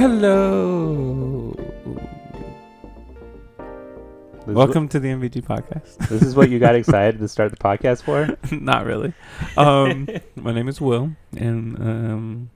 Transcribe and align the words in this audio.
Hello. 0.00 1.52
This 3.58 4.48
is 4.48 4.54
Welcome 4.54 4.88
to 4.88 4.98
the 4.98 5.08
MVG 5.08 5.44
podcast. 5.44 5.98
this 6.08 6.22
is 6.22 6.34
what 6.34 6.48
you 6.48 6.58
got 6.58 6.74
excited 6.80 7.20
to 7.20 7.28
start 7.28 7.50
the 7.50 7.58
podcast 7.58 8.04
for? 8.04 8.34
Not 8.56 8.86
really. 8.86 9.12
Um, 9.58 10.08
my 10.36 10.52
name 10.52 10.68
is 10.68 10.80
Will, 10.80 11.10
and 11.36 11.78
um, 11.78 12.50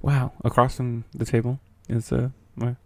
wow, 0.00 0.32
across 0.42 0.74
from 0.76 1.04
the 1.14 1.26
table 1.26 1.60
is 1.86 2.10
uh, 2.12 2.30
my. 2.56 2.76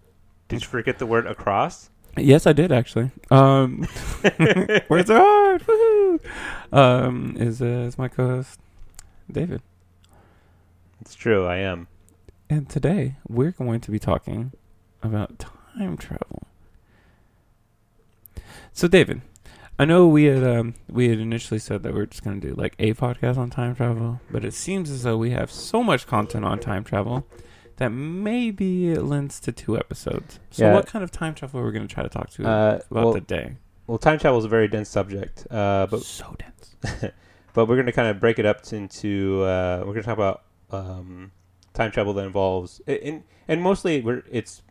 Did 0.49 0.63
you 0.63 0.67
forget 0.67 0.99
the 0.99 1.07
word 1.07 1.29
across? 1.29 1.91
Yes, 2.17 2.49
I 2.49 2.53
did 2.53 2.73
actually. 2.73 3.13
Um, 3.31 3.87
words 4.89 5.09
are 5.09 5.21
hard. 5.21 5.63
Woohoo! 5.65 6.21
Um, 6.73 7.37
is 7.39 7.63
uh, 7.63 7.87
is 7.87 7.97
my 7.97 8.09
co-host 8.09 8.59
David, 9.31 9.63
It's 11.01 11.15
true, 11.15 11.47
I 11.47 11.59
am. 11.59 11.87
And 12.51 12.69
today 12.69 13.17
we're 13.29 13.51
going 13.53 13.81
to 13.81 13.91
be 13.91 13.99
talking 13.99 14.53
about 15.03 15.39
time 15.77 15.97
travel. 15.97 16.47
So, 18.73 18.89
David, 18.89 19.23
I 19.79 19.85
know 19.85 20.07
we 20.07 20.25
had 20.25 20.45
um, 20.45 20.75
we 20.89 21.09
had 21.09 21.19
initially 21.19 21.59
said 21.61 21.83
that 21.83 21.95
we 21.95 22.01
are 22.01 22.07
just 22.07 22.25
going 22.25 22.41
to 22.41 22.49
do 22.49 22.55
like 22.55 22.75
a 22.79 22.95
podcast 22.95 23.37
on 23.37 23.51
time 23.51 23.75
travel, 23.75 24.21
but 24.31 24.45
it 24.45 24.55
seems 24.55 24.91
as 24.91 25.03
though 25.03 25.17
we 25.17 25.31
have 25.31 25.51
so 25.51 25.83
much 25.83 26.07
content 26.07 26.45
on 26.45 26.59
time 26.59 26.85
travel 26.85 27.27
that 27.77 27.89
maybe 27.91 28.91
it 28.93 29.03
lends 29.03 29.41
to 29.41 29.53
two 29.53 29.77
episodes. 29.77 30.39
So, 30.51 30.67
Yeah. 30.67 30.75
what 30.75 30.87
kind 30.87 31.03
of 31.03 31.11
time 31.11 31.35
travel 31.35 31.61
are 31.61 31.67
we 31.67 31.73
going 31.73 31.87
to 31.87 31.93
try 31.93 32.03
to 32.05 32.09
talk 32.09 32.31
to 32.31 32.47
Uh, 32.47 32.81
about 32.91 33.05
well, 33.05 33.15
today? 33.15 33.57
well, 33.87 33.99
time 33.99 34.19
travel 34.19 34.39
is 34.39 34.45
a 34.45 34.49
very 34.49 34.69
dense 34.69 34.89
subject, 34.89 35.47
uh, 35.51 35.87
but 35.91 36.03
so 36.03 36.37
dense. 36.39 36.77
but 37.53 37.67
we're 37.67 37.75
going 37.77 37.87
to 37.87 37.93
kind 37.93 38.09
of 38.09 38.21
break 38.21 38.39
it 38.39 38.47
up 38.47 38.61
into. 38.73 39.43
Uh, 39.43 39.79
we're 39.81 39.93
going 39.93 40.03
to 40.03 40.09
talk 40.15 40.15
about 40.19 40.43
um, 40.71 41.33
time 41.75 41.91
travel 41.91 42.13
that 42.15 42.25
involves, 42.25 42.81
and 42.87 43.23
and 43.47 43.63
mostly 43.63 44.01
we're 44.01 44.23
it's 44.31 44.63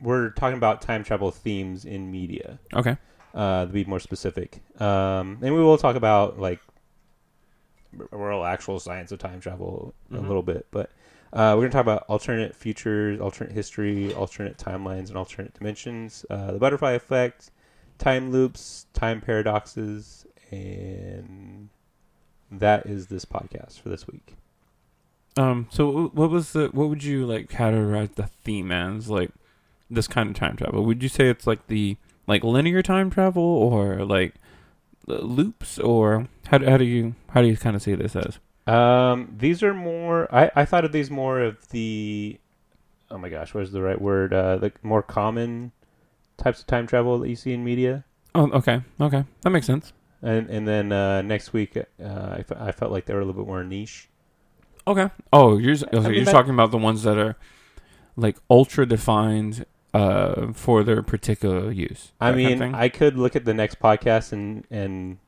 we're 0.00 0.30
talking 0.30 0.56
about 0.56 0.80
time 0.82 1.04
travel 1.04 1.30
themes 1.30 1.84
in 1.84 2.10
media. 2.10 2.58
Okay. 2.74 2.96
uh, 3.34 3.66
to 3.66 3.72
be 3.72 3.84
more 3.84 3.98
specific. 4.00 4.60
Um, 4.80 5.38
and 5.42 5.52
we 5.54 5.60
will 5.60 5.76
talk 5.78 5.96
about 5.96 6.38
like 6.38 6.60
real 8.10 8.44
actual 8.44 8.78
science 8.80 9.12
of 9.12 9.18
time 9.18 9.40
travel 9.40 9.94
Mhm. 10.10 10.18
a 10.18 10.20
little 10.20 10.42
bit, 10.42 10.66
but 10.70 10.90
uh, 11.32 11.52
we're 11.56 11.62
going 11.62 11.70
to 11.70 11.76
talk 11.76 11.82
about 11.82 12.04
alternate 12.08 12.54
futures, 12.54 13.20
alternate 13.20 13.52
history, 13.52 14.12
alternate 14.14 14.56
timelines, 14.56 15.08
and 15.08 15.16
alternate 15.16 15.52
dimensions, 15.54 16.24
uh, 16.30 16.52
the 16.52 16.58
butterfly 16.58 16.92
effect, 16.92 17.50
time 17.98 18.30
loops, 18.30 18.86
time 18.92 19.20
paradoxes, 19.20 20.26
and 20.52 21.70
that 22.52 22.86
is 22.86 23.08
this 23.08 23.24
podcast 23.24 23.80
for 23.80 23.88
this 23.88 24.06
week. 24.06 24.36
Um. 25.36 25.68
So, 25.70 26.08
what 26.14 26.30
was 26.30 26.52
the? 26.52 26.68
What 26.68 26.88
would 26.88 27.02
you 27.02 27.26
like 27.26 27.48
categorize 27.48 28.14
the 28.14 28.28
theme 28.44 28.70
as? 28.70 29.10
Like 29.10 29.30
this 29.90 30.08
kind 30.08 30.30
of 30.30 30.36
time 30.36 30.56
travel? 30.56 30.84
Would 30.84 31.02
you 31.02 31.08
say 31.08 31.28
it's 31.28 31.46
like 31.46 31.66
the 31.66 31.96
like 32.26 32.44
linear 32.44 32.82
time 32.82 33.10
travel, 33.10 33.42
or 33.42 34.04
like 34.04 34.34
loops, 35.06 35.78
or 35.78 36.28
how 36.46 36.58
do, 36.58 36.66
how 36.66 36.76
do 36.76 36.84
you 36.84 37.14
how 37.30 37.42
do 37.42 37.48
you 37.48 37.56
kind 37.56 37.76
of 37.76 37.82
see 37.82 37.94
this 37.94 38.16
as? 38.16 38.38
Um, 38.66 39.34
these 39.38 39.62
are 39.62 39.74
more. 39.74 40.32
I, 40.34 40.50
I 40.54 40.64
thought 40.64 40.84
of 40.84 40.92
these 40.92 41.10
more 41.10 41.40
of 41.40 41.68
the. 41.68 42.38
Oh 43.10 43.18
my 43.18 43.28
gosh, 43.28 43.54
what 43.54 43.62
is 43.62 43.72
the 43.72 43.82
right 43.82 44.00
word? 44.00 44.32
Uh, 44.32 44.56
the 44.56 44.72
more 44.82 45.02
common 45.02 45.72
types 46.36 46.60
of 46.60 46.66
time 46.66 46.86
travel 46.86 47.18
that 47.18 47.28
you 47.28 47.36
see 47.36 47.52
in 47.52 47.62
media. 47.62 48.04
Oh, 48.34 48.50
okay, 48.50 48.82
okay, 49.00 49.24
that 49.42 49.50
makes 49.50 49.66
sense. 49.66 49.92
And 50.22 50.48
and 50.48 50.66
then 50.66 50.90
uh, 50.92 51.22
next 51.22 51.52
week, 51.52 51.76
uh, 51.76 51.82
I, 52.02 52.44
I 52.56 52.72
felt 52.72 52.90
like 52.90 53.04
they 53.04 53.14
were 53.14 53.20
a 53.20 53.24
little 53.24 53.42
bit 53.42 53.48
more 53.48 53.62
niche. 53.62 54.08
Okay. 54.86 55.08
Oh, 55.32 55.56
you're 55.58 55.72
s- 55.72 55.82
okay, 55.84 56.14
you're 56.14 56.24
that- 56.24 56.32
talking 56.32 56.52
about 56.54 56.70
the 56.70 56.78
ones 56.78 57.02
that 57.04 57.16
are 57.18 57.36
like 58.16 58.36
ultra 58.50 58.86
defined 58.86 59.64
uh 59.92 60.52
for 60.52 60.82
their 60.82 61.02
particular 61.02 61.70
use. 61.70 62.12
I 62.20 62.30
that 62.30 62.36
kind 62.36 62.44
of 62.44 62.50
mean, 62.50 62.58
thing? 62.58 62.74
I 62.74 62.88
could 62.88 63.16
look 63.16 63.36
at 63.36 63.44
the 63.44 63.54
next 63.54 63.78
podcast 63.80 64.32
and 64.32 64.64
and 64.70 65.18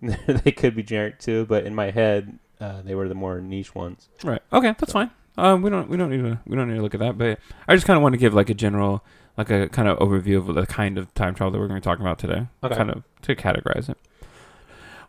they 0.44 0.52
could 0.52 0.74
be 0.76 0.82
generic 0.82 1.18
too, 1.18 1.46
but 1.46 1.64
in 1.64 1.74
my 1.74 1.90
head, 1.90 2.38
uh, 2.60 2.82
they 2.82 2.94
were 2.94 3.08
the 3.08 3.14
more 3.14 3.40
niche 3.40 3.74
ones. 3.74 4.08
Right. 4.22 4.42
Okay, 4.52 4.74
that's 4.78 4.92
fine. 4.92 5.10
Um, 5.36 5.62
we 5.62 5.70
don't 5.70 5.88
we 5.88 5.96
don't 5.96 6.10
need 6.10 6.22
to 6.22 6.38
we 6.46 6.56
don't 6.56 6.68
need 6.68 6.76
to 6.76 6.82
look 6.82 6.94
at 6.94 7.00
that, 7.00 7.18
but 7.18 7.38
I 7.66 7.74
just 7.74 7.86
kind 7.86 7.96
of 7.96 8.02
want 8.02 8.12
to 8.12 8.18
give 8.18 8.34
like 8.34 8.50
a 8.50 8.54
general 8.54 9.04
like 9.36 9.50
a 9.50 9.68
kind 9.68 9.88
of 9.88 9.98
overview 9.98 10.36
of 10.38 10.54
the 10.54 10.64
kind 10.66 10.96
of 10.96 11.12
time 11.14 11.34
travel 11.34 11.50
that 11.50 11.58
we're 11.58 11.66
going 11.66 11.80
to 11.80 11.84
be 11.84 11.90
talking 11.90 12.04
about 12.06 12.18
today. 12.20 12.46
Okay. 12.62 12.76
Kind 12.76 12.90
of 12.90 13.02
to 13.22 13.34
categorize 13.34 13.88
it. 13.88 13.98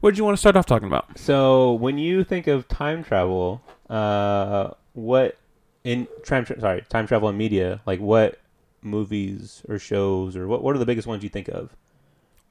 What 0.01 0.11
did 0.11 0.17
you 0.17 0.23
want 0.25 0.35
to 0.35 0.39
start 0.39 0.55
off 0.55 0.65
talking 0.65 0.87
about? 0.87 1.17
So 1.17 1.73
when 1.73 1.97
you 1.97 2.23
think 2.23 2.47
of 2.47 2.67
time 2.67 3.03
travel, 3.03 3.61
uh, 3.89 4.71
what 4.93 5.37
in 5.83 6.07
time 6.25 6.45
tra- 6.45 6.59
sorry 6.59 6.83
time 6.89 7.07
travel 7.07 7.29
in 7.29 7.37
media, 7.37 7.81
like 7.85 7.99
what 7.99 8.39
movies 8.81 9.63
or 9.67 9.79
shows 9.79 10.35
or 10.35 10.47
what 10.47 10.61
what 10.63 10.75
are 10.75 10.79
the 10.79 10.85
biggest 10.85 11.07
ones 11.07 11.23
you 11.23 11.29
think 11.29 11.47
of? 11.47 11.75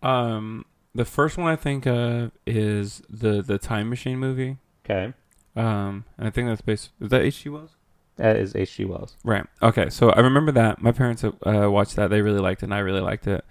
Um, 0.02 0.64
the 0.94 1.04
first 1.04 1.36
one 1.38 1.46
I 1.46 1.56
think 1.56 1.86
of 1.86 2.32
is 2.46 3.02
the 3.08 3.42
the 3.42 3.58
Time 3.58 3.88
Machine 3.88 4.18
movie. 4.18 4.58
Okay, 4.84 5.14
Um, 5.56 6.04
and 6.18 6.28
I 6.28 6.30
think 6.30 6.48
that's 6.48 6.60
based. 6.60 6.90
Is 7.00 7.08
that 7.10 7.22
H.G. 7.22 7.48
Wells? 7.48 7.70
that 8.16 8.36
is 8.36 8.54
H.G. 8.54 8.84
Wells. 8.84 9.16
Right. 9.24 9.44
Okay. 9.62 9.88
So 9.90 10.10
I 10.10 10.20
remember 10.20 10.52
that 10.52 10.80
my 10.82 10.92
parents 10.92 11.24
uh, 11.24 11.32
watched 11.44 11.96
that. 11.96 12.10
They 12.10 12.20
really 12.20 12.38
liked 12.38 12.62
it, 12.62 12.66
and 12.66 12.74
I 12.74 12.78
really 12.80 13.00
liked 13.00 13.26
it. 13.26 13.44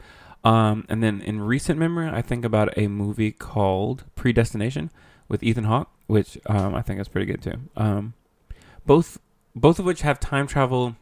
Um, 0.43 0.85
and 0.89 1.01
then 1.01 1.21
in 1.21 1.41
recent 1.41 1.79
memory, 1.79 2.09
I 2.09 2.21
think 2.21 2.43
about 2.43 2.77
a 2.77 2.87
movie 2.87 3.31
called 3.31 4.03
Predestination 4.15 4.89
with 5.29 5.41
Ethan 5.41 5.63
Hawke, 5.65 5.89
which 6.07 6.37
um, 6.47 6.75
I 6.75 6.81
think 6.81 6.99
is 6.99 7.07
pretty 7.07 7.31
good 7.31 7.41
too. 7.41 7.59
Um, 7.77 8.13
both 8.85 9.19
both 9.55 9.79
of 9.79 9.85
which 9.85 10.01
have 10.01 10.19
time 10.19 10.47
travel 10.47 10.95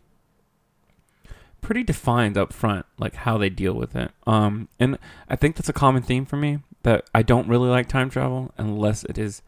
pretty 1.62 1.84
defined 1.84 2.38
up 2.38 2.52
front, 2.52 2.86
like 2.98 3.16
how 3.16 3.38
they 3.38 3.50
deal 3.50 3.74
with 3.74 3.96
it. 3.96 4.12
Um, 4.28 4.68
and 4.80 4.98
I 5.30 5.36
think 5.36 5.56
that's 5.56 5.70
a 5.70 5.74
common 5.74 6.04
theme 6.04 6.26
for 6.26 6.36
me 6.36 6.60
that 6.84 7.10
I 7.14 7.22
don't 7.22 7.48
really 7.48 7.70
like 7.70 7.88
time 7.88 8.10
travel 8.10 8.54
unless 8.58 9.04
it 9.06 9.18
is 9.18 9.42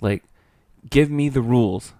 like 0.00 0.24
give 0.90 1.10
me 1.10 1.28
the 1.28 1.42
rules 1.42 1.92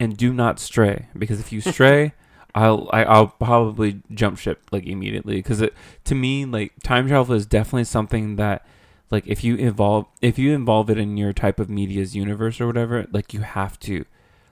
and 0.00 0.16
do 0.16 0.32
not 0.32 0.58
stray 0.58 1.06
because 1.16 1.40
if 1.40 1.52
you 1.52 1.60
stray 1.72 2.14
I'll 2.54 2.88
I, 2.92 3.04
I'll 3.04 3.28
probably 3.28 4.02
jump 4.12 4.38
ship 4.38 4.62
like 4.72 4.86
immediately. 4.86 5.36
Because 5.36 5.60
it 5.60 5.74
to 6.04 6.14
me 6.14 6.44
like 6.44 6.72
time 6.82 7.08
travel 7.08 7.34
is 7.34 7.46
definitely 7.46 7.84
something 7.84 8.36
that 8.36 8.66
like 9.10 9.26
if 9.26 9.44
you 9.44 9.56
involve 9.56 10.06
if 10.20 10.38
you 10.38 10.54
involve 10.54 10.90
it 10.90 10.98
in 10.98 11.16
your 11.16 11.32
type 11.32 11.60
of 11.60 11.70
media's 11.70 12.16
universe 12.16 12.60
or 12.60 12.66
whatever 12.66 13.06
like 13.12 13.32
you 13.32 13.40
have 13.40 13.78
to 13.80 14.04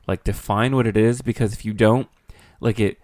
like 0.07 0.25
define 0.25 0.75
what 0.75 0.87
it 0.87 0.97
is. 0.97 1.23
Because 1.23 1.53
if 1.53 1.65
you 1.65 1.73
don't 1.73 2.09
like 2.61 2.79
it 2.81 2.99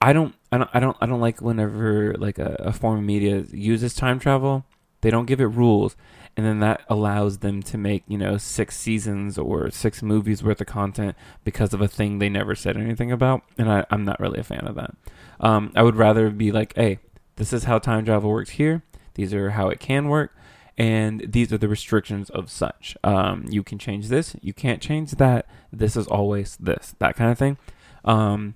I 0.00 0.12
don't 0.12 0.34
I 0.52 0.58
don't 0.58 0.70
I 0.74 0.80
don't 0.80 0.96
I 1.00 1.06
don't 1.06 1.20
like 1.20 1.40
whenever 1.40 2.14
like 2.14 2.38
a, 2.38 2.56
a 2.58 2.72
form 2.72 2.98
of 2.98 3.04
media 3.04 3.44
uses 3.50 3.94
time 3.94 4.18
travel. 4.18 4.64
They 5.00 5.10
don't 5.10 5.26
give 5.26 5.40
it 5.40 5.46
rules 5.46 5.96
and 6.38 6.46
then 6.46 6.60
that 6.60 6.80
allows 6.88 7.38
them 7.38 7.60
to 7.64 7.76
make 7.76 8.04
you 8.08 8.16
know 8.16 8.38
six 8.38 8.76
seasons 8.76 9.36
or 9.36 9.70
six 9.70 10.02
movies 10.02 10.42
worth 10.42 10.60
of 10.60 10.68
content 10.68 11.16
because 11.44 11.74
of 11.74 11.80
a 11.82 11.88
thing 11.88 12.18
they 12.18 12.28
never 12.28 12.54
said 12.54 12.76
anything 12.76 13.12
about 13.12 13.42
and 13.58 13.70
I, 13.70 13.84
i'm 13.90 14.04
not 14.04 14.20
really 14.20 14.38
a 14.38 14.44
fan 14.44 14.66
of 14.66 14.76
that. 14.76 14.94
Um, 15.40 15.72
i 15.74 15.82
would 15.82 15.96
rather 15.96 16.30
be 16.30 16.52
like 16.52 16.74
hey 16.76 17.00
this 17.36 17.52
is 17.52 17.64
how 17.64 17.78
time 17.78 18.04
travel 18.04 18.30
works 18.30 18.50
here. 18.50 18.82
These 19.14 19.32
are 19.32 19.50
how 19.50 19.68
it 19.68 19.78
can 19.78 20.08
work. 20.08 20.34
And 20.76 21.24
these 21.28 21.52
are 21.52 21.58
the 21.58 21.68
restrictions 21.68 22.30
of 22.30 22.50
such. 22.50 22.96
Um, 23.04 23.44
you 23.48 23.62
can 23.62 23.78
change 23.78 24.08
this. 24.08 24.34
You 24.40 24.52
can't 24.52 24.82
change 24.82 25.12
that. 25.12 25.46
This 25.72 25.96
is 25.96 26.08
always 26.08 26.56
this 26.56 26.96
that 26.98 27.14
kind 27.14 27.30
of 27.30 27.38
thing. 27.38 27.56
Um, 28.04 28.54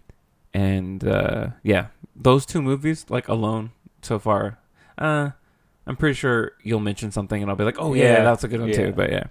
and 0.54 1.06
uh, 1.06 1.48
yeah 1.62 1.86
those 2.14 2.44
two 2.44 2.60
movies 2.60 3.06
like 3.08 3.28
alone 3.28 3.70
so 4.02 4.18
far 4.18 4.58
uh, 4.98 5.30
I'm 5.86 5.96
pretty 5.96 6.14
sure 6.14 6.52
you'll 6.62 6.80
mention 6.80 7.10
something 7.10 7.40
and 7.42 7.50
I'll 7.50 7.56
be 7.56 7.64
like, 7.64 7.78
oh 7.78 7.94
yeah, 7.94 8.04
Yeah, 8.04 8.24
that's 8.24 8.44
a 8.44 8.48
good 8.48 8.60
one 8.60 8.68
yeah. 8.70 8.76
too. 8.76 8.92
But 8.92 9.10
yeah, 9.10 9.24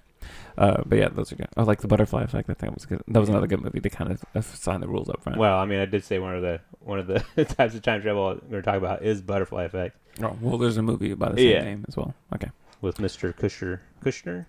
uh, 0.57 0.83
but 0.85 0.97
yeah, 0.97 1.09
those 1.09 1.31
are 1.31 1.35
good. 1.35 1.47
I 1.55 1.63
like 1.63 1.81
the 1.81 1.87
butterfly 1.87 2.23
effect. 2.23 2.49
I 2.49 2.53
think 2.53 2.71
that 2.71 2.73
was 2.73 2.85
good. 2.85 3.01
That 3.07 3.19
was 3.19 3.29
another 3.29 3.47
good 3.47 3.61
movie 3.61 3.79
to 3.79 3.89
kind 3.89 4.11
of 4.11 4.23
assign 4.35 4.81
the 4.81 4.87
rules 4.87 5.09
up 5.09 5.23
front. 5.23 5.37
Well, 5.39 5.57
I 5.57 5.65
mean, 5.65 5.79
I 5.79 5.85
did 5.85 6.03
say 6.03 6.19
one 6.19 6.35
of 6.35 6.41
the 6.41 6.59
one 6.81 6.99
of 6.99 7.07
the 7.07 7.19
types 7.45 7.75
of 7.75 7.81
time 7.81 8.01
travel 8.01 8.25
we're 8.25 8.35
going 8.35 8.51
to 8.51 8.61
talk 8.63 8.75
about 8.75 9.03
is 9.03 9.21
butterfly 9.21 9.63
effect 9.63 9.95
oh, 10.21 10.37
well, 10.41 10.57
there's 10.57 10.77
a 10.77 10.81
movie 10.81 11.13
by 11.13 11.29
the 11.29 11.37
same 11.37 11.49
Yeah. 11.51 11.61
name 11.63 11.85
as 11.87 11.95
well. 11.95 12.13
Okay, 12.33 12.49
with 12.81 12.97
Mr. 12.97 13.33
Kushner. 13.33 13.79
Kushner, 14.03 14.45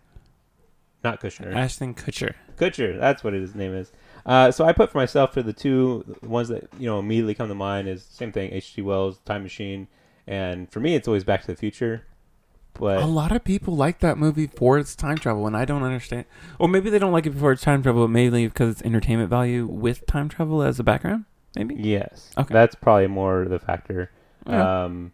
not 1.05 1.21
Kushner. 1.21 1.55
Ashton 1.55 1.95
Kutcher. 1.95 2.35
Kutcher, 2.57 2.99
that's 2.99 3.23
what 3.25 3.33
his 3.33 3.55
name 3.55 3.75
is. 3.75 3.93
Uh, 4.25 4.51
so 4.51 4.65
I 4.65 4.73
put 4.73 4.91
for 4.91 4.99
myself 4.99 5.33
for 5.35 5.43
the 5.43 5.53
two 5.53 6.17
ones 6.23 6.49
that 6.49 6.69
you 6.79 6.87
know 6.87 6.99
immediately 6.99 7.35
come 7.35 7.49
to 7.49 7.55
mind 7.55 7.89
is 7.89 8.03
same 8.05 8.33
thing. 8.33 8.53
H.G. 8.53 8.83
Wells, 8.83 9.19
Time 9.25 9.43
Machine, 9.43 9.89
and 10.27 10.71
for 10.71 10.81
me 10.81 10.95
it's 10.95 11.07
always 11.09 11.25
Back 11.25 11.41
to 11.43 11.47
the 11.49 11.57
Future. 11.57 12.07
But 12.75 13.03
A 13.03 13.07
lot 13.07 13.33
of 13.33 13.45
people 13.45 13.77
like 13.77 13.99
that 13.99 14.17
movie 14.17 14.47
for 14.47 14.79
its 14.79 14.97
time 14.97 15.19
travel, 15.19 15.47
and 15.47 15.55
I 15.55 15.67
don't 15.67 15.83
understand. 15.83 16.25
Or 16.59 16.69
maybe 16.69 16.89
they 16.89 16.99
don't 16.99 17.13
like 17.13 17.27
it 17.27 17.35
for 17.35 17.53
its 17.53 17.61
time 17.63 17.83
travel, 17.83 18.09
mainly 18.09 18.47
because 18.47 18.71
it's 18.71 18.83
entertainment 18.83 19.29
value 19.29 19.67
with 19.67 20.07
time 20.07 20.31
travel 20.31 20.63
as 20.63 20.81
a 20.81 20.83
background. 20.83 21.27
Maybe. 21.55 21.75
yes, 21.75 22.31
Okay. 22.39 22.53
that's 22.55 22.75
probably 22.75 23.09
more 23.09 23.45
the 23.45 23.59
factor. 23.59 24.11
Yeah. 24.47 24.85
Um, 24.85 25.13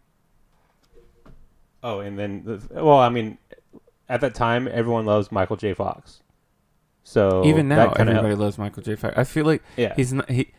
oh, 1.83 1.99
and 1.99 2.17
then 2.17 2.43
the, 2.45 2.61
well, 2.83 2.97
I 2.99 3.09
mean, 3.09 3.37
at 4.07 4.21
that 4.21 4.35
time 4.35 4.67
everyone 4.71 5.05
loves 5.05 5.31
Michael 5.31 5.57
J. 5.57 5.73
Fox. 5.73 6.21
So 7.03 7.43
Even 7.45 7.67
now, 7.67 7.91
everybody 7.91 8.27
helped. 8.29 8.39
loves 8.41 8.57
Michael 8.57 8.83
J. 8.83 8.95
Fox. 8.95 9.15
I 9.17 9.23
feel 9.23 9.45
like 9.45 9.63
yeah, 9.75 9.93
he's 9.95 10.13
not 10.13 10.29
he 10.29 10.51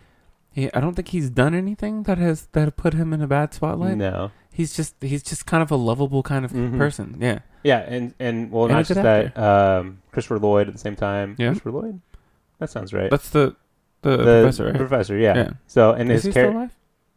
Yeah, 0.55 0.71
I 0.75 0.81
don't 0.81 0.95
think 0.95 1.09
he's 1.09 1.31
done 1.31 1.55
anything 1.55 2.03
that 2.05 2.19
has 2.19 2.49
that 2.53 2.77
put 2.77 2.93
him 2.95 3.13
in 3.13 3.23
a 3.23 3.27
bad 3.27 3.55
spotlight. 3.55 3.97
no. 3.97 4.33
He's 4.61 4.77
just 4.77 4.95
he's 5.01 5.23
just 5.23 5.47
kind 5.47 5.63
of 5.63 5.71
a 5.71 5.77
lovable 5.77 6.23
kind 6.23 6.45
of 6.45 6.53
Mhm. 6.53 6.77
person. 6.77 7.17
Yeah. 7.19 7.39
Yeah, 7.63 7.79
and 7.81 8.13
and 8.19 8.51
well, 8.53 8.65
And 8.67 8.75
not 8.75 8.85
just 8.87 9.03
that. 9.03 9.37
Um, 9.39 9.99
Christopher 10.13 10.39
Lloyd 10.39 10.69
at 10.69 10.75
the 10.75 10.79
same 10.79 10.97
time. 10.97 11.35
Yeah. 11.39 11.49
Christopher 11.49 11.71
Lloyd. 11.73 12.01
That 12.59 12.69
sounds 12.71 12.93
right. 12.93 13.11
That's 13.11 13.31
the 13.31 13.57
the, 14.03 14.17
the 14.19 14.25
professor, 14.43 14.67
right? 14.67 14.75
Professor, 14.77 15.17
yeah. 15.17 15.35
Yeah. 15.37 15.51
So 15.67 15.93
and 15.93 16.11
Is 16.13 16.25
his 16.25 16.35
character, 16.35 16.71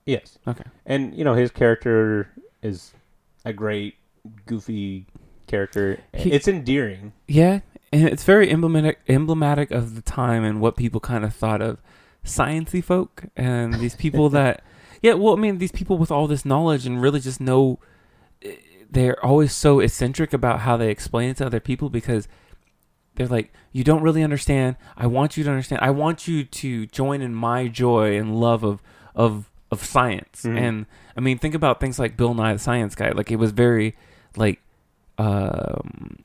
yes, 0.06 0.38
Okay. 0.48 0.64
and 0.86 1.14
you 1.18 1.24
know 1.24 1.34
his 1.34 1.52
character 1.52 2.30
is 2.62 2.94
a 3.46 3.52
great 3.54 3.96
goofy 4.46 5.06
character. 5.48 6.00
He- 6.14 6.32
it's 6.32 6.48
endearing. 6.48 7.12
Yeah, 7.28 7.60
and 7.92 8.08
it's 8.08 8.24
very 8.24 8.50
emblematic 8.50 9.00
emblematic 9.08 9.72
of 9.72 9.96
the 9.96 10.02
time 10.02 10.44
and 10.46 10.60
what 10.62 10.76
people 10.78 11.00
kind 11.02 11.24
of 11.26 11.34
thought 11.34 11.62
of 11.62 11.78
sciency 12.26 12.82
folk 12.84 13.26
and 13.36 13.74
these 13.76 13.96
people 13.96 14.30
that 14.40 14.62
yeah, 15.04 15.14
well, 15.14 15.34
I 15.34 15.38
mean, 15.38 15.58
these 15.60 15.72
people 15.72 15.98
with 16.00 16.10
all 16.10 16.26
this 16.28 16.46
knowledge 16.46 16.88
and 16.88 17.02
really 17.02 17.20
just 17.20 17.40
know 17.42 17.78
eh, 18.42 18.56
they're 18.90 19.24
always 19.24 19.54
so 19.54 19.80
eccentric 19.82 20.34
about 20.34 20.62
how 20.62 20.78
they 20.78 20.90
explain 20.90 21.30
it 21.30 21.38
to 21.38 21.46
other 21.46 21.60
people 21.60 21.90
because 21.90 22.28
they're 23.16 23.28
like, 23.28 23.52
you 23.74 23.84
don't 23.84 24.02
really 24.02 24.24
understand. 24.24 24.78
I 24.98 25.06
want 25.08 25.36
you 25.36 25.44
to 25.44 25.50
understand. 25.50 25.82
I 25.84 25.92
want 25.92 26.28
you 26.28 26.46
to 26.46 26.86
join 26.88 27.22
in 27.22 27.36
my 27.36 27.68
joy 27.68 28.18
and 28.18 28.40
love 28.40 28.64
of 28.64 28.82
of 29.14 29.50
of 29.70 29.84
science. 29.84 30.44
Mhm. 30.44 30.58
And 30.58 30.86
I 31.18 31.20
mean, 31.20 31.38
think 31.38 31.54
about 31.54 31.80
things 31.80 32.00
like 32.00 32.16
Bill 32.16 32.34
Nye 32.34 32.54
the 32.54 32.60
Science 32.60 32.96
Guy. 32.96 33.12
Like 33.12 33.30
it 33.30 33.36
was 33.36 33.52
very 33.52 33.96
like 34.38 34.62
um 35.18 36.20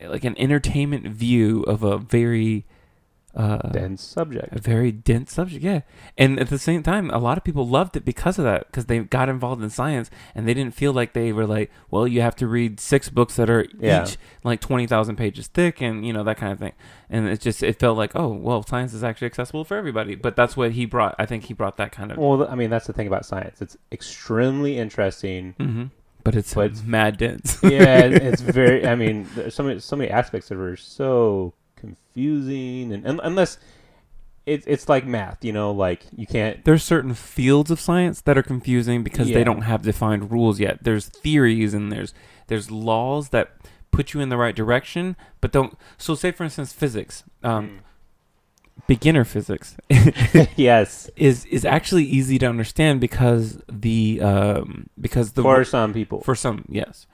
like 0.00 0.24
an 0.24 0.34
entertainment 0.38 1.06
view 1.06 1.62
of 1.62 1.82
a 1.82 1.98
very 1.98 2.64
uh 3.38 3.58
dense 3.70 4.02
subject. 4.02 4.52
a 4.54 4.60
very 4.60 4.90
dense 4.92 5.32
subject 5.32 5.62
yeah 5.62 5.80
and 6.18 6.40
at 6.40 6.48
the 6.50 6.58
same 6.58 6.82
time 6.82 7.08
a 7.10 7.18
lot 7.18 7.38
of 7.38 7.44
people 7.44 7.66
loved 7.66 7.96
it 7.96 8.04
because 8.04 8.36
of 8.38 8.44
that 8.44 8.66
because 8.66 8.86
they 8.86 8.98
got 8.98 9.28
involved 9.28 9.62
in 9.62 9.70
science 9.70 10.10
and 10.34 10.46
they 10.46 10.52
didn't 10.52 10.74
feel 10.74 10.92
like 10.92 11.12
they 11.12 11.32
were 11.32 11.46
like 11.46 11.70
well 11.90 12.06
you 12.06 12.20
have 12.20 12.34
to 12.34 12.46
read 12.48 12.80
six 12.80 13.08
books 13.08 13.36
that 13.36 13.48
are 13.48 13.64
Yeah. 13.78 14.02
each 14.04 14.16
like 14.42 14.60
20,000 14.60 15.14
pages 15.16 15.46
thick 15.46 15.80
and 15.80 16.04
you 16.04 16.12
know 16.12 16.24
that 16.24 16.36
kind 16.36 16.52
of 16.52 16.58
thing 16.58 16.72
and 17.08 17.28
it 17.28 17.40
just 17.40 17.62
it 17.62 17.78
felt 17.78 17.96
like 17.96 18.10
oh 18.16 18.28
well 18.28 18.64
science 18.64 18.92
is 18.92 19.04
actually 19.04 19.26
accessible 19.26 19.64
for 19.64 19.76
everybody 19.76 20.16
but 20.16 20.34
that's 20.34 20.56
what 20.56 20.72
he 20.72 20.84
brought 20.84 21.14
i 21.18 21.24
think 21.24 21.44
he 21.44 21.54
brought 21.54 21.76
that 21.76 21.92
kind 21.92 22.10
of 22.10 22.18
Well, 22.18 22.48
I 22.48 22.56
mean 22.56 22.70
that's 22.70 22.86
the 22.88 22.92
thing 22.92 23.06
about 23.06 23.24
science. 23.24 23.62
It's 23.62 23.76
extremely 23.92 24.78
interesting. 24.78 25.54
hmm 25.58 25.84
but 26.24 26.34
it's 26.34 26.52
But 26.54 26.66
it's- 26.72 26.82
mad 26.84 27.16
dense 27.18 27.58
yeah, 27.62 28.00
it's 28.28 28.42
very. 28.42 28.86
I 28.86 28.94
mean, 28.96 29.26
there's 29.34 29.54
so 29.54 29.62
many 29.62 29.78
so 29.80 29.94
many 29.96 30.10
aspects 30.10 30.48
that 30.48 30.58
are 30.58 30.76
so 30.76 31.54
confusing, 32.18 32.92
and, 32.92 33.06
un 33.06 33.20
unless 33.22 33.58
it's 34.46 34.66
it's 34.66 34.88
like 34.88 35.06
math, 35.06 35.44
you 35.44 35.52
know, 35.52 35.70
like 35.72 36.04
you 36.16 36.26
can't. 36.26 36.64
there's 36.64 36.82
certain 36.82 37.14
fields 37.14 37.70
of 37.70 37.78
science 37.80 38.20
that 38.22 38.38
are 38.38 38.42
confusing 38.42 39.02
because 39.02 39.28
Yeah. 39.28 39.34
they 39.38 39.44
don't 39.44 39.62
have 39.62 39.82
defined 39.82 40.30
rules 40.30 40.58
yet. 40.58 40.82
There's 40.82 41.06
theories 41.06 41.74
and 41.74 41.92
there's 41.92 42.14
there's 42.46 42.70
laws 42.70 43.28
that 43.30 43.50
put 43.90 44.14
you 44.14 44.20
in 44.20 44.28
the 44.30 44.36
right 44.36 44.56
direction, 44.56 45.16
but 45.40 45.52
don't. 45.52 45.76
So, 45.98 46.14
say 46.14 46.30
for 46.32 46.44
instance, 46.44 46.72
physics, 46.72 47.24
um, 47.42 47.80
beginner 48.86 49.24
physics 49.24 49.76
yes, 50.56 51.10
is 51.16 51.44
is 51.46 51.64
actually 51.66 52.04
easy 52.04 52.38
to 52.38 52.46
understand 52.46 53.00
because 53.00 53.60
the 53.70 54.20
um, 54.22 54.88
because 54.98 55.32
the 55.32 55.42
for 55.42 55.62
some 55.64 55.92
people. 55.92 56.22
for 56.22 56.34
some 56.34 56.64
yes. 56.70 57.06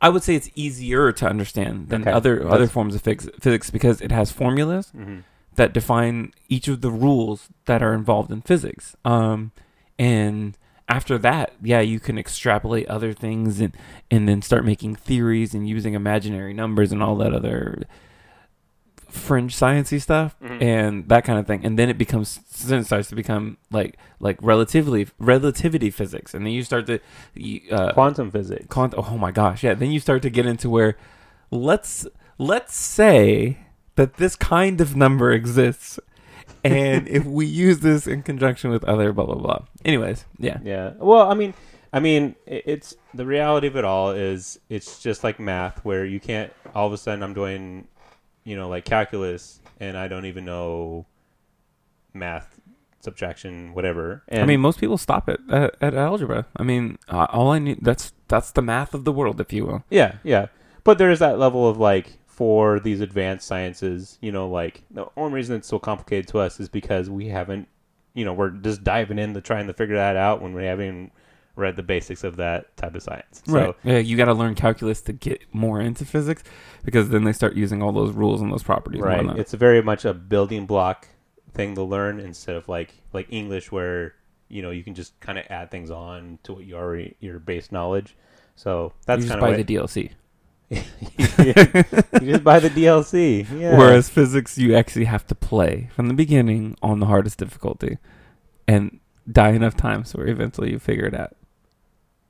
I 0.00 0.08
would 0.08 0.22
say 0.22 0.34
it's 0.34 0.50
easier 0.54 1.12
to 1.12 1.28
understand 1.28 1.88
than 1.88 2.02
Okay. 2.02 2.10
other 2.12 2.36
That's- 2.36 2.52
other 2.54 2.66
forms 2.66 2.94
of 2.94 3.02
phys- 3.02 3.30
physics 3.40 3.70
because 3.70 4.00
it 4.00 4.10
has 4.12 4.32
formulas 4.32 4.92
Mhm. 4.96 5.24
that 5.56 5.72
define 5.74 6.32
each 6.48 6.68
of 6.68 6.80
the 6.80 6.90
rules 6.90 7.48
that 7.66 7.82
are 7.82 7.92
involved 7.92 8.30
in 8.32 8.40
physics. 8.40 8.96
Um, 9.04 9.52
and 9.98 10.56
after 10.88 11.18
that, 11.18 11.52
yeah, 11.62 11.80
you 11.80 12.00
can 12.00 12.18
extrapolate 12.18 12.86
other 12.88 13.12
things 13.12 13.60
and 13.60 13.72
and 14.10 14.26
then 14.28 14.42
start 14.42 14.64
making 14.64 14.94
theories 14.96 15.54
and 15.54 15.68
using 15.68 15.94
imaginary 15.94 16.52
numbers 16.54 16.90
and 16.92 17.02
all 17.02 17.14
that 17.16 17.32
other 17.34 17.82
fringe 19.30 19.52
sciencey 19.60 20.00
stuff 20.08 20.30
Mhm. 20.42 20.60
and 20.74 20.92
that 21.12 21.22
kind 21.24 21.38
of 21.38 21.46
thing. 21.46 21.60
And 21.66 21.78
then 21.78 21.88
it 21.88 21.98
becomes 22.04 22.28
then 22.68 22.80
it 22.80 22.86
starts 22.90 23.08
to 23.10 23.14
become 23.22 23.44
like 23.70 23.92
like 24.18 24.38
relatively 24.42 25.02
relativity 25.18 25.90
physics, 25.90 26.34
and 26.34 26.40
then 26.44 26.52
you 26.52 26.62
start 26.64 26.84
to 26.90 26.98
you, 27.34 27.60
uh, 27.70 27.92
Quantum 27.92 28.30
physics. 28.30 28.66
Quant- 28.68 28.94
oh 28.96 29.16
my 29.26 29.30
gosh, 29.30 29.62
yeah. 29.66 29.74
Then 29.74 29.90
you 29.94 30.00
start 30.00 30.20
to 30.22 30.30
get 30.38 30.46
into 30.46 30.68
where 30.76 30.92
let's 31.50 32.06
let's 32.38 32.74
say 32.74 33.58
that 33.96 34.14
this 34.14 34.34
kind 34.36 34.80
of 34.80 34.96
number 34.96 35.30
exists, 35.32 36.00
and 36.64 37.06
if 37.18 37.24
we 37.24 37.46
use 37.46 37.78
this 37.80 38.06
in 38.06 38.22
conjunction 38.22 38.70
with 38.70 38.82
other 38.84 39.12
blah 39.12 39.26
blah 39.26 39.34
blah. 39.46 39.60
Anyways, 39.84 40.24
yeah, 40.38 40.58
Yeah. 40.64 40.92
Well, 40.98 41.30
I 41.30 41.34
mean, 41.34 41.54
I 41.92 42.00
mean, 42.00 42.34
it's 42.46 42.94
the 43.14 43.26
reality 43.26 43.66
of 43.66 43.76
it 43.76 43.84
all 43.84 44.10
is 44.10 44.58
it's 44.68 45.00
just 45.02 45.22
like 45.24 45.38
math, 45.40 45.84
where 45.84 46.04
you 46.04 46.20
can't 46.20 46.52
all 46.74 46.86
of 46.86 46.92
a 46.92 46.98
sudden 46.98 47.22
I'm 47.22 47.34
doing, 47.34 47.86
you 48.44 48.56
know, 48.56 48.68
like 48.68 48.84
calculus, 48.84 49.60
and 49.78 49.96
I 49.96 50.08
don't 50.08 50.26
even 50.26 50.44
know 50.44 51.06
math, 52.12 52.60
subtraction, 53.00 53.74
whatever. 53.74 54.22
And 54.28 54.42
I 54.42 54.46
mean, 54.46 54.60
most 54.60 54.80
people 54.80 54.98
stop 54.98 55.28
it 55.28 55.40
at, 55.50 55.74
at 55.80 55.94
algebra. 55.94 56.46
I 56.56 56.62
mean, 56.62 56.98
uh, 57.08 57.26
all 57.30 57.50
I 57.50 57.58
need 57.58 57.78
that's 57.82 58.12
that's 58.28 58.52
the 58.52 58.62
math 58.62 58.94
of 58.94 59.04
the 59.04 59.12
world, 59.12 59.40
if 59.40 59.52
you 59.52 59.66
will. 59.66 59.84
Yeah, 59.90 60.16
yeah. 60.24 60.46
But 60.84 60.98
there 60.98 61.10
is 61.10 61.18
that 61.18 61.38
level 61.38 61.68
of 61.68 61.78
like 61.78 62.18
for 62.26 62.80
these 62.80 63.00
advanced 63.00 63.46
sciences, 63.46 64.18
you 64.20 64.32
know, 64.32 64.48
like 64.48 64.82
the 64.90 65.06
only 65.16 65.34
reason 65.34 65.56
it's 65.56 65.68
so 65.68 65.78
complicated 65.78 66.26
to 66.28 66.38
us 66.38 66.58
is 66.58 66.68
because 66.68 67.10
we 67.10 67.28
haven't, 67.28 67.68
you 68.14 68.24
know, 68.24 68.32
we're 68.32 68.50
just 68.50 68.82
diving 68.82 69.18
into 69.18 69.40
trying 69.40 69.66
to 69.66 69.74
figure 69.74 69.96
that 69.96 70.16
out 70.16 70.40
when 70.40 70.54
we 70.54 70.64
haven't 70.64 71.12
read 71.60 71.76
the 71.76 71.82
basics 71.82 72.24
of 72.24 72.36
that 72.36 72.76
type 72.76 72.94
of 72.94 73.02
science. 73.02 73.42
So, 73.46 73.52
right. 73.52 73.74
Yeah, 73.84 73.98
you 73.98 74.16
got 74.16 74.24
to 74.26 74.34
learn 74.34 74.54
calculus 74.54 75.00
to 75.02 75.12
get 75.12 75.42
more 75.52 75.80
into 75.80 76.04
physics 76.04 76.42
because 76.84 77.10
then 77.10 77.24
they 77.24 77.32
start 77.32 77.54
using 77.54 77.82
all 77.82 77.92
those 77.92 78.12
rules 78.12 78.40
and 78.40 78.52
those 78.52 78.62
properties. 78.62 79.02
right. 79.02 79.24
It's 79.38 79.52
very 79.52 79.82
much 79.82 80.04
a 80.04 80.14
building 80.14 80.66
block 80.66 81.06
thing 81.52 81.74
to 81.74 81.82
learn 81.82 82.20
instead 82.20 82.56
of 82.56 82.68
like 82.68 82.94
like 83.12 83.26
English 83.30 83.70
where, 83.70 84.14
you 84.48 84.62
know, 84.62 84.70
you 84.70 84.82
can 84.82 84.94
just 84.94 85.18
kind 85.20 85.38
of 85.38 85.44
add 85.50 85.70
things 85.70 85.90
on 85.90 86.38
to 86.44 86.54
what 86.54 86.64
you 86.64 86.76
already 86.76 87.16
your 87.20 87.38
base 87.38 87.70
knowledge. 87.70 88.16
So 88.56 88.92
that's 89.06 89.26
kind 89.26 89.40
buy 89.40 89.50
of 89.50 89.66
the 89.66 89.74
DLC. 89.74 90.10
you 90.70 90.80
just 92.32 92.44
buy 92.44 92.60
the 92.60 92.70
DLC. 92.70 93.46
Yeah. 93.58 93.76
Whereas 93.76 94.08
physics, 94.08 94.56
you 94.56 94.76
actually 94.76 95.06
have 95.06 95.26
to 95.26 95.34
play 95.34 95.90
from 95.94 96.06
the 96.06 96.14
beginning 96.14 96.76
on 96.80 97.00
the 97.00 97.06
hardest 97.06 97.38
difficulty, 97.38 97.98
and 98.68 99.00
die 99.30 99.50
enough 99.50 99.76
times 99.76 100.14
where 100.14 100.28
eventually 100.28 100.70
you 100.70 100.78
figure 100.78 101.06
it 101.06 101.14
out. 101.14 101.36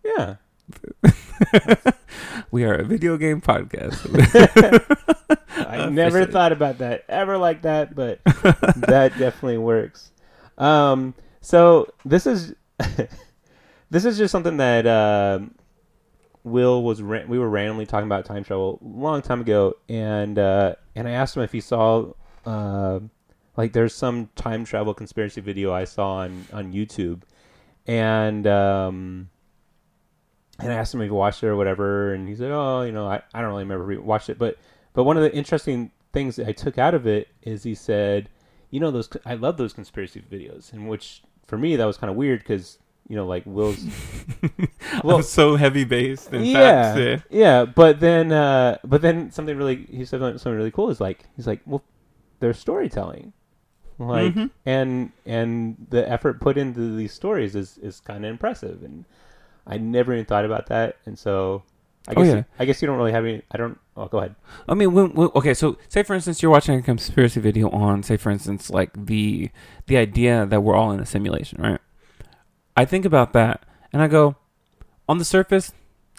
Yeah. 0.05 0.37
we 2.51 2.65
are 2.65 2.75
a 2.75 2.85
video 2.85 3.17
game 3.17 3.41
podcast. 3.41 3.99
I 5.69 5.89
never 5.89 6.27
thought 6.27 6.53
about 6.53 6.79
that 6.79 7.05
ever 7.09 7.39
like 7.39 7.63
that, 7.63 7.95
but 7.95 8.23
that 8.25 9.13
definitely 9.19 9.59
works. 9.59 10.13
Um, 10.59 11.15
so 11.41 11.93
this 12.05 12.27
is 12.27 12.55
this 13.91 14.05
is 14.05 14.19
just 14.19 14.33
something 14.33 14.59
that 14.59 14.87
um 14.87 15.55
Will 16.43 16.83
was 16.83 17.03
ra- 17.03 17.27
we 17.27 17.39
were 17.39 17.49
randomly 17.49 17.85
talking 17.85 18.07
about 18.07 18.25
time 18.25 18.45
travel 18.45 18.79
a 18.83 18.87
long 18.87 19.21
time 19.21 19.43
ago, 19.43 19.75
and 19.89 20.39
uh, 20.39 20.75
and 20.95 21.07
I 21.07 21.13
asked 21.13 21.37
him 21.37 21.43
if 21.43 21.53
he 21.53 21.61
saw 21.61 22.13
uh, 22.47 23.01
like 23.57 23.75
there's 23.75 23.95
some 23.95 24.31
time 24.37 24.65
travel 24.65 24.95
conspiracy 24.95 25.43
video 25.43 25.71
I 25.73 25.85
saw 25.85 26.15
on 26.15 26.47
on 26.53 26.73
YouTube, 26.73 27.23
and 27.87 28.47
um, 28.47 29.29
and 30.63 30.73
I 30.73 30.77
asked 30.77 30.95
him 30.95 31.01
if 31.01 31.07
he 31.07 31.11
watched 31.11 31.43
it 31.43 31.47
or 31.49 31.57
whatever, 31.57 32.15
and 32.15 32.29
he 32.29 32.35
said, 32.35 32.51
oh, 32.51 32.83
you 32.83 32.93
know, 32.93 33.07
I, 33.09 33.23
I 33.35 33.41
don't 33.41 33.51
really 33.51 33.65
remember 33.65 33.91
if 33.93 33.99
he 33.99 34.03
watched 34.03 34.29
it, 34.31 34.39
but 34.39 34.59
but 34.93 35.05
one 35.05 35.17
of 35.17 35.23
the 35.23 35.35
interesting 35.35 35.91
things 36.13 36.37
that 36.37 36.49
I 36.49 36.53
took 36.53 36.77
out 36.79 36.95
of 36.95 37.07
it 37.07 37.29
is 37.43 37.63
he 37.63 37.75
said, 37.75 38.29
you 38.71 38.81
know, 38.81 38.91
those 38.91 39.09
I 39.25 39.35
love 39.35 39.57
those 39.57 39.73
conspiracy 39.73 40.23
videos, 40.31 40.73
and 40.73 40.89
which 40.89 41.23
for 41.47 41.57
me 41.59 41.77
that 41.77 41.85
was 41.85 41.97
kind 41.97 42.11
of 42.11 42.17
weird 42.17 42.41
because 42.41 42.79
you 43.09 43.17
know, 43.17 43.27
like 43.27 43.43
Will's 43.45 43.85
Well- 45.05 45.17
I'm 45.17 45.23
so 45.23 45.57
heavy 45.57 45.85
based. 45.85 46.33
In 46.33 46.45
yeah, 46.45 46.95
facts, 46.95 47.25
yeah, 47.31 47.65
But 47.65 47.99
then, 48.01 48.31
uh, 48.31 48.79
but 48.85 49.03
then 49.03 49.31
something 49.33 49.57
really 49.57 49.87
he 49.91 50.05
said 50.05 50.21
something 50.21 50.53
really 50.55 50.71
cool 50.71 50.91
is 50.91 51.01
like 51.01 51.25
he's 51.37 51.47
like, 51.47 51.61
well, 51.67 51.83
they're 52.39 52.55
storytelling, 52.55 53.33
like, 53.99 54.35
Mhm. 54.35 54.51
and 54.65 55.13
and 55.27 55.87
the 55.91 56.09
effort 56.09 56.41
put 56.41 56.57
into 56.57 56.95
these 56.97 57.13
stories 57.13 57.55
is 57.57 57.79
is 57.79 58.01
kind 58.01 58.25
of 58.25 58.31
impressive, 58.31 58.83
and 58.85 59.05
I 59.71 59.79
never 59.79 60.13
even 60.13 60.25
thought 60.27 60.45
about 60.45 60.67
that, 60.67 60.97
and 61.07 61.19
so. 61.19 61.63
I 62.09 62.13
Oh, 62.17 62.25
guess 62.25 62.35
yeah. 62.35 62.43
I 62.59 62.65
guess 62.65 62.81
you 62.83 62.87
don't 62.89 62.97
really 62.97 63.13
have 63.13 63.25
any. 63.25 63.43
I 63.51 63.59
don't. 63.59 63.79
Oh, 63.97 64.07
go 64.07 64.19
ahead. 64.19 64.35
I 64.67 64.75
mean, 64.75 64.93
when, 64.95 65.13
when, 65.13 65.29
okay, 65.35 65.53
so 65.53 65.77
say 65.89 66.03
for 66.03 66.15
instance 66.15 66.43
you're 66.43 66.51
watching 66.51 66.75
a 66.79 66.83
conspiracy 66.83 67.41
video 67.41 67.69
on, 67.71 68.03
say 68.03 68.17
for 68.17 68.31
instance, 68.31 68.71
like 68.71 68.91
the 69.07 69.51
the 69.87 69.99
idea 69.99 70.47
that 70.47 70.63
we're 70.63 70.75
all 70.75 70.91
in 70.93 71.01
a 71.01 71.07
simulation, 71.07 71.63
right? 71.63 71.81
I 72.77 72.87
think 72.87 73.05
about 73.05 73.33
that 73.35 73.65
and 73.93 74.01
I 74.03 74.09
go, 74.09 74.37
on 75.09 75.19
the 75.19 75.25
surface, 75.27 75.73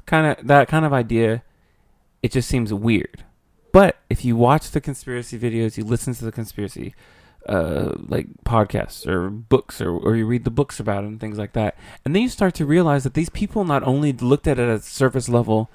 kind 0.05 0.27
of 0.37 0.45
that 0.47 0.67
kind 0.67 0.85
of 0.85 0.93
idea, 0.93 1.43
it 2.21 2.31
just 2.31 2.47
seems 2.47 2.71
weird. 2.71 3.23
But 3.71 3.97
if 4.09 4.23
you 4.23 4.35
watch 4.35 4.69
the 4.71 4.81
conspiracy 4.81 5.39
videos, 5.39 5.77
you 5.77 5.83
listen 5.83 6.13
to 6.13 6.25
the 6.25 6.31
conspiracy 6.31 6.93
uh, 7.47 7.95
like 8.07 8.27
podcasts 8.45 9.07
or 9.07 9.29
books 9.29 9.81
or, 9.81 9.91
or 9.91 10.15
you 10.15 10.25
read 10.25 10.43
the 10.43 10.51
books 10.51 10.79
about 10.79 11.03
it 11.03 11.07
and 11.07 11.19
things 11.19 11.37
like 11.37 11.53
that. 11.53 11.75
And 12.05 12.15
then 12.15 12.23
you 12.23 12.29
start 12.29 12.53
to 12.55 12.65
realize 12.65 13.03
that 13.03 13.13
these 13.13 13.29
people 13.29 13.63
not 13.63 13.83
only 13.83 14.13
looked 14.13 14.47
at 14.47 14.59
it 14.59 14.69
at 14.69 14.83
surface 14.83 15.27
level, 15.27 15.69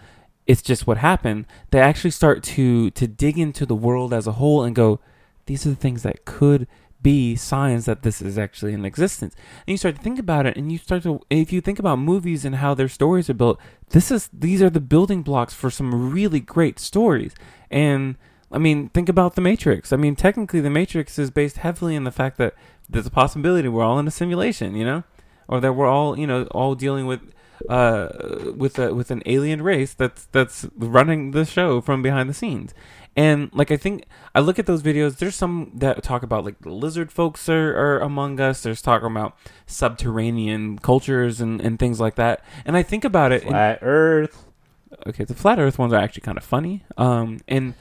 it's 0.47 0.63
just 0.63 0.87
what 0.87 0.99
happened. 0.99 1.47
They 1.71 1.81
actually 1.81 2.13
start 2.13 2.43
to 2.45 2.91
to 2.91 3.07
dig 3.07 3.39
into 3.39 3.67
the 3.67 3.75
world 3.75 4.15
as 4.15 4.27
a 4.27 4.33
whole 4.33 4.63
and 4.63 4.77
go, 4.77 5.01
these 5.47 5.67
are 5.67 5.71
the 5.71 5.77
things 5.77 6.03
that 6.03 6.25
could 6.25 6.67
be 7.03 7.37
signs 7.37 7.85
that 7.85 8.03
this 8.03 8.23
is 8.23 8.39
actually 8.39 8.73
in 8.73 8.85
existence. 8.85 9.35
And 9.67 9.73
you 9.73 9.77
start 9.77 9.97
to 9.97 10.03
think 10.03 10.19
about 10.19 10.47
it 10.47 10.57
and 10.57 10.73
you 10.73 10.79
start 10.79 11.03
to 11.03 11.21
if 11.31 11.53
you 11.53 11.61
think 11.61 11.79
about 11.79 11.99
movies 11.99 12.45
and 12.45 12.57
how 12.57 12.75
their 12.75 12.89
stories 12.89 13.29
are 13.29 13.35
built, 13.35 13.61
this 13.91 14.11
is 14.11 14.31
these 14.33 14.63
are 14.63 14.71
the 14.71 14.81
building 14.81 15.23
blocks 15.23 15.55
for 15.55 15.71
some 15.71 16.13
really 16.13 16.41
great 16.41 16.79
stories. 16.79 17.35
And 17.71 18.17
I 18.53 18.59
mean, 18.59 18.89
think 18.91 19.09
about 19.09 19.35
the 19.35 19.41
Matrix. 19.41 19.93
I 19.93 19.97
mean, 19.97 20.15
technically 20.17 20.61
the 20.61 20.71
Matrix 20.71 21.19
is 21.19 21.31
based 21.31 21.59
heavily 21.59 21.95
in 21.97 22.05
the 22.05 22.13
fact 22.13 22.39
that 22.39 22.55
there's 22.89 23.07
a 23.07 23.11
possibility 23.11 23.69
we're 23.69 23.83
all 23.85 23.99
in 23.99 24.07
a 24.07 24.11
simulation, 24.13 24.77
you 24.77 24.85
know? 24.85 25.05
Or 25.49 25.61
that 25.61 25.73
we're 25.73 25.89
all, 25.89 26.19
you 26.19 26.27
know, 26.27 26.45
all 26.53 26.75
dealing 26.75 27.07
with 27.07 27.21
uh 27.71 28.09
with 28.55 28.79
a 28.79 28.93
with 28.95 29.11
an 29.11 29.23
alien 29.25 29.63
race 29.63 29.95
that's 29.95 30.27
that's 30.27 30.67
running 30.77 31.31
the 31.31 31.43
show 31.45 31.81
from 31.81 32.03
behind 32.03 32.29
the 32.29 32.35
scenes. 32.35 32.75
And 33.17 33.51
like 33.55 33.71
I 33.71 33.79
think 33.79 34.05
I 34.35 34.41
look 34.41 34.59
at 34.59 34.67
those 34.67 34.83
videos, 34.83 35.17
there's 35.17 35.35
some 35.35 35.71
that 35.75 36.03
talk 36.03 36.23
about 36.23 36.45
like 36.45 36.59
the 36.61 36.71
lizard 36.71 37.11
folks 37.11 37.49
are, 37.49 37.75
are 37.77 37.99
among 38.01 38.39
us. 38.41 38.63
There's 38.63 38.83
talking 38.83 39.11
about 39.11 39.37
subterranean 39.67 40.79
cultures 40.81 41.41
and, 41.41 41.61
and 41.61 41.79
things 41.79 41.99
like 41.99 42.17
that. 42.17 42.45
And 42.65 42.77
I 42.77 42.83
think 42.83 43.05
about 43.05 43.33
it 43.33 43.43
and- 43.43 43.51
Flat 43.51 43.79
Earth. 43.83 44.45
okay, 45.07 45.25
the 45.25 45.35
flat 45.35 45.59
Earth 45.59 45.79
ones 45.79 45.93
are 45.93 45.99
actually 45.99 46.23
kind 46.23 46.37
of 46.37 46.45
funny. 46.45 46.85
Um, 46.99 47.41
and 47.49 47.75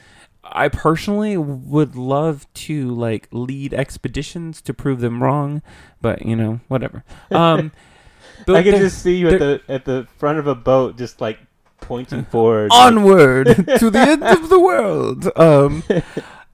I 0.47 0.69
personally 0.69 1.37
would 1.37 1.95
love 1.95 2.45
to 2.53 2.89
like 2.89 3.27
lead 3.31 3.73
expeditions 3.73 4.61
to 4.61 4.73
prove 4.73 4.99
them 5.01 5.21
wrong, 5.23 5.61
but 6.01 6.25
you 6.25 6.35
know, 6.35 6.59
whatever. 6.67 7.03
Um, 7.31 7.71
I 8.47 8.63
can 8.63 8.75
just 8.75 9.01
see 9.01 9.17
you 9.17 9.29
at 9.29 9.39
the 9.39 9.61
at 9.67 9.85
the 9.85 10.07
front 10.17 10.39
of 10.39 10.47
a 10.47 10.55
boat, 10.55 10.97
just 10.97 11.19
like 11.21 11.39
pointing 11.81 12.25
forward. 12.31 12.69
onward 12.71 13.47
to 13.79 13.89
the 13.89 13.99
end 13.99 14.23
of 14.23 14.49
the 14.49 14.59
world. 14.59 15.29
Um, 15.37 15.83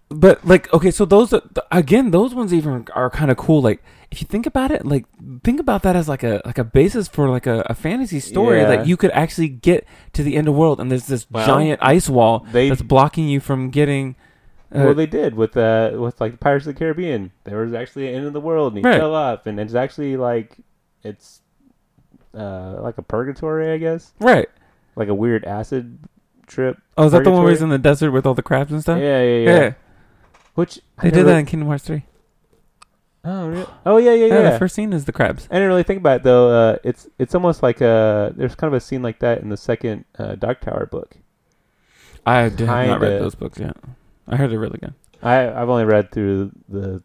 but 0.10 0.46
like, 0.46 0.72
okay, 0.74 0.92
so 0.92 1.06
those 1.06 1.34
are- 1.34 1.42
again, 1.72 2.12
those 2.12 2.34
ones 2.34 2.54
even 2.54 2.88
are 2.94 3.10
kind 3.10 3.32
of 3.32 3.38
cool. 3.38 3.62
Like, 3.62 3.84
if 4.12 4.22
you 4.22 4.28
think 4.28 4.46
about 4.46 4.72
it, 4.72 4.86
like 4.86 5.06
think 5.44 5.60
about 5.60 5.84
that 5.84 5.96
as 5.96 6.10
like 6.10 6.22
a 6.24 6.42
like 6.46 6.58
a 6.58 6.64
basis 6.64 7.08
for 7.08 7.30
like 7.30 7.48
a, 7.48 7.62
a 7.68 7.74
fantasy 7.74 8.20
story 8.20 8.60
Yeah. 8.60 8.68
that 8.68 8.88
you 8.88 8.98
could 8.98 9.12
actually 9.12 9.48
get 9.48 9.88
to 10.14 10.22
the 10.24 10.36
end 10.36 10.48
of 10.48 10.54
the 10.54 10.60
world, 10.60 10.80
and 10.82 10.92
there's 10.92 11.08
this 11.08 11.26
Well, 11.32 11.46
giant 11.48 11.80
ice 11.82 12.10
wall 12.10 12.46
they- 12.52 12.70
that's 12.70 12.82
blocking 12.82 13.28
you 13.30 13.40
from 13.40 13.70
getting. 13.70 14.16
Uh, 14.74 14.84
well, 14.86 14.94
they 14.94 15.06
did 15.06 15.36
with 15.36 15.56
uh 15.58 15.92
with 15.96 16.20
like 16.22 16.40
Pirates 16.40 16.66
of 16.68 16.74
the 16.76 16.80
Caribbean. 16.80 17.32
There 17.44 17.58
was 17.58 17.74
actually 17.74 18.08
an 18.10 18.16
end 18.16 18.26
of 18.26 18.34
the 18.34 18.40
world, 18.42 18.74
and 18.74 18.84
he 18.86 18.90
Right. 18.90 19.00
fell 19.00 19.16
off, 19.16 19.46
and 19.46 19.60
it's 19.60 19.76
actually 19.76 20.16
like 20.18 20.58
it's 21.04 21.42
uh 22.38 22.78
like 22.82 22.98
a 22.98 23.02
purgatory, 23.02 23.72
I 23.72 23.78
guess, 23.78 24.14
right. 24.20 24.48
like 24.96 25.10
a 25.10 25.14
weird 25.14 25.44
acid 25.46 26.00
trip. 26.48 26.78
Oh, 26.98 27.06
is 27.06 27.12
that 27.12 27.24
the 27.24 27.32
one 27.32 27.44
where 27.44 27.52
he's 27.52 27.62
in 27.62 27.70
the 27.70 27.78
desert 27.78 28.12
with 28.12 28.26
all 28.26 28.34
the 28.34 28.44
crabs 28.44 28.72
and 28.72 28.82
stuff? 28.82 29.00
yeah, 29.00 29.22
yeah. 29.22 29.50
Yeah. 29.50 29.74
Which 30.56 30.80
I 30.98 31.04
They 31.04 31.10
did 31.12 31.16
never- 31.18 31.30
that 31.32 31.38
in 31.40 31.46
Kingdom 31.46 31.68
Hearts 31.70 31.84
3. 31.86 32.04
Oh, 33.24 33.48
really? 33.50 33.66
oh 33.86 33.98
yeah, 33.98 34.14
yeah, 34.14 34.26
Yeah, 34.26 34.42
yeah. 34.44 34.50
the 34.52 34.58
first 34.60 34.74
scene 34.74 34.94
is 34.94 35.06
the 35.06 35.12
crabs. 35.12 35.48
I 35.52 35.56
didn't 35.56 35.68
really 35.70 35.84
think 35.84 36.00
about 36.00 36.18
it 36.18 36.24
though. 36.24 36.50
Uh, 36.50 36.78
it's 36.84 37.08
it's 37.20 37.36
almost 37.36 37.62
like 37.62 37.80
a 37.82 38.34
there's 38.36 38.56
kind 38.56 38.74
of 38.74 38.78
a 38.78 38.82
scene 38.82 39.02
like 39.04 39.20
that 39.20 39.42
in 39.42 39.50
the 39.50 39.58
second 39.58 40.06
uh, 40.18 40.36
Dark 40.36 40.62
Tower 40.62 40.88
book. 40.88 41.16
I 42.26 42.40
have 42.42 42.60
not 42.60 43.00
read 43.02 43.22
those 43.22 43.36
books 43.36 43.60
yet. 43.60 43.76
I 44.28 44.36
heard 44.38 44.50
they're 44.52 44.60
really 44.60 44.80
good. 44.80 44.94
I 45.22 45.48
I've 45.50 45.70
only 45.70 45.86
read 45.86 46.12
through 46.12 46.52
the 46.68 47.04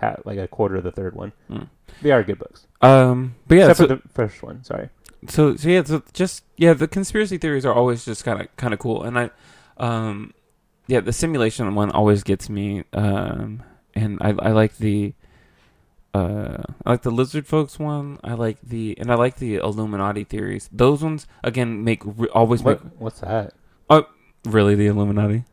ha 0.00 0.16
like 0.24 0.38
a 0.38 0.46
quarter 0.48 0.76
of 0.76 0.84
the 0.84 0.92
third 0.92 1.14
one. 1.16 1.32
Mm. 1.50 1.68
They 2.02 2.12
are 2.12 2.22
good 2.22 2.38
books, 2.38 2.66
Um, 2.80 3.34
but 3.48 3.56
yeah, 3.56 3.70
except 3.70 3.78
so, 3.78 3.88
for 3.88 3.94
the 4.02 4.08
first 4.10 4.42
one. 4.42 4.62
Sorry. 4.62 4.90
so 5.28 5.56
so 5.56 5.68
yeah, 5.68 5.82
so 5.82 6.02
just 6.12 6.44
yeah, 6.56 6.72
the 6.74 6.86
conspiracy 6.86 7.38
theories 7.38 7.66
are 7.66 7.74
always 7.74 8.04
just 8.04 8.24
kind 8.24 8.40
of 8.40 8.54
kind 8.56 8.72
of 8.72 8.78
cool, 8.78 9.02
and 9.02 9.18
I, 9.18 9.30
um, 9.78 10.34
yeah, 10.86 11.00
the 11.00 11.12
simulation 11.12 11.74
one 11.74 11.90
always 11.90 12.22
gets 12.22 12.48
me. 12.48 12.84
Um, 12.92 13.62
and 13.98 14.18
I 14.20 14.30
I 14.48 14.52
like 14.52 14.76
the. 14.78 15.14
Uh, 16.14 16.62
I 16.86 16.90
like 16.90 17.02
the 17.02 17.10
lizard 17.10 17.46
folks 17.46 17.78
one. 17.78 18.18
I 18.24 18.32
like 18.32 18.60
the 18.62 18.96
and 18.98 19.12
I 19.12 19.14
like 19.14 19.36
the 19.36 19.56
Illuminati 19.56 20.24
theories. 20.24 20.68
Those 20.72 21.02
ones 21.02 21.26
again 21.44 21.84
make 21.84 22.02
always 22.34 22.64
make 22.64 22.80
What 22.80 23.00
what's 23.00 23.20
that? 23.20 23.52
really 24.44 24.74
the 24.74 24.86
Illuminati. 24.86 25.44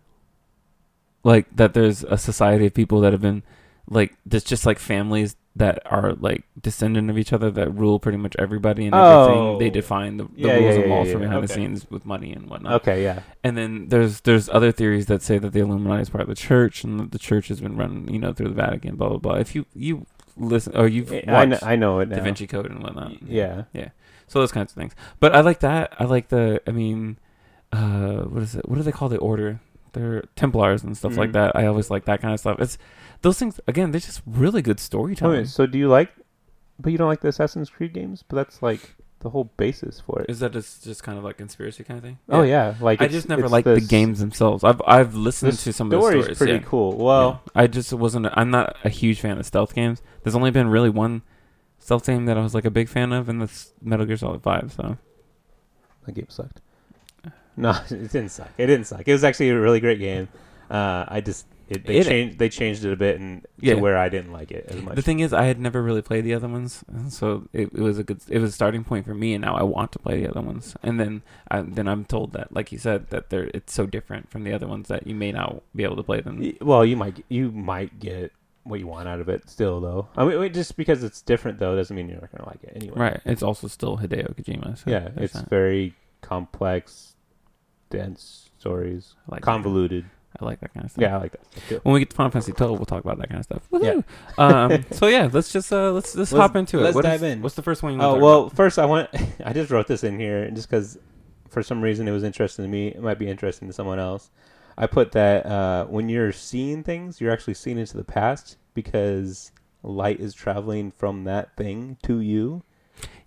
Like 1.23 1.53
that 1.55 1.73
there's 1.73 2.03
a 2.03 2.17
society 2.17 2.67
of 2.67 2.73
people 2.73 3.01
that 3.01 3.11
have 3.11 3.21
been 3.21 3.43
like 3.89 4.15
there's 4.25 4.43
just 4.43 4.65
like 4.65 4.79
families 4.79 5.35
that 5.57 5.79
are 5.85 6.13
like 6.13 6.43
descendant 6.61 7.09
of 7.09 7.17
each 7.17 7.31
other 7.31 7.49
that 7.49 7.69
rule 7.73 7.97
pretty 7.99 8.17
much 8.17 8.35
everybody 8.37 8.85
and 8.87 8.93
everything. 8.93 9.41
Oh. 9.41 9.57
They 9.57 9.69
define 9.69 10.17
the, 10.17 10.25
the 10.25 10.31
Yeah, 10.35 10.53
rules 10.55 10.63
yeah, 10.63 10.81
and 10.81 10.89
yeah, 10.89 10.95
laws 10.95 11.07
yeah, 11.07 11.13
from 11.13 11.21
behind 11.21 11.43
the 11.43 11.47
scenes 11.47 11.89
with 11.89 12.05
money 12.05 12.33
and 12.33 12.49
whatnot. 12.49 12.73
Okay, 12.81 13.03
yeah. 13.03 13.21
And 13.43 13.57
then 13.57 13.87
there's 13.87 14.21
there's 14.21 14.49
other 14.49 14.71
theories 14.73 15.05
that 15.05 15.21
say 15.21 15.37
that 15.37 15.53
the 15.53 15.59
Illuminati 15.61 16.01
is 16.01 16.09
part 16.09 16.23
of 16.23 16.27
the 16.27 16.35
church 16.35 16.83
and 16.83 16.99
that 16.99 17.11
the 17.11 17.19
church 17.19 17.47
has 17.47 17.61
been 17.61 17.77
run, 17.77 18.07
you 18.09 18.19
know, 18.19 18.33
through 18.33 18.49
the 18.49 18.53
Vatican, 18.53 18.95
blah 18.97 19.07
blah 19.09 19.17
blah. 19.17 19.35
If 19.35 19.55
you 19.55 19.65
you 19.73 20.05
listen 20.37 20.75
or 20.75 20.87
you've 20.89 21.09
watched 21.11 21.29
I 21.29 21.45
know, 21.45 21.59
I 21.61 21.75
know 21.77 21.99
it 21.99 22.09
now. 22.09 22.17
Da 22.17 22.23
Vinci 22.23 22.47
Code 22.47 22.65
and 22.65 22.83
whatnot. 22.83 23.21
Yeah. 23.23 23.63
Yeah. 23.71 23.89
So 24.27 24.39
those 24.39 24.51
kinds 24.51 24.73
of 24.73 24.75
things. 24.75 24.93
But 25.21 25.33
I 25.35 25.39
like 25.41 25.59
that. 25.61 25.93
I 25.99 26.03
like 26.03 26.27
the. 26.29 26.61
I 26.67 26.71
mean, 26.71 27.17
uh, 27.71 28.23
what 28.23 28.43
is 28.43 28.55
it? 28.55 28.67
What 28.67 28.75
do 28.75 28.81
they 28.83 28.91
call 28.91 29.07
the 29.07 29.19
order? 29.19 29.61
They're 29.93 30.23
Templars 30.35 30.83
and 30.83 30.97
stuff 30.97 31.15
like 31.15 31.29
Mhm. 31.29 31.33
that. 31.33 31.55
I 31.55 31.67
always 31.67 31.89
like 31.89 32.03
that 32.05 32.21
kind 32.21 32.33
of 32.33 32.39
stuff. 32.41 32.59
It's 32.59 32.77
those 33.25 33.37
things 33.39 33.59
again. 33.67 33.91
They're 33.91 33.99
just 33.99 34.21
really 34.25 34.61
good 34.61 34.79
storytelling. 34.79 35.39
Wait, 35.39 35.47
so 35.49 35.65
do 35.65 35.77
you 35.77 35.89
like? 35.89 36.09
But 36.79 36.91
you 36.91 36.97
don't 36.97 37.07
like 37.09 37.21
the 37.21 37.27
Assassin's 37.29 37.69
Creed 37.69 37.93
games? 37.93 38.23
But 38.27 38.35
that's 38.37 38.61
like 38.61 38.95
the 39.19 39.29
whole 39.29 39.45
basis 39.57 39.99
for 39.99 40.21
it. 40.21 40.29
Is 40.29 40.39
that 40.39 40.51
just, 40.53 40.83
just 40.83 41.01
kind 41.03 41.17
of 41.17 41.23
like 41.23 41.37
conspiracy 41.37 41.83
kind 41.83 41.97
of 41.97 42.03
thing? 42.03 42.19
Oh 42.29 42.43
yeah, 42.43 42.75
like 42.79 43.01
I 43.01 43.07
just 43.07 43.27
never 43.27 43.43
it's 43.43 43.51
liked 43.51 43.65
the 43.65 43.75
this- 43.75 43.87
games 43.87 44.19
themselves. 44.19 44.63
I've 44.63 44.81
I've 44.87 45.15
listened 45.15 45.57
to 45.59 45.73
some 45.73 45.87
of 45.87 45.91
the 45.91 45.99
story's 46.01 46.23
stories. 46.23 46.37
pretty 46.37 46.53
yeah. 46.53 46.59
cool. 46.69 46.95
Well, 46.97 47.41
Yeah. 47.45 47.61
I 47.63 47.67
just 47.67 47.91
wasn't. 47.93 48.27
I'm 48.33 48.51
not 48.51 48.77
a 48.83 48.89
huge 48.89 49.19
fan 49.19 49.37
of 49.37 49.45
stealth 49.45 49.73
games. 49.73 50.01
There's 50.23 50.35
only 50.35 50.51
been 50.51 50.67
really 50.67 50.89
one 50.89 51.23
stealth 51.79 52.05
game 52.05 52.25
that 52.25 52.37
I 52.37 52.41
was 52.41 52.53
like 52.53 52.65
a 52.65 52.71
big 52.71 52.87
fan 52.89 53.11
of, 53.11 53.27
and 53.29 53.41
that's 53.41 53.73
Metal 53.81 54.05
Gear 54.05 54.17
Solid 54.17 54.41
Five. 54.43 54.71
So 54.75 54.97
the 56.05 56.11
game 56.11 56.27
sucked. 56.29 56.61
No, 57.57 57.71
it 57.89 58.11
didn't 58.11 58.29
suck. 58.29 58.49
It 58.57 58.67
didn't 58.67 58.85
suck. 58.85 59.07
It 59.07 59.13
was 59.13 59.23
actually 59.23 59.49
a 59.49 59.57
really 59.57 59.79
great 59.79 59.97
game. 59.99 60.27
Uh, 60.69 61.05
I 61.07 61.21
just 61.21 61.45
it, 61.67 61.85
they 61.85 61.97
It- 61.97 62.05
changed 62.07 62.39
they 62.39 62.49
changed 62.49 62.85
it 62.85 62.91
a 62.91 62.95
bit 62.95 63.19
and 63.19 63.45
Yeah. 63.59 63.75
to 63.75 63.81
where 63.81 63.97
I 63.97 64.09
didn't 64.09 64.31
like 64.31 64.51
it 64.51 64.65
as 64.69 64.81
much. 64.81 64.95
The 64.95 65.01
thing 65.01 65.19
is, 65.19 65.33
I 65.33 65.45
had 65.45 65.59
never 65.59 65.81
really 65.81 66.01
played 66.01 66.23
the 66.23 66.33
other 66.33 66.47
ones, 66.47 66.83
so 67.09 67.47
it, 67.53 67.69
it 67.73 67.79
was 67.81 67.97
a 67.97 68.03
good, 68.03 68.19
it 68.29 68.39
was 68.39 68.51
a 68.51 68.53
starting 68.53 68.83
point 68.83 69.05
for 69.05 69.13
me, 69.15 69.33
and 69.33 69.41
now 69.43 69.55
I 69.55 69.63
want 69.63 69.91
to 69.93 69.99
play 69.99 70.21
the 70.21 70.29
other 70.29 70.41
ones. 70.41 70.75
And 70.83 70.99
then, 70.99 71.21
I, 71.49 71.61
then 71.61 71.87
I'm 71.87 72.05
told 72.05 72.33
that, 72.33 72.53
like 72.53 72.71
you 72.71 72.77
said, 72.77 73.09
that 73.09 73.29
they're 73.29 73.49
it's 73.53 73.73
so 73.73 73.85
different 73.85 74.29
from 74.29 74.43
the 74.43 74.53
other 74.53 74.67
ones 74.67 74.87
that 74.89 75.07
you 75.07 75.15
may 75.15 75.31
not 75.31 75.63
be 75.75 75.83
able 75.83 75.95
to 75.95 76.03
play 76.03 76.21
them. 76.21 76.53
Well, 76.61 76.85
you 76.85 76.95
might 76.97 77.23
you 77.29 77.51
might 77.51 77.99
get 77.99 78.31
what 78.63 78.79
you 78.79 78.87
want 78.87 79.07
out 79.07 79.19
of 79.19 79.29
it 79.29 79.47
still 79.49 79.79
though. 79.79 80.07
I 80.17 80.25
mean, 80.25 80.51
just 80.53 80.75
because 80.75 81.03
it's 81.03 81.21
different 81.21 81.59
though 81.59 81.75
doesn't 81.75 81.95
mean 81.95 82.09
you're 82.09 82.19
not 82.19 82.31
gonna 82.31 82.47
like 82.49 82.63
it 82.63 82.73
anyway. 82.75 82.97
Right? 82.99 83.21
It's 83.25 83.43
also 83.43 83.67
still 83.67 83.97
Hideo 83.99 84.33
Kojima. 84.35 84.77
So 84.77 84.89
Yeah, 84.89 85.09
it's 85.17 85.33
that. 85.33 85.49
very 85.49 85.93
complex, 86.21 87.15
dense 87.89 88.49
stories, 88.57 89.15
like 89.27 89.41
that. 89.41 89.45
Convoluted. 90.37 90.41
I 90.41 90.45
like 90.45 90.59
that 90.61 90.73
kind 90.73 90.85
of 90.85 90.91
stuff. 90.91 91.01
Yeah, 91.01 91.15
I 91.15 91.19
like 91.19 91.31
that. 91.33 91.45
stuff 91.51 91.69
too. 91.69 91.79
When 91.83 91.93
we 91.93 91.99
get 91.99 92.09
to 92.11 92.15
Final 92.15 92.31
Fantasy 92.31 92.51
12, 92.53 92.79
we'll 92.79 92.85
talk 92.85 93.03
about 93.03 93.17
that 93.19 93.29
kind 93.29 93.39
of 93.39 93.45
stuff. 93.45 93.67
Yeah. 93.81 94.01
Um, 94.37 94.83
so 94.91 95.07
yeah, 95.07 95.29
let's 95.31 95.51
just 95.51 95.71
uh, 95.71 95.91
let's 95.91 96.15
let's, 96.15 96.31
Let's- 96.31 96.41
hop 96.41 96.55
into 96.55 96.79
it. 96.79 96.83
let's 96.83 96.95
What 96.95 97.05
is- 97.05 97.11
dive 97.11 97.23
in. 97.23 97.41
What's 97.41 97.55
the 97.55 97.61
first 97.61 97.83
one 97.83 97.93
you? 97.93 98.01
Oh 98.01 98.11
want 98.11 98.21
well, 98.21 98.49
first 98.49 98.77
I 98.79 98.85
want 98.85 99.09
I 99.45 99.53
just 99.53 99.71
wrote 99.71 99.87
this 99.87 100.03
in 100.03 100.19
here 100.19 100.49
just 100.51 100.69
because 100.69 100.97
for 101.49 101.63
some 101.63 101.81
reason 101.81 102.07
it 102.07 102.11
was 102.11 102.23
interesting 102.23 102.65
to 102.65 102.69
me. 102.69 102.87
It 102.89 103.01
might 103.01 103.17
be 103.19 103.27
interesting 103.27 103.67
to 103.67 103.73
someone 103.73 103.99
else. 103.99 104.29
I 104.77 104.87
put 104.87 105.13
that 105.13 105.45
uh, 105.45 105.85
when 105.85 106.09
you're 106.09 106.33
seeing 106.33 106.83
things, 106.83 107.21
you're 107.21 107.31
actually 107.31 107.53
seeing 107.53 107.77
into 107.77 107.95
the 107.95 108.03
past 108.03 108.57
because 108.73 109.53
light 109.83 110.19
is 110.19 110.33
traveling 110.33 110.91
from 110.91 111.23
that 111.23 111.55
thing 111.55 111.97
to 112.03 112.19
you, 112.19 112.63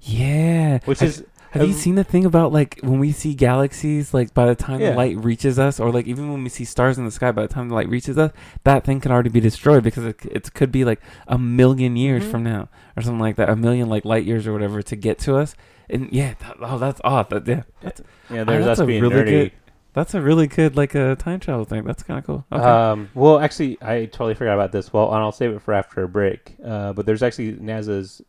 Yeah. 0.02 0.80
which 0.84 1.00
Have- 1.00 1.08
is 1.08 1.24
Have 1.52 1.66
you 1.66 1.72
seen 1.72 1.94
the 1.94 2.04
thing 2.04 2.24
about 2.24 2.52
like 2.52 2.78
when 2.82 2.98
we 2.98 3.12
see 3.12 3.34
galaxies, 3.34 4.12
like 4.12 4.34
by 4.34 4.46
the 4.46 4.54
time 4.54 4.80
Yeah. 4.80 4.90
the 4.90 4.96
light 4.96 5.16
reaches 5.16 5.58
us, 5.58 5.80
or 5.80 5.90
like 5.90 6.06
even 6.06 6.30
when 6.30 6.42
we 6.42 6.48
see 6.50 6.64
stars 6.64 6.98
in 6.98 7.04
the 7.04 7.10
sky, 7.10 7.32
by 7.32 7.42
the 7.42 7.48
time 7.52 7.68
the 7.68 7.74
light 7.74 7.88
reaches 7.88 8.18
us, 8.18 8.32
that 8.64 8.84
thing 8.84 9.00
can 9.00 9.10
already 9.12 9.30
be 9.30 9.40
destroyed 9.40 9.82
because 9.82 10.04
it, 10.04 10.16
it 10.26 10.52
could 10.54 10.70
be 10.70 10.84
like 10.84 11.00
a 11.26 11.38
million 11.38 11.96
years 11.96 12.24
Mhm. 12.24 12.30
from 12.30 12.42
now 12.44 12.68
or 12.96 13.02
something 13.02 13.20
like 13.20 13.36
that, 13.36 13.48
a 13.48 13.56
million 13.56 13.88
like 13.88 14.04
light 14.04 14.24
years 14.24 14.46
or 14.46 14.52
whatever 14.52 14.82
to 14.82 14.96
get 14.96 15.18
to 15.20 15.36
us. 15.36 15.54
And 15.90 16.08
yeah, 16.12 16.34
that, 16.40 16.56
oh, 16.60 16.76
that's 16.78 17.00
odd. 17.02 17.30
That, 17.30 17.46
yeah, 17.48 17.62
that's, 17.80 18.02
yeah. 18.30 18.44
There's 18.44 18.64
that's 18.66 18.80
us 18.80 18.84
a 18.84 18.86
being 18.86 19.02
really 19.02 19.14
nerdy. 19.16 19.30
good- 19.30 19.52
that's 19.94 20.14
a 20.14 20.20
really 20.20 20.46
good 20.46 20.76
like 20.76 20.94
a 20.94 21.16
time 21.16 21.40
travel 21.40 21.64
thing. 21.64 21.82
That's 21.84 22.02
kind 22.02 22.18
of 22.18 22.26
cool. 22.26 22.44
Okay. 22.52 22.62
Um, 22.62 23.08
well, 23.14 23.40
actually, 23.40 23.78
I 23.82 24.04
totally 24.04 24.34
forgot 24.34 24.54
about 24.54 24.70
this. 24.70 24.92
Well, 24.92 25.06
and 25.12 25.16
I'll 25.16 25.32
save 25.32 25.50
it 25.52 25.62
for 25.62 25.72
after 25.74 26.02
a 26.04 26.08
break. 26.08 26.54
Uh, 26.64 26.92
but 26.92 27.06
there's 27.06 27.22
actually 27.22 27.54
NASA's. 27.54 28.20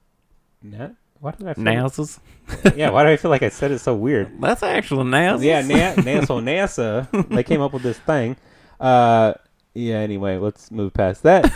Na- 0.64 0.90
why 1.20 1.32
did 1.32 1.48
I 1.48 1.54
feel 1.54 1.64
NASA's. 1.64 2.20
Yeah, 2.76 2.90
why 2.90 3.04
do 3.04 3.10
I 3.10 3.18
feel 3.18 3.32
like 3.32 3.44
I 3.44 3.50
said 3.50 3.72
it 3.72 3.80
so 3.80 3.96
weird? 3.96 4.32
That's 4.42 4.64
actual 4.64 5.04
NASA's. 5.04 5.44
Yeah, 5.44 5.62
Na- 5.62 6.02
NASA, 6.02 6.42
NASA, 6.42 7.30
they 7.30 7.44
came 7.44 7.62
up 7.62 7.74
with 7.74 7.84
this 7.84 8.00
thing. 8.00 8.38
Uh, 8.80 9.34
yeah. 9.74 9.98
Anyway, 9.98 10.38
let's 10.38 10.72
move 10.72 10.94
past 10.94 11.24
that, 11.24 11.52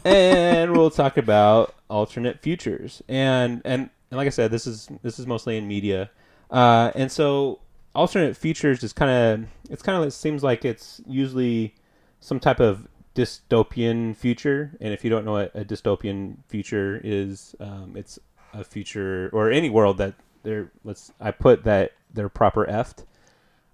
and 0.04 0.72
we'll 0.72 0.90
talk 0.90 1.16
about 1.16 1.74
alternate 1.88 2.40
futures. 2.40 3.02
And 3.08 3.62
and 3.64 3.90
and 4.10 4.18
like 4.18 4.26
I 4.26 4.30
said, 4.30 4.50
this 4.50 4.66
is 4.66 4.88
this 5.02 5.18
is 5.18 5.26
mostly 5.26 5.56
in 5.56 5.68
media, 5.68 6.10
uh, 6.50 6.90
and 6.94 7.12
so 7.12 7.60
alternate 7.94 8.36
futures 8.36 8.82
is 8.82 8.92
kind 8.92 9.10
of 9.10 9.48
it's 9.70 9.82
kind 9.82 10.00
of 10.00 10.06
it 10.06 10.12
seems 10.12 10.42
like 10.42 10.64
it's 10.64 11.00
usually 11.06 11.74
some 12.20 12.40
type 12.40 12.60
of 12.60 12.88
dystopian 13.14 14.16
future. 14.16 14.76
And 14.80 14.92
if 14.92 15.04
you 15.04 15.10
don't 15.10 15.24
know 15.24 15.32
what 15.32 15.52
a 15.54 15.64
dystopian 15.64 16.38
future 16.48 17.00
is, 17.04 17.54
um, 17.60 17.94
it's 17.96 18.18
a 18.54 18.64
future 18.64 19.28
or 19.32 19.50
any 19.50 19.68
world 19.70 19.98
that 19.98 20.14
they're 20.42 20.70
let's 20.84 21.12
I 21.20 21.30
put 21.30 21.64
that 21.64 21.92
they're 22.12 22.28
proper 22.28 22.64
effed. 22.66 23.04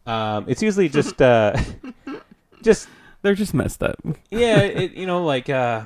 Um, 0.07 0.47
it's 0.49 0.63
usually 0.63 0.89
just 0.99 1.21
uh, 1.23 1.55
just 2.63 2.89
They're 3.23 3.35
just 3.35 3.53
messed 3.55 3.83
up. 3.83 3.97
yeah, 4.31 4.61
it, 4.61 4.93
you 4.93 5.07
know, 5.07 5.25
like 5.25 5.49
uh, 5.51 5.83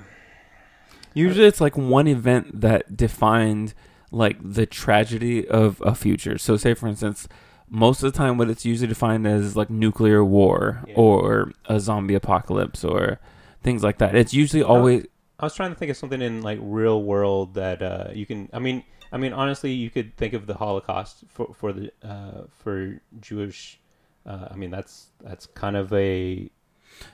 Usually, 1.14 1.46
it's 1.46 1.60
like 1.60 1.76
one 1.76 2.08
event 2.08 2.60
that 2.60 2.96
defined 2.96 3.74
like 4.10 4.36
the 4.42 4.66
tragedy 4.66 5.46
of 5.46 5.80
a 5.84 5.94
future. 5.94 6.38
So, 6.38 6.56
say 6.56 6.74
for 6.74 6.88
instance, 6.88 7.28
most 7.70 8.02
of 8.02 8.12
the 8.12 8.16
time, 8.16 8.36
what 8.36 8.50
it's 8.50 8.64
usually 8.64 8.88
defined 8.88 9.26
as 9.26 9.56
like 9.56 9.70
nuclear 9.70 10.24
war 10.24 10.82
Yeah. 10.88 10.94
or 10.96 11.52
a 11.66 11.78
zombie 11.80 12.14
apocalypse 12.14 12.84
or 12.84 13.20
things 13.62 13.82
like 13.84 13.98
that. 13.98 14.14
It's 14.16 14.34
usually 14.34 14.62
always 14.62 15.06
I 15.38 15.46
was 15.46 15.54
trying 15.54 15.70
to 15.70 15.76
think 15.76 15.90
of 15.90 15.96
something 15.96 16.22
in 16.22 16.42
like 16.42 16.58
real 16.62 17.02
world 17.02 17.54
that 17.54 17.82
uh, 17.82 18.08
you 18.12 18.26
can. 18.26 18.48
I 18.52 18.58
mean, 18.58 18.84
I 19.12 19.16
mean, 19.16 19.32
honestly, 19.32 19.72
you 19.72 19.90
could 19.90 20.16
think 20.16 20.32
of 20.32 20.46
the 20.46 20.54
Holocaust 20.54 21.24
for 21.28 21.52
for 21.54 21.72
the 21.72 21.92
uh, 22.02 22.42
for 22.50 23.00
Jewish. 23.20 23.80
Uh, 24.26 24.48
I 24.50 24.56
mean, 24.56 24.70
that's 24.70 25.08
that's 25.22 25.46
kind 25.46 25.76
of 25.76 25.92
a 25.92 26.50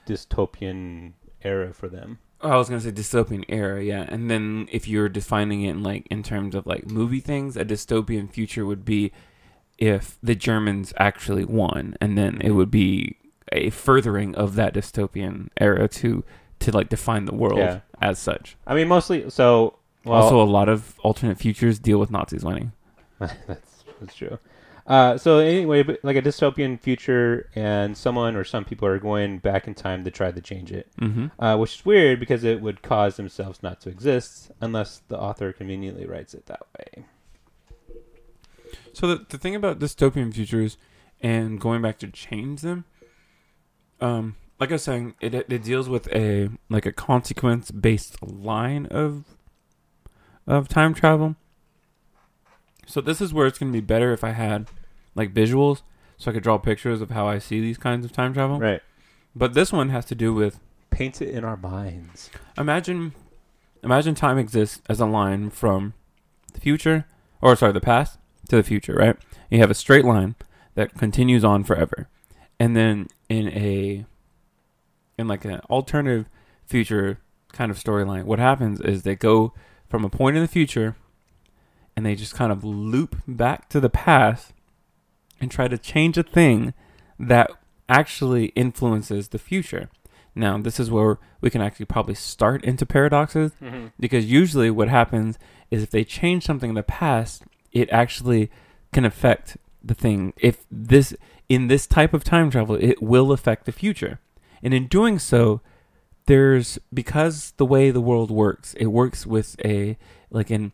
dystopian 0.07 1.13
era 1.43 1.73
for 1.73 1.89
them. 1.89 2.19
I 2.43 2.57
was 2.57 2.69
gonna 2.69 2.81
say 2.81 2.93
dystopian 2.93 3.45
era, 3.49 3.83
yeah. 3.83 4.07
And 4.09 4.31
then 4.31 4.69
if 4.73 4.89
you're 4.89 5.09
defining 5.09 5.63
it 5.63 5.71
in 5.71 5.83
like 5.83 6.07
in 6.11 6.23
terms 6.23 6.55
of 6.55 6.67
like 6.67 6.91
movie 6.91 7.21
things, 7.21 7.57
a 7.57 7.65
dystopian 7.65 8.31
future 8.31 8.65
would 8.65 8.85
be 8.85 9.13
if 9.79 10.19
the 10.23 10.35
Germans 10.35 10.93
actually 10.99 11.45
won, 11.45 11.97
and 12.01 12.17
then 12.17 12.41
it 12.43 12.51
would 12.51 12.71
be 12.71 13.17
a 13.53 13.71
furthering 13.71 14.35
of 14.35 14.55
that 14.55 14.75
dystopian 14.75 15.49
era 15.59 15.89
to 15.89 16.25
to 16.61 16.71
like 16.71 16.89
define 16.89 17.25
the 17.25 17.35
world 17.35 17.59
Yeah. 17.59 17.81
As 18.01 18.19
such. 18.19 18.57
I 18.67 18.75
mean, 18.75 18.89
mostly. 18.89 19.29
So, 19.31 19.79
well, 20.05 20.23
also, 20.23 20.41
a 20.41 20.45
lot 20.45 20.69
of 20.69 20.99
alternate 21.01 21.39
futures 21.39 21.79
deal 21.79 21.99
with 21.99 22.11
Nazis 22.11 22.45
winning. 22.45 22.73
that's 23.19 23.85
that's 24.01 24.15
true. 24.15 24.39
Uh, 24.87 25.17
so 25.17 25.39
anyway, 25.39 25.83
but 25.83 26.01
like 26.03 26.17
a 26.17 26.23
dystopian 26.23 26.81
future, 26.81 27.49
and 27.55 27.97
someone 27.97 28.35
or 28.35 28.43
some 28.45 28.65
people 28.65 28.89
are 28.89 28.99
going 28.99 29.39
back 29.39 29.69
in 29.69 29.75
time 29.75 30.03
to 30.05 30.11
try 30.11 30.33
to 30.33 30.41
change 30.41 30.73
it, 30.73 30.89
hmm 30.99 31.27
uh, 31.39 31.57
which 31.57 31.77
is 31.77 31.85
weird 31.85 32.19
because 32.19 32.43
it 32.45 32.61
would 32.61 32.83
cause 32.83 33.17
themselves 33.17 33.63
not 33.63 33.81
to 33.81 33.89
exist 33.89 34.51
unless 34.61 35.03
the 35.09 35.19
author 35.19 35.53
conveniently 35.53 36.07
writes 36.07 36.35
it 36.35 36.47
that 36.47 36.63
way. 36.77 37.05
So 38.93 39.07
the 39.07 39.27
the 39.29 39.39
thing 39.39 39.55
about 39.55 39.79
dystopian 39.79 40.35
futures 40.35 40.77
and 41.21 41.61
going 41.61 41.83
back 41.83 41.99
to 41.99 42.09
change 42.09 42.63
them, 42.63 42.85
um, 44.01 44.37
like 44.61 44.71
I 44.71 44.75
was 44.75 44.83
saying, 44.83 45.15
it 45.21 45.35
it 45.35 45.63
deals 45.63 45.89
with 45.89 46.07
a 46.15 46.51
like 46.69 46.87
a 46.87 46.93
consequence 46.93 47.71
based 47.71 48.23
line 48.23 48.87
of 48.87 49.25
of 50.47 50.69
time 50.69 50.95
travel. 50.95 51.37
So 52.87 53.01
this 53.01 53.21
is 53.21 53.33
where 53.33 53.47
it's 53.47 53.59
gonna 53.59 53.73
be 53.73 53.81
better 53.81 54.13
if 54.13 54.23
I 54.23 54.31
had 54.31 54.69
like 55.15 55.33
visuals, 55.33 55.83
so 56.19 56.31
I 56.31 56.35
could 56.35 56.43
draw 56.43 56.59
pictures 56.59 57.01
of 57.01 57.11
how 57.11 57.27
I 57.27 57.39
see 57.39 57.61
these 57.61 57.79
kinds 57.79 58.05
of 58.05 58.13
time 58.13 58.35
travel. 58.35 58.61
Right. 58.61 58.83
But 59.35 59.55
this 59.55 59.73
one 59.73 59.89
has 59.89 60.05
to 60.07 60.15
do 60.15 60.35
with 60.35 60.61
Paint 60.91 61.23
it 61.23 61.31
in 61.31 61.45
our 61.45 61.57
minds. 61.57 62.31
imagine 62.59 63.15
imagine 63.83 64.15
time 64.15 64.39
exists 64.39 64.83
as 64.89 65.01
a 65.01 65.07
line 65.07 65.49
from 65.49 65.95
the 66.53 66.61
future 66.61 67.07
or 67.41 67.57
sorry 67.57 67.73
the 67.73 67.81
past 67.81 68.19
to 68.49 68.57
the 68.57 68.63
future 68.63 68.95
right 68.95 69.17
you 69.51 69.59
have 69.61 69.71
a 69.71 69.75
straight 69.75 70.05
line 70.05 70.35
that 70.75 70.99
continues 70.99 71.45
on 71.45 71.63
forever 71.65 72.09
and 72.59 72.77
then 72.77 73.07
in 73.29 73.49
a 73.49 74.05
in 75.21 75.29
like 75.29 75.45
an 75.45 75.61
alternative 75.71 76.29
future 76.67 77.19
kind 77.53 77.71
of 77.71 77.79
storyline 77.79 78.25
what 78.25 78.39
happens 78.39 78.81
is 78.81 79.03
they 79.03 79.17
go 79.17 79.53
from 79.89 80.05
a 80.05 80.09
point 80.09 80.37
in 80.37 80.43
the 80.43 80.49
future 80.49 80.97
and 81.97 82.07
they 82.07 82.15
just 82.15 82.35
kind 82.35 82.53
of 82.53 82.65
loop 82.65 83.17
back 83.27 83.69
to 83.69 83.81
the 83.81 83.91
past 83.91 84.53
and 85.41 85.51
try 85.51 85.67
to 85.69 85.77
change 85.77 86.17
a 86.17 86.23
thing 86.23 86.73
that 87.19 87.51
actually 87.89 88.47
influences 88.47 89.29
the 89.29 89.39
future 89.39 89.89
now 90.35 90.59
this 90.59 90.79
is 90.79 90.91
where 90.91 91.19
we 91.41 91.51
can 91.51 91.61
actually 91.61 91.87
probably 91.87 92.15
start 92.15 92.65
into 92.65 92.87
paradoxes 92.87 93.53
mm-hmm. 93.61 93.89
because 93.99 94.31
usually 94.31 94.71
what 94.71 94.89
happens 94.89 95.39
is 95.71 95.83
if 95.83 95.91
they 95.91 96.05
change 96.05 96.45
something 96.45 96.71
in 96.71 96.75
the 96.75 96.83
past, 96.83 97.45
it 97.73 97.89
actually 97.91 98.51
can 98.93 99.05
affect 99.05 99.57
the 99.83 99.95
thing. 99.95 100.33
If 100.37 100.65
this 100.71 101.15
in 101.49 101.69
this 101.69 101.87
type 101.87 102.15
of 102.15 102.25
time 102.25 102.51
travel, 102.51 102.77
it 102.77 103.03
will 103.03 103.33
affect 103.33 103.67
the 103.67 103.73
future. 103.73 104.21
And 104.63 104.75
in 104.75 104.87
doing 104.87 105.19
so, 105.19 105.61
there's 106.27 106.79
because 106.93 107.53
the 107.57 107.67
way 107.67 107.91
the 107.91 108.01
world 108.01 108.31
works, 108.31 108.75
it 108.75 108.87
works 108.87 109.27
with 109.27 109.57
a 109.65 109.97
like 110.31 110.51
an 110.51 110.73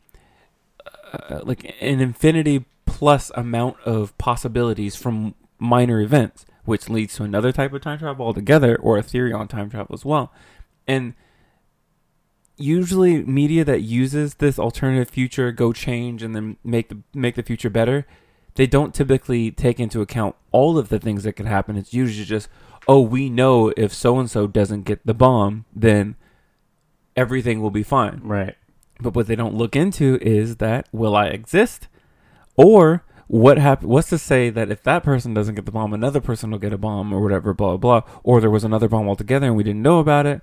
uh, 1.13 1.41
like 1.43 1.75
an 1.81 2.01
infinity 2.01 2.65
plus 2.85 3.31
amount 3.35 3.77
of 3.85 4.17
possibilities 4.19 4.97
from 4.97 5.35
minor 5.59 6.01
events, 6.01 6.47
which 6.65 6.89
leads 6.89 7.15
to 7.17 7.23
another 7.23 7.53
type 7.53 7.73
of 7.73 7.83
time 7.83 7.99
travel 7.99 8.27
altogether, 8.27 8.77
or 8.77 8.99
a 8.99 9.03
theory 9.03 9.33
on 9.33 9.49
time 9.49 9.71
travel 9.71 9.95
as 9.95 10.05
well. 10.05 10.33
And 10.87 11.15
usually, 12.57 13.23
media 13.25 13.65
that 13.65 13.83
uses 13.83 14.35
this 14.35 14.59
alternative 14.59 15.11
future, 15.11 15.53
go 15.53 15.73
change, 15.73 16.23
and 16.23 16.35
then 16.35 16.57
make 16.65 16.89
the 16.89 16.99
make 17.15 17.35
the 17.35 17.43
future 17.43 17.71
better, 17.71 18.07
they 18.55 18.67
don't 18.67 18.95
typically 18.95 19.51
take 19.51 19.79
into 19.79 20.01
account 20.01 20.35
all 20.51 20.79
of 20.79 20.89
the 20.89 20.99
things 20.99 21.25
that 21.25 21.35
could 21.35 21.47
happen. 21.47 21.77
It's 21.77 21.95
usually 21.95 22.25
just, 22.25 22.49
oh, 22.89 23.01
we 23.01 23.29
know 23.29 23.73
if 23.77 23.93
so 23.93 24.19
and 24.19 24.31
so 24.31 24.47
doesn't 24.47 24.83
get 24.83 25.05
the 25.05 25.15
bomb, 25.15 25.65
then 25.75 26.17
everything 27.17 27.61
will 27.61 27.71
be 27.71 27.83
fine. 27.83 28.21
Right. 28.23 28.55
But 29.01 29.15
what 29.15 29.27
they 29.27 29.37
don't 29.37 29.55
look 29.55 29.77
into 29.77 30.19
is 30.23 30.57
that 30.57 30.89
will 30.93 31.17
I 31.17 31.27
exist, 31.27 31.89
or 32.57 33.05
what 33.27 33.59
hap- 33.59 33.83
What's 33.83 34.09
to 34.11 34.19
say 34.19 34.51
that 34.51 34.71
if 34.71 34.83
that 34.85 35.03
person 35.03 35.35
doesn't 35.35 35.57
get 35.57 35.67
the 35.67 35.73
bomb, 35.73 35.93
another 35.93 36.21
person 36.21 36.51
will 36.51 36.59
get 36.59 36.73
a 36.73 36.79
bomb 36.79 37.13
or 37.13 37.21
whatever, 37.21 37.53
blah 37.53 37.77
blah 37.77 38.01
blah, 38.01 38.11
or 38.23 38.41
there 38.41 38.51
was 38.51 38.65
another 38.65 38.89
bomb 38.89 39.09
altogether 39.09 39.47
and 39.47 39.57
we 39.57 39.65
didn't 39.65 39.83
know 39.83 39.99
about 39.99 40.27
it. 40.27 40.41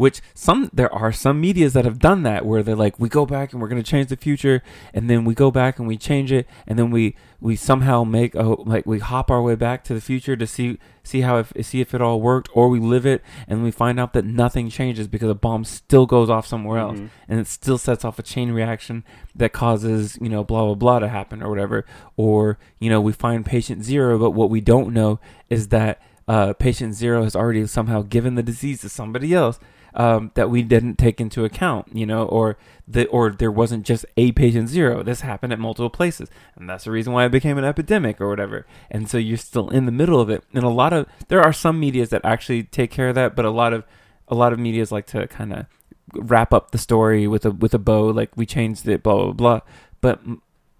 Which 0.00 0.22
some 0.34 0.70
there 0.72 0.92
are 0.94 1.12
some 1.12 1.42
medias 1.42 1.74
that 1.74 1.84
have 1.84 1.98
done 1.98 2.22
that 2.22 2.46
where 2.46 2.62
they're 2.62 2.74
like 2.84 2.98
we 2.98 3.10
go 3.10 3.26
back 3.26 3.52
and 3.52 3.60
we're 3.60 3.68
going 3.68 3.82
to 3.82 3.90
change 3.90 4.08
the 4.08 4.16
future 4.16 4.62
and 4.94 5.10
then 5.10 5.26
we 5.26 5.34
go 5.34 5.50
back 5.50 5.78
and 5.78 5.86
we 5.86 5.98
change 5.98 6.32
it 6.32 6.46
and 6.66 6.78
then 6.78 6.90
we 6.90 7.14
we 7.38 7.54
somehow 7.54 8.02
make 8.02 8.34
a 8.34 8.42
like 8.72 8.86
we 8.86 8.98
hop 8.98 9.30
our 9.30 9.42
way 9.42 9.54
back 9.54 9.84
to 9.84 9.92
the 9.92 10.00
future 10.00 10.36
to 10.36 10.46
see 10.46 10.78
see 11.02 11.20
how 11.20 11.36
if 11.36 11.52
see 11.66 11.82
if 11.82 11.92
it 11.92 12.00
all 12.00 12.18
worked 12.18 12.48
or 12.54 12.70
we 12.70 12.80
live 12.80 13.04
it 13.04 13.20
and 13.46 13.62
we 13.62 13.70
find 13.70 14.00
out 14.00 14.14
that 14.14 14.24
nothing 14.24 14.70
changes 14.70 15.06
because 15.06 15.28
a 15.28 15.34
bomb 15.34 15.64
still 15.66 16.06
goes 16.06 16.30
off 16.30 16.46
somewhere 16.46 16.78
else 16.78 16.98
Mhm. 16.98 17.08
and 17.28 17.38
it 17.40 17.46
still 17.46 17.76
sets 17.76 18.02
off 18.02 18.18
a 18.18 18.22
chain 18.22 18.52
reaction 18.52 19.04
that 19.36 19.52
causes 19.52 20.16
you 20.18 20.30
know 20.30 20.42
blah 20.42 20.64
blah 20.64 20.74
blah 20.76 20.98
to 21.00 21.08
happen 21.08 21.42
or 21.42 21.50
whatever 21.50 21.84
or 22.16 22.58
you 22.78 22.88
know 22.88 23.02
we 23.02 23.12
find 23.12 23.44
patient 23.44 23.84
zero 23.84 24.18
but 24.18 24.30
what 24.30 24.48
we 24.48 24.62
don't 24.62 24.94
know 24.94 25.20
is 25.50 25.68
that 25.68 26.00
uh, 26.26 26.54
patient 26.54 26.94
zero 26.94 27.22
has 27.24 27.36
already 27.36 27.66
somehow 27.66 28.00
given 28.00 28.34
the 28.36 28.42
disease 28.42 28.80
to 28.80 28.88
somebody 28.88 29.34
else 29.34 29.58
um, 29.94 30.30
that 30.34 30.50
we 30.50 30.62
didn't 30.62 30.96
take 30.96 31.20
into 31.20 31.44
account 31.44 31.88
you 31.92 32.06
know 32.06 32.24
or 32.24 32.56
the 32.90 33.06
or 33.06 33.30
there 33.30 33.50
wasn't 33.52 33.86
just 33.86 34.04
a 34.16 34.32
patient 34.32 34.68
zero. 34.68 35.02
This 35.02 35.20
happened 35.20 35.52
at 35.52 35.58
multiple 35.58 35.90
places 35.90 36.28
and 36.56 36.68
that's 36.68 36.84
the 36.84 36.90
reason 36.90 37.12
why 37.12 37.24
it 37.24 37.30
became 37.30 37.56
an 37.56 37.64
epidemic 37.64 38.20
or 38.20 38.28
whatever. 38.28 38.66
And 38.90 39.08
so 39.08 39.16
you're 39.16 39.36
still 39.36 39.68
in 39.68 39.86
the 39.86 39.92
middle 39.92 40.20
of 40.20 40.28
it. 40.28 40.44
And 40.52 40.64
a 40.64 40.68
lot 40.68 40.92
of 40.92 41.06
there 41.28 41.40
are 41.40 41.52
some 41.52 41.78
medias 41.78 42.10
that 42.10 42.24
actually 42.24 42.64
take 42.64 42.90
care 42.90 43.08
of 43.08 43.14
that 43.14 43.36
but 43.36 43.44
a 43.44 43.50
lot 43.50 43.72
of 43.72 43.84
a 44.28 44.34
lot 44.34 44.52
of 44.52 44.58
medias 44.58 44.90
like 44.90 45.06
to 45.06 45.26
kind 45.28 45.52
of 45.52 45.66
wrap 46.14 46.52
up 46.52 46.72
the 46.72 46.78
story 46.78 47.28
with 47.28 47.44
a 47.44 47.52
with 47.52 47.72
a 47.74 47.78
bow 47.78 48.06
like 48.06 48.36
we 48.36 48.44
changed 48.44 48.88
it 48.88 49.02
blah 49.02 49.14
blah 49.14 49.32
blah. 49.32 49.60
But 50.00 50.20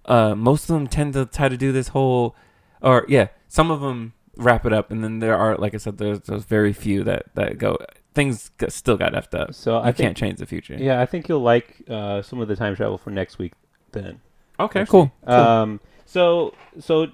uh 0.06 0.34
most 0.34 0.64
of 0.64 0.74
them 0.74 0.88
tend 0.88 1.12
to 1.12 1.26
try 1.26 1.48
to 1.48 1.56
do 1.56 1.70
this 1.70 1.88
whole 1.88 2.34
or 2.82 3.06
yeah 3.08 3.28
some 3.46 3.70
of 3.70 3.80
them 3.80 4.14
wrap 4.36 4.66
it 4.66 4.72
up 4.72 4.90
and 4.90 5.04
then 5.04 5.18
there 5.18 5.36
are 5.36 5.56
like 5.56 5.74
i 5.74 5.76
said 5.76 5.98
there's 5.98 6.20
those 6.20 6.44
very 6.44 6.72
few 6.72 7.04
that 7.04 7.26
that 7.34 7.58
go 7.58 7.76
things 8.14 8.50
still 8.68 8.96
got 8.96 9.12
effed 9.12 9.38
up 9.38 9.54
So 9.54 9.76
i 9.76 9.80
I 9.88 9.92
think, 9.92 9.96
can't 9.98 10.16
change 10.16 10.38
the 10.38 10.46
future 10.46 10.74
Yeah, 10.74 11.00
I 11.00 11.06
think 11.06 11.28
you'll 11.28 11.42
like 11.42 11.82
uh, 11.88 12.22
some 12.22 12.40
of 12.40 12.48
the 12.48 12.56
time 12.56 12.74
travel 12.76 12.98
for 12.98 13.10
next 13.10 13.38
week. 13.38 13.52
Then. 13.92 14.20
okay 14.58 14.80
actually. 14.80 14.90
cool, 14.90 15.12
cool. 15.26 15.34
Um. 15.34 15.80
So 16.06 16.54
so, 16.80 17.08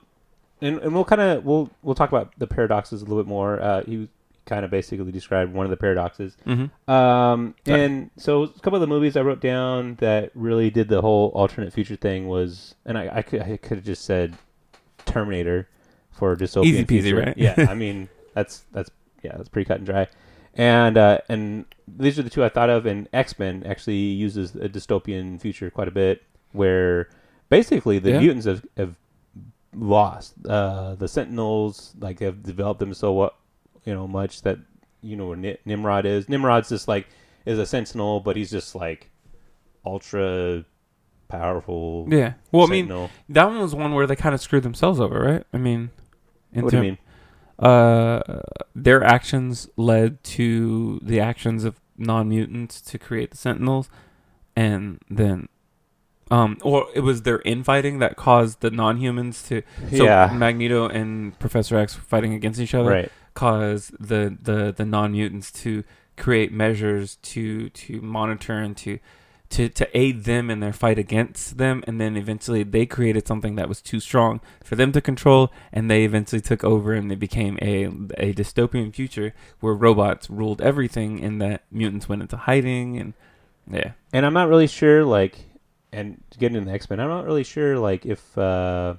and, 0.61 0.79
and 0.79 0.95
we'll 0.95 1.05
kind 1.05 1.21
of 1.21 1.45
we'll 1.45 1.71
we'll 1.83 1.95
talk 1.95 2.11
about 2.11 2.33
the 2.39 2.47
paradoxes 2.47 3.03
a 3.03 3.05
little 3.05 3.23
bit 3.23 3.29
more. 3.29 3.61
Uh, 3.61 3.83
he 3.85 4.09
kind 4.47 4.65
of 4.65 4.71
basically 4.71 5.11
described 5.13 5.53
one 5.53 5.67
of 5.67 5.71
the 5.71 5.77
paradoxes. 5.77 6.37
mm-hmm. 6.47 6.91
Um, 6.91 7.55
Sorry. 7.67 7.85
and 7.85 8.11
so 8.17 8.45
a 8.45 8.49
couple 8.49 8.77
of 8.77 8.81
the 8.81 8.87
movies 8.87 9.17
I 9.17 9.21
wrote 9.23 9.41
down 9.41 9.97
that 9.97 10.31
really 10.35 10.71
did 10.71 10.89
the 10.89 11.01
whole 11.01 11.29
alternate 11.35 11.73
future 11.73 11.97
thing 11.97 12.29
was, 12.29 12.75
and 12.87 12.97
I, 12.97 13.17
I 13.17 13.23
could 13.23 13.43
I 13.43 13.57
could 13.57 13.79
have 13.79 13.85
just 13.85 14.05
said 14.05 14.37
Terminator 15.05 15.69
for 16.13 16.35
dystopian 16.37 16.65
Easy 16.67 16.85
peasy, 16.85 17.03
future. 17.03 17.17
right? 17.17 17.37
Yeah, 17.37 17.67
I 17.69 17.75
mean 17.85 18.09
that's 18.35 18.65
that's 18.73 18.91
yeah 19.23 19.33
that's 19.37 19.49
pretty 19.49 19.67
cut 19.67 19.79
and 19.79 19.87
dry. 19.87 20.09
And 20.57 20.97
uh, 20.97 21.19
and 21.29 21.65
these 21.87 22.19
are 22.19 22.23
the 22.23 22.31
two 22.31 22.45
I 22.45 22.49
thought 22.49 22.71
of. 22.71 22.87
And 22.87 23.09
X 23.13 23.39
Men 23.39 23.63
actually 23.65 23.97
uses 23.97 24.55
a 24.57 24.69
dystopian 24.69 25.41
future 25.41 25.71
quite 25.71 25.89
a 25.89 25.93
bit, 25.93 26.23
where 26.53 27.09
basically 27.49 27.99
the 27.99 28.13
Yeah. 28.13 28.19
mutants 28.21 28.47
have, 28.47 28.65
have 28.77 28.97
lost 29.75 30.35
uh, 30.49 30.95
the 30.97 31.09
Sentinels. 31.09 31.95
Like 32.01 32.21
have 32.21 32.43
developed 32.43 32.81
them 32.81 32.95
so 32.95 33.13
what 33.13 33.37
you 33.85 33.95
know 33.95 34.07
much 34.09 34.43
that 34.43 34.59
you 35.03 35.17
know 35.17 35.29
where 35.29 35.57
Nimrod 35.65 36.07
is. 36.07 36.29
Nimrod's 36.29 36.69
just 36.69 36.89
like 36.89 37.07
is 37.45 37.59
a 37.59 37.67
Sentinel, 37.67 38.21
but 38.21 38.37
he's 38.37 38.51
just 38.51 38.75
like 38.75 39.11
ultra 39.85 40.65
powerful. 41.29 42.07
Yeah. 42.11 42.35
Well, 42.53 42.67
I 42.67 42.71
mean, 42.71 42.85
Sentinel. 42.87 43.11
that 43.31 43.45
one 43.45 43.59
was 43.61 43.75
one 43.75 43.95
where 43.95 44.07
they 44.07 44.17
kind 44.17 44.35
of 44.35 44.41
screwed 44.41 44.63
themselves 44.63 44.99
over, 45.01 45.21
right? 45.21 45.45
I 45.53 45.59
mean, 45.59 45.91
what 46.53 46.71
do 46.71 46.77
you 46.77 46.83
mean? 46.83 46.99
Uh, 47.59 48.41
their 48.75 49.03
actions 49.03 49.69
led 49.77 50.23
to 50.23 51.01
the 51.03 51.21
actions 51.21 51.65
of 51.65 51.81
non 51.97 52.29
mutants 52.29 52.81
to 52.83 52.99
create 52.99 53.31
the 53.31 53.37
Sentinels, 53.37 53.89
and 54.55 54.99
then, 55.09 55.49
um, 56.31 56.59
or 56.63 56.87
it 56.95 57.01
was 57.01 57.23
their 57.23 57.41
infighting 57.43 57.99
that 58.01 58.17
caused 58.17 58.61
the 58.61 58.71
non 58.71 58.99
humans 58.99 59.43
to. 59.45 59.63
So 59.91 60.05
yeah, 60.05 60.31
Magneto 60.35 60.89
and 60.89 61.39
Professor 61.39 61.79
X 61.79 61.95
fighting 61.95 62.35
against 62.35 62.61
each 62.61 62.75
other 62.75 62.91
right. 62.91 63.13
caused 63.35 63.93
the 63.99 64.37
the 64.41 64.75
the 64.77 64.85
non 64.85 65.13
mutants 65.13 65.51
to 65.63 65.83
create 66.17 66.53
measures 66.53 67.17
to 67.17 67.71
to 67.71 68.01
monitor 68.01 68.55
and 68.55 68.77
to 68.79 68.99
to 69.51 69.69
to 69.69 69.97
aid 69.97 70.25
them 70.25 70.51
in 70.51 70.61
their 70.61 70.73
fight 70.73 70.99
against 70.99 71.57
them 71.59 71.85
and 71.87 72.01
then 72.01 72.17
eventually 72.17 72.63
they 72.63 72.85
created 72.87 73.27
something 73.27 73.55
that 73.55 73.69
was 73.69 73.81
too 73.81 74.01
strong 74.01 74.41
for 74.65 74.75
them 74.77 74.91
to 74.93 75.01
control 75.01 75.53
and 75.73 75.91
they 75.91 76.05
eventually 76.05 76.41
took 76.41 76.65
over 76.65 76.93
and 76.93 77.11
they 77.11 77.15
became 77.15 77.57
a 77.63 77.85
a 78.19 78.35
dystopian 78.35 78.93
future 78.95 79.33
where 79.61 79.75
robots 79.75 80.29
ruled 80.29 80.61
everything 80.61 81.23
and 81.23 81.41
that 81.41 81.63
mutants 81.71 82.09
went 82.09 82.23
into 82.23 82.37
hiding 82.37 82.99
and 82.99 83.15
yeah 83.71 83.93
And 84.13 84.25
I'm 84.25 84.33
not 84.35 84.49
really 84.49 84.69
sure, 84.69 85.05
like, 85.05 85.39
and 85.93 86.23
getting 86.39 86.57
into 86.57 86.71
X 86.71 86.89
Men, 86.89 87.01
I'm 87.01 87.09
not 87.09 87.25
really 87.25 87.45
sure, 87.45 87.79
like, 87.79 88.07
if 88.07 88.37
uh, 88.39 88.95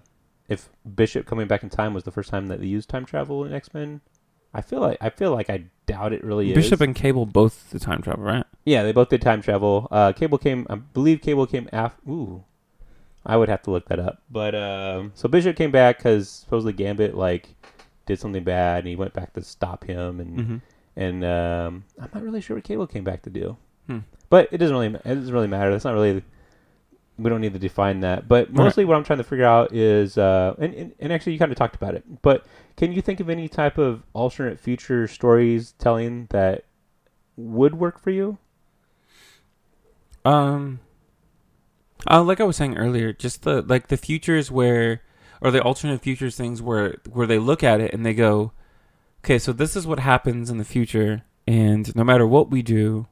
if 0.50 0.70
Bishop 0.96 1.26
coming 1.26 1.48
back 1.48 1.64
in 1.64 1.70
time 1.70 1.94
was 1.94 2.04
the 2.04 2.12
first 2.12 2.30
time 2.30 2.48
that 2.48 2.60
they 2.60 2.68
used 2.68 2.90
time 2.90 3.06
travel 3.06 3.44
in 3.46 3.54
X 3.54 3.74
Men. 3.74 4.02
I 4.54 4.62
feel 4.62 4.80
like 4.80 4.98
I 5.02 5.10
feel 5.10 5.32
like 5.34 5.50
I 5.50 5.66
doubt 5.86 6.14
it 6.14 6.24
really 6.24 6.54
Bishop 6.54 6.76
is. 6.76 6.82
and 6.82 6.96
Cable 6.96 7.26
both 7.26 7.70
the 7.70 7.80
time 7.80 8.02
travel 8.02 8.24
right 8.24 8.46
yeah, 8.68 8.84
they 8.84 8.92
both 8.92 9.08
did 9.08 9.22
time 9.22 9.42
travel. 9.42 9.88
Uh, 9.90 10.12
Cable 10.12 10.38
came, 10.38 10.68
I 10.70 10.76
believe, 10.76 11.22
Cable 11.22 11.48
came 11.48 11.70
after. 11.72 12.02
Ooh, 12.12 12.44
I 13.26 13.38
would 13.38 13.48
have 13.48 13.62
to 13.64 13.72
look 13.72 13.88
that 13.88 13.98
up. 13.98 14.22
But 14.30 14.56
um, 14.56 15.14
so 15.16 15.30
Bishop 15.30 15.56
came 15.56 15.72
back 15.72 16.00
because 16.00 16.30
supposedly 16.30 16.74
Gambit 16.74 17.16
like 17.16 17.48
did 18.06 18.20
something 18.20 18.44
bad, 18.44 18.80
and 18.80 18.88
he 18.90 18.98
went 18.98 19.14
back 19.14 19.32
to 19.34 19.42
stop 19.42 19.86
him, 19.86 20.20
and 20.20 20.38
mm-hmm. 20.38 20.58
and 20.98 21.24
um, 21.24 21.86
I'm 21.98 22.10
not 22.14 22.22
really 22.22 22.42
sure 22.42 22.58
what 22.58 22.66
Cable 22.66 22.88
came 22.88 23.06
back 23.06 23.22
to 23.22 23.30
do. 23.30 23.56
Hmm. 23.88 24.00
But 24.30 24.50
it 24.52 24.58
doesn't 24.58 24.76
really 24.76 24.94
it 24.94 25.16
doesn't 25.16 25.34
really 25.34 25.48
matter. 25.48 25.72
That's 25.72 25.86
not 25.86 25.94
really 25.94 26.22
we 27.18 27.30
don't 27.30 27.40
need 27.40 27.54
to 27.54 27.60
define 27.60 28.02
that. 28.02 28.28
But 28.28 28.52
mostly 28.52 28.84
what 28.84 28.98
I'm 28.98 29.06
trying 29.06 29.20
to 29.20 29.24
figure 29.24 29.46
out 29.46 29.74
is 29.74 30.18
uh, 30.18 30.56
and, 30.60 30.74
and 30.74 30.94
and 31.00 31.14
actually 31.14 31.32
you 31.32 31.40
kind 31.40 31.54
of 31.54 31.58
talked 31.58 31.78
about 31.78 31.96
it. 31.96 32.04
But 32.22 32.46
can 32.76 32.92
you 32.92 33.02
think 33.02 33.22
of 33.22 33.30
any 33.30 33.48
type 33.48 33.78
of 33.78 34.04
alternate 34.12 34.60
future 34.60 35.08
stories 35.08 35.72
telling 35.80 36.28
that 36.32 36.66
would 37.38 37.76
work 37.76 37.98
for 37.98 38.10
you? 38.10 38.38
Um, 40.28 40.82
uh, 42.10 42.22
like 42.22 42.42
I 42.42 42.44
was 42.44 42.58
saying 42.58 42.78
earlier, 42.78 43.14
just 43.14 43.44
the 43.44 43.62
like 43.62 43.88
the 43.88 43.98
futures 43.98 44.52
where, 44.52 45.02
or 45.42 45.52
the 45.52 45.62
alternate 45.62 46.02
futures 46.02 46.36
things 46.36 46.62
where 46.62 46.98
where 47.10 47.28
they 47.28 47.40
look 47.40 47.64
at 47.64 47.80
it 47.80 47.94
and 47.94 48.06
they 48.06 48.14
go, 48.14 48.52
okay, 49.24 49.40
so 49.40 49.54
this 49.54 49.76
is 49.76 49.88
what 49.88 50.00
happens 50.00 50.50
in 50.50 50.58
the 50.58 50.66
future, 50.66 51.24
and 51.48 51.96
no 51.96 52.04
matter 52.04 52.28
what 52.28 52.52
we 52.52 52.62
do, 52.62 53.08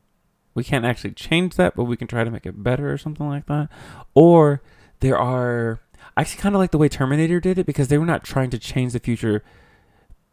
we 0.53 0.63
can't 0.63 0.85
actually 0.85 1.11
change 1.11 1.55
that, 1.55 1.75
but 1.75 1.85
we 1.85 1.97
can 1.97 2.07
try 2.07 2.25
to 2.25 2.31
make 2.31 2.45
it 2.45 2.61
better 2.61 2.91
or 2.91 2.97
something 2.97 3.27
like 3.27 3.45
that. 3.45 3.69
Or 4.13 4.61
there 4.99 5.17
are, 5.17 5.79
I 6.17 6.21
actually 6.21 6.41
kind 6.41 6.55
of 6.55 6.59
like 6.59 6.71
the 6.71 6.77
way 6.77 6.89
Terminator 6.89 7.39
did 7.39 7.57
it 7.57 7.65
because 7.65 7.87
they 7.87 7.97
were 7.97 8.05
not 8.05 8.25
trying 8.25 8.49
to 8.49 8.59
change 8.59 8.91
the 8.91 8.99
future. 8.99 9.43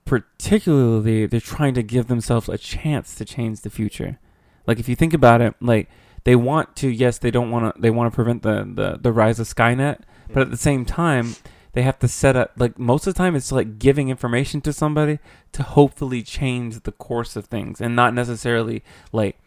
Particularly, 0.04 1.26
they're 1.26 1.40
trying 1.40 1.74
to 1.74 1.82
give 1.82 2.08
themselves 2.08 2.48
a 2.48 2.58
chance 2.58 3.14
to 3.14 3.24
change 3.24 3.60
the 3.60 3.70
future. 3.70 4.18
Like 4.66 4.80
if 4.80 4.88
you 4.88 4.96
think 4.96 5.14
about 5.14 5.40
it, 5.40 5.54
like 5.60 5.88
they 6.24 6.36
want 6.36 6.74
to 6.76 6.88
yes 6.88 7.18
they 7.18 7.30
don't 7.30 7.50
want 7.50 7.74
to 7.74 7.80
they 7.80 7.90
want 7.90 8.10
to 8.10 8.14
prevent 8.14 8.42
the, 8.42 8.68
the 8.74 8.98
the 9.00 9.12
rise 9.12 9.38
of 9.38 9.46
skynet 9.46 10.00
but 10.32 10.42
at 10.42 10.50
the 10.50 10.56
same 10.56 10.84
time 10.84 11.34
they 11.72 11.82
have 11.82 11.98
to 11.98 12.08
set 12.08 12.36
up 12.36 12.52
like 12.56 12.78
most 12.78 13.06
of 13.06 13.14
the 13.14 13.18
time 13.18 13.34
it's 13.34 13.52
like 13.52 13.78
giving 13.78 14.08
information 14.08 14.60
to 14.60 14.72
somebody 14.72 15.18
to 15.52 15.62
hopefully 15.62 16.22
change 16.22 16.82
the 16.82 16.92
course 16.92 17.36
of 17.36 17.46
things 17.46 17.80
and 17.80 17.96
not 17.96 18.14
necessarily 18.14 18.82
like 19.12 19.38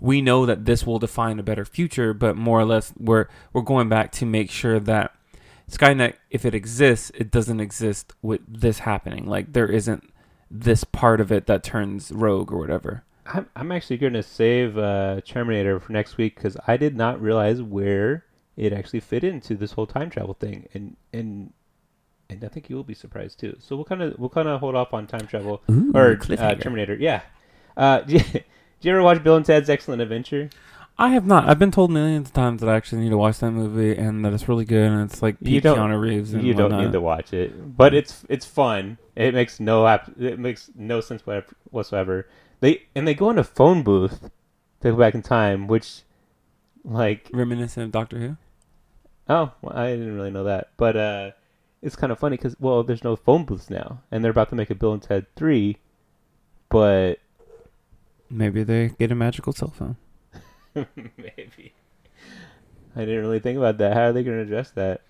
we 0.00 0.20
know 0.20 0.44
that 0.44 0.64
this 0.64 0.84
will 0.84 0.98
define 0.98 1.38
a 1.38 1.42
better 1.42 1.64
future 1.64 2.12
but 2.12 2.36
more 2.36 2.60
or 2.60 2.64
less 2.64 2.92
we're 2.98 3.26
we're 3.52 3.62
going 3.62 3.88
back 3.88 4.10
to 4.12 4.26
make 4.26 4.50
sure 4.50 4.80
that 4.80 5.14
skynet 5.70 6.14
if 6.30 6.44
it 6.44 6.54
exists 6.54 7.10
it 7.14 7.30
doesn't 7.30 7.60
exist 7.60 8.12
with 8.22 8.40
this 8.46 8.80
happening. 8.80 9.26
Like 9.26 9.52
there 9.52 9.68
isn't 9.68 10.10
this 10.50 10.84
part 10.84 11.20
of 11.20 11.32
it 11.32 11.46
that 11.46 11.64
turns 11.64 12.12
rogue 12.12 12.52
or 12.52 12.58
whatever 12.58 13.04
I'm 13.26 13.48
I'm 13.56 13.72
actually 13.72 13.96
going 13.96 14.12
to 14.12 14.22
save 14.22 14.76
uh, 14.76 15.20
Terminator 15.26 15.80
for 15.80 15.92
next 15.92 16.16
week 16.16 16.36
because 16.36 16.56
I 16.66 16.76
did 16.76 16.96
not 16.96 17.20
realize 17.20 17.62
where 17.62 18.24
it 18.56 18.72
actually 18.72 19.00
fit 19.00 19.24
into 19.24 19.54
this 19.54 19.72
whole 19.72 19.86
time 19.86 20.10
travel 20.10 20.34
thing, 20.34 20.68
and 20.74 20.96
and 21.12 21.52
and 22.28 22.44
I 22.44 22.48
think 22.48 22.68
you 22.68 22.76
will 22.76 22.84
be 22.84 22.94
surprised 22.94 23.40
too. 23.40 23.56
So 23.60 23.76
we'll 23.76 23.84
kind 23.84 24.02
of 24.02 24.18
we'll 24.18 24.28
kind 24.28 24.48
of 24.48 24.60
hold 24.60 24.74
off 24.74 24.92
on 24.92 25.06
time 25.06 25.26
travel 25.26 25.62
Ooh, 25.70 25.92
or 25.94 26.18
uh. 26.38 26.54
Terminator. 26.54 26.94
Yeah. 26.94 27.22
Uh, 27.76 28.00
do, 28.02 28.14
you, 28.14 28.20
do 28.20 28.40
you 28.80 28.92
ever 28.92 29.02
watch 29.02 29.22
Bill 29.22 29.36
and 29.36 29.44
Ted's 29.44 29.70
Excellent 29.70 30.02
Adventure? 30.02 30.50
I 30.96 31.08
have 31.08 31.26
not. 31.26 31.48
I've 31.48 31.58
been 31.58 31.72
told 31.72 31.90
millions 31.90 32.28
of 32.28 32.34
times 32.34 32.60
that 32.60 32.70
I 32.70 32.76
actually 32.76 33.02
need 33.02 33.10
to 33.10 33.18
watch 33.18 33.40
that 33.40 33.50
movie 33.50 33.98
and 33.98 34.24
that 34.24 34.32
it's 34.32 34.48
really 34.48 34.64
good 34.64 34.92
and 34.92 35.10
it's 35.10 35.22
like 35.22 35.36
You 35.40 35.60
don't- 35.60 35.76
Keanu 35.76 36.00
Reeves 36.00 36.34
and 36.34 36.46
You 36.46 36.54
don't 36.54 36.78
need 36.78 36.92
to 36.92 37.00
watch 37.00 37.32
it, 37.32 37.76
but 37.76 37.94
it's 37.94 38.24
it's 38.28 38.46
fun. 38.46 38.98
It 39.16 39.34
makes 39.34 39.58
no 39.58 39.86
app, 39.88 40.12
it 40.20 40.38
makes 40.38 40.70
no 40.76 41.00
sense 41.00 41.22
whatsoever. 41.70 42.28
They 42.64 42.84
and 42.94 43.06
they 43.06 43.12
go 43.12 43.28
in 43.28 43.36
a 43.36 43.44
phone 43.44 43.82
booth 43.82 44.30
to 44.80 44.90
go 44.90 44.96
back 44.96 45.14
in 45.14 45.20
time, 45.20 45.66
which 45.66 46.00
like 46.82 47.28
Reminiscent 47.30 47.84
of 47.84 47.92
Doctor 47.92 48.18
Who. 48.18 48.36
Oh, 49.28 49.52
well, 49.60 49.76
I 49.76 49.90
didn't 49.90 50.14
really 50.14 50.30
know 50.30 50.44
that, 50.44 50.70
but 50.78 50.96
uh, 50.96 51.30
it's 51.82 51.94
kind 51.94 52.10
of 52.10 52.18
funny 52.18 52.38
because 52.38 52.56
well, 52.58 52.82
there's 52.82 53.04
no 53.04 53.16
phone 53.16 53.44
booths 53.44 53.68
now, 53.68 54.00
and 54.10 54.24
they're 54.24 54.30
about 54.30 54.48
to 54.48 54.56
make 54.56 54.70
a 54.70 54.74
Bill 54.74 54.94
and 54.94 55.02
Ted 55.02 55.26
three, 55.36 55.76
but 56.70 57.18
Maybe 58.30 58.62
they 58.62 58.88
get 58.98 59.12
a 59.12 59.14
magical 59.14 59.52
cell 59.52 59.68
phone. 59.68 59.96
maybe 60.74 61.74
I 62.96 63.00
didn't 63.00 63.20
really 63.20 63.40
think 63.40 63.58
about 63.58 63.76
that. 63.76 63.92
How 63.92 64.04
are 64.04 64.12
they 64.14 64.24
going 64.24 64.38
to 64.38 64.42
address 64.42 64.70
that? 64.70 65.02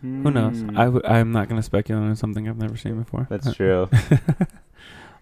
Who 0.00 0.30
knows? 0.30 0.60
Hmm. 0.60 0.78
I 0.78 0.84
w- 0.84 1.02
I'm 1.04 1.32
not 1.32 1.48
going 1.48 1.58
to 1.58 1.64
speculate 1.64 2.04
on 2.04 2.14
something 2.14 2.48
I've 2.48 2.56
never 2.56 2.76
seen 2.76 3.02
before. 3.02 3.26
That's 3.28 3.52
true. 3.52 3.90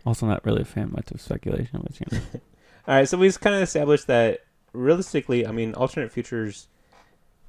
also, 0.04 0.26
not 0.26 0.44
really 0.44 0.62
a 0.62 0.64
fan 0.64 0.90
much 0.92 1.10
of 1.10 1.20
speculation, 1.20 1.80
but 1.82 1.98
you 2.00 2.06
know. 2.10 2.24
All 2.88 2.94
right, 2.96 3.08
so 3.08 3.16
we've 3.16 3.38
kind 3.38 3.54
of 3.54 3.62
established 3.62 4.08
that 4.08 4.40
realistically, 4.72 5.46
I 5.46 5.52
mean, 5.52 5.74
alternate 5.74 6.10
futures, 6.10 6.68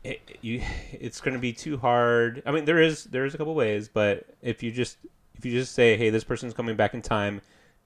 it, 0.03 0.37
you, 0.41 0.61
it's 0.91 1.21
going 1.21 1.33
to 1.33 1.39
be 1.39 1.53
too 1.53 1.77
hard. 1.77 2.43
I 2.45 2.51
mean, 2.51 2.65
there 2.65 2.81
is 2.81 3.05
there 3.05 3.25
is 3.25 3.33
a 3.33 3.37
couple 3.37 3.55
ways, 3.55 3.89
but 3.89 4.25
if 4.41 4.61
you 4.61 4.71
just 4.71 4.97
if 5.35 5.45
you 5.45 5.51
just 5.51 5.73
say, 5.73 5.97
hey, 5.97 6.09
this 6.09 6.23
person's 6.23 6.53
coming 6.53 6.75
back 6.75 6.93
in 6.93 7.01
time 7.01 7.41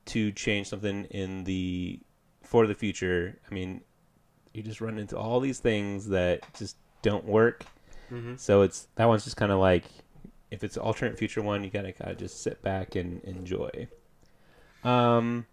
to 0.06 0.32
change 0.32 0.68
something 0.68 1.06
in 1.06 1.44
the 1.44 2.00
for 2.44 2.68
the 2.68 2.76
future, 2.76 3.38
I 3.50 3.54
mean, 3.54 3.82
you 4.54 4.64
just 4.64 4.82
run 4.82 4.98
into 4.98 5.18
all 5.18 5.40
these 5.40 5.60
things 5.60 6.10
that 6.10 6.42
just 6.58 6.78
don't 7.02 7.26
work. 7.26 7.66
Mm-hmm. 8.12 8.36
So 8.38 8.62
it's 8.62 8.88
that 8.96 9.06
one's 9.06 9.24
just 9.24 9.38
kind 9.38 9.52
of 9.52 9.60
like 9.60 9.86
if 10.52 10.64
it's 10.64 10.78
alternate 10.78 11.18
future 11.18 11.42
one, 11.42 11.64
you 11.64 11.70
gotta 11.70 11.94
kind 11.94 12.12
of 12.12 12.18
just 12.18 12.42
sit 12.42 12.62
back 12.62 12.96
and 12.96 13.22
enjoy. 13.24 13.88
Um, 14.84 15.46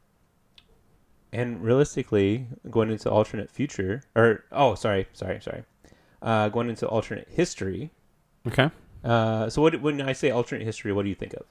and 1.32 1.62
realistically, 1.62 2.46
going 2.70 2.90
into 2.90 3.10
alternate 3.10 3.50
future, 3.50 4.02
or 4.14 4.44
oh, 4.52 4.74
sorry, 4.74 5.06
sorry, 5.12 5.40
sorry, 5.40 5.64
uh, 6.22 6.48
going 6.48 6.68
into 6.68 6.86
alternate 6.86 7.28
history. 7.30 7.90
Okay. 8.46 8.70
Uh, 9.02 9.50
so 9.50 9.60
what 9.60 9.80
when 9.80 10.00
I 10.00 10.12
say 10.12 10.30
alternate 10.30 10.64
history, 10.64 10.92
what 10.92 11.02
do 11.02 11.08
you 11.08 11.14
think 11.14 11.34
of? 11.34 11.46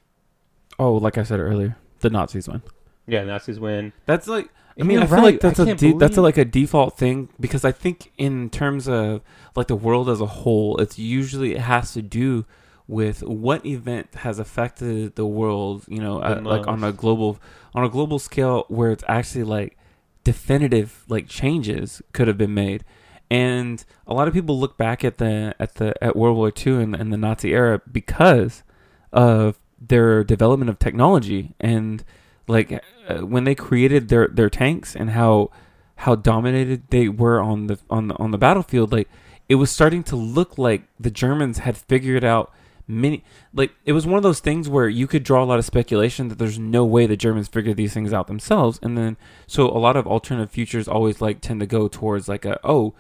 Oh, 0.80 0.94
like 0.94 1.18
I 1.18 1.24
said 1.24 1.40
earlier, 1.40 1.78
the 2.00 2.10
Nazis 2.10 2.48
win. 2.48 2.62
Yeah, 3.06 3.24
Nazis 3.24 3.60
win. 3.60 3.94
That's 4.06 4.28
like 4.28 4.50
I 4.80 4.84
mean, 4.84 4.94
you're 4.94 5.04
I 5.04 5.08
feel 5.08 5.18
right. 5.18 5.24
like 5.24 5.40
that's 5.40 5.60
I 5.60 5.70
a 5.70 5.76
de- 5.76 5.98
that's 5.98 6.18
a, 6.18 6.22
like 6.22 6.38
a 6.38 6.46
default 6.46 6.98
thing 6.98 7.30
because 7.40 7.64
I 7.64 7.72
think 7.72 8.12
in 8.18 8.50
terms 8.50 8.88
of 8.88 9.22
like 9.56 9.68
the 9.68 9.76
world 9.76 10.10
as 10.10 10.20
a 10.20 10.26
whole, 10.26 10.78
it's 10.78 10.98
usually 10.98 11.54
it 11.54 11.62
has 11.62 11.94
to 11.94 12.02
do 12.02 12.46
with 12.94 13.24
what 13.24 13.66
event 13.66 14.14
has 14.16 14.38
affected 14.38 15.16
the 15.16 15.26
world. 15.26 15.84
You 15.88 16.00
know, 16.00 16.24
at, 16.24 16.44
like 16.44 16.68
on 16.68 16.84
a 16.84 16.92
global 16.92 17.40
on 17.74 17.84
a 17.84 17.90
global 17.90 18.20
scale 18.20 18.66
where 18.68 18.92
it's 18.92 19.04
actually 19.08 19.44
like 19.44 19.78
definitive 20.24 21.04
like 21.08 21.28
changes 21.28 22.02
could 22.14 22.28
have 22.28 22.38
been 22.38 22.54
made. 22.54 22.86
And 23.32 23.84
a 24.06 24.14
lot 24.14 24.28
of 24.28 24.34
people 24.34 24.60
look 24.60 24.78
back 24.78 25.04
at 25.04 25.18
the 25.18 25.56
at 25.60 25.76
the 25.76 26.02
at 26.04 26.16
World 26.16 26.38
War 26.38 26.52
II 26.56 26.84
and, 26.84 26.96
and 26.96 27.12
the 27.12 27.18
Nazi 27.18 27.52
era 27.52 27.82
because 27.92 28.64
of 29.12 29.58
their 29.82 30.24
development 30.24 30.70
of 30.70 30.80
technology 30.80 31.56
and 31.60 32.04
like 32.48 32.84
uh, 33.08 33.26
when 33.26 33.44
they 33.44 33.56
created 33.56 34.08
their 34.10 34.28
their 34.28 34.50
tanks 34.50 34.96
and 34.96 35.10
how 35.12 35.50
how 35.98 36.16
dominated 36.16 36.84
they 36.90 37.08
were 37.10 37.42
on 37.42 37.68
the 37.68 37.78
on 37.90 38.08
the 38.08 38.16
on 38.16 38.32
the 38.32 38.38
battlefield 38.38 38.92
like 38.92 39.10
it 39.50 39.56
was 39.56 39.70
starting 39.70 40.04
to 40.04 40.16
look 40.16 40.58
like 40.58 40.84
the 41.00 41.12
Germans 41.12 41.60
had 41.60 41.78
figured 41.78 42.24
out 42.24 42.52
many 42.88 43.24
like 43.54 43.72
it 43.86 43.94
was 43.94 44.06
one 44.06 44.18
of 44.18 44.24
those 44.24 44.40
things 44.42 44.68
where 44.68 44.90
you 44.90 45.08
could 45.08 45.24
draw 45.24 45.42
a 45.44 45.46
lot 45.46 45.58
of 45.58 45.64
speculation 45.66 46.28
that 46.28 46.38
there's 46.38 46.60
no 46.60 46.84
way 46.84 47.06
the 47.06 47.16
Germans 47.16 47.48
figured 47.48 47.78
these 47.78 47.94
things 47.94 48.12
out 48.12 48.28
themselves 48.28 48.80
and 48.84 48.98
then 48.98 49.16
so 49.48 49.68
a 49.70 49.80
lot 49.80 49.96
of 49.96 50.06
alternative 50.06 50.52
futures 50.52 50.88
always 50.88 51.22
like 51.22 51.40
tend 51.40 51.60
to 51.62 51.66
go 51.66 51.88
towards 51.88 52.28
like 52.28 52.44
a 52.44 52.60
oh 52.64 52.94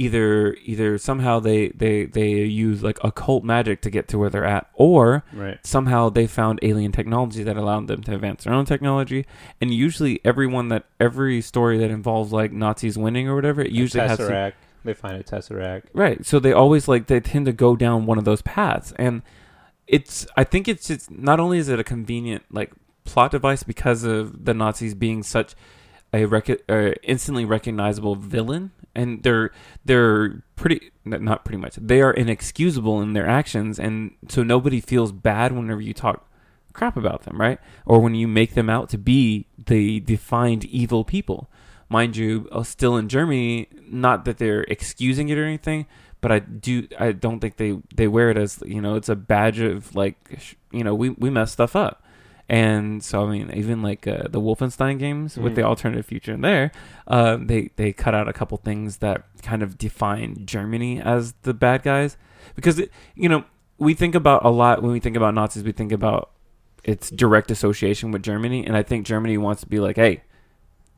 either 0.00 0.54
either 0.64 0.96
somehow 0.96 1.40
they 1.40 1.68
they 1.70 2.04
they 2.04 2.30
use 2.44 2.82
like 2.84 2.98
occult 3.02 3.42
magic 3.42 3.80
to 3.80 3.90
get 3.90 4.06
to 4.08 4.16
where 4.18 4.30
they're 4.30 4.44
at 4.44 4.68
or 4.74 5.24
Right. 5.32 5.58
somehow 5.66 6.08
they 6.08 6.26
found 6.28 6.60
alien 6.62 6.92
technology 6.92 7.42
that 7.42 7.56
allowed 7.56 7.88
them 7.88 8.02
to 8.04 8.14
advance 8.14 8.44
their 8.44 8.52
own 8.54 8.64
technology 8.64 9.26
and 9.60 9.74
usually 9.74 10.20
everyone 10.24 10.68
that 10.68 10.84
every 11.00 11.40
story 11.40 11.78
that 11.78 11.90
involves 11.90 12.32
like 12.32 12.52
nazis 12.52 12.96
winning 12.96 13.28
or 13.28 13.34
whatever 13.34 13.60
it 13.60 13.72
usually 13.72 14.06
has 14.06 14.18
Tesseract. 14.20 14.52
They 14.84 14.94
find 14.94 15.16
a 15.16 15.22
Tesseract. 15.24 15.84
right. 15.92 16.24
So 16.24 16.38
they 16.38 16.52
always 16.52 16.88
like 16.88 17.06
they 17.06 17.20
tend 17.20 17.46
to 17.46 17.52
go 17.52 17.76
down 17.76 18.06
one 18.06 18.18
of 18.18 18.24
those 18.24 18.42
paths. 18.42 18.92
And 18.96 19.22
it's 19.88 20.26
i 20.36 20.44
think 20.44 20.68
it's 20.68 20.90
it's 20.90 21.10
not 21.10 21.40
only 21.40 21.58
is 21.58 21.68
it 21.68 21.80
a 21.80 21.84
convenient 21.84 22.44
like 22.52 22.70
plot 23.04 23.30
device 23.30 23.62
because 23.62 24.04
of 24.04 24.44
the 24.44 24.52
nazis 24.52 24.94
being 24.94 25.22
such 25.22 25.54
a 26.12 26.26
rec- 26.26 26.62
uh, 26.68 26.92
instantly 27.02 27.44
recognizable 27.44 28.14
villain 28.14 28.70
and 28.94 29.22
they're 29.22 29.50
they're 29.84 30.42
pretty 30.56 30.90
not 31.04 31.44
pretty 31.44 31.56
much 31.58 31.76
they 31.76 32.02
are 32.02 32.12
inexcusable 32.12 33.00
in 33.00 33.14
their 33.14 33.26
actions 33.26 33.78
and 33.78 34.12
so 34.28 34.42
nobody 34.42 34.80
feels 34.80 35.10
bad 35.10 35.52
whenever 35.52 35.80
you 35.80 35.94
talk 35.94 36.28
crap 36.74 36.96
about 36.96 37.22
them 37.22 37.40
right? 37.40 37.58
Or 37.86 38.00
when 38.00 38.14
you 38.14 38.28
make 38.28 38.54
them 38.54 38.70
out 38.70 38.88
to 38.90 38.98
be 38.98 39.46
the 39.58 40.00
defined 40.00 40.64
evil 40.66 41.02
people 41.02 41.50
mind 41.88 42.16
you 42.16 42.48
uh, 42.52 42.62
still 42.62 42.96
in 42.96 43.08
germany 43.08 43.68
not 43.88 44.24
that 44.24 44.38
they're 44.38 44.62
excusing 44.64 45.28
it 45.28 45.38
or 45.38 45.44
anything 45.44 45.86
but 46.20 46.30
i 46.32 46.38
do 46.38 46.86
i 46.98 47.12
don't 47.12 47.40
think 47.40 47.56
they 47.56 47.78
they 47.94 48.06
wear 48.08 48.30
it 48.30 48.36
as 48.36 48.62
you 48.66 48.80
know 48.80 48.94
it's 48.94 49.08
a 49.08 49.16
badge 49.16 49.58
of 49.60 49.94
like 49.94 50.16
you 50.72 50.84
know 50.84 50.94
we 50.94 51.10
we 51.10 51.30
mess 51.30 51.52
stuff 51.52 51.74
up. 51.76 52.04
And 52.50 53.04
so 53.04 53.26
I 53.26 53.30
mean, 53.30 53.50
even 53.52 53.82
like 53.82 54.06
uh, 54.06 54.22
the 54.30 54.40
Wolfenstein 54.40 54.98
games 54.98 55.36
with 55.36 55.54
the 55.54 55.60
Mhm. 55.60 55.66
alternative 55.66 56.06
future 56.06 56.32
in 56.32 56.40
there, 56.40 56.72
uh, 57.06 57.36
they 57.38 57.68
they 57.76 57.92
cut 57.92 58.14
out 58.14 58.26
a 58.26 58.32
couple 58.32 58.56
things 58.56 58.98
that 59.04 59.24
kind 59.42 59.62
of 59.62 59.76
define 59.76 60.46
Germany 60.46 60.98
as 60.98 61.34
the 61.42 61.52
bad 61.52 61.82
guys. 61.82 62.16
Because 62.54 62.78
it, 62.78 62.90
you 63.14 63.28
know 63.28 63.44
we 63.76 63.92
think 63.92 64.14
about 64.14 64.46
a 64.46 64.48
lot 64.48 64.82
when 64.82 64.92
we 64.92 64.98
think 64.98 65.14
about 65.14 65.34
Nazis, 65.34 65.62
we 65.62 65.72
think 65.72 65.92
about 65.92 66.30
its 66.84 67.10
direct 67.10 67.50
association 67.50 68.12
with 68.12 68.22
Germany, 68.22 68.64
and 68.66 68.74
I 68.78 68.82
think 68.82 69.04
Germany 69.04 69.36
wants 69.36 69.60
to 69.60 69.68
be 69.68 69.78
like, 69.78 69.96
hey, 69.96 70.22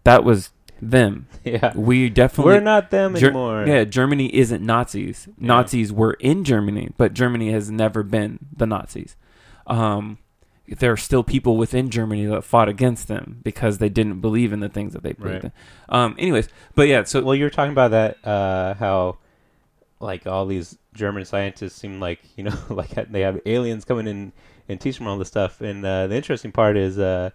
that 0.05 0.23
was 0.23 0.51
them. 0.81 1.27
Yeah. 1.43 1.73
We 1.75 2.11
definitely 2.11 2.53
We're 2.53 2.61
not 2.61 2.91
them 2.91 3.15
Ger- 3.17 3.29
anymore. 3.29 3.65
yeah, 3.67 3.85
Germany 3.85 4.35
isn't 4.35 4.63
Nazis. 4.65 5.27
Yeah. 5.39 5.47
Nazis 5.47 5.91
were 5.91 6.13
in 6.21 6.45
Germany, 6.45 6.91
but 6.99 7.15
Germany 7.15 7.51
has 7.53 7.71
never 7.71 8.03
been 8.03 8.39
the 8.55 8.67
Nazis. 8.67 9.17
Um, 9.67 10.19
there 10.69 10.93
are 10.93 10.99
still 10.99 11.25
people 11.25 11.57
within 11.57 11.89
Germany 11.89 12.27
that 12.27 12.45
fought 12.45 12.69
against 12.69 13.09
them 13.09 13.41
because 13.43 13.79
they 13.79 13.89
didn't 13.89 14.21
believe 14.21 14.53
in 14.53 14.61
the 14.61 14.69
things 14.69 14.93
that 14.93 15.03
they 15.03 15.15
believed 15.15 15.45
Right. 15.45 15.45
in. 15.45 15.53
Um, 15.89 16.15
anyways, 16.19 16.49
but 16.75 16.89
yeah, 16.89 17.05
so 17.05 17.23
Well, 17.23 17.35
you 17.35 17.45
were 17.45 17.51
talking 17.51 17.73
about 17.73 17.93
that, 17.93 18.19
uh, 18.23 18.75
how 18.75 19.17
like 19.99 20.27
all 20.27 20.45
these 20.47 20.77
German 20.95 21.25
scientists 21.25 21.75
seem 21.77 22.01
like 22.01 22.21
you 22.37 22.45
know 22.45 22.57
like 22.69 22.91
they 23.11 23.21
have 23.23 23.41
aliens 23.47 23.85
coming 23.87 24.07
in 24.07 24.33
and 24.69 24.79
teach 24.81 24.99
them 24.99 25.07
all 25.07 25.17
this 25.19 25.29
stuff. 25.29 25.61
And 25.63 25.85
uh, 25.85 26.07
the 26.07 26.17
interesting 26.17 26.53
part 26.53 26.77
is 26.77 26.99
uh, 26.99 27.31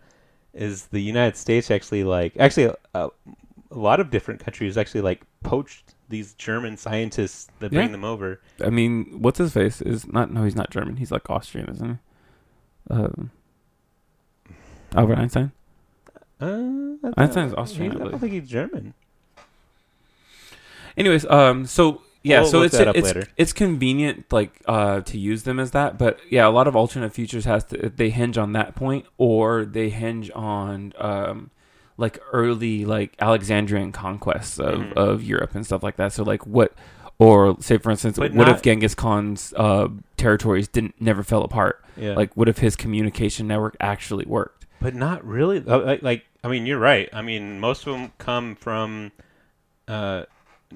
is 0.55 0.85
the 0.87 0.99
United 1.01 1.37
States 1.37 1.69
actually 1.69 2.03
like 2.03 2.33
actually 2.39 2.73
uh, 2.93 3.09
a 3.71 3.77
lot 3.77 3.99
of 3.99 4.09
different 4.09 4.39
countries 4.39 4.77
actually 4.77 5.01
like 5.01 5.21
poached 5.43 5.93
these 6.09 6.33
German 6.35 6.77
scientists 6.77 7.47
that 7.59 7.71
bring 7.71 7.87
Yeah. 7.87 7.91
them 7.91 8.03
over. 8.05 8.39
I 8.63 8.69
mean, 8.69 9.21
what's 9.21 9.37
his 9.39 9.53
face 9.53 9.81
is 9.81 10.07
not. 10.07 10.31
No, 10.31 10.43
he's 10.43 10.55
not 10.55 10.69
German. 10.71 10.97
He's 10.97 11.11
like 11.11 11.29
Austrian, 11.29 11.69
isn't 11.69 11.89
he? 11.89 11.97
Um, 12.93 13.31
Albert 14.95 15.17
Einstein. 15.17 15.51
Uh, 16.39 16.95
I 17.17 17.23
Einstein's 17.23 17.53
Austrian, 17.53 17.91
I 17.91 17.95
I 17.95 17.97
don't 17.97 18.07
believe. 18.11 18.21
think 18.21 18.33
he's 18.33 18.49
German. 18.49 18.93
Anyways, 20.97 21.25
um, 21.25 21.65
so 21.65 22.01
yeah, 22.25 22.41
We'll 22.41 22.49
so 22.49 22.61
it's 22.63 22.75
it's 22.79 23.27
it's 23.37 23.53
convenient 23.53 24.25
like 24.31 24.61
uh 24.67 25.01
to 25.01 25.17
use 25.17 25.43
them 25.43 25.59
as 25.59 25.71
that, 25.71 25.97
but 25.97 26.19
yeah, 26.29 26.47
a 26.47 26.49
lot 26.49 26.67
of 26.67 26.75
alternate 26.75 27.13
futures 27.13 27.45
has 27.45 27.63
to 27.65 27.89
they 27.89 28.09
hinge 28.09 28.37
on 28.37 28.53
that 28.53 28.75
point, 28.75 29.05
or 29.17 29.63
they 29.65 29.89
hinge 29.89 30.31
on 30.35 30.93
um 30.97 31.51
like 31.97 32.19
early 32.33 32.83
like 32.85 33.15
Alexandrian 33.19 33.91
conquests 33.91 34.59
of 34.59 34.79
Mhm. 34.79 34.93
of 34.93 35.23
Europe 35.23 35.55
and 35.55 35.65
stuff 35.65 35.83
like 35.83 35.95
that. 35.97 36.11
So 36.13 36.23
like 36.23 36.45
what. 36.45 36.73
Or 37.17 37.55
say, 37.61 37.77
for 37.77 37.91
instance, 37.91 38.17
But 38.17 38.33
what 38.33 38.47
not- 38.47 38.57
if 38.57 38.61
Genghis 38.61 38.93
Khan's 38.93 39.53
uh, 39.55 39.87
territories 40.17 40.67
didn't 40.67 40.95
never 40.99 41.23
fell 41.23 41.43
apart? 41.43 41.81
Yeah. 41.95 42.13
Like, 42.13 42.35
what 42.35 42.49
if 42.49 42.57
his 42.57 42.75
communication 42.75 43.47
network 43.47 43.77
actually 43.79 44.25
worked? 44.25 44.65
But 44.81 44.95
not 44.95 45.23
really. 45.25 45.61
Like, 45.61 46.01
like, 46.03 46.25
I 46.43 46.49
mean, 46.49 46.65
you're 46.65 46.77
right. 46.77 47.07
I 47.13 47.21
mean, 47.21 47.61
most 47.61 47.87
of 47.87 47.93
them 47.93 48.11
come 48.17 48.55
from 48.55 49.13
uh, 49.87 50.23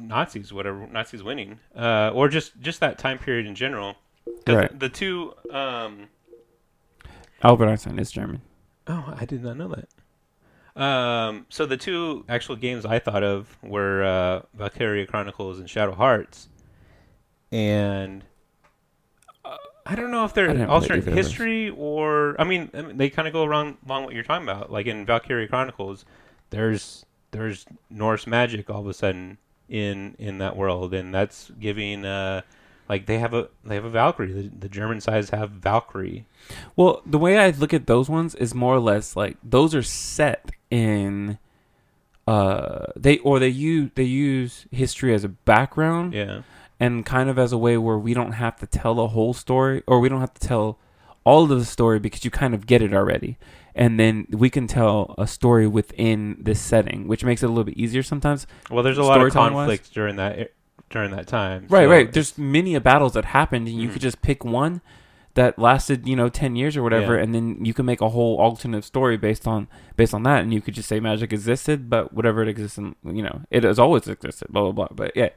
Nazis, 0.07 0.51
whatever 0.53 0.87
Nazis 0.87 1.21
winning, 1.23 1.59
uh, 1.75 2.11
or 2.13 2.27
just 2.29 2.59
just 2.61 2.79
that 2.79 2.97
time 2.97 3.17
period 3.19 3.45
in 3.45 3.55
general. 3.55 3.95
'Cause 4.45 4.55
Right. 4.55 4.79
The 4.79 4.89
two. 4.89 5.33
Um, 5.51 6.07
Albert 7.43 7.67
Einstein 7.69 7.97
is 7.99 8.11
German. 8.11 8.41
oh, 8.87 9.13
I 9.17 9.25
did 9.25 9.43
not 9.43 9.57
know 9.57 9.67
that. 9.75 10.81
Um, 10.81 11.45
so 11.49 11.65
the 11.65 11.77
two 11.77 12.23
actual 12.29 12.55
games 12.55 12.85
I 12.85 12.99
thought 12.99 13.23
of 13.23 13.57
were 13.61 14.03
uh, 14.03 14.41
Valkyria 14.53 15.05
Chronicles 15.07 15.59
and 15.59 15.69
Shadow 15.69 15.93
Hearts, 15.93 16.47
and 17.51 18.23
uh, 19.43 19.57
I 19.85 19.95
don't 19.95 20.11
know 20.11 20.25
if 20.25 20.33
they're 20.33 20.49
alternate 20.69 20.99
either 20.99 21.09
of 21.11 21.15
those. 21.15 21.25
history 21.25 21.69
or 21.71 22.35
I 22.39 22.43
mean, 22.43 22.69
I 22.73 22.81
mean 22.81 22.97
they 22.97 23.09
kind 23.09 23.27
of 23.27 23.33
go 23.33 23.43
around 23.43 23.77
along 23.85 24.05
what 24.05 24.13
you're 24.13 24.23
talking 24.23 24.47
about. 24.47 24.71
Like 24.71 24.85
in 24.85 25.05
Valkyria 25.05 25.47
Chronicles, 25.47 26.05
there's 26.51 27.05
there's 27.31 27.65
Norse 27.89 28.25
magic 28.27 28.69
all 28.69 28.81
of 28.81 28.87
a 28.87 28.93
sudden 28.93 29.37
in 29.69 30.15
in 30.19 30.39
that 30.39 30.57
world, 30.57 30.93
and 30.93 31.13
that's 31.13 31.51
giving 31.59 32.05
uh 32.05 32.41
like 32.89 33.05
they 33.05 33.19
have 33.19 33.33
a 33.33 33.49
they 33.63 33.75
have 33.75 33.85
a 33.85 33.89
Valkyrie. 33.89 34.31
The, 34.33 34.49
the 34.61 34.69
German 34.69 34.99
sides 34.99 35.29
have 35.29 35.51
Valkyrie. 35.51 36.25
Well, 36.75 37.01
the 37.05 37.19
way 37.19 37.37
I 37.37 37.51
look 37.51 37.73
at 37.73 37.87
those 37.87 38.09
ones 38.09 38.35
is 38.35 38.55
more 38.55 38.75
or 38.75 38.79
less 38.79 39.15
like 39.15 39.37
those 39.43 39.75
are 39.75 39.83
set 39.83 40.49
in 40.71 41.37
uh 42.27 42.87
they 42.95 43.19
or 43.19 43.39
they 43.39 43.47
use 43.47 43.91
they 43.95 44.03
use 44.03 44.65
history 44.71 45.13
as 45.13 45.23
a 45.23 45.29
background 45.29 46.13
Yeah, 46.13 46.41
and 46.79 47.05
kind 47.05 47.29
of 47.29 47.39
as 47.39 47.51
a 47.51 47.57
way 47.57 47.77
where 47.77 47.97
we 47.97 48.13
don't 48.13 48.33
have 48.33 48.57
to 48.57 48.67
tell 48.67 48.95
the 48.95 49.09
whole 49.09 49.33
story 49.33 49.83
or 49.87 49.99
we 49.99 50.09
don't 50.09 50.19
have 50.21 50.33
to 50.33 50.47
tell 50.47 50.79
all 51.23 51.43
of 51.43 51.49
the 51.49 51.65
story 51.65 51.99
because 51.99 52.25
you 52.25 52.31
kind 52.31 52.53
of 52.53 52.65
get 52.65 52.81
it 52.81 52.93
already. 52.93 53.37
And 53.75 53.99
then 53.99 54.27
we 54.31 54.49
can 54.49 54.67
tell 54.67 55.15
a 55.17 55.27
story 55.27 55.67
within 55.67 56.37
this 56.39 56.59
setting, 56.59 57.07
which 57.07 57.23
makes 57.23 57.43
it 57.43 57.45
a 57.45 57.49
little 57.49 57.63
bit 57.63 57.77
easier 57.77 58.03
sometimes. 58.03 58.47
well, 58.69 58.83
there's 58.83 58.97
a 58.97 59.03
lot 59.03 59.21
of 59.21 59.31
Storytelling-wise? 59.31 59.89
during 59.89 60.15
that 60.17 60.39
e, 60.39 60.45
during 60.89 61.11
that 61.11 61.27
time. 61.27 61.67
Right, 61.69 61.83
so 61.85 61.89
right. 61.89 62.11
There's 62.11 62.37
many 62.37 62.73
a 62.75 62.81
battles 62.81 63.13
that 63.13 63.25
happened, 63.25 63.67
and 63.67 63.77
you 63.79 63.89
Mhm. 63.89 63.93
could 63.93 64.01
just 64.01 64.21
pick 64.21 64.43
one 64.43 64.81
that 65.35 65.59
lasted, 65.59 66.07
you 66.07 66.15
know, 66.15 66.27
ten 66.29 66.55
years 66.55 66.75
or 66.75 66.81
whatever, 66.81 67.15
Yeah. 67.15 67.21
and 67.23 67.35
then 67.35 67.63
you 67.63 67.73
can 67.73 67.85
make 67.85 68.01
a 68.01 68.09
whole 68.09 68.37
alternate 68.37 68.83
story 68.83 69.15
based 69.15 69.47
on 69.47 69.67
based 69.95 70.13
on 70.15 70.23
that, 70.23 70.41
and 70.41 70.51
you 70.53 70.59
could 70.61 70.73
just 70.73 70.89
say 70.89 70.99
magic 70.99 71.31
existed, 71.31 71.89
but 71.89 72.11
whatever 72.13 72.41
it 72.41 72.47
exists, 72.49 72.77
in, 72.79 72.95
you 73.05 73.21
know, 73.21 73.41
it 73.51 73.63
has 73.63 73.77
always 73.77 74.07
existed, 74.07 74.47
blah 74.49 74.63
blah 74.63 74.71
blah. 74.71 74.87
But 74.91 75.15
yeah, 75.15 75.29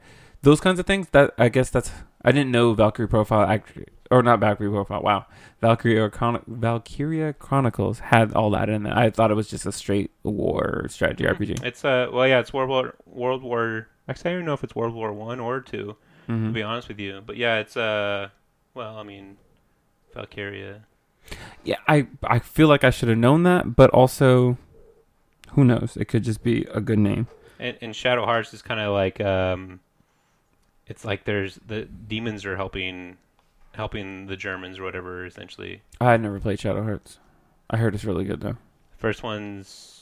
those 0.43 0.59
kinds 0.61 0.79
of 0.79 0.85
things. 0.85 1.09
That 1.09 1.33
I 1.37 1.49
guess 1.49 1.69
that's 1.69 1.91
I 2.23 2.31
didn't 2.31 2.51
know 2.51 2.73
Valkyrie 2.73 3.07
profile 3.07 3.47
actually, 3.49 3.87
or 4.11 4.21
not 4.23 4.39
Valkyrie 4.39 4.69
profile. 4.69 5.01
Wow, 5.01 5.25
Valkyrie 5.61 5.97
or 5.97 6.09
Chron- 6.09 6.43
Valkyria 6.47 7.33
Chronicles 7.33 7.99
had 7.99 8.33
all 8.33 8.49
that 8.51 8.69
in 8.69 8.85
it. 8.85 8.93
I 8.95 9.09
thought 9.09 9.31
it 9.31 9.35
was 9.35 9.49
just 9.49 9.65
a 9.65 9.71
straight 9.71 10.11
war 10.23 10.85
strategy 10.89 11.23
RPG. 11.25 11.63
It's 11.63 11.83
uh 11.83 12.07
well 12.13 12.27
yeah 12.27 12.39
it's 12.39 12.53
World 12.53 12.69
War 12.69 12.93
World 13.05 13.41
War 13.43 13.87
actually 14.07 14.29
I 14.29 14.33
don't 14.33 14.39
even 14.41 14.45
know 14.45 14.53
if 14.53 14.63
it's 14.63 14.75
World 14.75 14.93
War 14.93 15.11
One 15.11 15.39
or 15.39 15.59
two 15.61 15.95
to 16.27 16.31
Mhm. 16.31 16.53
be 16.53 16.63
honest 16.63 16.87
with 16.87 16.99
you 16.99 17.21
but 17.25 17.35
yeah 17.35 17.57
it's 17.59 17.75
uh 17.75 18.29
well 18.73 18.97
I 18.97 19.03
mean 19.03 19.35
Valkyria 20.13 20.83
Yeah, 21.63 21.77
I 21.87 22.07
I 22.23 22.39
feel 22.39 22.67
like 22.67 22.83
I 22.83 22.89
should 22.91 23.09
have 23.09 23.17
known 23.17 23.43
that, 23.43 23.75
but 23.75 23.89
also, 23.91 24.57
who 25.51 25.63
knows? 25.63 25.95
It 25.97 26.05
could 26.05 26.23
just 26.23 26.43
be 26.43 26.65
a 26.73 26.81
good 26.81 26.99
name. 26.99 27.27
and, 27.59 27.77
and 27.81 27.95
Shadow 27.95 28.25
Hearts 28.25 28.53
is 28.53 28.61
kind 28.61 28.79
of 28.81 28.93
like 28.93 29.19
um 29.21 29.79
it's 30.87 31.05
like 31.05 31.23
there's 31.25 31.59
the 31.65 31.83
demons 31.85 32.45
are 32.45 32.55
helping 32.57 33.17
helping 33.73 34.27
the 34.27 34.35
Germans 34.35 34.79
or 34.79 34.83
whatever 34.83 35.25
essentially 35.25 35.81
I 35.99 36.11
had 36.11 36.21
never 36.21 36.39
played 36.39 36.59
Shadow 36.59 36.83
Hearts. 36.83 37.17
I 37.69 37.77
heard 37.77 37.95
it's 37.95 38.05
really 38.05 38.25
good 38.25 38.41
though. 38.41 38.57
first 38.97 39.23
one's 39.23 40.01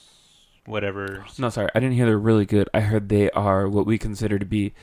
whatever 0.65 1.25
No, 1.39 1.49
sorry, 1.49 1.69
I 1.73 1.79
didn't 1.79 1.95
hear 1.95 2.05
they're 2.05 2.17
really 2.17 2.45
good. 2.45 2.69
I 2.73 2.81
heard 2.81 3.09
they 3.09 3.29
are 3.31 3.67
what 3.67 3.85
we 3.85 3.97
consider 3.97 4.37
to 4.39 4.45
be 4.45 4.73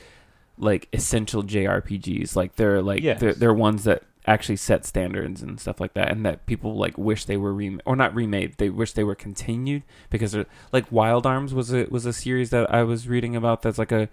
like 0.57 0.87
essential 0.91 1.43
JRPGs. 1.43 2.35
Like 2.35 2.55
they're 2.55 2.81
like 2.81 3.01
Yes. 3.01 3.19
they're, 3.19 3.33
they're 3.33 3.53
ones 3.53 3.83
that 3.85 4.03
actually 4.27 4.57
set 4.57 4.85
standards 4.85 5.41
and 5.41 5.59
stuff 5.59 5.79
like 5.79 5.93
that, 5.93 6.11
and 6.11 6.25
that 6.25 6.45
people 6.45 6.75
like 6.75 6.97
wish 6.97 7.25
they 7.25 7.37
were 7.37 7.53
remade 7.53 7.81
or 7.85 7.95
not 7.95 8.13
remade. 8.13 8.55
They 8.57 8.69
wish 8.69 8.93
they 8.93 9.03
were 9.03 9.15
continued 9.15 9.83
because 10.09 10.33
they're- 10.33 10.45
like 10.73 10.91
Wild 10.91 11.25
Arms 11.25 11.53
was 11.53 11.73
a 11.73 11.85
was 11.85 12.05
a 12.05 12.13
series 12.13 12.49
that 12.49 12.71
I 12.73 12.83
was 12.83 13.07
reading 13.07 13.35
about. 13.35 13.61
That's 13.61 13.77
like 13.77 13.91
a 13.93 14.09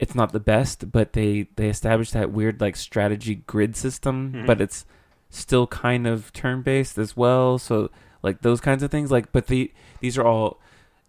it's 0.00 0.14
not 0.14 0.32
the 0.32 0.40
best, 0.40 0.90
but 0.90 1.12
they 1.12 1.46
they 1.56 1.68
established 1.68 2.12
that 2.14 2.32
weird 2.32 2.60
like 2.60 2.74
strategy 2.74 3.36
grid 3.46 3.76
system, 3.76 4.32
Mhm. 4.32 4.46
but 4.46 4.60
it's 4.60 4.84
still 5.28 5.66
kind 5.68 6.06
of 6.06 6.32
turn 6.32 6.62
based 6.62 6.98
as 6.98 7.16
well. 7.16 7.58
So 7.58 7.90
like 8.22 8.42
those 8.42 8.60
kinds 8.60 8.82
of 8.82 8.90
things. 8.90 9.10
Like, 9.12 9.30
but 9.30 9.46
the 9.46 9.70
these 10.00 10.18
are 10.18 10.24
all. 10.26 10.58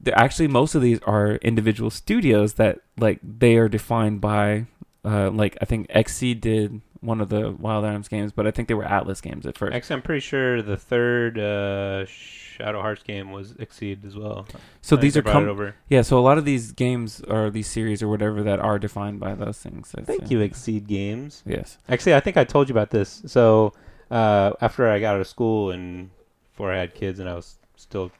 They're 0.04 0.18
actually 0.18 0.48
most 0.48 0.76
of 0.76 0.82
these 0.82 1.00
are 1.08 1.36
individual 1.44 1.90
studios 1.90 2.54
that 2.56 2.80
like 3.00 3.20
they 3.24 3.56
are 3.58 3.70
defined 3.70 4.20
by. 4.22 4.66
Uh, 5.06 5.32
like 5.32 5.58
I 5.62 5.66
think 5.66 5.88
XSEED 5.90 6.42
did 6.42 6.82
one 7.02 7.20
of 7.20 7.30
the 7.30 7.52
Wild 7.52 7.84
Arms 7.84 8.08
games, 8.08 8.32
but 8.32 8.46
I 8.48 8.52
think 8.52 8.68
they 8.68 8.74
were 8.76 8.84
Atlus 8.86 9.22
games 9.22 9.46
at 9.46 9.58
first. 9.58 9.74
Actually, 9.74 9.96
I'm 9.98 10.02
pretty 10.04 10.20
sure 10.22 10.62
the 10.62 10.78
third 10.78 11.38
uh, 11.40 12.06
Shadow 12.06 12.80
Hearts 12.82 13.02
game 13.04 13.32
was 13.32 13.54
XSEED 13.54 14.06
as 14.06 14.16
well. 14.16 14.46
So 14.82 14.96
I 14.96 15.00
these 15.02 15.18
are 15.18 15.24
brought 15.24 15.34
com- 15.34 15.48
it 15.48 15.50
over. 15.50 15.76
yeah. 15.90 16.04
So 16.04 16.20
a 16.20 16.22
lot 16.22 16.38
of 16.38 16.46
these 16.46 16.72
games 16.72 17.22
or 17.22 17.50
these 17.50 17.68
series 17.68 18.04
or 18.04 18.08
whatever 18.08 18.44
that 18.44 18.60
are 18.60 18.78
defined 18.78 19.20
by 19.20 19.34
those 19.34 19.58
things. 19.58 19.92
That's, 19.92 20.06
Thank 20.08 20.30
you, 20.30 20.40
XSEED 20.40 20.86
Games. 20.88 21.42
Yes. 21.46 21.78
Actually, 21.90 22.14
I 22.16 22.20
think 22.20 22.38
I 22.38 22.44
told 22.44 22.70
you 22.70 22.74
about 22.74 22.92
this. 22.92 23.24
So 23.26 23.74
uh, 24.12 24.52
after 24.62 24.88
I 24.88 25.00
got 25.00 25.16
out 25.16 25.22
of 25.22 25.28
school 25.28 25.72
and 25.72 26.12
before 26.52 26.72
I 26.72 26.78
had 26.78 26.94
kids 26.94 27.18
and 27.20 27.28
I 27.28 27.34
was 27.34 27.56
still 27.78 28.12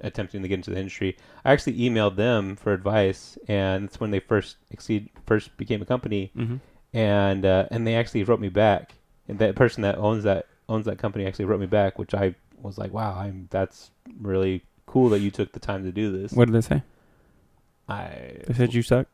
attempting 0.00 0.42
to 0.42 0.48
get 0.48 0.56
into 0.56 0.70
the 0.70 0.78
industry, 0.78 1.16
I 1.46 1.52
actually 1.52 1.78
emailed 1.78 2.16
them 2.16 2.56
for 2.56 2.72
advice, 2.74 3.38
and 3.48 3.84
it's 3.84 4.00
when 4.00 4.10
they 4.10 4.20
first 4.20 4.56
XSEED 4.76 5.08
first 5.26 5.56
became 5.56 5.80
a 5.80 5.86
company, 5.86 6.30
Mm-hmm. 6.36 6.56
And 6.92 7.44
uh, 7.44 7.66
and 7.70 7.86
they 7.86 7.94
actually 7.94 8.24
wrote 8.24 8.40
me 8.40 8.48
back. 8.48 8.94
And 9.28 9.38
that 9.38 9.54
person 9.54 9.82
that 9.82 9.96
owns 9.98 10.24
that 10.24 10.46
owns 10.68 10.86
that 10.86 10.98
company 10.98 11.26
actually 11.26 11.44
wrote 11.46 11.60
me 11.60 11.66
back, 11.66 11.98
which 11.98 12.14
I 12.14 12.34
was 12.60 12.78
like, 12.78 12.92
wow, 12.92 13.14
I'm 13.16 13.48
that's 13.50 13.90
really 14.20 14.62
cool 14.86 15.08
that 15.10 15.20
you 15.20 15.30
took 15.30 15.52
the 15.52 15.60
time 15.60 15.84
to 15.84 15.92
do 15.92 16.10
this. 16.12 16.32
What 16.32 16.46
did 16.46 16.54
they 16.54 16.60
say? 16.60 16.82
I 17.88 18.36
They 18.46 18.54
said 18.54 18.74
you 18.74 18.82
suck. 18.82 19.06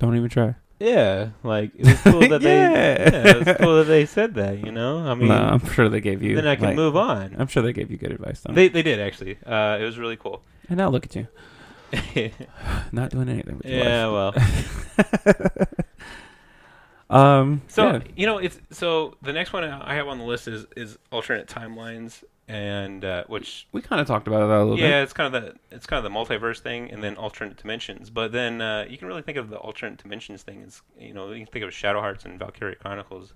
Don't 0.00 0.16
even 0.16 0.28
try. 0.28 0.54
yeah, 0.80 1.30
like 1.42 1.72
it 1.76 1.86
was 1.86 2.00
cool 2.02 2.20
that 2.28 2.40
they 2.42 2.54
Yeah. 2.56 2.70
yeah, 2.72 3.28
it 3.36 3.46
was 3.46 3.56
cool 3.58 3.76
that 3.78 3.84
they 3.88 4.06
said 4.06 4.34
that. 4.34 4.64
You 4.64 4.70
know, 4.72 4.98
I 4.98 5.14
mean, 5.14 5.28
no, 5.28 5.34
I'm 5.34 5.64
sure 5.72 5.88
they 5.88 6.00
gave 6.00 6.22
you. 6.22 6.36
then 6.36 6.46
I 6.46 6.54
can 6.56 6.66
like- 6.66 6.76
move 6.76 6.96
on. 6.96 7.34
I'm 7.38 7.48
sure 7.48 7.62
they 7.62 7.72
gave 7.72 7.90
you 7.90 7.96
good 7.96 8.12
advice. 8.12 8.40
Though. 8.40 8.52
They 8.54 8.68
they 8.68 8.82
did 8.82 9.00
actually. 9.00 9.38
Uh, 9.44 9.78
it 9.80 9.84
was 9.84 9.98
really 9.98 10.16
cool. 10.16 10.42
and 10.68 10.78
now 10.78 10.88
look 10.88 11.04
at 11.04 11.16
you, 11.16 11.26
not 12.92 13.10
doing 13.10 13.28
anything 13.28 13.56
with 13.58 13.66
your 13.66 13.84
yeah, 13.84 14.06
life. 14.06 14.34
well. 14.96 15.64
Um. 17.10 17.62
So 17.68 17.92
yeah. 17.92 18.00
you 18.16 18.26
know, 18.26 18.38
it's 18.38 18.60
so 18.70 19.16
the 19.22 19.32
next 19.32 19.52
one 19.52 19.64
I 19.64 19.94
have 19.94 20.08
on 20.08 20.18
the 20.18 20.24
list 20.24 20.48
is 20.48 20.66
is 20.76 20.98
alternate 21.10 21.46
timelines, 21.46 22.22
and 22.48 23.04
uh, 23.04 23.24
which 23.28 23.66
we 23.72 23.80
kind 23.80 24.00
of 24.00 24.06
talked 24.06 24.26
about 24.26 24.46
that 24.46 24.58
a 24.58 24.62
little 24.62 24.76
bit. 24.76 24.88
yeah, 24.88 25.02
it's 25.02 25.12
kind 25.12 25.34
of 25.34 25.42
the 25.42 25.54
it's 25.74 25.86
kind 25.86 26.04
of 26.04 26.12
the 26.12 26.16
multiverse 26.16 26.60
thing, 26.60 26.90
and 26.90 27.02
then 27.02 27.16
alternate 27.16 27.56
dimensions. 27.56 28.10
But 28.10 28.32
then 28.32 28.60
uh, 28.60 28.86
you 28.88 28.98
can 28.98 29.08
really 29.08 29.22
think 29.22 29.38
of 29.38 29.48
the 29.48 29.56
alternate 29.56 30.02
dimensions 30.02 30.42
thing 30.42 30.62
as 30.66 30.82
you 30.98 31.14
know 31.14 31.30
you 31.30 31.44
can 31.44 31.52
think 31.52 31.64
of 31.64 31.72
Shadow 31.72 32.00
Hearts 32.00 32.24
and 32.24 32.38
Valkyria 32.38 32.76
Chronicles 32.76 33.32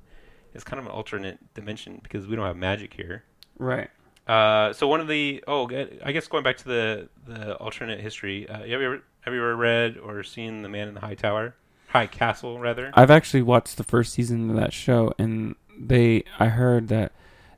as 0.54 0.64
kind 0.64 0.78
of 0.78 0.87
an 0.87 0.92
alternate 0.92 1.38
dimension 1.54 2.00
because 2.02 2.26
we 2.26 2.37
don't 2.37 2.46
have 2.46 2.56
magic 2.56 2.92
here. 2.92 3.24
Right. 3.58 3.88
Uh, 4.26 4.72
so 4.72 4.87
one 4.87 5.00
of 5.00 5.08
the 5.08 5.42
oh, 5.48 5.68
I 6.04 6.12
guess 6.12 6.28
going 6.28 6.44
back 6.44 6.56
to 6.58 6.64
the 6.64 7.08
the 7.26 7.54
alternate 7.56 8.00
history. 8.00 8.48
Uh, 8.48 8.61
have 8.61 8.68
you 8.68 8.82
ever 8.82 9.02
have 9.22 9.35
you 9.35 9.40
ever 9.40 9.56
read 9.56 9.98
or 9.98 10.22
seen 10.22 10.62
The 10.62 10.68
Man 10.68 10.88
in 10.88 10.94
the 10.94 11.00
High 11.00 11.14
Tower, 11.14 11.54
High 11.92 12.07
Castle 12.07 12.59
rather? 12.59 12.90
I've 12.94 13.11
actually 13.11 13.42
watched 13.42 13.76
the 13.76 13.85
first 13.85 14.14
season 14.14 14.48
of 14.50 14.57
that 14.57 14.72
show, 14.72 15.12
and 15.18 15.55
they. 15.78 16.24
I 16.38 16.46
heard 16.46 16.88
that 16.88 17.12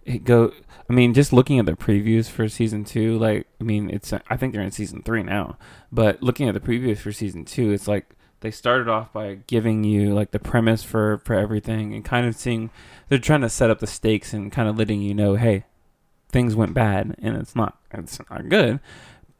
it 0.04 0.24
go. 0.24 0.52
I 0.88 0.92
mean, 0.92 1.14
just 1.14 1.32
looking 1.32 1.58
at 1.58 1.66
the 1.66 1.72
previews 1.72 2.28
for 2.28 2.48
season 2.48 2.84
two, 2.84 3.16
like, 3.18 3.46
I 3.60 3.64
mean, 3.64 3.90
it's. 3.90 4.12
I 4.12 4.36
think 4.36 4.52
they're 4.52 4.62
in 4.62 4.72
season 4.72 5.02
three 5.02 5.22
now, 5.22 5.56
but 5.92 6.22
looking 6.22 6.48
at 6.48 6.54
the 6.54 6.60
previews 6.60 6.98
for 6.98 7.12
season 7.12 7.44
two, 7.44 7.70
it's 7.70 7.86
like 7.86 8.14
they 8.40 8.50
started 8.50 8.88
off 8.88 9.12
by 9.12 9.38
giving 9.46 9.84
you 9.84 10.12
like 10.12 10.32
the 10.32 10.40
premise 10.40 10.82
for 10.82 11.18
for 11.18 11.34
everything, 11.34 11.94
and 11.94 12.04
kind 12.04 12.26
of 12.26 12.34
seeing 12.34 12.70
they're 13.08 13.18
trying 13.18 13.42
to 13.42 13.48
set 13.48 13.70
up 13.70 13.78
the 13.78 13.86
stakes 13.86 14.32
and 14.32 14.50
kind 14.50 14.68
of 14.68 14.76
letting 14.76 15.00
you 15.00 15.14
know, 15.14 15.36
hey, 15.36 15.64
things 16.30 16.56
went 16.56 16.74
bad, 16.74 17.14
and 17.22 17.36
it's 17.36 17.54
not 17.54 17.78
it's 17.92 18.18
not 18.28 18.48
good. 18.48 18.80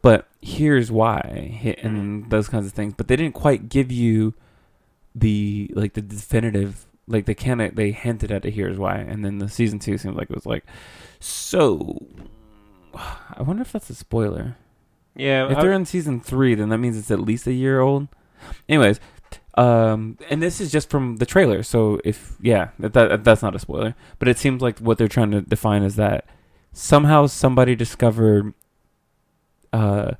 But 0.02 0.28
here's 0.40 0.92
why, 0.92 1.58
and 1.82 2.22
mm-hmm. 2.22 2.28
those 2.28 2.48
kinds 2.48 2.66
of 2.66 2.72
things. 2.72 2.94
But 2.96 3.08
they 3.08 3.16
didn't 3.16 3.34
quite 3.34 3.68
give 3.68 3.90
you 3.90 4.34
the 5.14 5.70
like 5.74 5.94
the 5.94 6.02
definitive 6.02 6.86
like 7.06 7.26
they 7.26 7.34
kind 7.34 7.60
of 7.62 7.74
they 7.74 7.90
hinted 7.92 8.30
at 8.32 8.44
it 8.44 8.52
here's 8.54 8.78
why. 8.78 8.96
And 8.96 9.24
then 9.24 9.38
the 9.38 9.48
season 9.48 9.78
two 9.78 9.96
seems 9.98 10.16
like 10.16 10.30
it 10.30 10.34
was 10.34 10.46
like 10.46 10.64
so 11.20 11.98
i 12.94 13.42
wonder 13.42 13.62
if 13.62 13.72
that's 13.72 13.90
a 13.90 13.94
spoiler. 13.94 14.56
Yeah, 15.16 15.50
if 15.50 15.58
I- 15.58 15.62
they're 15.62 15.72
in 15.72 15.84
season 15.84 16.20
three 16.20 16.54
then 16.54 16.68
that 16.70 16.78
means 16.78 16.96
it's 16.96 17.10
at 17.10 17.20
least 17.20 17.46
a 17.46 17.52
year 17.52 17.80
old. 17.80 18.08
Anyways 18.68 19.00
um 19.56 20.18
and 20.30 20.42
this 20.42 20.60
is 20.60 20.72
just 20.72 20.90
from 20.90 21.18
the 21.18 21.26
trailer 21.26 21.62
so 21.62 22.00
if 22.04 22.36
yeah 22.40 22.70
that, 22.80 22.92
that 22.92 23.22
that's 23.22 23.40
not 23.40 23.54
a 23.54 23.58
spoiler 23.60 23.94
but 24.18 24.26
it 24.26 24.36
seems 24.36 24.60
like 24.60 24.80
what 24.80 24.98
they're 24.98 25.06
trying 25.06 25.30
to 25.30 25.40
define 25.42 25.84
is 25.84 25.94
that 25.94 26.26
somehow 26.72 27.24
somebody 27.26 27.76
discovered 27.76 28.52
uh 29.72 30.10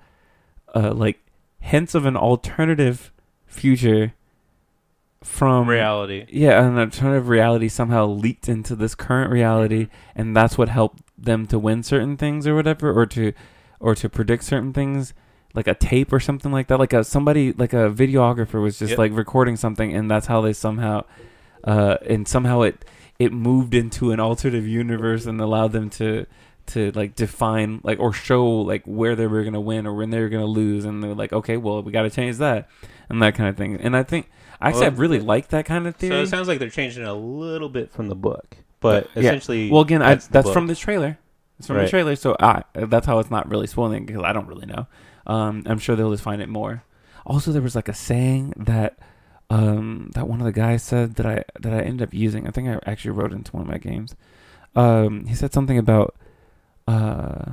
uh 0.73 0.93
like 0.95 1.19
hints 1.59 1.97
of 1.97 2.07
an 2.07 2.17
alternative 2.17 3.13
future 3.45 4.15
from 5.25 5.69
reality. 5.69 6.27
yeah, 6.31 6.63
an 6.65 6.79
alternative 6.79 7.29
reality 7.29 7.69
somehow 7.69 8.07
leaked 8.07 8.49
into 8.49 8.77
this 8.77 8.95
current 8.95 9.31
reality, 9.33 9.89
and 10.15 10.37
that's 10.37 10.57
what 10.57 10.69
helped 10.69 11.03
them 11.19 11.47
to 11.49 11.59
win 11.59 11.83
certain 11.83 12.17
things 12.17 12.47
or 12.47 12.55
whatever, 12.55 12.93
or 12.97 13.07
to, 13.07 13.33
or 13.81 13.95
to 13.97 14.09
predict 14.09 14.45
certain 14.45 14.73
things, 14.73 15.13
like 15.55 15.67
a 15.67 15.75
tape 15.75 16.13
or 16.13 16.21
something 16.21 16.53
like 16.53 16.69
that. 16.69 16.79
Like 16.79 16.93
a 16.93 17.03
somebody, 17.03 17.53
like 17.53 17.73
a 17.73 17.91
videographer 17.91 18.63
was 18.63 18.79
just 18.79 18.91
Yep. 18.91 18.99
like 18.99 19.13
recording 19.13 19.57
something, 19.57 19.93
and 19.95 20.11
that's 20.11 20.27
how 20.27 20.41
they 20.41 20.53
somehow, 20.53 21.05
uh, 21.65 21.97
and 22.07 22.29
somehow 22.29 22.63
it 22.63 22.85
it 23.19 23.33
moved 23.33 23.75
into 23.75 24.11
an 24.13 24.21
alternative 24.21 24.67
universe 24.67 25.25
and 25.27 25.41
allowed 25.41 25.73
them 25.73 25.89
to 25.89 26.27
to 26.67 26.91
like 26.93 27.15
define 27.15 27.81
like 27.85 28.01
or 28.01 28.13
show 28.13 28.45
like 28.47 28.83
where 28.87 29.15
they 29.15 29.27
were 29.27 29.45
gonna 29.45 29.61
win 29.61 29.87
or 29.87 29.95
when 29.95 30.11
they 30.11 30.21
were 30.21 30.29
gonna 30.29 30.45
lose, 30.47 30.85
and 30.85 31.03
they're 31.03 31.15
like, 31.15 31.33
okay, 31.33 31.57
well, 31.57 31.83
we 31.83 31.93
got 31.93 32.03
to 32.03 32.11
change 32.11 32.37
that 32.39 32.69
and 33.09 33.23
that 33.23 33.35
kind 33.35 33.49
of 33.49 33.57
thing. 33.57 33.77
And 33.77 33.97
I 33.97 34.03
think 34.03 34.31
actually 34.69 34.83
Well, 34.83 34.93
I 34.93 34.97
really 34.97 35.21
like 35.21 35.49
that 35.49 35.65
kind 35.67 35.87
of 35.87 35.97
theory. 35.97 36.17
So 36.17 36.23
it 36.23 36.29
sounds 36.29 36.49
like 36.49 36.59
they're 36.59 36.69
changing 36.71 37.05
a 37.05 37.15
little 37.15 37.69
bit 37.69 37.91
from 37.91 38.09
the 38.09 38.15
book, 38.15 38.57
but 38.81 39.09
Yeah. 39.15 39.23
essentially, 39.23 39.71
well, 39.71 39.83
again, 39.83 40.01
that's 40.01 40.27
I, 40.27 40.33
that's 40.33 40.45
book. 40.47 40.55
from 40.55 40.67
the 40.67 40.75
trailer. 40.75 41.19
It's 41.59 41.69
from 41.69 41.77
the 41.79 41.89
trailer, 41.89 42.17
so 42.17 42.37
I, 42.41 42.65
that's 42.75 43.07
how 43.07 43.21
it's 43.21 43.31
not 43.31 43.49
really 43.49 43.69
spoiling 43.69 44.05
because 44.07 44.23
I 44.25 44.33
don't 44.33 44.49
really 44.49 44.67
know. 44.67 44.87
Um, 45.27 45.63
I'm 45.67 45.79
sure 45.79 45.95
they'll 45.95 46.11
just 46.11 46.25
find 46.25 46.43
it 46.43 46.49
more. 46.49 46.83
Also, 47.25 47.53
there 47.53 47.63
was 47.63 47.77
like 47.77 47.89
a 47.89 47.95
saying 47.95 48.53
that 48.57 48.99
um, 49.51 50.11
that 50.15 50.27
one 50.29 50.41
of 50.41 50.47
the 50.47 50.53
guys 50.53 50.83
said 50.83 51.15
that 51.15 51.27
I 51.27 51.45
that 51.61 51.73
I 51.73 51.81
ended 51.81 52.09
up 52.09 52.13
using. 52.13 52.47
I 52.49 52.51
think 52.51 52.69
I 52.69 52.81
actually 52.91 53.13
wrote 53.13 53.33
into 53.33 53.53
one 53.53 53.63
of 53.63 53.69
my 53.69 53.79
games. 53.79 54.17
Um, 54.75 55.27
he 55.27 55.35
said 55.35 55.53
something 55.53 55.79
about 55.79 56.17
uh, 56.89 57.53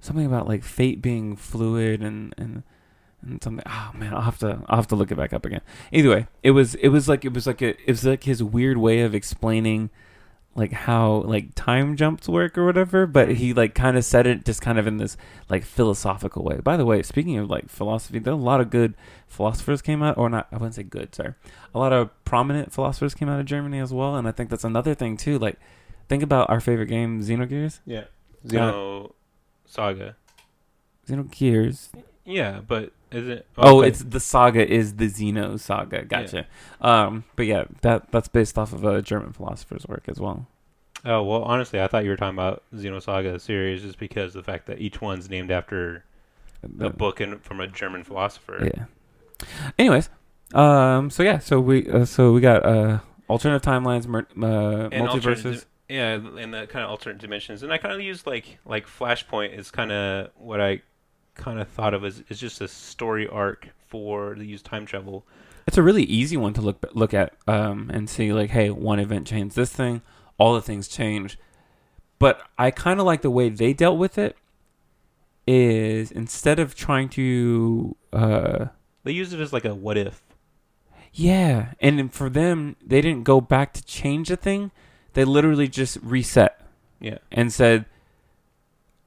something 0.00 0.24
about 0.24 0.46
like 0.48 0.62
fate 0.62 1.02
being 1.02 1.36
fluid 1.36 2.02
and 2.02 2.32
and 2.38 2.62
and 3.22 3.42
something. 3.42 3.62
Oh 3.66 3.70
ah, 3.70 3.92
man, 3.94 4.14
I'll 4.14 4.22
have 4.22 4.38
to 4.38 4.62
I'll 4.68 4.76
have 4.76 4.88
to 4.88 4.96
look 4.96 5.10
it 5.10 5.16
back 5.16 5.32
up 5.32 5.44
again. 5.44 5.60
Either 5.92 6.10
way, 6.10 6.26
it 6.42 6.52
was 6.52 6.74
it 6.76 6.88
was 6.88 7.08
like 7.08 7.24
it 7.24 7.32
was 7.32 7.46
like 7.46 7.62
a, 7.62 7.70
it 7.70 7.88
was 7.88 8.04
like 8.04 8.24
his 8.24 8.42
weird 8.42 8.78
way 8.78 9.00
of 9.00 9.14
explaining 9.14 9.90
like 10.56 10.72
how 10.72 11.22
like 11.22 11.54
time 11.54 11.96
jumps 11.96 12.28
work 12.28 12.58
or 12.58 12.66
whatever 12.66 13.06
but 13.06 13.36
he 13.36 13.54
like 13.54 13.72
kind 13.72 13.96
of 13.96 14.04
said 14.04 14.26
it 14.26 14.44
just 14.44 14.60
kind 14.60 14.80
of 14.80 14.86
in 14.86 14.96
this 14.96 15.16
like 15.48 15.64
philosophical 15.64 16.42
way 16.42 16.58
by 16.58 16.76
the 16.76 16.84
way 16.84 17.02
speaking 17.02 17.38
of 17.38 17.48
like 17.48 17.68
philosophy 17.68 18.18
there 18.18 18.32
are 18.32 18.36
a 18.36 18.40
lot 18.40 18.60
of 18.60 18.68
good 18.68 18.94
philosophers 19.28 19.80
came 19.80 20.02
out 20.02 20.18
or 20.18 20.28
not 20.28 20.48
i 20.50 20.56
wouldn't 20.56 20.74
say 20.74 20.82
good 20.82 21.14
sorry 21.14 21.34
a 21.72 21.78
lot 21.78 21.92
of 21.92 22.10
prominent 22.24 22.72
philosophers 22.72 23.14
came 23.14 23.28
out 23.28 23.38
of 23.38 23.46
germany 23.46 23.78
as 23.78 23.92
well 23.92 24.16
and 24.16 24.26
i 24.26 24.32
think 24.32 24.50
that's 24.50 24.64
another 24.64 24.92
thing 24.92 25.16
too 25.16 25.38
like 25.38 25.56
think 26.08 26.20
about 26.20 26.50
our 26.50 26.58
favorite 26.60 26.86
game 26.86 27.22
xenogears 27.22 27.78
yeah, 27.86 28.04
Xeno 28.44 29.12
Saga. 29.66 30.16
xenogears 31.06 31.90
Yeah, 32.24 32.60
but 32.66 32.92
is 33.12 33.28
it? 33.28 33.46
oh 33.58 33.78
okay. 33.80 33.88
it's 33.88 34.02
the 34.04 34.20
saga 34.20 34.66
is 34.66 34.96
the 34.96 35.06
xenosaga 35.08 36.06
gotcha 36.08 36.46
um 36.80 37.24
but 37.36 37.46
yeah 37.46 37.64
that 37.82 38.10
that's 38.12 38.28
based 38.28 38.56
off 38.58 38.72
of 38.72 38.84
a 38.84 39.02
german 39.02 39.32
philosopher's 39.32 39.86
work 39.86 40.04
as 40.08 40.18
well 40.20 40.46
Oh 41.02 41.22
well, 41.22 41.42
honestly, 41.44 41.80
I 41.80 41.86
thought 41.86 42.04
you 42.04 42.10
were 42.10 42.16
talking 42.18 42.34
about 42.36 42.62
Xenosaga 42.74 43.40
series 43.40 43.80
just 43.80 43.98
because 43.98 44.34
the 44.34 44.42
fact 44.42 44.66
that 44.66 44.80
each 44.82 45.00
one's 45.00 45.30
named 45.30 45.50
after 45.50 46.04
The- 46.62 46.88
a 46.88 46.90
book 46.90 47.22
in, 47.22 47.38
from 47.38 47.58
a 47.58 47.66
German 47.66 48.04
philosopher. 48.04 48.68
Yeah. 48.76 48.84
Anyways, 49.78 50.10
um, 50.54 51.08
so 51.08 51.22
yeah, 51.22 51.38
so 51.38 51.58
we 51.58 51.88
uh, 51.88 52.04
so 52.04 52.32
we 52.32 52.42
got 52.42 52.66
uh 52.66 52.98
alternate 53.28 53.62
timelines, 53.62 54.06
mer- 54.06 54.26
uh, 54.36 54.90
multiverses. 54.90 55.64
yeah, 55.88 56.16
and 56.16 56.52
the 56.52 56.66
kind 56.66 56.84
of 56.84 56.90
alternate 56.90 57.16
dimensions, 57.16 57.62
and 57.62 57.72
I 57.72 57.78
kind 57.78 57.94
of 57.94 58.02
use 58.02 58.26
like 58.26 58.58
like 58.66 58.86
Flashpoint 58.86 59.58
is 59.58 59.70
kind 59.70 59.92
of 59.92 60.28
what 60.36 60.60
I 60.60 60.82
kind 61.34 61.58
of 61.60 61.68
thought 61.68 61.94
of 61.94 62.04
as 62.04 62.22
is 62.28 62.38
just 62.40 62.60
a 62.60 62.68
story 62.68 63.26
arc 63.28 63.68
for 63.86 64.34
the 64.36 64.44
use 64.44 64.62
time 64.62 64.86
travel. 64.86 65.24
It's 65.66 65.78
a 65.78 65.82
really 65.82 66.04
easy 66.04 66.36
one 66.36 66.52
to 66.54 66.60
look 66.60 66.84
look 66.94 67.12
at 67.14 67.34
um 67.46 67.90
and 67.92 68.08
see 68.08 68.32
like, 68.32 68.50
hey, 68.50 68.70
one 68.70 68.98
event 68.98 69.26
changed 69.26 69.56
this 69.56 69.72
thing. 69.72 70.02
all 70.38 70.54
the 70.54 70.62
things 70.62 70.88
change. 70.88 71.38
But 72.18 72.42
I 72.58 72.70
kind 72.70 72.98
of 73.00 73.06
like 73.06 73.22
the 73.22 73.30
way 73.30 73.48
they 73.50 73.72
dealt 73.72 73.98
with 73.98 74.16
it. 74.18 74.36
Is 75.46 76.12
instead 76.12 76.58
of 76.60 76.74
trying 76.76 77.08
to, 77.10 77.96
uh, 78.12 78.66
They 79.04 79.12
used 79.12 79.32
it 79.32 79.40
as 79.40 79.52
like 79.52 79.64
a 79.64 79.74
what 79.74 79.96
if. 79.96 80.22
yeah, 81.12 81.72
and 81.80 82.12
for 82.12 82.30
them, 82.30 82.76
they 82.84 83.00
didn't 83.00 83.24
go 83.24 83.40
back 83.40 83.72
to 83.74 83.82
change 83.84 84.30
a 84.30 84.36
thing. 84.36 84.70
They 85.14 85.24
literally 85.24 85.66
just 85.66 85.98
reset 86.02 86.60
Yeah. 87.00 87.18
and 87.32 87.52
said, 87.52 87.86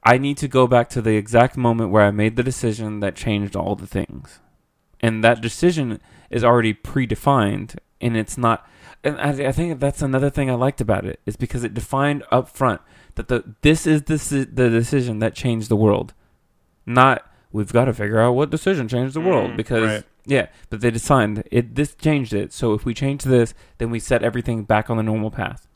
I 0.05 0.17
need 0.17 0.37
to 0.37 0.47
go 0.47 0.67
back 0.67 0.89
to 0.89 1.01
the 1.01 1.15
exact 1.15 1.55
moment 1.57 1.91
where 1.91 2.03
I 2.03 2.11
made 2.11 2.35
the 2.35 2.43
decision 2.43 2.99
that 2.99 3.15
changed 3.15 3.55
all 3.55 3.75
the 3.75 3.87
things. 3.87 4.39
And 4.99 5.23
that 5.23 5.41
decision 5.41 5.99
is 6.29 6.43
already 6.43 6.73
predefined 6.73 7.75
and 8.01 8.17
it's 8.17 8.37
not 8.37 8.67
and 9.03 9.19
I, 9.19 9.47
I 9.47 9.51
think 9.51 9.79
that's 9.79 10.01
another 10.01 10.29
thing 10.29 10.49
I 10.49 10.53
liked 10.55 10.79
about 10.81 11.05
it 11.05 11.19
is 11.25 11.35
because 11.35 11.63
it 11.63 11.73
defined 11.73 12.23
up 12.31 12.47
front 12.49 12.81
that 13.15 13.27
the 13.27 13.55
this 13.61 13.85
is 13.85 14.03
the 14.03 14.17
the 14.51 14.69
decision 14.69 15.19
that 15.19 15.35
changed 15.35 15.69
the 15.69 15.75
world. 15.75 16.13
Not 16.85 17.29
we've 17.51 17.71
got 17.71 17.85
to 17.85 17.93
figure 17.93 18.19
out 18.19 18.33
what 18.33 18.49
decision 18.49 18.87
changed 18.87 19.13
the 19.13 19.21
world 19.21 19.51
Mm, 19.51 19.57
because 19.57 19.83
right. 19.87 20.03
yeah, 20.25 20.47
but 20.69 20.81
they 20.81 20.91
decided 20.91 21.47
it 21.51 21.75
this 21.75 21.95
changed 21.95 22.33
it. 22.33 22.51
So 22.53 22.73
if 22.73 22.85
we 22.85 22.93
change 22.93 23.23
this, 23.23 23.53
then 23.77 23.89
we 23.91 23.99
set 23.99 24.23
everything 24.23 24.63
back 24.63 24.89
on 24.89 24.97
the 24.97 25.03
normal 25.03 25.31
path. 25.31 25.67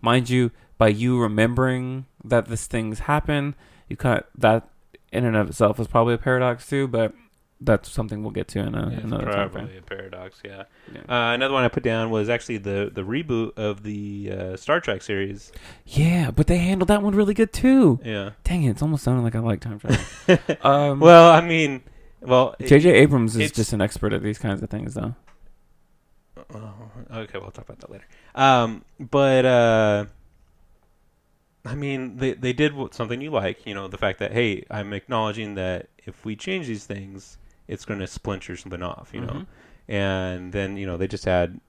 Mind 0.00 0.30
you, 0.30 0.50
by 0.78 0.88
you 0.88 1.20
remembering 1.20 2.06
that 2.24 2.46
this 2.46 2.66
thing's 2.66 3.00
happened, 3.00 3.54
you 3.88 3.96
kind 3.96 4.24
that 4.36 4.68
in 5.12 5.24
and 5.24 5.36
of 5.36 5.48
itself 5.48 5.78
is 5.80 5.86
probably 5.86 6.14
a 6.14 6.18
paradox 6.18 6.68
too, 6.68 6.86
but 6.86 7.12
that's 7.60 7.90
something 7.90 8.22
we'll 8.22 8.30
get 8.30 8.46
to 8.46 8.60
in 8.60 8.74
a, 8.74 8.90
Yeah, 8.90 8.98
another 9.00 9.24
time 9.24 9.50
probably 9.50 9.78
a 9.78 9.82
paradox. 9.82 10.40
Yeah. 10.44 10.64
Yeah. 10.92 11.00
Uh, 11.08 11.34
another 11.34 11.52
one 11.54 11.64
I 11.64 11.68
put 11.68 11.82
down 11.82 12.10
was 12.10 12.28
actually 12.28 12.58
the 12.58 12.90
the 12.92 13.02
reboot 13.02 13.58
of 13.58 13.82
the 13.82 14.30
uh, 14.32 14.56
Star 14.56 14.80
Trek 14.80 15.02
series. 15.02 15.50
yeah, 15.84 16.30
but 16.30 16.46
they 16.46 16.58
handled 16.58 16.88
that 16.88 17.02
one 17.02 17.14
really 17.14 17.34
good 17.34 17.52
too. 17.52 17.98
Yeah. 18.04 18.30
Dang 18.44 18.62
it, 18.62 18.70
it's 18.70 18.82
almost 18.82 19.02
sounding 19.02 19.24
like 19.24 19.34
I 19.34 19.40
like 19.40 19.60
time 19.60 19.80
travel. 19.80 19.98
um, 20.62 21.00
well, 21.00 21.32
I 21.32 21.40
mean, 21.40 21.82
well, 22.20 22.54
J.J. 22.60 22.90
Abrams 22.90 23.36
is 23.36 23.50
just 23.52 23.72
an 23.72 23.80
expert 23.80 24.12
at 24.12 24.22
these 24.22 24.38
kinds 24.38 24.62
of 24.62 24.70
things, 24.70 24.94
though. 24.94 25.14
Oh, 26.54 26.72
okay, 27.12 27.38
we'll 27.38 27.50
talk 27.50 27.68
about 27.68 27.80
that 27.80 27.90
later. 27.90 28.06
Um, 28.34 28.84
but 28.98 29.44
uh, 29.44 30.04
I 31.70 31.74
mean, 31.74 32.16
they 32.16 32.32
they 32.34 32.52
did 32.52 32.72
something 32.94 33.20
you 33.20 33.30
like. 33.30 33.66
You 33.66 33.74
know, 33.74 33.88
the 33.88 33.98
fact 33.98 34.18
that 34.20 34.32
hey, 34.32 34.64
I'm 34.70 34.92
acknowledging 34.92 35.54
that 35.56 35.88
if 36.06 36.24
we 36.24 36.34
change 36.36 36.66
these 36.66 36.86
things, 36.86 37.38
it's 37.66 37.84
going 37.84 38.00
to 38.00 38.06
splinter 38.06 38.56
something 38.56 38.82
off. 38.82 39.10
You 39.12 39.20
know, 39.20 39.26
Mhm. 39.32 39.46
and 39.88 40.52
then 40.52 40.76
you 40.76 40.86
know 40.86 40.96
they 40.96 41.06
just 41.08 41.24
had, 41.26 41.60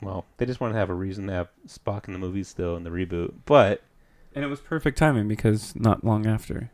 well, 0.00 0.24
they 0.38 0.46
just 0.46 0.60
wanted 0.60 0.74
to 0.74 0.78
have 0.78 0.90
a 0.90 0.94
reason 0.94 1.26
to 1.26 1.32
have 1.32 1.48
Spock 1.66 2.06
in 2.06 2.12
the 2.12 2.18
movie 2.18 2.42
still 2.44 2.76
in 2.76 2.84
the 2.84 2.90
reboot. 2.90 3.34
But 3.44 3.82
and 4.34 4.44
it 4.44 4.48
was 4.48 4.60
perfect 4.60 4.96
timing 4.98 5.28
because 5.28 5.74
not 5.76 6.04
long 6.04 6.26
after. 6.26 6.70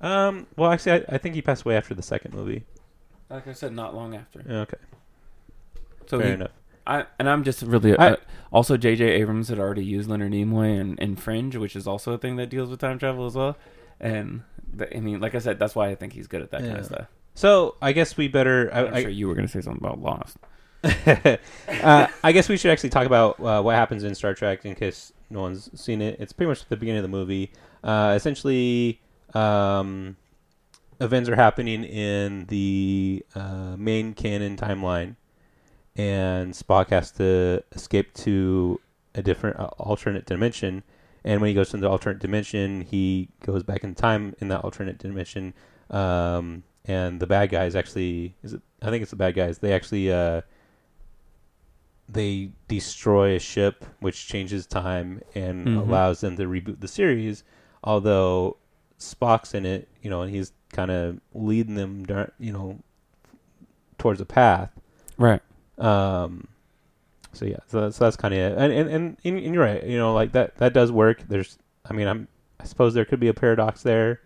um, 0.00 0.46
well, 0.56 0.70
actually, 0.72 0.92
I, 1.08 1.14
I 1.14 1.18
think 1.18 1.34
he 1.34 1.42
passed 1.42 1.64
away 1.64 1.76
after 1.76 1.94
the 1.94 2.02
second 2.02 2.34
movie. 2.34 2.64
Like 3.30 3.48
I 3.48 3.52
said, 3.54 3.72
not 3.72 3.94
long 3.94 4.14
after. 4.14 4.40
Okay, 4.46 4.76
So 6.06 6.18
fair 6.18 6.28
he, 6.28 6.32
enough. 6.34 6.50
I 6.86 7.06
and 7.18 7.28
I'm 7.28 7.44
just 7.44 7.62
really 7.62 7.96
I- 7.96 8.12
uh, 8.12 8.16
also 8.52 8.76
J.J. 8.76 9.04
Abrams 9.04 9.48
had 9.48 9.58
already 9.58 9.84
used 9.84 10.08
Leonard 10.08 10.32
Nimoy 10.32 10.80
and, 10.80 10.98
and 11.00 11.20
Fringe, 11.20 11.56
which 11.56 11.74
is 11.74 11.86
also 11.86 12.12
a 12.12 12.18
thing 12.18 12.36
that 12.36 12.50
deals 12.50 12.70
with 12.70 12.80
time 12.80 12.98
travel 12.98 13.26
as 13.26 13.34
well. 13.34 13.56
And 14.00 14.42
the, 14.72 14.94
I 14.96 15.00
mean, 15.00 15.20
like 15.20 15.34
I 15.34 15.38
said, 15.38 15.58
that's 15.58 15.74
why 15.74 15.88
I 15.88 15.94
think 15.94 16.12
he's 16.12 16.26
good 16.26 16.42
at 16.42 16.50
that 16.50 16.60
kind 16.60 16.76
of 16.76 16.84
stuff. 16.86 17.06
So 17.34 17.76
I 17.82 17.92
guess 17.92 18.16
we 18.16 18.28
better. 18.28 18.70
I, 18.72 18.86
I'm 18.86 18.94
I, 18.94 19.02
sure 19.02 19.10
you 19.10 19.28
were 19.28 19.34
going 19.34 19.46
to 19.46 19.52
say 19.52 19.60
something 19.60 19.84
about 19.84 20.00
Lost. 20.00 20.36
uh, 21.82 22.06
I 22.22 22.32
guess 22.32 22.48
we 22.48 22.56
should 22.56 22.70
actually 22.70 22.90
talk 22.90 23.06
about 23.06 23.40
uh, 23.40 23.62
what 23.62 23.74
happens 23.74 24.04
in 24.04 24.14
Star 24.14 24.34
Trek 24.34 24.64
in 24.64 24.74
case 24.74 25.12
no 25.30 25.40
one's 25.40 25.70
seen 25.80 26.02
it. 26.02 26.20
It's 26.20 26.32
pretty 26.32 26.48
much 26.48 26.66
the 26.68 26.76
beginning 26.76 26.98
of 26.98 27.04
the 27.04 27.16
movie. 27.16 27.52
Uh, 27.82 28.12
essentially, 28.14 29.00
um, 29.32 30.16
events 31.00 31.28
are 31.28 31.36
happening 31.36 31.84
in 31.84 32.46
the 32.46 33.24
uh, 33.34 33.76
main 33.78 34.14
canon 34.14 34.56
timeline, 34.56 35.16
and 35.96 36.52
Spock 36.54 36.88
has 36.90 37.10
to 37.12 37.62
escape 37.72 38.12
to 38.14 38.80
a 39.14 39.22
different 39.22 39.58
uh, 39.58 39.66
alternate 39.78 40.26
dimension. 40.26 40.82
And 41.24 41.40
when 41.40 41.48
he 41.48 41.54
goes 41.54 41.70
to 41.70 41.76
the 41.78 41.88
alternate 41.88 42.18
dimension, 42.18 42.82
he 42.82 43.28
goes 43.44 43.62
back 43.62 43.82
in 43.84 43.94
time 43.94 44.34
in 44.40 44.48
that 44.48 44.62
alternate 44.62 44.98
dimension. 44.98 45.54
Um, 45.90 46.64
and 46.84 47.20
the 47.20 47.26
bad 47.26 47.50
guys 47.50 47.74
actually 47.74 48.34
is 48.42 48.52
it? 48.54 48.60
I 48.82 48.90
think 48.90 49.02
it's 49.02 49.10
the 49.10 49.16
bad 49.16 49.34
guys. 49.34 49.58
They 49.58 49.72
actually 49.72 50.12
uh, 50.12 50.42
they 52.08 52.50
destroy 52.68 53.34
a 53.36 53.38
ship, 53.38 53.84
which 54.00 54.26
changes 54.28 54.66
time 54.66 55.22
and 55.34 55.66
Mhm. 55.66 55.78
allows 55.78 56.20
them 56.20 56.36
to 56.36 56.44
reboot 56.44 56.80
the 56.80 56.88
series. 56.88 57.44
Although 57.82 58.58
Spock's 58.98 59.54
in 59.54 59.64
it, 59.64 59.88
you 60.02 60.10
know, 60.10 60.22
and 60.22 60.34
he's 60.34 60.52
kind 60.72 60.90
of 60.90 61.20
leading 61.32 61.74
them, 61.76 62.04
you 62.38 62.52
know, 62.52 62.80
towards 63.98 64.20
a 64.20 64.26
path. 64.26 64.70
Right. 65.16 65.40
Um, 65.78 66.48
so 67.32 67.44
yeah, 67.46 67.56
so 67.66 67.80
that's, 67.82 67.96
so 67.96 68.04
that's 68.04 68.16
kind 68.16 68.32
of 68.34 68.40
it. 68.40 68.58
And, 68.58 68.72
and 68.72 68.88
and 68.88 69.16
and 69.24 69.54
you're 69.54 69.64
right. 69.64 69.82
You 69.84 69.98
know, 69.98 70.14
like 70.14 70.32
that 70.32 70.56
that 70.58 70.72
does 70.72 70.92
work. 70.92 71.22
There's, 71.28 71.58
I 71.88 71.92
mean, 71.92 72.06
I'm 72.06 72.28
I 72.60 72.64
suppose 72.64 72.94
there 72.94 73.04
could 73.04 73.20
be 73.20 73.28
a 73.28 73.34
paradox 73.34 73.82
there 73.82 74.20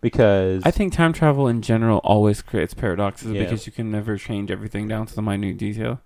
because 0.00 0.62
I 0.64 0.70
think 0.70 0.92
time 0.92 1.12
travel 1.12 1.46
in 1.48 1.60
general 1.62 1.98
always 1.98 2.40
creates 2.42 2.72
paradoxes 2.74 3.32
Yeah. 3.32 3.42
because 3.44 3.66
you 3.66 3.72
can 3.72 3.90
never 3.90 4.16
change 4.16 4.50
everything 4.50 4.88
down 4.88 5.06
to 5.06 5.14
the 5.14 5.22
minute 5.22 5.58
detail. 5.58 6.00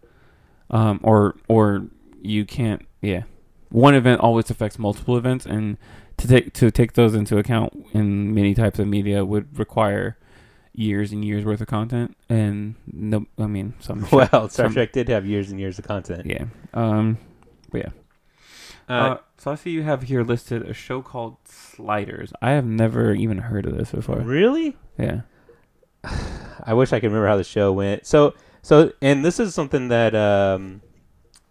Um, 0.71 0.99
or 1.03 1.37
or 1.49 1.87
you 2.23 2.45
can't. 2.45 2.87
Yeah, 3.01 3.25
one 3.69 3.95
event 3.95 4.21
always 4.21 4.51
affects 4.51 4.79
multiple 4.79 5.17
events, 5.17 5.47
and 5.47 5.77
to 6.17 6.27
take 6.27 6.53
to 6.55 6.71
take 6.71 6.95
those 6.95 7.15
into 7.15 7.39
account 7.39 7.87
in 7.93 8.35
many 8.35 8.55
types 8.55 8.79
of 8.79 8.89
media 8.89 9.25
would 9.25 9.57
require 9.59 10.17
years 10.75 11.13
and 11.13 11.25
years 11.25 11.45
worth 11.45 11.61
of 11.61 11.67
content. 11.69 12.17
And 12.29 12.75
no, 12.93 13.27
I 13.39 13.47
mean 13.47 13.75
some. 13.81 14.07
well, 14.13 14.29
Star 14.29 14.49
some- 14.67 14.73
Trek 14.73 14.93
did 14.93 15.09
have 15.09 15.25
years 15.27 15.51
and 15.51 15.59
years 15.61 15.79
of 15.79 15.87
content. 15.87 16.27
Yeah. 16.27 16.45
Um. 16.75 17.19
But 17.71 17.79
yeah. 17.81 17.91
Uh, 18.89 18.93
Uh, 18.93 19.19
so 19.39 19.51
I 19.51 19.55
see 19.55 19.71
you 19.71 19.83
have 19.83 20.03
here 20.03 20.23
listed 20.23 20.63
a 20.63 20.75
show 20.75 21.01
called 21.03 21.37
Sliders. 21.47 22.33
I 22.43 22.51
have 22.51 22.67
never 22.67 23.15
even 23.15 23.39
heard 23.39 23.67
of 23.67 23.77
this 23.77 23.91
before. 23.93 24.17
really? 24.21 24.77
Yeah. 24.99 25.23
I 26.65 26.75
wish 26.75 26.93
I 26.93 27.01
could 27.01 27.07
remember 27.09 27.29
how 27.29 27.37
the 27.37 27.45
show 27.45 27.73
went. 27.73 28.07
So, 28.07 28.35
so, 28.63 28.93
and 29.03 29.25
this 29.25 29.41
is 29.41 29.55
something 29.55 29.89
that, 29.89 30.15
um, 30.15 30.83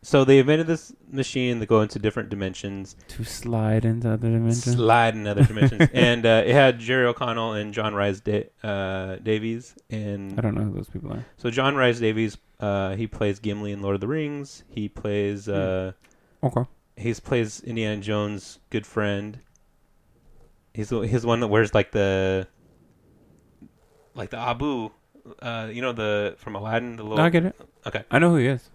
so 0.03 0.23
they 0.23 0.37
invented 0.37 0.67
this 0.67 0.93
machine 1.09 1.59
that 1.59 1.65
go 1.65 1.81
into 1.81 1.97
different 1.97 2.29
dimensions, 2.29 2.95
To 3.07 3.23
slide 3.23 3.85
into 3.85 4.11
other 4.11 4.29
dimensions. 4.29 4.75
slide 4.75 5.15
in 5.15 5.25
other 5.25 5.43
dimensions, 5.43 5.89
and 5.93 6.25
uh, 6.25 6.43
it 6.45 6.53
had 6.53 6.77
Jerry 6.79 7.05
O'Connell 7.07 7.53
and 7.53 7.73
John 7.73 7.95
Rhys 7.95 8.19
da- 8.21 8.49
uh, 8.63 9.15
Davies, 9.17 9.73
and 9.89 10.37
I 10.37 10.41
don't 10.41 10.53
know 10.55 10.63
who 10.65 10.73
those 10.73 10.89
people 10.89 11.11
are. 11.13 11.25
so 11.37 11.49
John 11.49 11.75
Rhys 11.75 11.99
Davies, 11.99 12.37
uh, 12.59 12.95
he 12.95 13.07
plays 13.07 13.39
Gimli 13.39 13.71
in 13.71 13.81
Lord 13.81 13.95
of 13.95 14.01
the 14.01 14.07
Rings. 14.07 14.63
He 14.69 14.87
plays, 14.89 15.47
uh, 15.49 15.93
Okay. 16.43 16.65
he 16.97 17.13
plays 17.15 17.61
Indiana 17.61 17.99
Jones' 18.01 18.59
good 18.69 18.85
friend. 18.85 19.39
He's 20.73 20.89
he's 20.89 21.25
one 21.25 21.39
that 21.39 21.47
wears 21.47 21.73
like 21.73 21.91
the, 21.91 22.47
like 24.15 24.29
the 24.31 24.37
Abu, 24.37 24.89
uh, 25.41 25.69
you 25.71 25.81
know 25.81 25.93
the 25.93 26.35
from 26.37 26.55
Aladdin, 26.55 26.95
the 26.97 27.03
little. 27.03 27.17
No, 27.17 27.23
I 27.23 27.29
get 27.29 27.45
it. 27.45 27.55
Okay. 27.87 28.03
I 28.11 28.19
know 28.19 28.31
who 28.31 28.37
he 28.37 28.47
is. 28.47 28.69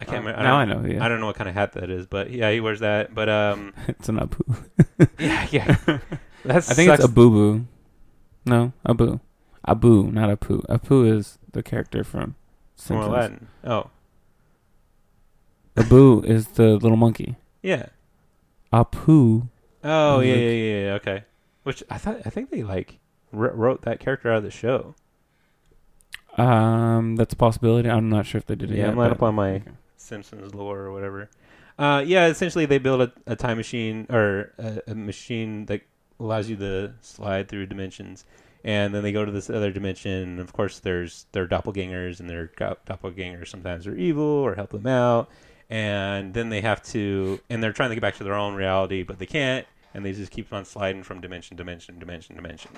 I 0.00 0.04
can't 0.04 0.18
Um, 0.18 0.26
remember. 0.26 0.42
now 0.44 0.56
I 0.56 0.64
don't- 0.64 0.82
know 0.84 0.88
is. 0.90 1.00
I 1.02 1.08
don't 1.08 1.20
know 1.20 1.26
what 1.26 1.36
kind 1.36 1.48
of 1.48 1.54
hat 1.54 1.72
that 1.72 1.90
is, 1.90 2.06
but 2.06 2.30
yeah, 2.30 2.50
he 2.52 2.60
wears 2.60 2.80
that. 2.80 3.14
But 3.14 3.28
um, 3.28 3.74
it's 3.88 4.08
an 4.08 4.18
Abu. 4.20 4.38
yeah, 5.18 5.46
yeah. 5.50 5.76
That's 6.44 6.70
I 6.70 6.74
think 6.74 6.90
it's 6.92 7.04
Abu 7.04 7.30
Boo. 7.30 7.66
No, 8.46 8.72
Abu. 8.86 9.18
Abu, 9.66 10.10
not 10.12 10.30
Apu. 10.30 10.64
Apu 10.66 11.10
is 11.12 11.38
the 11.52 11.62
character 11.62 12.02
from 12.04 12.36
from 12.76 12.96
Simpsons. 13.02 13.06
Aladdin. 13.06 13.48
Oh, 13.64 13.90
Abu 15.76 16.22
is 16.22 16.48
the 16.48 16.76
little 16.76 16.96
monkey. 16.96 17.36
yeah. 17.62 17.86
Apu. 18.72 19.48
Oh, 19.84 20.20
yeah, 20.20 20.34
yeah, 20.34 20.50
yeah, 20.50 20.84
yeah. 20.86 20.92
Okay. 20.94 21.24
Which 21.62 21.82
I 21.90 21.98
thought 21.98 22.20
I 22.26 22.30
think 22.30 22.50
they 22.50 22.62
like 22.62 22.98
wrote 23.32 23.82
that 23.82 24.00
character 24.00 24.30
out 24.30 24.38
of 24.38 24.42
the 24.44 24.50
show. 24.50 24.94
Um, 26.36 27.16
that's 27.16 27.32
a 27.32 27.36
possibility. 27.36 27.88
I'm 27.90 28.08
not 28.08 28.26
sure 28.26 28.38
if 28.38 28.46
they 28.46 28.54
did 28.54 28.70
it 28.70 28.76
Yeah, 28.76 28.84
yet. 28.84 28.90
I'm 28.90 28.96
not 28.96 29.10
up 29.12 29.22
on 29.22 29.34
my. 29.34 29.62
Simpsons 30.08 30.54
lore 30.54 30.80
or 30.80 30.92
whatever. 30.92 31.30
Uh, 31.78 32.02
yeah, 32.04 32.26
essentially 32.26 32.66
they 32.66 32.78
build 32.78 33.02
a, 33.02 33.12
a 33.26 33.36
time 33.36 33.56
machine 33.56 34.06
or 34.10 34.52
a, 34.58 34.80
a 34.88 34.94
machine 34.94 35.66
that 35.66 35.82
allows 36.18 36.48
you 36.50 36.56
to 36.56 36.92
slide 37.00 37.48
through 37.48 37.66
dimensions, 37.66 38.24
and 38.64 38.92
then 38.92 39.02
they 39.02 39.12
go 39.12 39.24
to 39.24 39.30
this 39.30 39.48
other 39.48 39.70
dimension. 39.70 40.10
And 40.10 40.40
of 40.40 40.52
course, 40.52 40.80
there's 40.80 41.26
their 41.32 41.46
doppelgangers, 41.46 42.18
and 42.18 42.28
their 42.28 42.48
doppelgangers 42.58 43.48
sometimes 43.48 43.86
are 43.86 43.94
evil 43.94 44.24
or 44.24 44.56
help 44.56 44.70
them 44.70 44.86
out, 44.86 45.30
and 45.70 46.34
then 46.34 46.48
they 46.48 46.60
have 46.62 46.82
to, 46.84 47.40
and 47.48 47.62
they're 47.62 47.72
trying 47.72 47.90
to 47.90 47.94
get 47.94 48.02
back 48.02 48.16
to 48.16 48.24
their 48.24 48.34
own 48.34 48.54
reality, 48.54 49.04
but 49.04 49.20
they 49.20 49.26
can't, 49.26 49.66
and 49.94 50.04
they 50.04 50.12
just 50.12 50.32
keep 50.32 50.52
on 50.52 50.64
sliding 50.64 51.04
from 51.04 51.20
dimension, 51.20 51.56
to 51.56 51.62
dimension, 51.62 51.98
dimension, 52.00 52.34
to 52.34 52.42
dimension. 52.42 52.72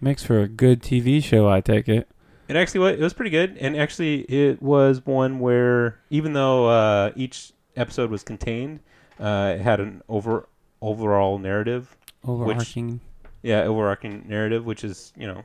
Makes 0.00 0.22
for 0.22 0.40
a 0.40 0.46
good 0.46 0.80
TV 0.80 1.22
show, 1.22 1.48
I 1.48 1.60
take 1.60 1.88
it. 1.88 2.08
And 2.48 2.56
actually, 2.56 2.80
what 2.80 2.94
it 2.94 3.00
was 3.00 3.12
pretty 3.12 3.30
good. 3.30 3.56
And 3.58 3.76
actually, 3.76 4.20
it 4.22 4.62
was 4.62 5.04
one 5.04 5.38
where 5.38 6.00
even 6.10 6.32
though 6.32 6.68
uh, 6.68 7.12
each 7.16 7.52
episode 7.76 8.10
was 8.10 8.22
contained, 8.22 8.80
Uh, 9.20 9.56
it 9.58 9.60
had 9.62 9.80
an 9.80 10.02
over 10.08 10.48
overall 10.80 11.38
narrative. 11.38 11.96
Overarching. 12.24 13.00
Yeah, 13.42 13.62
overarching 13.62 14.24
narrative, 14.28 14.64
which 14.64 14.84
is 14.84 15.12
you 15.16 15.26
know, 15.26 15.44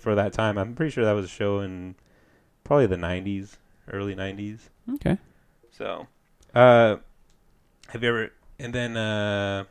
for 0.00 0.14
that 0.14 0.32
time, 0.32 0.58
I'm 0.58 0.74
pretty 0.74 0.90
sure 0.90 1.04
that 1.04 1.12
was 1.12 1.26
a 1.26 1.28
show 1.28 1.60
in 1.60 1.94
probably 2.64 2.86
the 2.86 2.96
'90s, 2.96 3.56
early 3.92 4.14
'90s. 4.14 4.68
Okay. 4.94 5.18
So, 5.70 6.06
uh, 6.54 6.96
have 7.88 8.02
you 8.02 8.08
ever? 8.08 8.32
And 8.58 8.72
then, 8.74 8.96
uh, 8.96 9.64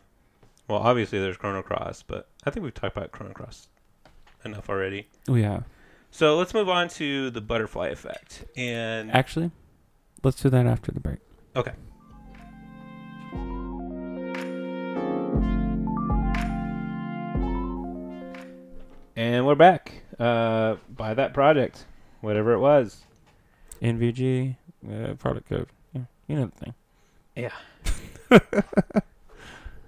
well, 0.67 0.79
obviously 0.79 1.19
there's 1.19 1.37
Chrono 1.37 1.61
Cross, 1.61 2.03
but 2.03 2.27
I 2.45 2.49
think 2.49 2.63
we've 2.63 2.73
talked 2.73 2.95
about 2.97 3.11
Chrono 3.11 3.33
Cross 3.33 3.69
enough 4.45 4.69
already. 4.69 5.07
Oh 5.27 5.35
yeah. 5.35 5.61
So 6.11 6.37
let's 6.37 6.53
move 6.53 6.69
on 6.69 6.89
to 6.89 7.29
the 7.31 7.41
butterfly 7.41 7.87
effect. 7.87 8.43
And 8.57 9.11
Actually, 9.11 9.51
let's 10.23 10.41
do 10.41 10.49
that 10.49 10.65
after 10.65 10.91
the 10.91 10.99
break. 10.99 11.19
okay, 11.55 11.71
and 19.15 19.45
we're 19.45 19.55
back. 19.55 20.03
Uh, 20.19 20.75
by 20.95 21.13
that 21.13 21.33
project, 21.33 21.85
whatever 22.21 22.53
it 22.53 22.59
was. 22.59 23.01
NVG 23.81 24.55
uh, 24.91 25.13
product 25.15 25.49
code. 25.49 25.67
Yeah, 25.93 26.01
you 26.27 26.35
know 26.35 26.51
the 26.57 26.65
thing. 26.65 26.73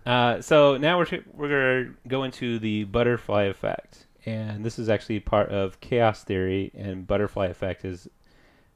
Uh, 0.06 0.42
so 0.42 0.76
now 0.76 0.98
we're 0.98 1.06
t- 1.06 1.22
we're 1.34 1.48
gonna 1.48 1.94
go 2.10 2.24
into 2.26 2.60
the 2.60 2.84
butterfly 2.84 3.44
effect, 3.44 4.06
and 4.26 4.64
this 4.64 4.80
is 4.80 4.90
actually 4.90 5.20
part 5.20 5.50
of 5.50 5.80
chaos 5.80 6.24
theory. 6.24 6.72
And 6.76 7.06
butterfly 7.06 7.48
effect 7.48 7.86
is, 7.86 8.08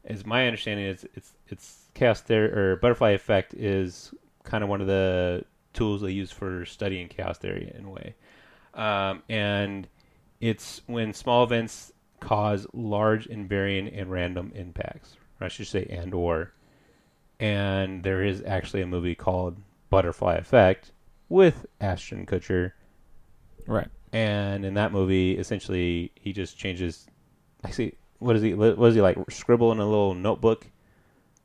is 0.03 0.25
my 0.25 0.47
understanding 0.47 0.85
is 0.85 1.05
it's 1.13 1.33
it's 1.47 1.89
chaos 1.93 2.21
theory 2.21 2.51
or 2.51 2.75
butterfly 2.77 3.11
effect 3.11 3.53
is 3.53 4.13
kind 4.43 4.63
of 4.63 4.69
one 4.69 4.81
of 4.81 4.87
the 4.87 5.43
tools 5.73 6.01
they 6.01 6.11
use 6.11 6.31
for 6.31 6.65
studying 6.65 7.07
chaos 7.07 7.37
theory 7.37 7.71
in 7.77 7.85
a 7.85 7.89
way, 7.89 8.15
um, 8.73 9.23
and 9.29 9.87
it's 10.39 10.81
when 10.87 11.13
small 11.13 11.43
events 11.43 11.91
cause 12.19 12.65
large 12.73 13.27
and 13.27 13.47
varying 13.49 13.87
and 13.87 14.11
random 14.11 14.51
impacts. 14.55 15.17
Or 15.39 15.45
I 15.45 15.47
should 15.49 15.67
say 15.67 15.85
and 15.89 16.13
or. 16.13 16.53
And 17.39 18.01
there 18.03 18.23
is 18.23 18.41
actually 18.47 18.81
a 18.81 18.87
movie 18.87 19.13
called 19.13 19.57
Butterfly 19.91 20.35
Effect 20.35 20.91
with 21.29 21.67
Ashton 21.79 22.25
Kutcher, 22.25 22.71
Right. 23.67 23.89
And 24.13 24.65
in 24.65 24.73
that 24.75 24.91
movie, 24.91 25.37
essentially, 25.37 26.11
he 26.15 26.33
just 26.33 26.57
changes. 26.57 27.07
Actually, 27.63 27.95
what 28.19 28.35
is 28.35 28.41
he? 28.41 28.53
What 28.53 28.77
does 28.77 28.95
he 28.95 29.01
like? 29.01 29.17
Scribble 29.29 29.71
in 29.71 29.79
a 29.79 29.85
little 29.85 30.13
notebook, 30.13 30.67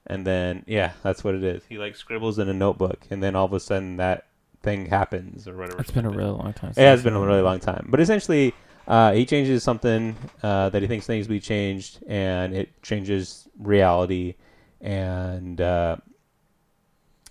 and 0.06 0.26
then 0.26 0.64
yeah, 0.66 0.92
that's 1.02 1.24
what 1.24 1.34
it 1.34 1.44
is. 1.44 1.62
He 1.68 1.78
like 1.78 1.96
scribbles 1.96 2.38
in 2.38 2.48
a 2.48 2.54
notebook, 2.54 3.00
and 3.10 3.22
then 3.22 3.34
all 3.36 3.44
of 3.44 3.52
a 3.52 3.60
sudden 3.60 3.96
that 3.96 4.26
thing 4.62 4.86
happens 4.86 5.48
or 5.48 5.56
whatever. 5.56 5.80
It's 5.80 5.90
been 5.90 6.06
a 6.06 6.10
really 6.10 6.30
long 6.30 6.52
time. 6.52 6.70
It 6.70 6.82
has 6.82 7.02
been 7.02 7.14
a 7.14 7.20
really 7.20 7.42
long 7.42 7.58
time, 7.60 7.86
but 7.88 8.00
essentially, 8.00 8.54
uh, 8.86 9.12
he 9.12 9.26
changes 9.26 9.62
something 9.62 10.16
uh, 10.42 10.68
that 10.70 10.82
he 10.82 10.88
thinks 10.88 11.08
needs 11.08 11.26
to 11.26 11.32
be 11.32 11.40
changed, 11.40 12.02
and 12.06 12.54
it 12.54 12.82
changes 12.82 13.48
reality. 13.58 14.34
And 14.80 15.60
uh, 15.60 15.96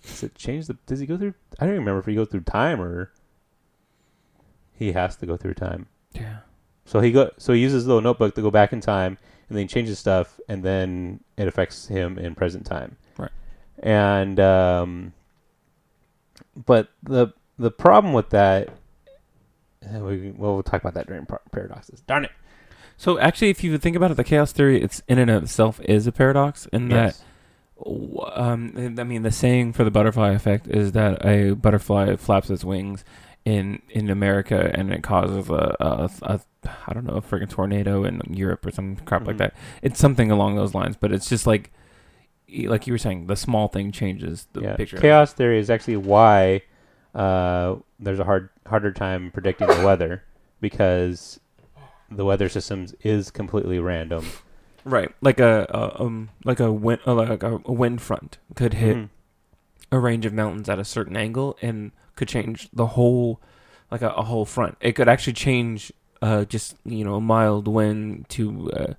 does 0.02 0.22
it 0.22 0.34
change 0.34 0.66
the? 0.66 0.76
Does 0.86 1.00
he 1.00 1.06
go 1.06 1.16
through? 1.16 1.34
I 1.58 1.64
don't 1.64 1.74
even 1.74 1.80
remember 1.80 2.00
if 2.00 2.06
he 2.06 2.14
goes 2.14 2.28
through 2.28 2.42
time 2.42 2.80
or 2.80 3.12
he 4.74 4.92
has 4.92 5.16
to 5.16 5.26
go 5.26 5.36
through 5.36 5.54
time. 5.54 5.86
Yeah. 6.12 6.38
So 6.84 7.00
he 7.00 7.12
go. 7.12 7.30
So 7.38 7.52
he 7.52 7.60
uses 7.60 7.82
his 7.82 7.86
little 7.86 8.02
notebook 8.02 8.34
to 8.34 8.42
go 8.42 8.50
back 8.50 8.72
in 8.72 8.80
time, 8.80 9.18
and 9.48 9.56
then 9.56 9.64
he 9.64 9.68
changes 9.68 9.98
stuff, 9.98 10.40
and 10.48 10.62
then 10.62 11.20
it 11.36 11.48
affects 11.48 11.86
him 11.86 12.18
in 12.18 12.34
present 12.34 12.66
time. 12.66 12.96
Right. 13.16 13.30
And 13.78 14.38
um, 14.40 15.12
but 16.66 16.88
the 17.02 17.28
the 17.58 17.70
problem 17.70 18.12
with 18.12 18.30
that, 18.30 18.70
uh, 19.84 20.00
we, 20.00 20.30
well, 20.30 20.54
we'll 20.54 20.62
talk 20.62 20.80
about 20.80 20.94
that 20.94 21.06
during 21.06 21.26
par- 21.26 21.42
paradoxes. 21.50 22.00
Darn 22.00 22.24
it. 22.24 22.32
So 22.96 23.18
actually, 23.18 23.50
if 23.50 23.64
you 23.64 23.76
think 23.78 23.96
about 23.96 24.10
it, 24.10 24.16
the 24.16 24.24
chaos 24.24 24.52
theory, 24.52 24.82
it's 24.82 25.02
in 25.08 25.18
and 25.18 25.30
of 25.30 25.44
itself 25.44 25.80
is 25.82 26.06
a 26.06 26.12
paradox 26.12 26.66
in 26.72 26.88
that 26.88 27.20
um, 27.84 28.96
I 28.98 29.04
mean, 29.04 29.22
the 29.22 29.32
saying 29.32 29.72
for 29.72 29.84
the 29.84 29.90
butterfly 29.90 30.32
effect 30.32 30.68
is 30.68 30.92
that 30.92 31.24
a 31.24 31.52
butterfly 31.52 32.16
flaps 32.16 32.50
its 32.50 32.64
wings 32.64 33.04
in 33.44 33.82
in 33.88 34.08
America 34.08 34.70
and 34.74 34.92
it 34.92 35.02
causes 35.02 35.48
a, 35.50 35.76
a, 35.80 36.10
a 36.22 36.40
I 36.86 36.92
don't 36.92 37.04
know 37.04 37.14
a 37.14 37.22
freaking 37.22 37.50
tornado 37.50 38.04
in 38.04 38.20
Europe 38.30 38.64
or 38.66 38.70
some 38.70 38.96
crap 39.04 39.26
like 39.26 39.36
Mhm. 39.36 39.38
that. 39.38 39.54
It's 39.82 39.98
something 39.98 40.30
along 40.30 40.54
those 40.56 40.74
lines, 40.74 40.96
but 40.96 41.12
it's 41.12 41.28
just 41.28 41.46
like 41.46 41.72
like 42.66 42.86
you 42.86 42.92
were 42.92 42.98
saying, 42.98 43.26
the 43.28 43.36
small 43.36 43.68
thing 43.68 43.92
changes 43.92 44.46
the 44.52 44.60
yeah. 44.60 44.76
picture. 44.76 44.98
Chaos 44.98 45.32
theory 45.32 45.58
is 45.58 45.70
actually 45.70 45.96
why 45.96 46.62
uh, 47.14 47.76
there's 47.98 48.18
a 48.18 48.24
hard 48.24 48.50
harder 48.66 48.92
time 48.92 49.30
predicting 49.32 49.66
the 49.68 49.82
weather 49.84 50.22
because 50.60 51.40
the 52.10 52.24
weather 52.24 52.48
systems 52.48 52.94
is 53.02 53.30
completely 53.30 53.78
random. 53.78 54.24
right? 54.84 55.10
Like 55.20 55.40
a, 55.40 55.66
a 55.70 56.02
um 56.02 56.28
like 56.44 56.60
a 56.60 56.70
wind 56.70 57.00
uh, 57.06 57.14
like 57.14 57.42
a, 57.42 57.60
a 57.64 57.72
wind 57.72 58.00
front 58.02 58.38
could 58.54 58.74
hit 58.74 58.96
Mhm. 58.96 59.08
a 59.90 59.98
range 59.98 60.26
of 60.26 60.32
mountains 60.32 60.68
at 60.68 60.78
a 60.78 60.84
certain 60.84 61.16
angle 61.16 61.56
and 61.62 61.90
could 62.16 62.28
change 62.28 62.68
the 62.72 62.86
whole 62.86 63.40
like 63.90 64.02
a, 64.02 64.10
a 64.10 64.22
whole 64.22 64.44
front 64.44 64.76
it 64.80 64.92
could 64.92 65.08
actually 65.08 65.32
change 65.32 65.92
uh 66.22 66.44
just 66.44 66.76
you 66.84 67.04
know 67.04 67.14
a 67.16 67.20
mild 67.20 67.66
wind 67.68 68.28
to 68.28 68.70
uh, 68.72 68.94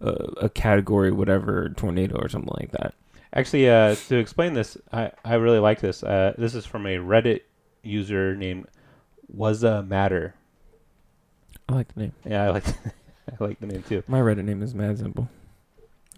a, 0.00 0.10
a 0.46 0.48
category 0.48 1.10
whatever 1.10 1.68
tornado 1.70 2.16
or 2.16 2.28
something 2.28 2.54
like 2.60 2.70
that 2.72 2.94
Actually, 3.32 3.68
uh, 3.68 3.94
to 4.08 4.16
explain 4.16 4.54
this, 4.54 4.78
I, 4.92 5.10
I 5.22 5.34
really 5.34 5.58
like 5.58 5.80
this. 5.80 6.02
Uh, 6.02 6.32
this 6.38 6.54
is 6.54 6.64
from 6.64 6.86
a 6.86 6.96
Reddit 6.96 7.42
user 7.82 8.34
named 8.34 8.66
Wazza 9.34 9.86
Matter. 9.86 10.34
i 11.68 11.74
like 11.74 11.92
the 11.94 12.00
name 12.00 12.12
Yeah, 12.24 12.44
I 12.44 12.50
like 12.50 12.64
I 13.28 13.44
like 13.44 13.60
the 13.60 13.66
name 13.66 13.82
too. 13.82 14.02
my 14.06 14.20
reddit 14.20 14.44
name 14.44 14.62
is 14.62 14.74
mad 14.74 14.98
simple 14.98 15.28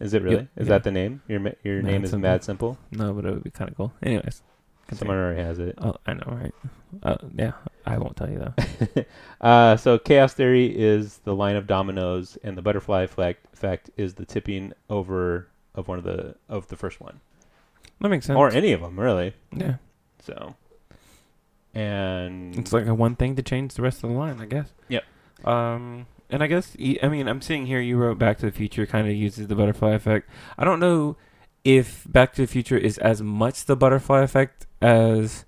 Is 0.01 0.15
it 0.15 0.23
really? 0.23 0.37
Yep, 0.37 0.49
is 0.59 0.67
yeah. 0.69 0.75
that 0.75 0.85
the 0.85 0.93
name? 0.93 1.23
Your 1.27 1.41
your 1.65 1.83
Mad 1.83 1.91
name 1.91 2.05
is 2.05 2.11
Simple. 2.11 2.29
Mad 2.31 2.45
Simple. 2.45 2.79
no 2.93 3.13
but 3.13 3.25
it 3.25 3.31
would 3.33 3.43
be 3.43 3.51
kind 3.51 3.71
of 3.71 3.77
cool 3.77 3.93
anyways 4.01 4.43
Someone 4.93 5.17
already 5.19 5.43
has 5.43 5.59
it. 5.59 5.75
oh 5.79 5.95
i 6.07 6.15
know 6.15 6.25
right 6.27 6.55
uh, 7.03 7.17
yeah 7.35 7.53
i 7.85 7.99
won't 7.99 8.17
tell 8.17 8.29
you 8.31 8.39
though 8.39 9.05
uh, 9.47 9.77
so 9.77 9.99
chaos 9.99 10.33
theory 10.35 10.67
is 10.67 11.19
the 11.25 11.35
line 11.35 11.57
of 11.57 11.67
dominoes, 11.67 12.39
and 12.43 12.57
the 12.57 12.63
butterfly 12.63 13.03
effect, 13.03 13.47
effect 13.53 13.91
is 13.97 14.15
the 14.15 14.25
tipping 14.25 14.73
over 14.89 15.49
of 15.75 15.89
one 15.89 15.99
of 15.99 16.05
the 16.05 16.35
of 16.49 16.69
the 16.69 16.77
first 16.77 17.01
one, 17.01 17.21
that 18.01 18.09
makes 18.09 18.27
sense 18.27 18.37
or 18.37 18.51
any 18.51 18.73
of 18.73 18.81
them 18.81 18.99
really. 18.99 19.35
yeah 19.53 19.75
So, 20.23 20.55
and 21.75 22.57
It's 22.57 22.73
like 22.73 22.87
a 22.87 22.95
one 22.95 23.15
thing 23.17 23.37
to 23.37 23.43
change 23.43 23.75
the 23.75 23.83
rest 23.83 24.03
of 24.03 24.11
the 24.11 24.17
line, 24.17 24.41
I 24.41 24.47
guess. 24.47 24.73
Yep. 24.89 25.05
Um, 25.45 26.07
and 26.31 26.43
I 26.43 26.47
guess 26.47 26.77
I 27.03 27.09
mean 27.09 27.29
I'm 27.29 27.41
seeing 27.43 27.67
here 27.67 27.81
you 27.81 27.97
wrote 27.97 28.19
Back 28.19 28.39
to 28.39 28.47
the 28.47 28.53
Future 28.53 28.87
kind 28.87 29.07
of 29.07 29.15
uses 29.15 29.47
the 29.49 29.55
butterfly 29.55 29.93
effect. 29.93 30.29
I 30.57 30.65
don't 30.65 30.81
know 30.81 31.17
if 31.65 32.11
Back 32.11 32.33
to 32.35 32.43
the 32.43 32.47
Future 32.49 32.77
is 32.79 32.99
as 32.99 33.21
much 33.23 33.67
the 33.67 33.77
butterfly 33.77 34.23
effect 34.23 34.67
as 34.81 35.45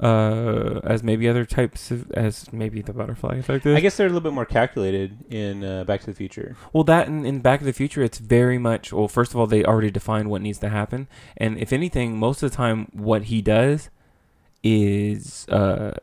uh 0.00 0.78
as 0.84 1.02
maybe 1.02 1.28
other 1.28 1.44
types 1.44 1.90
of 1.90 2.08
as 2.12 2.52
maybe 2.52 2.80
the 2.80 2.92
butterfly 2.92 3.34
effect 3.36 3.66
is. 3.66 3.76
I 3.76 3.80
guess 3.80 3.96
they're 3.96 4.06
a 4.06 4.10
little 4.10 4.20
bit 4.20 4.32
more 4.32 4.46
calculated 4.46 5.16
in 5.28 5.64
uh, 5.64 5.82
Back 5.84 6.00
to 6.00 6.06
the 6.06 6.14
Future. 6.14 6.56
Well, 6.72 6.84
that 6.84 7.08
in, 7.08 7.26
in 7.26 7.40
Back 7.40 7.58
to 7.60 7.64
the 7.66 7.72
Future, 7.72 8.02
it's 8.02 8.18
very 8.18 8.58
much. 8.58 8.92
Well, 8.92 9.08
first 9.08 9.32
of 9.32 9.40
all, 9.40 9.48
they 9.48 9.64
already 9.64 9.90
define 9.90 10.28
what 10.28 10.40
needs 10.40 10.58
to 10.60 10.68
happen, 10.68 11.08
and 11.36 11.58
if 11.58 11.72
anything, 11.72 12.16
most 12.16 12.42
of 12.44 12.50
the 12.50 12.56
time, 12.56 12.88
what 12.92 13.24
he 13.24 13.42
does 13.42 13.90
is 14.62 15.48
uh, 15.48 15.94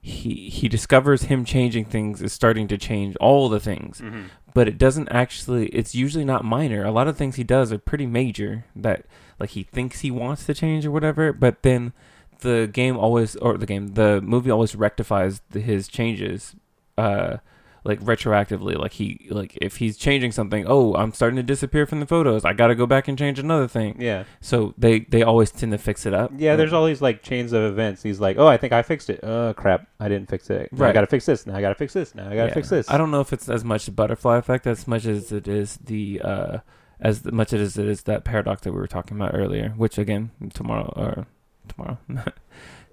he 0.00 0.48
he 0.48 0.68
discovers 0.68 1.24
him 1.24 1.44
changing 1.44 1.84
things 1.84 2.22
is 2.22 2.32
starting 2.32 2.66
to 2.68 2.78
change 2.78 3.14
all 3.16 3.50
the 3.50 3.60
things, 3.60 4.00
Mm-hmm. 4.00 4.22
but 4.54 4.68
it 4.68 4.78
doesn't 4.78 5.08
actually. 5.10 5.66
It's 5.66 5.94
usually 5.94 6.24
not 6.24 6.46
minor. 6.46 6.82
A 6.82 6.90
lot 6.90 7.08
of 7.08 7.18
things 7.18 7.36
he 7.36 7.44
does 7.44 7.72
are 7.72 7.78
pretty 7.78 8.06
major. 8.06 8.64
That 8.74 9.04
like 9.42 9.50
he 9.58 9.64
thinks 9.64 10.00
he 10.00 10.10
wants 10.10 10.46
to 10.46 10.54
change 10.54 10.86
or 10.86 10.90
whatever, 10.96 11.32
but 11.32 11.62
then 11.62 11.92
the 12.40 12.68
game 12.72 12.96
always 12.96 13.34
or 13.36 13.58
the 13.58 13.66
game 13.66 13.94
the 13.94 14.20
movie 14.22 14.50
always 14.50 14.74
rectifies 14.74 15.40
the, 15.50 15.60
his 15.60 15.88
changes. 15.88 16.54
Uh, 16.96 17.38
like 17.84 17.98
retroactively 18.00 18.76
like 18.78 18.92
he 18.92 19.26
like 19.30 19.58
if 19.60 19.78
he's 19.78 19.96
changing 19.96 20.30
something 20.30 20.64
oh 20.68 20.94
i'm 20.94 21.12
starting 21.12 21.34
to 21.36 21.42
disappear 21.42 21.84
from 21.84 21.98
the 21.98 22.06
photos 22.06 22.44
i 22.44 22.52
gotta 22.52 22.76
go 22.76 22.86
back 22.86 23.08
and 23.08 23.18
change 23.18 23.40
another 23.40 23.66
thing 23.66 23.96
Yeah, 24.00 24.22
so 24.40 24.72
they 24.78 25.00
they 25.00 25.24
always 25.24 25.50
tend 25.50 25.72
to 25.72 25.78
fix 25.78 26.06
it 26.06 26.14
up 26.14 26.30
yeah. 26.36 26.54
There's 26.54 26.72
all 26.72 26.86
these 26.86 27.02
like 27.02 27.24
chains 27.24 27.52
of 27.52 27.64
events. 27.64 28.00
He's 28.04 28.20
like, 28.20 28.38
"Oh, 28.38 28.46
I 28.46 28.56
think 28.56 28.72
I 28.72 28.82
fixed 28.82 29.10
it. 29.10 29.18
Oh, 29.24 29.52
crap, 29.56 29.88
I 29.98 30.06
didn't 30.08 30.28
fix 30.30 30.48
it. 30.48 30.72
Now 30.72 30.86
I 30.86 30.92
got 30.92 31.00
to 31.00 31.08
fix 31.08 31.26
this. 31.26 31.44
Now 31.44 31.56
I 31.56 31.60
got 31.60 31.70
to 31.70 31.74
fix 31.74 31.92
this. 31.92 32.14
Now 32.14 32.28
I 32.30 32.36
got 32.36 32.44
to 32.44 32.48
Yeah. 32.50 32.54
fix 32.54 32.68
this." 32.68 32.88
i 32.88 32.96
don't 32.96 33.10
know 33.10 33.20
if 33.20 33.32
it's 33.32 33.48
as 33.48 33.64
much 33.64 33.86
the 33.86 33.90
butterfly 33.90 34.36
effect 34.38 34.64
as 34.68 34.86
much 34.86 35.04
as 35.04 35.32
it 35.32 35.48
is 35.48 35.76
the 35.84 36.20
uh 36.22 36.58
as 37.02 37.24
much 37.26 37.52
as 37.52 37.76
it 37.76 37.86
is 37.86 38.04
that 38.04 38.24
paradox 38.24 38.62
that 38.62 38.72
we 38.72 38.78
were 38.78 38.86
talking 38.86 39.16
about 39.16 39.34
earlier 39.34 39.74
which 39.76 39.98
again 39.98 40.30
tomorrow 40.54 40.90
or 40.96 41.26
tomorrow 41.68 41.98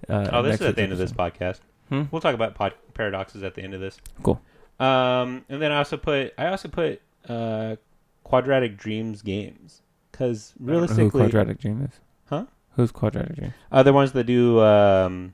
uh, 0.09 0.29
Oh, 0.31 0.41
this 0.43 0.59
is 0.59 0.67
at 0.67 0.75
the 0.75 0.81
end 0.81 0.91
of 0.91 0.97
this 0.97 1.13
podcast. 1.13 1.59
Hmm? 1.89 2.03
We'll 2.11 2.21
talk 2.21 2.35
about 2.35 2.55
pod- 2.55 2.73
paradoxes 2.93 3.43
at 3.43 3.55
the 3.55 3.61
end 3.63 3.73
of 3.73 3.79
this. 3.81 3.97
Cool. 4.21 4.41
Um, 4.79 5.45
and 5.49 5.61
then 5.61 5.71
I 5.71 5.77
also 5.77 5.97
put 5.97 6.33
I 6.37 6.47
also 6.47 6.67
put 6.67 7.01
uh, 7.27 7.75
quadratic 8.23 8.77
dreams 8.77 9.21
games 9.21 9.81
because 10.11 10.53
episode. 10.55 10.63
I 10.63 10.65
who 10.65 10.71
realistically, 10.71 11.21
quadratic 11.21 11.59
dream 11.59 11.81
is 11.83 11.99
Huh? 12.29 12.45
Who's 12.75 12.91
Quadratic 12.91 13.35
Dreams? 13.35 13.53
Uh, 13.71 13.83
they're 13.83 13.91
ones 13.91 14.11
that 14.13 14.25
do. 14.25 14.61
Um, 14.61 15.33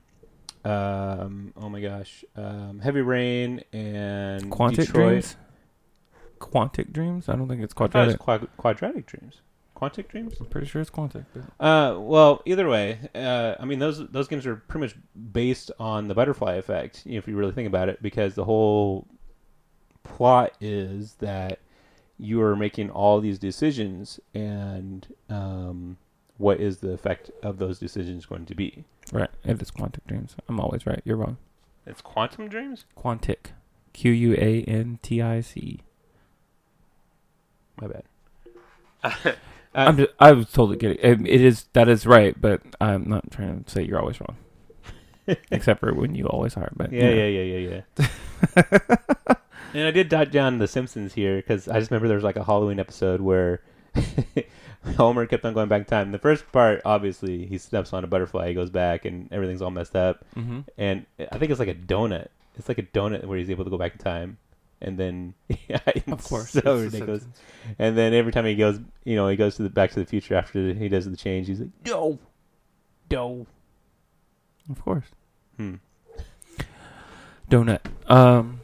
um, 0.64 1.52
oh 1.56 1.68
my 1.68 1.80
gosh, 1.80 2.24
um, 2.34 2.80
Heavy 2.82 3.02
Rain 3.02 3.62
and 3.72 4.50
Quantic 4.50 4.76
Detroit. 4.76 5.08
Dreams. 5.10 5.36
Quantic 6.38 6.92
Dreams. 6.92 7.28
I 7.28 7.36
don't 7.36 7.48
think 7.48 7.62
it's 7.62 7.74
I 7.76 7.86
thought 7.86 7.94
it 7.94 8.06
was 8.06 8.16
Quadratic. 8.16 8.18
quad- 8.20 8.56
quadratic 8.56 9.06
Dreams. 9.06 9.40
Quantic 9.76 10.08
Dreams. 10.08 10.34
I'm 10.40 10.46
pretty 10.46 10.66
sure 10.66 10.80
it's 10.80 10.90
Quantic. 10.90 11.26
but- 11.34 11.64
Uh, 11.64 11.98
well, 12.00 12.42
either 12.46 12.68
way, 12.68 12.98
uh, 13.14 13.54
I 13.60 13.64
mean 13.66 13.78
those 13.78 14.06
those 14.08 14.26
games 14.28 14.46
are 14.46 14.56
pretty 14.56 14.86
much 14.86 14.96
based 15.32 15.70
on 15.78 16.08
the 16.08 16.14
butterfly 16.14 16.54
effect, 16.54 17.02
if 17.06 17.28
you 17.28 17.36
really 17.36 17.52
think 17.52 17.66
about 17.68 17.88
it, 17.88 18.00
because 18.02 18.34
the 18.34 18.44
whole 18.44 19.06
plot 20.02 20.52
is 20.60 21.14
that 21.14 21.58
you 22.18 22.40
are 22.40 22.56
making 22.56 22.88
all 22.90 23.20
these 23.20 23.38
decisions, 23.38 24.18
and 24.34 25.06
um, 25.28 25.98
what 26.38 26.58
is 26.60 26.78
the 26.78 26.90
effect 26.92 27.30
of 27.42 27.58
those 27.58 27.78
decisions 27.78 28.24
going 28.24 28.46
to 28.46 28.54
be? 28.54 28.84
Right. 29.12 29.28
If 29.44 29.56
It 29.56 29.62
is 29.62 29.70
Quantic 29.70 30.06
Dreams. 30.06 30.34
I'm 30.48 30.58
always 30.58 30.86
right. 30.86 31.02
You're 31.04 31.16
wrong. 31.18 31.36
It's 31.84 32.00
quantum 32.00 32.48
dreams. 32.48 32.84
Quantic. 32.96 33.52
Q 33.92 34.10
U 34.10 34.32
A 34.34 34.62
N 34.64 34.98
T 35.02 35.22
I 35.22 35.40
C. 35.40 35.80
My 37.80 37.88
bad. 37.88 39.36
I'm 39.74 39.96
just, 39.98 40.10
I 40.18 40.32
was 40.32 40.50
totally 40.50 40.78
kidding. 40.78 40.98
It, 41.00 41.20
it 41.28 41.40
is 41.42 41.66
that 41.74 41.88
is 41.88 42.06
right, 42.06 42.38
but 42.40 42.62
I'm 42.80 43.08
not 43.08 43.30
trying 43.30 43.64
to 43.64 43.70
say 43.70 43.82
you're 43.82 44.00
always 44.00 44.18
wrong. 44.20 44.36
Except 45.50 45.80
for 45.80 45.92
when 45.92 46.14
you 46.14 46.26
always 46.26 46.56
are. 46.56 46.72
But 46.74 46.92
Yeah, 46.92 47.02
you 47.02 47.10
know. 47.10 47.16
yeah, 47.16 47.26
yeah, 47.26 47.58
yeah, 47.58 47.82
yeah. 48.56 49.34
and 49.74 49.86
I 49.86 49.90
did 49.90 50.08
jot 50.08 50.30
down 50.30 50.58
The 50.58 50.68
Simpsons 50.68 51.12
here 51.12 51.36
because 51.36 51.68
I 51.68 51.78
just 51.78 51.90
remember 51.90 52.08
there 52.08 52.16
was 52.16 52.24
like 52.24 52.36
a 52.36 52.44
Halloween 52.44 52.80
episode 52.80 53.20
where 53.20 53.60
Homer 54.96 55.26
kept 55.26 55.44
on 55.44 55.52
going 55.52 55.68
back 55.68 55.80
in 55.80 55.84
time. 55.84 56.12
The 56.12 56.18
first 56.18 56.50
part, 56.52 56.80
obviously, 56.84 57.46
he 57.46 57.58
steps 57.58 57.92
on 57.92 58.04
a 58.04 58.06
butterfly, 58.06 58.48
he 58.48 58.54
goes 58.54 58.70
back, 58.70 59.04
and 59.04 59.30
everything's 59.32 59.62
all 59.62 59.70
messed 59.70 59.96
up. 59.96 60.24
Mm-hmm. 60.36 60.60
And 60.78 61.06
I 61.18 61.38
think 61.38 61.50
it's 61.50 61.60
like 61.60 61.68
a 61.68 61.74
donut. 61.74 62.28
It's 62.56 62.68
like 62.68 62.78
a 62.78 62.82
donut 62.82 63.24
where 63.24 63.36
he's 63.36 63.50
able 63.50 63.64
to 63.64 63.70
go 63.70 63.78
back 63.78 63.92
in 63.92 63.98
time. 63.98 64.38
And 64.80 64.98
then, 64.98 65.34
yeah, 65.68 65.80
Of 66.08 66.22
course. 66.24 66.50
so 66.50 66.78
ridiculous. 66.78 67.26
And 67.78 67.96
then 67.96 68.12
every 68.12 68.30
time 68.32 68.44
he 68.44 68.54
goes, 68.54 68.78
you 69.04 69.16
know, 69.16 69.26
he 69.28 69.36
goes 69.36 69.56
to 69.56 69.62
the 69.62 69.70
Back 69.70 69.90
to 69.92 70.00
the 70.00 70.04
Future 70.06 70.34
after 70.34 70.74
he 70.74 70.88
does 70.88 71.08
the 71.10 71.16
change. 71.16 71.46
He's 71.46 71.60
like, 71.60 71.70
no, 71.86 72.18
no. 73.10 73.46
Of 74.70 74.82
course. 74.82 75.06
Hmm. 75.56 75.76
Donut. 77.50 77.80
Um, 78.08 78.60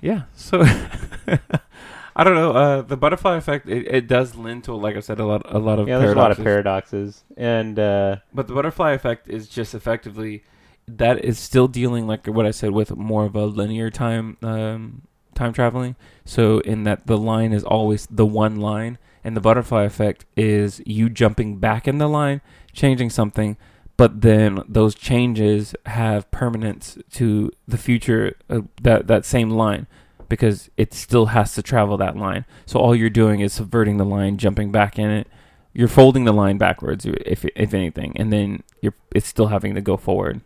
yeah. 0.00 0.22
So 0.34 0.62
I 2.16 2.24
don't 2.24 2.34
know. 2.34 2.52
Uh, 2.52 2.82
the 2.82 2.96
butterfly 2.96 3.36
effect 3.36 3.68
it, 3.68 3.86
it 3.86 4.06
does 4.08 4.34
lend 4.34 4.64
to, 4.64 4.74
like 4.74 4.96
I 4.96 5.00
said, 5.00 5.20
a 5.20 5.24
lot 5.26 5.42
a 5.54 5.58
lot 5.58 5.78
of 5.78 5.88
Yeah, 5.88 5.98
there's 5.98 6.12
a 6.12 6.16
lot 6.16 6.30
of 6.30 6.38
paradoxes. 6.38 7.22
paradoxes. 7.22 7.24
And 7.36 7.78
uh, 7.78 8.16
But 8.32 8.46
the 8.48 8.54
butterfly 8.54 8.92
effect 8.92 9.28
is 9.28 9.48
just 9.48 9.74
effectively 9.74 10.42
that 10.86 11.24
is 11.24 11.38
still 11.38 11.66
dealing 11.68 12.06
like 12.06 12.26
what 12.26 12.44
I 12.46 12.50
said 12.50 12.72
with 12.72 12.94
more 12.96 13.24
of 13.24 13.34
a 13.34 13.46
linear 13.46 13.90
time 13.90 14.36
um, 14.42 15.02
time 15.34 15.52
traveling. 15.52 15.96
So 16.24 16.60
in 16.60 16.84
that 16.84 17.06
the 17.06 17.18
line 17.18 17.52
is 17.52 17.64
always 17.64 18.06
the 18.10 18.26
one 18.26 18.56
line, 18.56 18.98
and 19.22 19.36
the 19.36 19.40
butterfly 19.40 19.84
effect 19.84 20.24
is 20.36 20.82
you 20.84 21.08
jumping 21.08 21.58
back 21.58 21.88
in 21.88 21.98
the 21.98 22.08
line, 22.08 22.40
changing 22.72 23.10
something, 23.10 23.56
but 23.96 24.20
then 24.20 24.62
those 24.68 24.94
changes 24.94 25.74
have 25.86 26.30
permanence 26.30 26.98
to 27.12 27.50
the 27.66 27.78
future 27.78 28.36
uh, 28.50 28.60
that 28.82 29.06
that 29.06 29.24
same 29.24 29.50
line 29.50 29.86
because 30.28 30.70
it 30.76 30.92
still 30.92 31.26
has 31.26 31.54
to 31.54 31.62
travel 31.62 31.96
that 31.96 32.16
line. 32.16 32.44
So 32.66 32.80
all 32.80 32.94
you're 32.94 33.10
doing 33.10 33.40
is 33.40 33.52
subverting 33.52 33.98
the 33.98 34.04
line, 34.04 34.36
jumping 34.36 34.72
back 34.72 34.98
in 34.98 35.10
it. 35.10 35.28
You're 35.72 35.88
folding 35.88 36.24
the 36.24 36.32
line 36.32 36.58
backwards, 36.58 37.04
if 37.06 37.44
if 37.56 37.74
anything, 37.74 38.12
and 38.16 38.32
then 38.32 38.62
you're 38.80 38.94
it's 39.14 39.26
still 39.26 39.48
having 39.48 39.74
to 39.74 39.80
go 39.80 39.96
forward. 39.96 40.40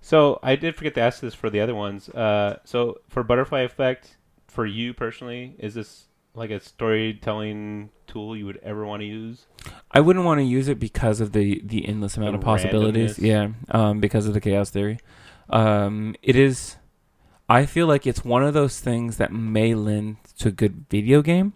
So 0.00 0.38
I 0.42 0.56
did 0.56 0.76
forget 0.76 0.94
to 0.94 1.00
ask 1.00 1.20
this 1.20 1.34
for 1.34 1.50
the 1.50 1.60
other 1.60 1.74
ones. 1.74 2.08
Uh, 2.08 2.58
so 2.64 3.00
for 3.08 3.22
butterfly 3.22 3.60
effect, 3.60 4.16
for 4.46 4.64
you 4.66 4.94
personally, 4.94 5.54
is 5.58 5.74
this 5.74 6.04
like 6.34 6.50
a 6.50 6.60
storytelling 6.60 7.90
tool 8.06 8.36
you 8.36 8.46
would 8.46 8.58
ever 8.62 8.86
want 8.86 9.00
to 9.00 9.06
use? 9.06 9.46
I 9.90 10.00
wouldn't 10.00 10.24
want 10.24 10.38
to 10.38 10.44
use 10.44 10.68
it 10.68 10.78
because 10.78 11.20
of 11.20 11.32
the 11.32 11.60
the 11.64 11.86
endless 11.86 12.16
amount 12.16 12.32
The 12.32 12.38
of 12.38 12.44
possibilities. 12.44 13.18
randomness. 13.18 13.22
Yeah, 13.26 13.48
um, 13.70 14.00
because 14.00 14.26
of 14.26 14.34
the 14.34 14.40
chaos 14.40 14.70
theory. 14.70 14.98
Um, 15.50 16.14
it 16.22 16.36
is. 16.36 16.76
I 17.48 17.64
feel 17.66 17.86
like 17.86 18.06
it's 18.06 18.24
one 18.24 18.44
of 18.44 18.52
those 18.54 18.78
things 18.78 19.16
that 19.16 19.32
may 19.32 19.74
lend 19.74 20.18
to 20.38 20.48
a 20.48 20.52
good 20.52 20.84
video 20.90 21.22
game. 21.22 21.54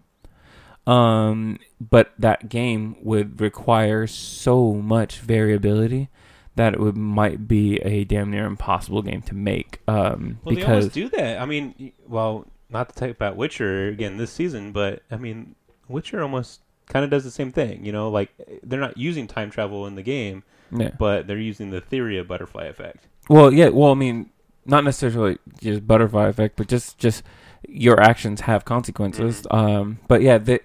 Um, 0.85 1.59
but 1.79 2.11
that 2.19 2.49
game 2.49 2.97
would 3.01 3.39
require 3.39 4.05
so 4.05 4.73
much 4.73 5.19
variability 5.19 6.09
that 6.55 6.73
it 6.73 6.79
would 6.79 6.97
might 6.97 7.47
be 7.47 7.77
a 7.77 8.03
damn 8.03 8.29
near 8.29 8.45
impossible 8.45 9.01
game 9.01 9.21
to 9.23 9.35
make. 9.35 9.81
Um, 9.87 10.39
Well, 10.43 10.55
they 10.55 10.61
because 10.61 10.89
do 10.89 11.09
that. 11.09 11.41
I 11.41 11.45
mean, 11.45 11.93
well, 12.07 12.47
not 12.69 12.89
to 12.89 12.95
talk 12.95 13.09
about 13.09 13.35
Witcher 13.35 13.87
again 13.87 14.17
this 14.17 14.31
season, 14.31 14.71
but 14.71 15.01
I 15.09 15.17
mean, 15.17 15.55
Witcher 15.87 16.21
almost 16.21 16.61
kind 16.87 17.03
of 17.03 17.11
does 17.11 17.23
the 17.23 17.31
same 17.31 17.51
thing. 17.51 17.85
You 17.85 17.91
know, 17.91 18.09
like 18.09 18.31
they're 18.63 18.79
not 18.79 18.97
using 18.97 19.27
time 19.27 19.49
travel 19.49 19.87
in 19.87 19.95
the 19.95 20.03
game, 20.03 20.43
yeah. 20.71 20.91
but 20.97 21.27
they're 21.27 21.37
using 21.37 21.71
the 21.71 21.81
theory 21.81 22.17
of 22.17 22.27
butterfly 22.27 22.65
effect. 22.65 23.07
Well, 23.29 23.51
yeah. 23.51 23.69
Well, 23.69 23.91
I 23.91 23.95
mean, 23.95 24.29
not 24.65 24.83
necessarily 24.83 25.37
just 25.61 25.87
butterfly 25.87 26.27
effect, 26.27 26.55
but 26.55 26.67
just 26.67 26.97
just 26.97 27.23
your 27.67 27.99
actions 27.99 28.41
have 28.41 28.65
consequences. 28.65 29.47
Um, 29.49 29.99
but 30.07 30.21
yeah, 30.21 30.37
that 30.37 30.63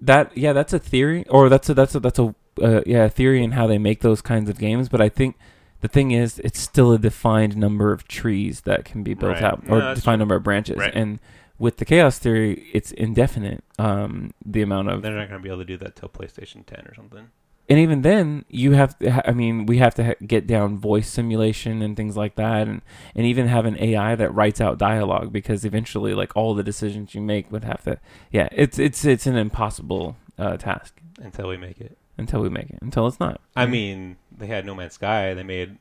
that 0.00 0.36
yeah, 0.36 0.52
that's 0.52 0.72
a 0.72 0.78
theory, 0.78 1.26
or 1.28 1.48
that's 1.48 1.68
a 1.68 1.74
that's 1.74 1.94
a 1.94 2.00
that's 2.00 2.18
a 2.18 2.34
uh, 2.60 2.82
yeah 2.86 3.08
theory 3.08 3.42
in 3.42 3.52
how 3.52 3.66
they 3.66 3.78
make 3.78 4.00
those 4.00 4.20
kinds 4.22 4.50
of 4.50 4.58
games. 4.58 4.88
But 4.88 5.00
I 5.00 5.08
think 5.08 5.36
the 5.80 5.88
thing 5.88 6.10
is, 6.12 6.38
it's 6.40 6.60
still 6.60 6.92
a 6.92 6.98
defined 6.98 7.56
number 7.56 7.92
of 7.92 8.06
trees 8.08 8.62
that 8.62 8.84
can 8.84 9.02
be 9.02 9.14
built 9.14 9.34
Right. 9.34 9.42
out, 9.44 9.64
or 9.68 9.80
that's 9.80 10.00
defined 10.00 10.18
number 10.20 10.36
of 10.36 10.42
branches, 10.42 10.76
Right. 10.76 10.94
and 10.94 11.18
with 11.58 11.76
the 11.76 11.84
chaos 11.84 12.18
theory, 12.18 12.66
it's 12.72 12.90
indefinite. 12.92 13.62
Um, 13.78 14.32
the 14.44 14.62
amount 14.62 14.88
of 14.90 15.02
They're 15.02 15.12
not 15.12 15.28
going 15.28 15.40
to 15.40 15.42
be 15.42 15.48
able 15.48 15.58
to 15.60 15.64
do 15.64 15.76
that 15.78 15.94
till 15.96 16.08
PlayStation 16.08 16.64
10 16.66 16.86
or 16.86 16.94
something. 16.94 17.28
and 17.68 17.78
even 17.78 18.02
then 18.02 18.44
you 18.48 18.72
have 18.72 18.98
to 18.98 19.08
ha- 19.08 19.22
i 19.24 19.30
mean 19.30 19.66
we 19.66 19.78
have 19.78 19.94
to 19.94 20.04
ha- 20.04 20.14
get 20.26 20.48
down 20.48 20.76
voice 20.76 21.08
simulation 21.08 21.80
and 21.80 21.96
things 21.96 22.16
like 22.16 22.34
that 22.34 22.66
and 22.66 22.82
and 23.14 23.24
even 23.24 23.46
have 23.46 23.64
an 23.66 23.76
ai 23.78 24.16
that 24.16 24.34
writes 24.34 24.60
out 24.60 24.78
dialogue 24.78 25.32
because 25.32 25.64
eventually 25.64 26.12
like 26.12 26.36
all 26.36 26.54
the 26.54 26.64
decisions 26.64 27.14
you 27.14 27.20
make 27.20 27.50
would 27.52 27.62
have 27.62 27.80
to 27.84 27.96
yeah 28.32 28.48
it's 28.50 28.80
it's 28.80 29.04
it's 29.04 29.26
an 29.28 29.36
impossible 29.36 30.16
uh, 30.38 30.56
task 30.56 31.00
Until 31.22 31.48
we 31.48 31.56
make 31.56 31.80
it. 31.80 31.96
Until 32.18 32.40
we 32.42 32.48
make 32.48 32.70
it 32.70 32.78
until 32.82 33.06
it's 33.06 33.18
not 33.20 33.40
I 33.56 33.66
mean, 33.66 34.16
they 34.36 34.46
had 34.46 34.64
No 34.66 34.74
Man's 34.74 34.94
Sky. 34.94 35.34
They 35.34 35.42
made 35.42 35.78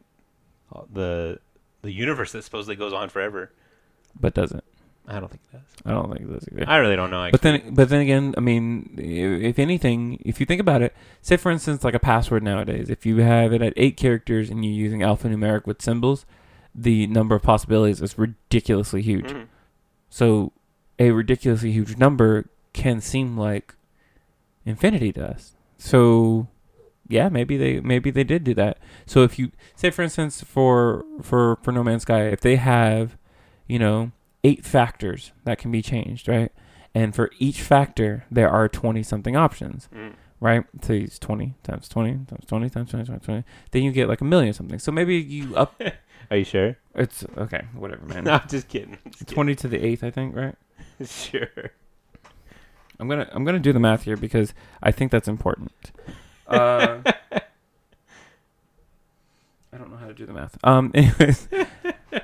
the 0.91 1.39
the 1.81 1.91
universe 1.91 2.31
that 2.31 2.43
supposedly 2.43 2.75
goes 2.75 2.93
on 2.93 3.09
forever. 3.09 3.51
but 4.19 4.33
doesn't 4.33 4.63
I 5.07 5.19
don't 5.19 5.29
think 5.29 5.41
it 5.51 5.57
does. 5.57 5.65
i 5.85 5.91
don't 5.91 6.09
think 6.13 6.29
it 6.29 6.31
does 6.31 6.47
either 6.51 6.69
I 6.69 6.77
really 6.77 6.95
don't 6.95 7.09
know. 7.09 7.27
But 7.31 7.41
then, 7.41 7.73
but 7.73 7.89
then 7.89 8.01
again, 8.01 8.35
I 8.37 8.39
mean, 8.39 8.93
if 8.97 9.57
anything, 9.57 10.21
if 10.23 10.39
you 10.39 10.45
think 10.45 10.61
about 10.61 10.81
it, 10.83 10.95
say 11.21 11.37
for 11.37 11.51
instance, 11.51 11.83
like 11.83 11.95
a 11.95 11.99
password 11.99 12.43
nowadays, 12.43 12.89
if 12.89 13.03
you 13.05 13.17
have 13.17 13.51
it 13.51 13.61
at 13.63 13.73
eight 13.75 13.97
characters 13.97 14.49
and 14.51 14.63
you're 14.63 14.73
using 14.73 14.99
alphanumeric 14.99 15.65
with 15.65 15.81
symbols, 15.81 16.25
the 16.75 17.07
number 17.07 17.35
of 17.35 17.41
possibilities 17.41 17.99
is 17.99 18.17
ridiculously 18.17 19.01
huge. 19.01 19.25
Mhm. 19.25 19.47
So, 20.09 20.53
a 20.99 21.09
ridiculously 21.11 21.71
huge 21.71 21.97
number 21.97 22.45
can 22.73 23.01
seem 23.01 23.35
like 23.37 23.73
infinity 24.65 25.11
to 25.13 25.29
us. 25.31 25.55
So, 25.83 26.47
yeah, 27.07 27.27
maybe 27.29 27.57
they 27.57 27.79
maybe 27.79 28.11
they 28.11 28.23
did 28.23 28.43
do 28.43 28.53
that. 28.53 28.77
So 29.07 29.23
if 29.23 29.39
you 29.39 29.51
say, 29.75 29.89
for 29.89 30.03
instance, 30.03 30.43
for 30.43 31.03
for 31.23 31.57
for 31.63 31.71
No 31.71 31.83
Man's 31.83 32.03
Sky, 32.03 32.27
if 32.27 32.41
they 32.41 32.57
have, 32.57 33.17
you 33.67 33.79
know, 33.79 34.11
eight 34.43 34.63
factors 34.63 35.31
that 35.43 35.57
can 35.57 35.71
be 35.71 35.81
changed, 35.81 36.27
right? 36.27 36.51
And 36.93 37.15
for 37.15 37.31
each 37.39 37.61
factor, 37.63 38.25
there 38.29 38.49
are 38.49 38.69
twenty 38.69 39.01
something 39.01 39.35
options, 39.35 39.89
Mm. 39.91 40.13
right? 40.39 40.63
So 40.83 40.93
it's 40.93 41.17
twenty 41.17 41.55
times 41.63 41.89
twenty 41.89 42.11
times 42.11 42.45
twenty 42.45 42.69
times 42.69 42.91
twenty 42.91 43.05
times 43.05 43.25
twenty. 43.25 43.43
Then 43.71 43.81
you 43.81 43.91
get 43.91 44.07
like 44.07 44.21
a 44.21 44.25
million 44.25 44.53
something. 44.53 44.77
So 44.77 44.91
maybe 44.91 45.15
you 45.17 45.55
up. 45.55 45.81
Are 46.29 46.37
you 46.37 46.43
sure? 46.45 46.77
It's 46.93 47.25
okay, 47.37 47.63
whatever, 47.73 48.05
man. 48.05 48.23
No, 48.25 48.33
I'm 48.33 48.47
just 48.47 48.67
kidding. 48.67 48.99
Just 49.07 49.19
kidding. 49.19 49.33
Twenty 49.33 49.55
to 49.55 49.67
the 49.67 49.83
eighth, 49.83 50.03
I 50.03 50.11
think, 50.11 50.35
right? 50.35 50.55
sure. 51.05 51.47
I'm 53.01 53.09
gonna 53.09 53.27
I'm 53.33 53.43
gonna 53.43 53.59
do 53.59 53.73
the 53.73 53.79
math 53.79 54.03
here 54.03 54.15
because 54.15 54.53
I 54.81 54.91
think 54.91 55.11
that's 55.11 55.27
important. 55.27 55.91
Uh, 56.47 57.01
I 59.73 59.77
don't 59.77 59.89
know 59.89 59.95
how 59.95 60.07
to 60.07 60.13
do 60.13 60.25
the 60.25 60.33
math. 60.33 60.57
Um, 60.65 60.91
anyways, 60.95 61.47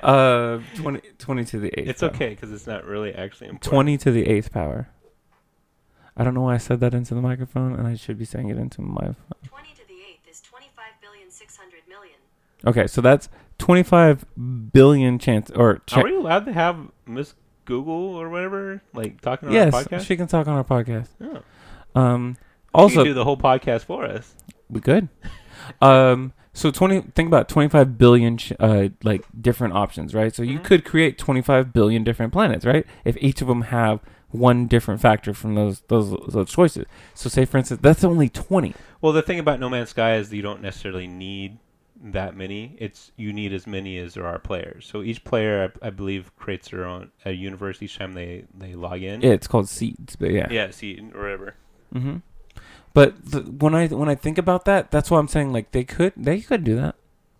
uh, 0.02 0.58
20, 0.76 1.00
20 1.18 1.44
to 1.46 1.58
the 1.60 1.80
eighth. 1.80 1.88
It's 1.88 2.00
power. 2.02 2.10
okay 2.10 2.28
because 2.30 2.52
it's 2.52 2.66
not 2.66 2.84
really 2.84 3.14
actually 3.14 3.46
important. 3.48 3.62
Twenty 3.72 3.96
to 3.96 4.10
the 4.10 4.26
eighth 4.26 4.52
power. 4.52 4.90
I 6.14 6.24
don't 6.24 6.34
know 6.34 6.42
why 6.42 6.54
I 6.54 6.58
said 6.58 6.80
that 6.80 6.92
into 6.92 7.14
the 7.14 7.22
microphone, 7.22 7.74
and 7.74 7.86
I 7.86 7.94
should 7.94 8.18
be 8.18 8.26
saying 8.26 8.50
it 8.50 8.58
into 8.58 8.82
my. 8.82 9.00
phone. 9.00 9.14
20 9.46 9.68
to 9.76 9.86
the 9.88 9.94
8th 9.94 10.30
is 10.30 10.40
25 10.42 10.84
billion 11.00 11.30
600 11.30 11.80
million. 11.88 12.16
Okay, 12.66 12.86
so 12.86 13.00
that's 13.00 13.30
twenty 13.56 13.82
five 13.84 14.26
billion 14.74 15.18
chance 15.18 15.50
or 15.52 15.80
cha- 15.86 16.00
Are 16.00 16.04
we 16.04 16.16
allowed 16.16 16.44
to 16.44 16.52
have 16.52 16.76
Miss 17.06 17.34
Google 17.68 18.16
or 18.16 18.28
whatever 18.28 18.82
like 18.94 19.20
talking 19.20 19.48
on 19.50 19.54
yes, 19.54 19.72
our 19.72 19.84
podcast? 19.84 20.06
she 20.06 20.16
can 20.16 20.26
talk 20.26 20.48
on 20.48 20.54
our 20.56 20.64
podcast. 20.64 21.08
Oh. 21.22 22.00
Um, 22.00 22.36
also 22.74 23.04
do 23.04 23.14
the 23.14 23.24
whole 23.24 23.36
podcast 23.36 23.84
for 23.84 24.04
us. 24.04 24.34
we 24.68 24.80
could. 24.80 25.08
Um, 25.80 26.32
so 26.52 26.70
twenty. 26.70 27.02
Think 27.14 27.28
about 27.28 27.48
twenty-five 27.48 27.98
billion, 27.98 28.36
ch- 28.38 28.52
uh, 28.58 28.88
like 29.04 29.24
different 29.40 29.74
options, 29.74 30.14
right? 30.14 30.34
So 30.34 30.42
you 30.42 30.58
Mhm. 30.58 30.64
could 30.64 30.84
create 30.84 31.18
twenty-five 31.18 31.72
billion 31.72 32.02
different 32.04 32.32
planets, 32.32 32.64
right? 32.64 32.84
If 33.04 33.16
each 33.20 33.40
of 33.42 33.48
them 33.48 33.62
have 33.62 34.00
one 34.30 34.66
different 34.66 35.00
factor 35.00 35.32
from 35.32 35.54
those 35.54 35.80
those 35.88 36.10
those 36.28 36.50
choices. 36.50 36.84
So 37.14 37.28
say, 37.28 37.44
for 37.44 37.58
instance, 37.58 37.80
that's 37.82 38.02
only 38.04 38.28
twenty. 38.28 38.74
Well, 39.00 39.12
the 39.12 39.22
thing 39.22 39.38
about 39.38 39.60
No 39.60 39.68
Man's 39.68 39.90
Sky 39.90 40.16
is 40.16 40.30
that 40.30 40.36
you 40.36 40.42
don't 40.42 40.60
necessarily 40.62 41.06
need 41.06 41.58
that 42.02 42.36
many. 42.36 42.76
It's 42.78 43.12
you 43.16 43.32
need 43.32 43.52
as 43.52 43.66
many 43.66 43.98
as 43.98 44.14
there 44.14 44.26
are 44.26 44.38
players. 44.38 44.86
So 44.86 45.02
each 45.02 45.24
player, 45.24 45.72
I, 45.82 45.88
I 45.88 45.90
believe, 45.90 46.34
creates 46.36 46.70
their 46.70 46.84
own 46.84 47.10
a 47.24 47.32
universe 47.32 47.82
each 47.82 47.98
time 47.98 48.14
they 48.14 48.44
they 48.56 48.74
log 48.74 49.02
in. 49.02 49.20
Yeah, 49.20 49.30
it's 49.30 49.46
called 49.46 49.68
seeds, 49.68 50.16
but 50.16 50.30
yeah. 50.30 50.48
Yeah, 50.50 50.70
see, 50.70 51.00
or 51.14 51.22
whatever. 51.22 51.54
Mm-hmm. 51.94 52.16
But 52.94 53.30
the, 53.30 53.40
when 53.40 53.74
I 53.74 53.86
when 53.88 54.08
I 54.08 54.14
think 54.14 54.38
about 54.38 54.64
that, 54.64 54.90
that's 54.90 55.10
why 55.10 55.18
I'm 55.18 55.28
saying 55.28 55.52
like 55.52 55.72
they 55.72 55.84
could 55.84 56.12
they 56.16 56.40
could 56.40 56.64
do 56.64 56.76
that. 56.76 56.94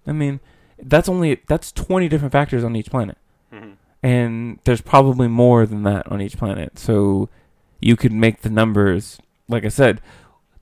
I 0.06 0.12
mean, 0.12 0.40
that's 0.82 1.08
only 1.08 1.40
that's 1.46 1.72
twenty 1.72 2.08
different 2.08 2.32
factors 2.32 2.64
on 2.64 2.76
each 2.76 2.90
planet. 2.90 3.18
hmm 3.52 3.72
and 4.02 4.60
there's 4.64 4.80
probably 4.80 5.28
more 5.28 5.66
than 5.66 5.82
that 5.82 6.06
on 6.10 6.20
each 6.20 6.36
planet. 6.36 6.78
So 6.78 7.28
you 7.80 7.96
could 7.96 8.12
make 8.12 8.42
the 8.42 8.50
numbers, 8.50 9.18
like 9.48 9.64
I 9.64 9.68
said, 9.68 10.00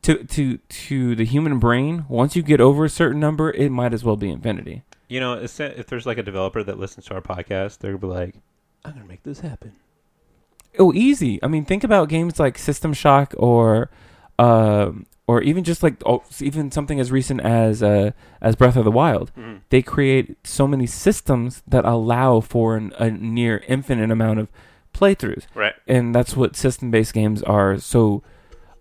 to 0.07 0.25
to 0.25 0.59
to 0.59 1.15
the 1.17 1.25
human 1.25 1.59
brain. 1.59 2.05
Once 2.09 2.35
you 2.37 2.43
get 2.43 2.61
over 2.61 2.85
a 2.85 2.89
certain 2.89 3.21
number, 3.21 3.51
it 3.51 3.71
might 3.71 3.93
as 3.93 4.05
well 4.05 4.17
be 4.17 4.31
infinity. 4.31 4.83
You 5.09 5.21
know, 5.21 5.35
if 5.35 5.57
there's 5.87 6.07
like 6.07 6.19
a 6.19 6.23
developer 6.23 6.63
that 6.63 6.79
listens 6.79 7.07
to 7.07 7.15
our 7.15 7.21
podcast, 7.21 7.79
they're 7.79 7.93
gonna 7.97 8.13
be 8.13 8.21
like, 8.21 8.35
"I'm 8.85 8.93
gonna 8.95 9.05
make 9.07 9.23
this 9.23 9.41
happen." 9.41 9.73
Oh, 10.79 10.93
easy. 10.93 11.39
I 11.43 11.49
mean, 11.49 11.65
think 11.65 11.85
about 11.85 12.09
games 12.09 12.39
like 12.39 12.59
System 12.59 12.93
Shock 12.93 13.35
or, 13.39 13.91
um, 14.39 15.07
or 15.27 15.43
even 15.43 15.65
just 15.65 15.83
like 15.83 16.03
oh, 16.05 16.23
even 16.41 16.71
something 16.71 17.01
as 17.01 17.11
recent 17.11 17.41
as 17.41 17.83
uh, 17.83 18.11
as 18.43 18.57
Breath 18.57 18.77
of 18.77 18.85
the 18.85 18.91
Wild. 18.91 19.33
Mhm. 19.37 19.61
They 19.71 19.81
create 19.83 20.37
so 20.45 20.67
many 20.69 20.87
systems 20.87 21.63
that 21.67 21.85
allow 21.85 22.41
for 22.41 22.77
an, 22.77 22.93
a 22.99 23.11
near 23.11 23.63
infinite 23.69 24.11
amount 24.11 24.39
of 24.41 24.49
playthroughs. 24.95 25.45
Right. 25.55 25.75
and 25.87 26.15
that's 26.15 26.35
what 26.37 26.57
system-based 26.57 27.13
games 27.13 27.43
are 27.43 27.77
so 27.79 28.23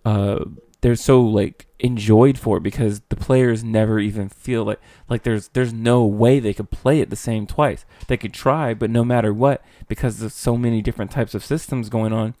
uh 0.06 0.44
they're 0.86 0.94
so 0.94 1.20
like 1.20 1.66
enjoyed 1.80 2.38
for 2.38 2.60
because 2.60 3.00
the 3.08 3.16
players 3.16 3.64
never 3.64 3.98
even 3.98 4.28
feel 4.28 4.62
like 4.62 4.80
like 5.08 5.24
there's 5.24 5.48
there's 5.48 5.72
no 5.72 6.04
way 6.04 6.38
they 6.38 6.54
could 6.54 6.70
play 6.70 7.00
it 7.00 7.10
the 7.10 7.16
same 7.16 7.44
twice 7.44 7.84
they 8.06 8.16
could 8.16 8.32
try 8.32 8.72
but 8.72 8.88
no 8.88 9.04
matter 9.04 9.34
what 9.34 9.64
because 9.88 10.20
there's 10.20 10.32
so 10.32 10.56
many 10.56 10.80
different 10.80 11.10
types 11.10 11.34
of 11.34 11.44
systems 11.44 11.88
going 11.88 12.12
on 12.12 12.34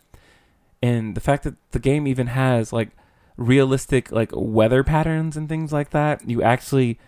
and 0.80 1.16
the 1.16 1.20
fact 1.20 1.42
that 1.42 1.56
the 1.72 1.80
game 1.80 2.06
even 2.06 2.28
has 2.28 2.72
like 2.72 2.90
realistic 3.36 4.12
like 4.12 4.30
weather 4.32 4.84
patterns 4.84 5.36
and 5.36 5.48
things 5.48 5.72
like 5.72 5.90
that 5.90 6.30
you 6.30 6.40
actually 6.40 7.00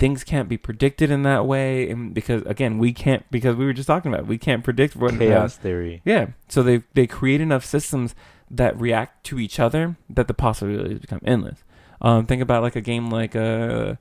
things 0.00 0.24
can't 0.24 0.48
be 0.48 0.56
predicted 0.56 1.08
in 1.08 1.22
that 1.22 1.46
way 1.46 1.88
and 1.88 2.14
because 2.14 2.42
again 2.46 2.78
we 2.78 2.92
can't 2.92 3.30
because 3.30 3.54
we 3.54 3.64
were 3.64 3.72
just 3.72 3.86
talking 3.86 4.12
about 4.12 4.24
it, 4.24 4.26
we 4.26 4.38
can't 4.38 4.64
predict 4.64 4.96
what 4.96 5.16
Chaos 5.16 5.56
theory. 5.56 6.02
yeah. 6.04 6.30
So 6.48 6.64
they 6.64 6.82
they 6.94 7.06
create 7.06 7.40
enough 7.40 7.64
systems 7.64 8.16
that 8.50 8.78
react 8.80 9.24
to 9.24 9.38
each 9.38 9.60
other 9.60 9.96
that 10.08 10.26
the 10.28 10.34
possibilities 10.34 10.98
become 10.98 11.20
endless. 11.24 11.62
Um, 12.00 12.26
think 12.26 12.42
about 12.42 12.62
like 12.62 12.76
a 12.76 12.80
game 12.80 13.10
like 13.10 13.34
a, 13.34 13.98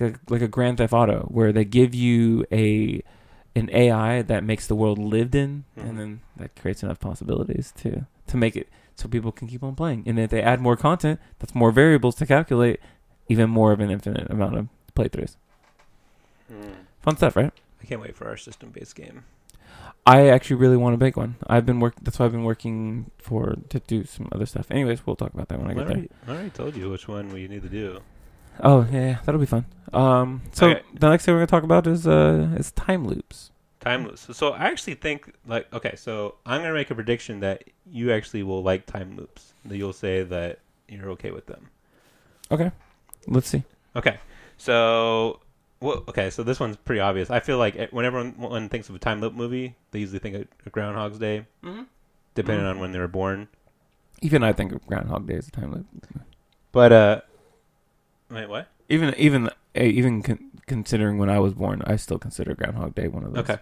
like 0.00 0.14
a 0.14 0.20
like 0.28 0.42
a 0.42 0.48
Grand 0.48 0.78
Theft 0.78 0.92
Auto 0.92 1.26
where 1.30 1.52
they 1.52 1.64
give 1.64 1.94
you 1.94 2.44
a 2.52 3.02
an 3.56 3.68
AI 3.72 4.22
that 4.22 4.44
makes 4.44 4.66
the 4.68 4.76
world 4.76 4.98
lived 4.98 5.34
in, 5.34 5.64
Mhm. 5.76 5.88
and 5.88 5.98
then 5.98 6.20
that 6.36 6.54
creates 6.54 6.82
enough 6.82 7.00
possibilities 7.00 7.72
to 7.78 8.06
to 8.28 8.36
make 8.36 8.54
it 8.54 8.68
so 8.94 9.08
people 9.08 9.32
can 9.32 9.48
keep 9.48 9.62
on 9.64 9.74
playing. 9.74 10.04
And 10.06 10.18
if 10.18 10.30
they 10.30 10.42
add 10.42 10.60
more 10.60 10.76
content, 10.76 11.18
that's 11.38 11.54
more 11.54 11.72
variables 11.72 12.14
to 12.16 12.26
calculate, 12.26 12.78
even 13.28 13.48
more 13.50 13.72
of 13.72 13.80
an 13.80 13.90
infinite 13.90 14.30
amount 14.30 14.56
of 14.56 14.68
playthroughs. 14.94 15.36
Mm. 16.52 16.74
Fun 17.02 17.16
stuff, 17.16 17.34
right? 17.36 17.52
I 17.82 17.86
can't 17.86 18.00
wait 18.00 18.14
for 18.16 18.28
our 18.28 18.36
system-based 18.36 18.94
game. 18.96 19.24
I 20.06 20.28
actually 20.28 20.56
really 20.56 20.76
want 20.78 20.98
to 20.98 21.04
make 21.04 21.16
one. 21.16 21.36
I've 21.46 21.66
been 21.66 21.80
work. 21.80 21.94
That's 22.00 22.18
why 22.18 22.24
I've 22.26 22.32
been 22.32 22.44
working 22.44 23.10
for 23.18 23.56
to 23.68 23.78
do 23.80 24.04
some 24.04 24.28
other 24.32 24.46
stuff. 24.46 24.70
Anyways, 24.70 25.06
we'll 25.06 25.16
talk 25.16 25.34
about 25.34 25.48
that 25.48 25.58
when 25.60 25.70
I 25.70 25.74
get 25.74 25.86
there. 25.86 26.04
I 26.26 26.30
already 26.30 26.50
told 26.50 26.76
you 26.76 26.90
which 26.90 27.08
one 27.08 27.30
we 27.30 27.46
need 27.46 27.62
to 27.62 27.68
do. 27.68 28.00
Oh 28.60 28.86
yeah, 28.90 29.00
yeah, 29.06 29.18
that'll 29.24 29.40
be 29.40 29.46
fun. 29.46 29.66
Um, 29.92 30.42
so 30.52 30.70
Okay. 30.70 30.82
the 30.94 31.10
next 31.10 31.24
thing 31.24 31.34
we're 31.34 31.40
gonna 31.40 31.46
talk 31.46 31.62
about 31.62 31.86
is 31.86 32.06
uh 32.06 32.54
is 32.56 32.72
time 32.72 33.06
loops. 33.06 33.50
Time 33.80 34.04
loops. 34.04 34.22
So, 34.22 34.32
so 34.32 34.52
I 34.52 34.64
actually 34.64 34.94
think 34.94 35.32
like 35.46 35.72
okay, 35.74 35.94
so 35.96 36.36
I'm 36.46 36.62
gonna 36.62 36.72
make 36.74 36.90
a 36.90 36.94
prediction 36.94 37.40
that 37.40 37.64
you 37.86 38.10
actually 38.10 38.42
will 38.42 38.62
like 38.62 38.86
time 38.86 39.14
loops. 39.16 39.52
That 39.66 39.76
you'll 39.76 39.92
say 39.92 40.22
that 40.22 40.60
you're 40.88 41.10
okay 41.10 41.30
with 41.30 41.46
them. 41.46 41.68
Okay, 42.50 42.72
let's 43.26 43.48
see. 43.48 43.62
Okay, 43.94 44.18
so 44.56 45.40
well, 45.80 46.02
okay, 46.08 46.30
so 46.30 46.42
this 46.42 46.58
one's 46.60 46.76
pretty 46.76 47.00
obvious. 47.00 47.30
I 47.30 47.40
feel 47.40 47.58
like 47.58 47.90
whenever 47.90 48.18
one, 48.18 48.32
one 48.38 48.68
thinks 48.68 48.88
of 48.88 48.94
a 48.94 48.98
time 48.98 49.20
loop 49.20 49.34
movie, 49.34 49.76
they 49.92 50.00
usually 50.00 50.18
think 50.18 50.34
of, 50.36 50.46
of 50.66 50.72
Groundhog's 50.72 51.18
Day, 51.18 51.46
Mm-hmm. 51.62 51.82
depending 52.34 52.64
Mhm. 52.66 52.70
on 52.70 52.80
when 52.80 52.92
they 52.92 52.98
were 52.98 53.08
born. 53.08 53.48
Even 54.20 54.42
I 54.42 54.52
think 54.52 54.72
of 54.72 54.84
Groundhog 54.86 55.26
Day 55.28 55.34
as 55.36 55.46
a 55.48 55.50
time 55.52 55.72
loop. 55.72 55.86
But 56.72 56.92
uh, 56.92 57.20
wait, 58.30 58.48
what? 58.48 58.68
Even 58.88 59.14
even 59.16 59.50
even 59.76 60.22
con- 60.22 60.50
considering 60.66 61.18
when 61.18 61.30
I 61.30 61.38
was 61.38 61.54
born, 61.54 61.82
I 61.86 61.96
still 61.96 62.18
consider 62.18 62.54
Groundhog 62.54 62.94
Day 62.94 63.06
one 63.08 63.22
of 63.24 63.32
those. 63.32 63.44
Okay. 63.48 63.58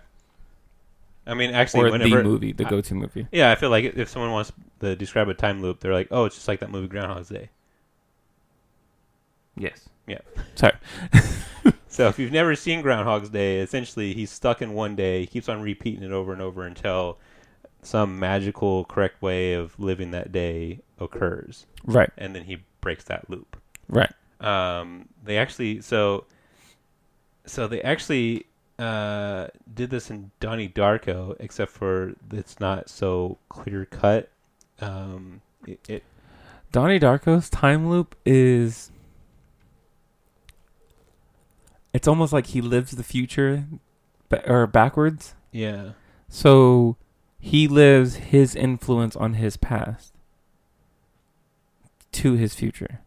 I 1.27 1.35
mean, 1.35 1.51
actually, 1.51 1.89
or 1.89 1.91
whenever 1.93 2.19
the 2.19 2.23
movie, 2.25 2.53
the 2.53 2.65
I- 2.67 2.71
go-to 2.71 2.95
movie. 2.95 3.27
yeah, 3.33 3.51
I 3.51 3.57
feel 3.57 3.69
like 3.69 3.85
if 3.85 4.09
someone 4.09 4.31
wants 4.31 4.53
to 4.81 4.95
describe 4.97 5.29
a 5.29 5.35
time 5.35 5.61
loop, 5.61 5.81
they're 5.81 5.93
like, 5.93 6.09
oh, 6.13 6.25
it's 6.25 6.37
just 6.37 6.47
like 6.49 6.61
that 6.61 6.71
movie 6.71 6.87
Groundhog's 6.89 7.29
Day. 7.29 7.51
Yes. 9.57 9.89
Yeah. 10.07 10.19
Sorry. 10.55 10.75
So 11.97 12.09
if 12.09 12.19
you've 12.19 12.31
never 12.31 12.55
seen 12.55 12.83
Groundhog's 12.83 13.31
Day, 13.31 13.61
essentially 13.61 14.13
he's 14.13 14.31
stuck 14.31 14.61
in 14.61 14.75
one 14.75 14.97
day. 14.97 15.21
He 15.21 15.27
keeps 15.27 15.49
on 15.49 15.63
repeating 15.63 16.03
it 16.03 16.13
over 16.13 16.35
and 16.35 16.43
over 16.43 16.67
until 16.67 17.17
some 17.81 18.19
magical 18.19 18.85
correct 18.85 19.23
way 19.23 19.55
of 19.55 19.81
living 19.81 20.11
that 20.11 20.31
day 20.31 20.81
occurs, 21.01 21.65
Right. 21.87 22.11
and 22.19 22.35
then 22.35 22.45
he 22.45 22.59
breaks 22.83 23.05
that 23.05 23.31
loop. 23.31 23.57
Right. 23.89 24.13
Um, 24.43 25.09
they 25.25 25.39
actually 25.39 25.81
so 25.81 26.27
so 27.47 27.67
they 27.67 27.81
actually 27.81 28.45
uh, 28.79 29.47
did 29.73 29.89
this 29.89 30.11
in 30.11 30.33
Donnie 30.39 30.69
Darko, 30.69 31.35
except 31.41 31.73
for 31.73 32.13
it's 32.31 32.61
not 32.61 32.91
so 32.91 33.39
clear 33.49 33.87
cut. 33.87 34.29
Um, 34.83 35.41
it, 35.67 35.81
it 35.89 36.03
Donnie 36.73 37.01
Darko's 37.01 37.49
time 37.49 37.89
loop 37.89 38.17
is 38.27 38.91
it's 41.97 42.07
almost 42.09 42.33
like 42.33 42.49
he 42.49 42.61
lives 42.61 42.91
the 42.93 43.03
future 43.03 43.65
or 44.47 44.67
backwards. 44.67 45.35
yeah 45.51 45.93
So 46.29 46.97
he 47.41 47.67
lives 47.69 48.17
his 48.33 48.55
influence 48.55 49.17
on 49.17 49.35
his 49.35 49.57
past 49.57 50.13
to 52.13 52.35
his 52.35 52.55
future. 52.55 53.01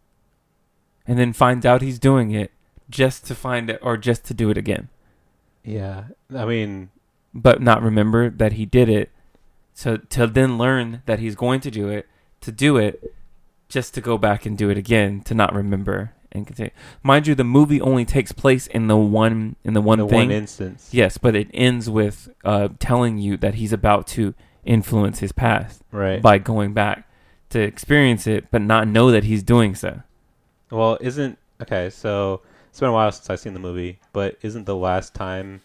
And 1.07 1.17
then 1.19 1.33
finds 1.33 1.65
out 1.65 1.81
he's 1.81 1.99
doing 1.99 2.31
it 2.31 2.51
just 2.89 3.25
to 3.27 3.35
find 3.35 3.69
it 3.69 3.79
or 3.81 3.97
just 3.97 4.25
to 4.25 4.33
do 4.33 4.49
it 4.49 4.57
again. 4.57 4.89
yeah. 5.63 6.03
I 6.35 6.45
mean, 6.45 6.89
But 7.33 7.61
not 7.61 7.81
remember 7.83 8.29
that 8.29 8.53
he 8.53 8.65
did 8.65 8.89
it. 8.89 9.09
So 9.73 9.97
to 9.97 10.25
then 10.27 10.57
learn 10.57 11.01
that 11.05 11.19
he's 11.19 11.35
going 11.35 11.61
to 11.61 11.71
do 11.71 11.89
it, 11.89 12.07
to 12.41 12.51
do 12.51 12.77
it, 12.77 13.13
just 13.69 13.93
to 13.93 14.01
go 14.01 14.17
back 14.17 14.45
and 14.47 14.57
do 14.57 14.69
it 14.69 14.77
again, 14.77 15.21
to 15.21 15.33
not 15.35 15.53
remember 15.53 16.13
and 16.31 16.45
continue. 16.45 16.71
Mind 17.03 17.27
you, 17.27 17.35
the 17.35 17.43
movie 17.43 17.81
only 17.81 18.05
takes 18.05 18.31
place 18.31 18.67
in 18.67 18.87
the 18.87 18.97
one 18.97 19.55
in 19.63 19.73
the 19.73 19.81
one 19.81 19.99
the 19.99 20.07
thing. 20.07 20.29
one 20.29 20.31
instance. 20.31 20.89
Yes, 20.91 21.17
but 21.17 21.35
it 21.35 21.49
ends 21.53 21.89
with 21.89 22.29
uh, 22.43 22.69
telling 22.79 23.17
you 23.17 23.37
that 23.37 23.55
he's 23.55 23.73
about 23.73 24.07
to 24.07 24.33
influence 24.63 25.19
his 25.19 25.31
past 25.31 25.81
Right. 25.91 26.21
by 26.21 26.37
going 26.37 26.73
back 26.73 27.07
to 27.49 27.59
experience 27.59 28.27
it, 28.27 28.51
but 28.51 28.61
not 28.61 28.87
know 28.87 29.09
that 29.11 29.23
he's 29.23 29.41
doing 29.41 29.73
so. 29.73 30.01
Well, 30.69 30.97
isn't 31.01 31.39
okay? 31.61 31.89
So 31.89 32.41
it's 32.69 32.79
been 32.79 32.89
a 32.89 32.93
while 32.93 33.11
since 33.11 33.29
I've 33.29 33.39
seen 33.39 33.53
the 33.53 33.59
movie, 33.59 33.99
but 34.13 34.37
isn't 34.41 34.65
the 34.65 34.75
last 34.75 35.15
time 35.15 35.61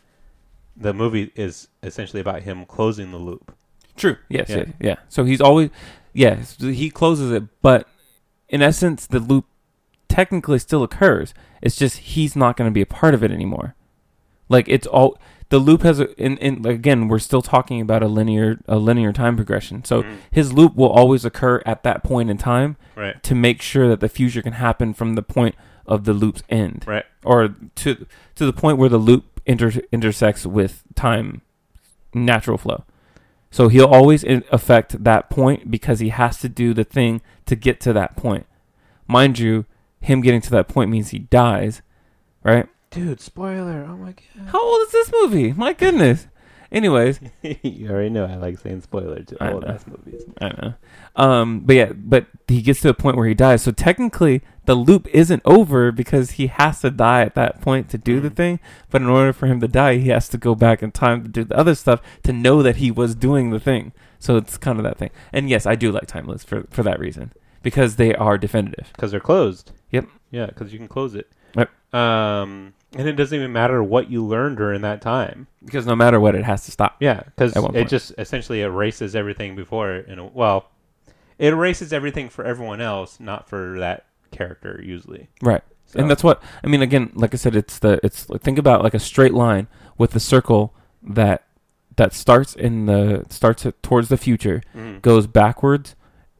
the 0.76 0.94
movie 0.94 1.30
is 1.34 1.68
essentially 1.82 2.20
about 2.20 2.42
him 2.42 2.64
closing 2.64 3.10
the 3.10 3.18
loop? 3.18 3.54
True. 3.96 4.16
Yes. 4.28 4.48
Yeah. 4.48 4.56
Yeah. 4.56 4.64
Yeah. 4.80 4.94
So 5.08 5.24
he's 5.24 5.40
always, 5.42 5.70
yes, 6.14 6.56
he 6.58 6.88
closes 6.90 7.30
it, 7.30 7.42
but 7.60 7.86
in 8.48 8.62
essence, 8.62 9.06
the 9.06 9.20
loop 9.20 9.44
technically 10.08 10.58
still 10.58 10.82
occurs. 10.82 11.34
It's 11.62 11.76
just 11.76 11.98
he's 11.98 12.36
not 12.36 12.56
going 12.56 12.70
to 12.70 12.74
be 12.74 12.82
a 12.82 12.86
part 12.86 13.14
of 13.14 13.22
it 13.22 13.30
anymore. 13.30 13.74
Like 14.48 14.68
it's 14.68 14.86
all 14.86 15.18
the 15.48 15.58
loop 15.58 15.82
has 15.82 16.00
in, 16.00 16.36
in 16.38 16.66
again 16.66 17.08
we're 17.08 17.18
still 17.18 17.42
talking 17.42 17.80
about 17.80 18.02
a 18.02 18.08
linear 18.08 18.60
a 18.68 18.76
linear 18.76 19.12
time 19.12 19.36
progression. 19.36 19.84
So 19.84 20.02
Mhm. 20.02 20.16
his 20.30 20.52
loop 20.52 20.74
will 20.74 20.90
always 20.90 21.24
occur 21.24 21.62
at 21.64 21.82
that 21.84 22.02
point 22.04 22.30
in 22.30 22.36
time 22.38 22.76
Right. 22.96 23.22
to 23.22 23.34
make 23.34 23.62
sure 23.62 23.88
that 23.88 24.00
the 24.00 24.08
future 24.08 24.42
can 24.42 24.54
happen 24.54 24.92
from 24.94 25.14
the 25.14 25.22
point 25.22 25.54
of 25.86 26.04
the 26.04 26.12
loop's 26.12 26.42
end. 26.48 26.84
Right. 26.86 27.04
or 27.24 27.54
to 27.76 28.06
to 28.34 28.44
the 28.46 28.52
point 28.52 28.76
where 28.78 28.88
the 28.90 28.98
loop 28.98 29.40
inter- 29.46 29.80
intersects 29.92 30.44
with 30.44 30.82
time 30.94 31.40
natural 32.12 32.58
flow. 32.58 32.84
So 33.50 33.68
he'll 33.68 33.86
always 33.86 34.22
in- 34.24 34.44
affect 34.50 35.04
that 35.04 35.30
point 35.30 35.70
because 35.70 36.00
he 36.00 36.08
has 36.10 36.38
to 36.40 36.48
do 36.48 36.74
the 36.74 36.84
thing 36.84 37.20
to 37.46 37.54
get 37.56 37.80
to 37.80 37.92
that 37.92 38.16
point. 38.16 38.46
Mind 39.06 39.38
you, 39.38 39.64
him 40.04 40.20
getting 40.20 40.40
to 40.42 40.50
that 40.50 40.68
point 40.68 40.90
means 40.90 41.10
he 41.10 41.18
dies, 41.20 41.82
right? 42.42 42.68
Dude, 42.90 43.20
spoiler! 43.20 43.86
Oh 43.88 43.96
my 43.96 44.12
god. 44.12 44.48
How 44.48 44.62
old 44.62 44.80
is 44.86 44.92
this 44.92 45.10
movie? 45.12 45.52
My 45.52 45.72
goodness. 45.72 46.28
Anyways, 46.72 47.20
you 47.62 47.88
already 47.88 48.10
know 48.10 48.24
I 48.24 48.34
like 48.34 48.58
saying 48.58 48.80
spoiler 48.80 49.22
to 49.22 49.36
I 49.40 49.52
old 49.52 49.62
know. 49.62 49.68
ass 49.68 49.86
movies. 49.86 50.24
I 50.40 50.48
don't 50.48 50.62
know. 50.62 50.74
Um, 51.14 51.60
but 51.60 51.76
yeah, 51.76 51.92
but 51.94 52.26
he 52.48 52.62
gets 52.62 52.80
to 52.80 52.88
a 52.88 52.94
point 52.94 53.16
where 53.16 53.28
he 53.28 53.34
dies. 53.34 53.62
So 53.62 53.70
technically, 53.70 54.42
the 54.64 54.74
loop 54.74 55.06
isn't 55.12 55.42
over 55.44 55.92
because 55.92 56.32
he 56.32 56.48
has 56.48 56.80
to 56.80 56.90
die 56.90 57.22
at 57.22 57.36
that 57.36 57.60
point 57.60 57.88
to 57.90 57.98
do 57.98 58.18
the 58.18 58.30
Mhm. 58.30 58.36
thing. 58.36 58.60
But 58.90 59.02
in 59.02 59.08
order 59.08 59.32
for 59.32 59.46
him 59.46 59.60
to 59.60 59.68
die, 59.68 59.98
he 59.98 60.08
has 60.08 60.28
to 60.30 60.38
go 60.38 60.56
back 60.56 60.82
in 60.82 60.90
time 60.90 61.22
to 61.22 61.28
do 61.28 61.44
the 61.44 61.56
other 61.56 61.76
stuff 61.76 62.00
to 62.24 62.32
know 62.32 62.60
that 62.62 62.76
he 62.76 62.90
was 62.90 63.14
doing 63.14 63.50
the 63.50 63.60
thing. 63.60 63.92
So 64.18 64.36
it's 64.36 64.56
kind 64.56 64.78
of 64.78 64.84
that 64.84 64.98
thing. 64.98 65.10
And 65.32 65.48
yes, 65.48 65.66
I 65.66 65.76
do 65.76 65.92
like 65.92 66.06
time 66.06 66.26
loops 66.26 66.42
for 66.44 66.64
for 66.70 66.82
that 66.82 66.98
reason 66.98 67.32
because 67.62 67.96
they 67.96 68.14
are 68.16 68.36
definitive. 68.36 68.90
Because 68.94 69.12
they're 69.12 69.20
closed. 69.20 69.70
Yep. 69.94 70.08
Yeah, 70.30 70.46
because 70.46 70.72
you 70.72 70.78
can 70.78 70.88
close 70.88 71.14
it. 71.14 71.30
Yep. 71.56 71.70
Um, 71.94 72.74
and 72.96 73.08
it 73.08 73.12
doesn't 73.12 73.36
even 73.36 73.52
matter 73.52 73.82
what 73.82 74.10
you 74.10 74.24
learned 74.24 74.56
during 74.56 74.82
that 74.82 75.00
time. 75.00 75.46
Because 75.64 75.86
no 75.86 75.96
matter 75.96 76.20
what, 76.20 76.34
it 76.34 76.44
has 76.44 76.64
to 76.66 76.70
stop. 76.70 76.96
Yeah, 77.00 77.22
because 77.24 77.54
it 77.74 77.88
just 77.88 78.12
essentially 78.18 78.60
erases 78.62 79.14
everything 79.16 79.56
before 79.56 79.92
it. 79.94 80.08
In 80.08 80.18
a, 80.18 80.26
well, 80.26 80.70
it 81.38 81.52
erases 81.52 81.92
everything 81.92 82.28
for 82.28 82.44
everyone 82.44 82.80
else, 82.80 83.18
not 83.18 83.48
for 83.48 83.78
that 83.78 84.06
character 84.30 84.80
usually. 84.84 85.28
Right. 85.42 85.62
So, 85.86 86.00
And 86.00 86.10
that's 86.10 86.24
what 86.24 86.42
I 86.62 86.66
mean. 86.66 86.82
Again, 86.82 87.10
like 87.14 87.34
I 87.34 87.36
said, 87.36 87.54
it's 87.54 87.78
the 87.78 88.00
it's 88.02 88.24
think 88.40 88.58
about 88.58 88.82
like 88.82 88.94
a 88.94 88.98
straight 88.98 89.34
line 89.34 89.68
with 89.98 90.10
the 90.12 90.20
circle 90.20 90.74
that 91.02 91.44
that 91.96 92.12
starts 92.12 92.54
in 92.54 92.86
the 92.86 93.24
starts 93.28 93.66
towards 93.82 94.08
the 94.08 94.16
future, 94.16 94.62
Mhm. 94.76 95.02
goes 95.02 95.26
backwards, 95.26 95.94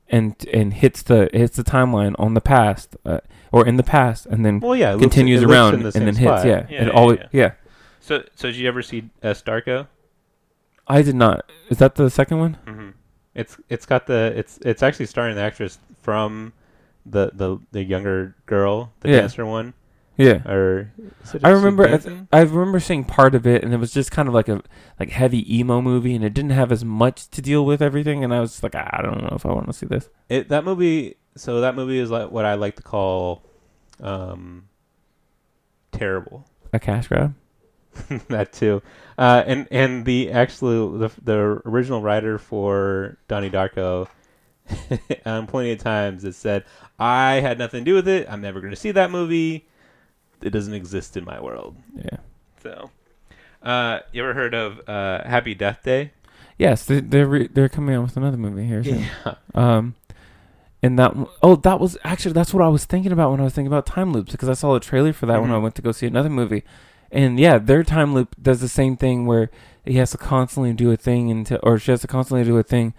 and 0.09 0.35
and 0.53 0.75
hits 0.75 1.03
the 1.03 1.29
hits 1.33 1.57
the 1.57 1.63
timeline 1.65 2.15
on 2.19 2.35
the 2.35 2.41
past 2.41 2.97
uh, 3.05 3.21
or 3.55 3.67
in 3.67 3.77
the 3.77 3.83
past, 3.85 4.27
and 4.27 4.45
then 4.45 4.59
Well, 4.61 4.75
yeah, 4.77 4.91
it 4.91 4.95
loops- 4.95 5.03
continues 5.15 5.43
it 5.43 5.47
loops 5.47 5.53
around 5.55 5.75
in 5.75 5.81
the 5.81 5.87
and 5.87 5.93
same 5.95 6.05
then 6.07 6.15
spot. 6.15 6.45
hits. 6.45 6.47
Yeah, 6.47 6.67
yeah, 6.77 6.83
it 6.83 6.87
yeah, 6.89 6.99
always 7.01 7.19
yeah. 7.21 7.27
yeah. 7.33 7.51
So, 8.01 8.23
so 8.35 8.49
did 8.49 8.57
you 8.57 8.69
ever 8.69 8.83
see 8.83 9.11
uh, 9.23 9.29
S. 9.29 9.43
Darko? 9.43 9.87
I 10.87 11.03
did 11.03 11.15
not. 11.15 11.51
Is 11.71 11.79
that 11.79 11.95
the 11.95 12.11
second 12.11 12.39
one? 12.39 12.59
Mm-hmm. 12.67 12.89
It's 13.35 13.57
it's 13.69 13.87
got 13.87 14.07
the 14.07 14.33
it's 14.37 14.59
it's 14.63 14.83
actually 14.83 15.07
starring 15.07 15.35
the 15.37 15.43
actress 15.43 15.79
from 16.03 16.53
the 17.07 17.31
the 17.33 17.59
the 17.73 17.83
younger 17.85 18.35
girl, 18.47 18.93
the 19.01 19.09
Yeah. 19.11 19.21
dancer 19.21 19.47
one, 19.47 19.73
Yeah. 20.17 20.47
or 20.49 20.93
I 21.43 21.51
remember. 21.51 21.85
I, 21.85 21.89
dancing? 21.93 22.29
I 22.33 22.41
remember 22.43 22.81
seeing 22.81 23.05
part 23.05 23.35
of 23.35 23.47
it, 23.47 23.65
and 23.65 23.73
it 23.73 23.79
was 23.79 23.93
just 23.93 24.11
kind 24.11 24.29
of 24.29 24.35
like 24.35 24.49
a 24.49 24.61
like 25.01 25.11
heavy 25.11 25.43
emo 25.59 25.81
movie, 25.81 26.15
and 26.15 26.25
it 26.25 26.35
didn't 26.35 26.51
have 26.53 26.71
as 26.71 26.85
much 26.85 27.29
to 27.31 27.41
deal 27.43 27.65
with 27.65 27.81
everything. 27.81 28.23
And 28.23 28.33
I 28.35 28.41
was 28.41 28.51
just 28.53 28.63
like, 28.63 28.75
I 28.75 29.01
don't 29.03 29.23
know 29.23 29.33
if 29.35 29.45
I 29.47 29.53
want 29.53 29.67
to 29.69 29.73
see 29.73 29.87
this. 29.87 30.09
It 30.29 30.49
that 30.51 30.65
movie. 30.65 31.17
So 31.37 31.61
that 31.63 31.75
movie 31.75 31.99
is 31.99 32.11
like 32.11 32.31
what 32.31 32.45
I 32.45 32.55
like 32.55 32.77
to 32.77 32.83
call, 32.83 33.43
um, 34.01 34.69
terrible. 35.93 36.47
A 36.73 36.79
cash 36.79 37.09
grab. 37.09 37.35
that 38.29 38.53
too, 38.53 38.83
uh, 39.19 39.45
and 39.47 39.69
and 39.71 40.05
the 40.05 40.33
actual 40.33 40.99
the 40.99 41.11
the 41.23 41.63
original 41.65 42.03
writer 42.03 42.39
for 42.39 43.17
Donnie 43.29 43.51
Darko, 43.51 44.09
on 45.25 45.47
plenty 45.49 45.71
of 45.71 45.79
times 45.79 46.25
it 46.25 46.35
said 46.35 46.65
I 46.99 47.35
had 47.35 47.59
nothing 47.59 47.85
to 47.85 47.91
do 47.91 47.95
with 47.95 48.09
it. 48.09 48.27
I'm 48.29 48.41
never 48.41 48.61
going 48.61 48.73
to 48.73 48.77
see 48.77 48.91
that 48.93 49.11
movie. 49.11 49.67
It 50.43 50.51
doesn't 50.51 50.75
exist 50.75 51.17
in 51.17 51.25
my 51.25 51.41
world. 51.41 51.77
Yeah. 51.97 52.19
So, 52.63 52.91
uh, 53.63 54.01
you 54.13 54.23
ever 54.23 54.35
heard 54.35 54.55
of 54.55 54.81
uh, 54.89 55.27
Happy 55.27 55.55
Death 55.55 55.83
Day? 55.85 56.13
Yes, 56.59 56.85
they, 56.85 57.01
they're 57.01 57.27
re- 57.27 57.49
they're 57.49 57.69
coming 57.69 57.95
out 57.95 58.03
with 58.03 58.17
another 58.17 58.37
movie 58.37 58.67
here. 58.67 58.85
Soon. 58.85 59.07
Yeah. 59.27 59.35
Um, 59.55 59.95
and 60.85 60.99
that 60.99 61.15
oh, 61.43 61.57
that 61.57 61.81
was 61.81 61.97
actually 62.05 62.33
that's 62.33 62.53
what 62.53 62.63
I 62.63 62.69
was 62.69 62.85
thinking 62.85 63.11
about 63.13 63.31
when 63.31 63.41
I 63.41 63.45
was 63.45 63.55
thinking 63.55 63.73
about 63.73 63.87
time 63.87 64.13
loops 64.13 64.33
because 64.33 64.49
I 64.49 64.55
saw 64.55 64.75
a 64.75 64.81
trailer 64.81 65.13
for 65.13 65.27
that 65.27 65.41
when 65.41 65.51
I 65.51 65.55
Mhm. 65.55 65.63
went 65.63 65.75
to 65.77 65.83
go 65.83 65.93
see 65.93 66.07
another 66.07 66.29
movie, 66.29 66.63
and 67.11 67.39
yeah, 67.41 67.59
their 67.59 67.83
time 67.83 68.13
loop 68.15 68.35
does 68.41 68.61
the 68.61 68.69
same 68.69 68.97
thing 68.97 69.27
where 69.27 69.51
he 69.85 69.95
has 69.95 70.11
to 70.13 70.19
constantly 70.19 70.73
do 70.73 70.91
a 70.93 70.97
thing 70.97 71.31
until 71.31 71.59
or 71.63 71.79
she 71.79 71.91
has 71.91 72.03
to 72.03 72.07
constantly 72.07 72.45
do 72.45 72.57
a 72.59 72.63
thing, 72.63 72.93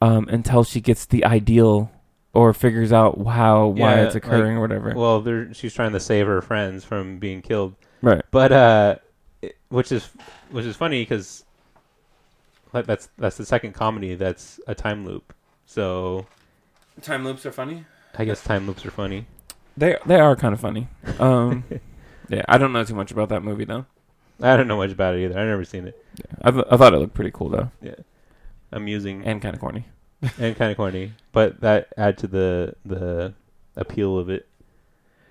um, 0.00 0.26
until 0.30 0.64
she 0.64 0.80
gets 0.80 1.04
the 1.06 1.24
ideal 1.24 1.90
or 2.34 2.52
figures 2.54 2.92
out 2.92 3.18
how 3.26 3.66
why 3.66 3.96
Yeah, 3.96 4.02
it's 4.06 4.14
occurring 4.14 4.56
or 4.56 4.60
whatever. 4.60 4.92
Well, 4.96 5.20
they're, 5.20 5.52
she's 5.54 5.74
trying 5.74 5.92
to 5.92 6.00
save 6.00 6.26
her 6.26 6.40
friends 6.40 6.84
from 6.84 7.18
being 7.18 7.42
killed, 7.42 7.74
right. 8.02 8.22
but 8.30 8.52
uh, 8.52 8.96
it- 9.42 9.56
which 9.68 9.92
is 9.92 10.08
which 10.50 10.64
is 10.64 10.76
funny 10.76 11.02
because 11.02 11.44
that's 12.72 13.08
that's 13.18 13.36
the 13.36 13.44
second 13.46 13.72
comedy 13.72 14.14
that's 14.14 14.60
a 14.66 14.74
time 14.74 15.04
loop. 15.06 15.34
So 15.66 16.26
Time 17.02 17.24
loops 17.24 17.46
are 17.46 17.52
funny. 17.52 17.84
I 18.16 18.24
guess 18.24 18.42
time 18.42 18.66
loops 18.66 18.84
are 18.84 18.90
funny. 18.90 19.26
They 19.76 19.96
they 20.06 20.18
are 20.18 20.34
kind 20.34 20.52
of 20.54 20.60
funny. 20.60 20.88
Um, 21.20 21.64
yeah, 22.28 22.42
I 22.48 22.58
don't 22.58 22.72
know 22.72 22.82
too 22.84 22.94
much 22.94 23.12
about 23.12 23.28
that 23.28 23.42
movie 23.42 23.64
though. 23.64 23.86
I 24.42 24.56
don't 24.56 24.68
know 24.68 24.76
much 24.76 24.92
about 24.92 25.14
it 25.14 25.24
either. 25.24 25.38
I've 25.38 25.46
never 25.46 25.64
seen 25.64 25.86
it. 25.86 26.04
I, 26.42 26.50
th- 26.50 26.64
I 26.70 26.76
thought 26.76 26.94
it 26.94 26.98
looked 26.98 27.14
pretty 27.14 27.32
cool 27.32 27.48
though, 27.48 27.70
Yeah, 27.82 27.94
amusing 28.72 29.24
and 29.24 29.40
kind 29.42 29.54
of 29.54 29.60
corny. 29.60 29.84
and 30.38 30.56
kind 30.56 30.70
of 30.72 30.76
corny, 30.76 31.12
but 31.32 31.60
that 31.60 31.92
add 31.96 32.18
to 32.18 32.26
the 32.26 32.74
the 32.84 33.34
appeal 33.76 34.18
of 34.18 34.28
it. 34.30 34.48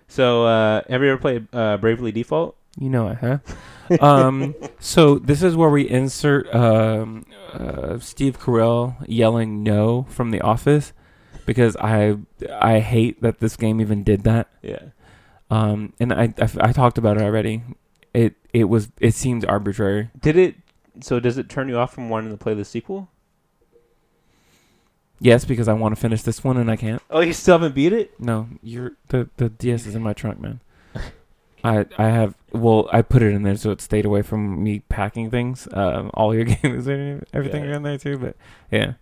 So, 0.07 0.45
uh, 0.45 0.81
have 0.89 1.01
you 1.03 1.09
ever 1.09 1.17
played 1.19 1.47
uh, 1.53 1.75
Bravely 1.77 2.13
Default? 2.13 2.55
You 2.79 2.89
know 2.89 3.09
it, 3.09 3.17
huh? 3.17 4.05
um, 4.05 4.55
so 4.79 5.19
this 5.19 5.43
is 5.43 5.55
where 5.57 5.69
we 5.69 5.89
insert 5.89 6.53
um, 6.55 7.25
uh, 7.51 7.99
Steve 7.99 8.39
Carell 8.39 8.95
yelling 9.07 9.63
"no" 9.63 10.03
from 10.09 10.31
The 10.31 10.39
Office 10.39 10.93
because 11.47 11.75
I 11.77 12.17
I 12.51 12.79
hate 12.79 13.23
that 13.23 13.39
this 13.39 13.55
game 13.55 13.81
even 13.81 14.03
did 14.03 14.23
that. 14.25 14.49
Yeah. 14.61 14.89
Um, 15.49 15.93
and 15.99 16.13
I, 16.13 16.33
I 16.39 16.49
I 16.59 16.71
talked 16.73 16.99
about 16.99 17.17
it 17.17 17.23
already. 17.23 17.63
It 18.13 18.35
it 18.53 18.65
was 18.65 18.91
it 18.99 19.15
seemed 19.15 19.45
arbitrary. 19.45 20.11
Did 20.19 20.37
it? 20.37 20.55
So, 20.99 21.19
does 21.19 21.37
it 21.37 21.49
turn 21.49 21.69
you 21.69 21.77
off 21.77 21.93
from 21.93 22.09
wanting 22.09 22.31
to 22.31 22.37
play 22.37 22.53
the 22.53 22.65
sequel? 22.65 23.09
Yes, 25.19 25.45
because 25.45 25.67
I 25.67 25.73
want 25.73 25.95
to 25.95 26.01
finish 26.01 26.21
this 26.21 26.43
one 26.43 26.57
and 26.57 26.69
I 26.69 26.75
can't. 26.75 27.01
Oh, 27.09 27.21
you 27.21 27.33
still 27.33 27.55
haven't 27.55 27.73
beat 27.73 27.93
it? 27.93 28.19
No, 28.19 28.49
you're 28.61 28.91
the 29.07 29.29
the 29.37 29.49
DS 29.49 29.87
is 29.87 29.95
in 29.95 30.03
my 30.03 30.13
trunk, 30.13 30.39
man. 30.39 30.59
I 31.63 31.85
I 31.97 32.09
have 32.09 32.35
well, 32.51 32.89
I 32.91 33.01
put 33.01 33.23
it 33.23 33.33
in 33.33 33.43
there 33.43 33.55
so 33.55 33.71
it 33.71 33.81
stayed 33.81 34.05
away 34.05 34.21
from 34.21 34.61
me 34.63 34.79
packing 34.79 35.31
things. 35.31 35.67
Um, 35.71 36.11
all 36.13 36.35
your 36.35 36.43
games 36.61 36.87
and 36.87 37.25
everything 37.33 37.63
are 37.63 37.73
in 37.73 37.83
there 37.83 37.97
too. 37.97 38.17
But 38.17 38.35
yeah, 38.69 38.93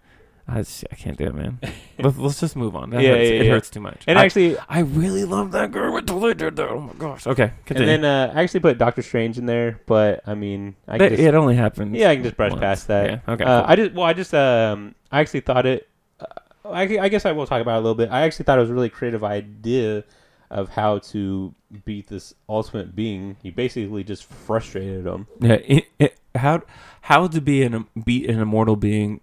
I 0.48 0.60
just, 0.60 0.86
I 0.92 0.96
can't 0.96 1.18
do 1.18 1.26
it, 1.26 1.34
man. 1.34 1.60
let's, 2.00 2.18
let's 2.18 2.40
just 2.40 2.56
move 2.56 2.76
on. 2.76 2.92
That 2.92 3.02
Yeah, 3.02 3.10
hurts. 3.16 3.30
yeah, 3.30 3.36
it 3.36 3.46
yeah. 3.46 3.52
hurts 3.52 3.70
too 3.72 3.80
much. 3.80 4.04
And 4.06 4.20
I, 4.20 4.26
actually, 4.26 4.58
I 4.70 4.80
really 4.82 5.26
love 5.26 5.52
that 5.54 5.72
girl 5.72 5.98
until 5.98 6.20
they 6.20 6.34
did 6.36 6.56
that. 6.58 6.70
Oh 6.70 6.82
my 6.82 6.94
gosh. 6.94 7.26
Okay, 7.26 7.44
and 7.46 7.66
continue. 7.66 7.88
then 7.88 8.06
uh, 8.06 8.32
I 8.36 8.44
actually 8.44 8.60
put 8.60 8.78
Doctor 8.78 9.02
Strange 9.02 9.40
in 9.40 9.48
there, 9.48 9.80
but 9.88 10.22
I 10.28 10.36
mean, 10.36 10.76
I 10.88 10.98
That- 11.00 11.10
just, 11.10 11.22
it 11.24 11.34
only 11.34 11.56
happened. 11.56 11.96
yeah, 11.96 12.10
I 12.12 12.16
can 12.16 12.24
just 12.24 12.38
brush 12.38 12.52
once. 12.52 12.62
past 12.62 12.88
that. 12.90 13.10
Yeah. 13.10 13.34
Okay. 13.34 13.44
Uh, 13.44 13.62
cool. 13.62 13.70
I 13.72 13.76
just 13.76 13.94
well, 13.96 14.06
I 14.06 14.14
just 14.14 14.34
um, 14.36 14.94
I 15.12 15.20
actually 15.22 15.40
thought 15.42 15.66
it. 15.66 15.90
Uh, 16.20 16.26
I, 16.70 16.82
I 17.00 17.10
guess 17.10 17.26
I 17.26 17.32
will 17.32 17.48
talk 17.48 17.62
about 17.62 17.76
it 17.76 17.80
a 17.80 17.82
little 17.82 17.96
bit. 17.96 18.10
I 18.12 18.22
actually 18.22 18.46
thought 18.46 18.58
it 18.60 18.62
was 18.62 18.70
a 18.70 18.74
really 18.76 18.90
creative 18.90 19.24
idea 19.24 20.04
of 20.52 20.70
how 20.70 21.00
to 21.00 21.56
beat 21.86 22.08
this 22.08 22.36
ultimate 22.48 22.96
being. 22.96 23.36
He 23.42 23.50
basically 23.50 24.04
just 24.04 24.26
frustrated 24.26 25.08
him. 25.08 25.26
Yeah, 25.40 25.54
it, 25.54 25.86
it, 25.98 26.20
how 26.36 26.62
how 27.02 27.26
to 27.28 27.42
be 27.42 27.64
an 27.64 27.88
beat 28.04 28.30
an 28.30 28.40
immortal 28.40 28.76
being, 28.76 29.22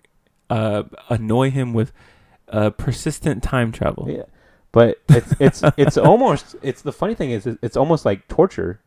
uh, 0.56 0.82
annoy 1.08 1.50
him 1.50 1.72
with, 1.72 1.92
uh, 2.48 2.70
persistent 2.70 3.42
time 3.42 3.72
travel. 3.72 4.06
Yeah, 4.10 4.24
but 4.72 4.98
it's 5.08 5.32
it's 5.40 5.62
it's 5.76 5.96
almost 5.96 6.56
it's 6.62 6.82
the 6.82 6.92
funny 6.92 7.14
thing 7.14 7.30
is 7.30 7.46
it's 7.62 7.76
almost 7.76 8.04
like 8.04 8.28
torture. 8.28 8.80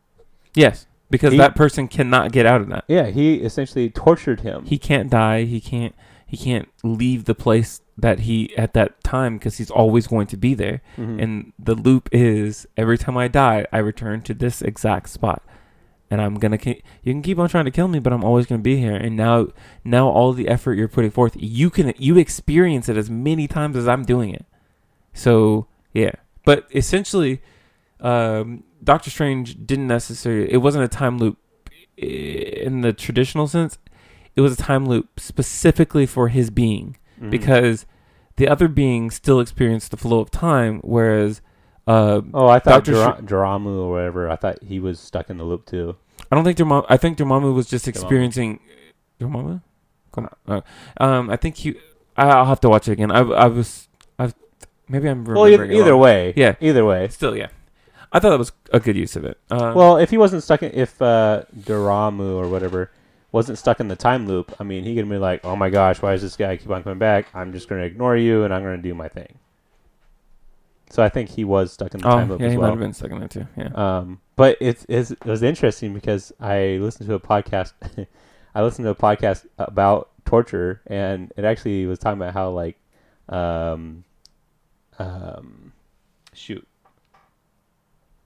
Yes, 0.54 0.86
because 1.10 1.32
He- 1.32 1.38
that 1.38 1.54
person 1.56 1.88
cannot 1.88 2.32
get 2.32 2.46
out 2.46 2.60
of 2.60 2.68
that. 2.68 2.84
Yeah, 2.88 3.06
he 3.08 3.36
essentially 3.36 3.90
tortured 3.90 4.40
him. 4.40 4.64
He 4.64 4.78
can't 4.78 5.10
die. 5.10 5.42
He 5.44 5.60
can't. 5.60 5.94
He 6.28 6.36
can't 6.36 6.68
leave 6.82 7.24
the 7.26 7.34
place 7.36 7.80
that 7.96 8.20
he 8.20 8.56
at 8.58 8.74
that 8.74 9.02
time 9.04 9.38
because 9.38 9.58
he's 9.58 9.70
always 9.70 10.06
going 10.08 10.26
to 10.28 10.36
be 10.36 10.54
there. 10.54 10.80
Mhm. 10.98 11.22
And 11.22 11.52
the 11.58 11.74
loop 11.76 12.08
is 12.12 12.66
every 12.76 12.98
time 12.98 13.16
I 13.16 13.28
die, 13.28 13.64
I 13.72 13.78
return 13.78 14.22
to 14.22 14.34
this 14.34 14.60
exact 14.60 15.08
spot, 15.08 15.40
and 16.10 16.20
I'm 16.20 16.34
gonna. 16.36 16.58
Keep, 16.58 16.82
you 17.02 17.12
can 17.12 17.22
keep 17.22 17.38
on 17.38 17.48
trying 17.48 17.64
to 17.64 17.70
kill 17.70 17.88
me, 17.88 17.98
but 17.98 18.12
I'm 18.12 18.24
always 18.24 18.46
gonna 18.46 18.62
be 18.62 18.76
here. 18.78 18.94
And 18.94 19.16
now, 19.16 19.48
now 19.84 20.08
all 20.08 20.32
the 20.32 20.48
effort 20.48 20.74
you're 20.74 20.88
putting 20.88 21.10
forth, 21.10 21.34
you 21.38 21.70
can 21.70 21.92
you 21.98 22.16
experience 22.18 22.88
it 22.88 22.96
as 22.96 23.10
many 23.10 23.46
times 23.48 23.76
as 23.76 23.88
I'm 23.88 24.04
doing 24.04 24.34
it. 24.34 24.46
So 25.12 25.66
yeah, 25.92 26.12
but 26.44 26.66
essentially, 26.74 27.42
um, 28.00 28.64
Doctor 28.84 29.10
Strange 29.10 29.66
didn't 29.66 29.88
necessarily. 29.88 30.52
It 30.52 30.58
wasn't 30.58 30.84
a 30.84 30.88
time 30.88 31.18
loop 31.18 31.38
in 31.96 32.82
the 32.82 32.92
traditional 32.92 33.46
sense. 33.46 33.78
It 34.34 34.42
was 34.42 34.52
a 34.52 34.56
time 34.62 34.84
loop 34.84 35.18
specifically 35.18 36.04
for 36.04 36.28
his 36.28 36.50
being 36.50 36.98
Mhm. 37.20 37.30
because 37.30 37.86
the 38.36 38.46
other 38.48 38.68
beings 38.68 39.14
still 39.14 39.40
experienced 39.40 39.90
the 39.90 39.96
flow 39.96 40.20
of 40.20 40.30
time, 40.30 40.80
whereas 40.84 41.40
uh, 41.86 42.20
oh, 42.34 42.48
I 42.48 42.58
thought 42.58 42.84
Dr. 42.84 43.22
Jaramu 43.22 43.78
or 43.78 43.90
whatever. 43.90 44.30
I 44.30 44.36
thought 44.36 44.62
he 44.62 44.78
was 44.80 44.98
stuck 45.00 45.30
in 45.30 45.38
the 45.38 45.44
loop 45.44 45.66
too. 45.66 45.96
I 46.30 46.34
don't 46.34 46.44
think 46.44 46.58
Dormammu. 46.58 46.86
I 46.88 46.96
think 46.96 47.18
Dormammu 47.18 47.54
was 47.54 47.68
just 47.68 47.86
experiencing 47.86 48.58
Dormammu. 49.20 49.62
Come, 50.12 50.28
uh, 50.48 50.60
um, 50.98 51.30
I 51.30 51.36
think 51.36 51.56
he. 51.56 51.76
I- 52.16 52.28
I'll 52.30 52.46
have 52.46 52.60
to 52.60 52.68
watch 52.68 52.88
it 52.88 52.92
again. 52.92 53.10
I, 53.10 53.20
I 53.20 53.46
was. 53.46 53.88
I 54.18 54.32
maybe 54.88 55.08
I'm. 55.08 55.24
Well, 55.24 55.44
remembering 55.44 55.70
it 55.72 55.76
either 55.80 55.92
wrong. 55.92 56.00
way, 56.00 56.32
Yeah. 56.36 56.54
either 56.60 56.84
way. 56.84 57.08
Still, 57.08 57.36
yeah. 57.36 57.48
I 58.12 58.18
thought 58.18 58.30
that 58.30 58.38
was 58.38 58.52
a 58.72 58.80
good 58.80 58.96
use 58.96 59.14
of 59.16 59.24
it. 59.24 59.38
Uh, 59.50 59.72
Well, 59.76 59.98
if 59.98 60.10
he 60.10 60.16
wasn't 60.16 60.42
stuck 60.42 60.62
in, 60.62 60.70
if 60.72 61.00
uh, 61.02 61.42
Doramu 61.58 62.36
or 62.36 62.48
whatever 62.48 62.90
wasn't 63.32 63.58
stuck 63.58 63.78
in 63.80 63.88
the 63.88 63.96
time 63.96 64.26
loop, 64.26 64.54
I 64.58 64.64
mean, 64.64 64.84
he 64.84 64.94
could 64.94 65.08
be 65.08 65.18
like, 65.18 65.44
"Oh 65.44 65.54
my 65.54 65.68
gosh, 65.70 66.00
why 66.00 66.12
does 66.12 66.22
this 66.22 66.36
guy 66.36 66.56
keep 66.56 66.70
on 66.70 66.82
coming 66.82 66.98
back? 66.98 67.26
I'm 67.34 67.52
just 67.52 67.68
going 67.68 67.80
to 67.82 67.86
ignore 67.86 68.16
you 68.16 68.44
and 68.44 68.54
I'm 68.54 68.62
going 68.62 68.76
to 68.76 68.82
do 68.82 68.94
my 68.94 69.08
thing." 69.08 69.38
So 70.96 71.02
I 71.02 71.10
think 71.10 71.28
he 71.28 71.44
was 71.44 71.74
stuck 71.74 71.92
in 71.92 72.00
the 72.00 72.08
time 72.08 72.30
oh 72.30 72.32
loop 72.32 72.40
yeah, 72.40 72.46
as 72.46 72.52
he 72.54 72.58
might 72.58 72.70
have 72.70 72.78
been 72.78 72.94
stuck 72.94 73.10
in 73.10 73.18
there 73.18 73.28
too. 73.28 73.46
Yeah. 73.54 73.68
Um, 73.74 74.18
but 74.34 74.56
it's, 74.62 74.86
it's 74.88 75.10
it 75.10 75.26
was 75.26 75.42
interesting 75.42 75.92
because 75.92 76.32
I 76.40 76.78
listened 76.80 77.06
to 77.10 77.14
a 77.14 77.20
podcast. 77.20 77.74
I 78.54 78.62
listened 78.62 78.86
to 78.86 78.92
a 78.92 78.94
podcast 78.94 79.44
about 79.58 80.08
torture, 80.24 80.80
and 80.86 81.34
it 81.36 81.44
actually 81.44 81.84
was 81.84 81.98
talking 81.98 82.18
about 82.18 82.32
how 82.32 82.48
like, 82.48 82.78
um, 83.28 84.04
um, 84.98 85.74
shoot, 86.32 86.66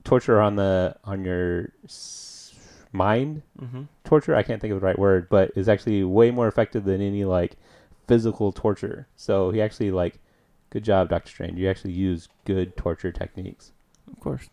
torture 0.04 0.40
on 0.40 0.54
the 0.54 0.94
on 1.02 1.24
your 1.24 1.72
s- 1.86 2.54
mind 2.92 3.42
mm-hmm. 3.60 3.82
torture. 4.04 4.36
I 4.36 4.44
can't 4.44 4.60
think 4.60 4.72
of 4.72 4.80
the 4.80 4.86
right 4.86 4.96
word, 4.96 5.28
but 5.28 5.50
is 5.56 5.68
actually 5.68 6.04
way 6.04 6.30
more 6.30 6.46
effective 6.46 6.84
than 6.84 7.00
any 7.00 7.24
like 7.24 7.56
physical 8.06 8.52
torture. 8.52 9.08
So 9.16 9.50
he 9.50 9.60
actually 9.60 9.90
like, 9.90 10.20
good 10.70 10.84
job, 10.84 11.08
Doctor 11.10 11.28
Strange. 11.30 11.58
You 11.58 11.68
actually 11.68 11.92
use 11.92 12.28
good 12.44 12.76
torture 12.76 13.12
techniques. 13.12 13.72
Of 14.10 14.20
course. 14.20 14.48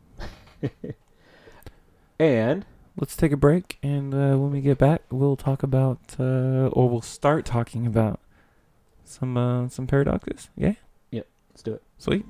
And 2.20 2.65
Let's 2.99 3.15
take 3.15 3.32
a 3.32 3.38
break, 3.38 3.78
and 3.84 4.11
uh, 4.11 4.36
when 4.38 4.49
we 4.49 4.59
get 4.59 4.80
back, 4.80 5.03
we'll 5.11 5.36
talk 5.36 5.61
about, 5.61 5.99
uh, 6.20 6.65
or 6.74 6.89
we'll 6.89 7.03
start 7.03 7.45
talking 7.45 7.86
about 7.86 8.20
some 9.05 9.38
uh, 9.38 9.70
some 9.70 9.86
paradoxes. 9.86 10.49
Yeah, 10.57 10.74
Yep. 11.11 11.28
let's 11.51 11.61
do 11.61 11.74
it. 11.76 11.84
sweet. 11.99 12.26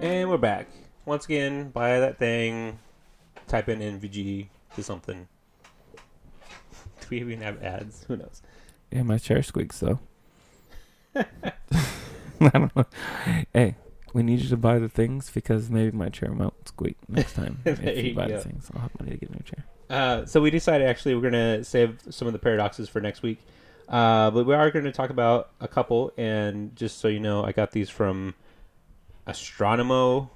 And 0.00 0.30
we're 0.30 0.38
back. 0.38 0.68
Once 1.04 1.24
again, 1.24 1.70
buy 1.70 2.00
that 2.00 2.18
thing, 2.18 2.78
type 3.46 3.68
in 3.68 3.80
NVG 3.80 4.48
to 4.76 4.82
something. 4.82 5.28
Do 7.08 7.16
we 7.16 7.20
even 7.20 7.40
have 7.42 7.62
ads? 7.62 8.04
Who 8.08 8.16
knows? 8.16 8.42
Yeah, 8.90 9.02
my 9.02 9.18
chair 9.18 9.42
squeaks 9.42 9.80
though. 9.80 9.98
I 11.14 11.24
don't 12.40 12.74
know. 12.76 12.84
Hey, 13.52 13.76
we 14.12 14.22
need 14.22 14.40
you 14.40 14.48
to 14.50 14.56
buy 14.56 14.78
the 14.78 14.88
things 14.88 15.30
because 15.30 15.70
maybe 15.70 15.96
my 15.96 16.08
chair 16.08 16.32
won't 16.32 16.68
squeak 16.68 16.96
next 17.08 17.34
time 17.34 17.58
if 17.64 17.82
you 17.82 17.90
you 18.10 18.14
buy 18.14 18.28
go. 18.28 18.36
the 18.36 18.42
things. 18.42 18.70
I'll 18.74 18.82
have 18.82 18.90
money 19.00 19.12
to 19.12 19.16
get 19.18 19.30
a 19.30 19.32
new 19.32 19.42
chair. 19.44 19.64
Uh, 19.90 20.26
so 20.26 20.40
we 20.40 20.50
decided 20.50 20.86
actually 20.86 21.14
we're 21.14 21.30
going 21.30 21.58
to 21.58 21.64
save 21.64 21.98
some 22.10 22.26
of 22.28 22.32
the 22.32 22.38
paradoxes 22.38 22.88
for 22.88 23.00
next 23.00 23.22
week. 23.22 23.40
Uh, 23.88 24.30
but 24.30 24.46
we 24.46 24.54
are 24.54 24.70
going 24.70 24.84
to 24.84 24.92
talk 24.92 25.10
about 25.10 25.50
a 25.60 25.68
couple. 25.68 26.12
And 26.16 26.76
just 26.76 26.98
so 26.98 27.08
you 27.08 27.20
know, 27.20 27.42
I 27.42 27.52
got 27.52 27.72
these 27.72 27.90
from 27.90 28.34
Astronomo, 29.26 30.28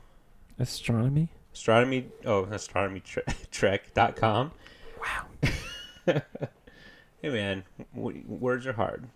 Astronomy. 0.59 1.29
astronomy, 1.53 2.09
oh, 2.25 2.45
astronomytrek.com. 2.47 4.53
Wow. 6.07 6.23
Hey 7.23 7.29
man, 7.31 7.62
w- 7.95 8.25
words 8.27 8.66
are 8.66 8.73
hard. 8.73 9.09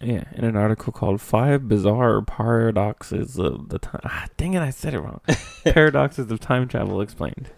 Yeah, 0.00 0.24
in 0.34 0.44
an 0.44 0.56
article 0.56 0.92
called 0.92 1.20
Five 1.20 1.68
Bizarre 1.68 2.20
Paradoxes 2.22 3.38
of 3.38 3.68
the 3.68 3.78
Time. 3.78 4.00
Ah, 4.04 4.26
dang 4.36 4.54
it, 4.54 4.60
I 4.60 4.70
said 4.70 4.94
it 4.94 4.98
wrong. 5.00 5.20
Paradoxes 5.64 6.28
of 6.32 6.40
Time 6.40 6.66
Travel 6.66 7.00
Explained. 7.00 7.50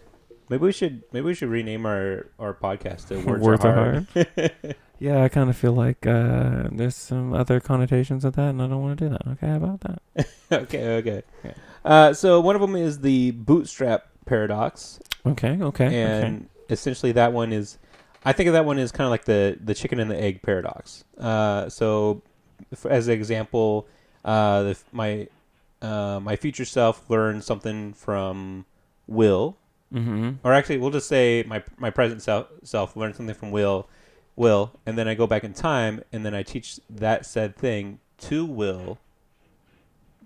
Maybe 0.50 0.60
we 0.62 0.72
should 0.72 1.04
maybe 1.12 1.24
we 1.24 1.34
should 1.34 1.48
rename 1.48 1.86
our 1.86 2.26
our 2.38 2.52
podcast 2.52 3.08
to 3.08 3.16
Words, 3.24 3.42
Words 3.42 3.64
are 3.64 3.78
Are 3.78 4.06
hard. 4.16 4.76
Yeah, 5.00 5.24
I 5.24 5.28
kind 5.28 5.50
of 5.50 5.56
feel 5.56 5.72
like 5.72 6.06
uh, 6.06 6.68
there's 6.70 6.94
some 6.94 7.34
other 7.34 7.58
connotations 7.60 8.24
of 8.24 8.36
that, 8.36 8.50
and 8.50 8.62
I 8.62 8.68
don't 8.68 8.80
want 8.80 8.96
to 8.98 9.04
do 9.04 9.10
that. 9.10 9.26
Okay, 9.32 9.46
how 9.48 9.56
about 9.56 9.80
that? 9.80 10.28
okay, 10.52 10.86
okay. 10.98 11.22
Okay. 11.44 11.54
Uh, 11.84 12.12
so 12.14 12.40
one 12.40 12.54
of 12.54 12.60
them 12.62 12.76
is 12.76 13.00
the 13.00 13.32
bootstrap 13.32 14.06
paradox, 14.24 15.00
Okay, 15.26 15.58
okay. 15.60 15.86
okay. 15.86 15.94
and 16.22 16.48
essentially 16.70 17.10
that 17.12 17.32
one 17.32 17.52
is, 17.52 17.76
I 18.24 18.32
think 18.32 18.46
of 18.48 18.52
that 18.54 18.64
one 18.64 18.78
as 18.78 18.92
kind 18.92 19.06
of 19.06 19.10
like 19.10 19.24
the 19.24 19.58
the 19.62 19.74
chicken 19.74 20.00
and 20.00 20.10
the 20.10 20.20
egg 20.20 20.42
paradox. 20.42 21.04
Uh, 21.18 21.68
so, 21.68 22.22
f 22.72 22.86
as 22.86 23.08
an 23.08 23.14
example, 23.14 23.86
uh, 24.24 24.62
the, 24.62 24.78
my 24.92 25.28
uh, 25.82 26.20
my 26.20 26.36
future 26.36 26.64
self 26.64 27.08
learned 27.10 27.44
something 27.44 27.92
from 27.92 28.64
Will, 29.06 29.56
Mm-hmm. 29.92 30.30
or 30.42 30.52
actually, 30.52 30.78
we'll 30.78 30.90
just 30.90 31.06
say 31.08 31.44
my 31.46 31.62
my 31.76 31.90
present 31.90 32.22
self 32.22 32.48
self 32.62 32.96
learned 32.96 33.14
something 33.16 33.34
from 33.34 33.50
Will, 33.50 33.88
Will, 34.36 34.72
and 34.86 34.96
then 34.98 35.06
I 35.06 35.14
go 35.14 35.26
back 35.26 35.44
in 35.44 35.52
time, 35.52 36.02
and 36.12 36.24
then 36.24 36.34
I 36.34 36.42
teach 36.42 36.80
that 36.90 37.26
said 37.26 37.54
thing 37.56 38.00
to 38.18 38.44
Will. 38.46 38.98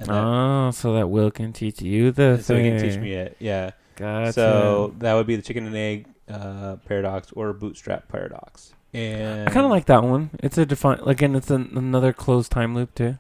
And 0.01 0.09
that, 0.09 0.25
Oh, 0.25 0.71
so 0.71 0.95
that 0.95 1.09
Will 1.09 1.31
can 1.33 1.53
teach 1.53 1.83
you 1.83 2.13
the 2.13 2.35
and 2.35 2.45
so 2.45 2.57
he 2.57 2.63
can 2.71 2.81
teach 2.81 2.97
me 2.99 3.13
it. 3.15 3.37
Yeah. 3.41 3.73
Gotcha. 3.97 4.33
So 4.33 4.95
that 5.01 5.15
would 5.15 5.27
be 5.27 5.35
the 5.35 5.43
chicken 5.43 5.67
and 5.67 5.75
egg 5.75 6.07
uh, 6.29 6.77
paradox 6.87 7.33
or 7.33 7.53
bootstrap 7.53 8.09
paradox. 8.09 8.73
And 8.95 9.49
I 9.49 9.53
kind 9.53 9.65
of 9.67 9.71
like 9.71 9.87
that 9.87 10.03
one. 10.03 10.31
It's 10.43 10.57
a 10.59 10.65
define 10.67 11.01
again. 11.07 11.35
It's 11.35 11.51
an, 11.51 11.73
another 11.77 12.13
closed 12.13 12.51
time 12.51 12.75
loop 12.75 12.95
too. 12.95 13.19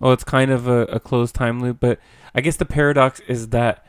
Oh, 0.00 0.12
it's 0.12 0.24
kind 0.24 0.50
of 0.50 0.68
a, 0.68 0.82
a 0.82 1.00
closed 1.00 1.34
time 1.34 1.60
loop, 1.60 1.78
but 1.80 1.98
I 2.34 2.42
guess 2.42 2.56
the 2.56 2.66
paradox 2.66 3.20
is 3.20 3.48
that 3.48 3.86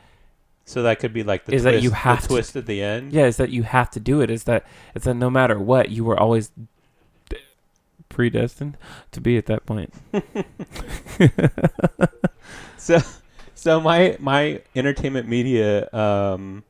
So 0.64 0.82
that 0.84 0.98
could 1.00 1.12
be 1.12 1.22
like 1.22 1.44
the 1.44 1.54
Is 1.54 1.62
twist, 1.62 1.74
that 1.74 1.82
you 1.82 1.90
have 1.90 2.22
to- 2.22 2.28
twist 2.28 2.56
at 2.56 2.64
the 2.66 2.82
end. 2.82 3.12
yeah, 3.12 3.26
is 3.26 3.36
that 3.36 3.50
you 3.50 3.64
have 3.64 3.90
to 3.90 4.00
do 4.00 4.22
it. 4.22 4.30
Is 4.30 4.44
that 4.44 4.64
it's 4.94 5.04
that 5.04 5.14
no 5.14 5.28
matter 5.28 5.58
what, 5.58 5.90
you 5.90 6.04
were 6.04 6.18
always 6.18 6.50
predestined 8.08 8.78
to 9.12 9.20
be 9.20 9.36
at 9.36 9.46
that 9.46 9.66
point. 9.66 9.92
So, 12.78 13.00
so 13.54 13.80
my 13.80 14.16
my 14.18 14.62
entertainment 14.74 15.28
media 15.28 15.92
um, 15.92 16.62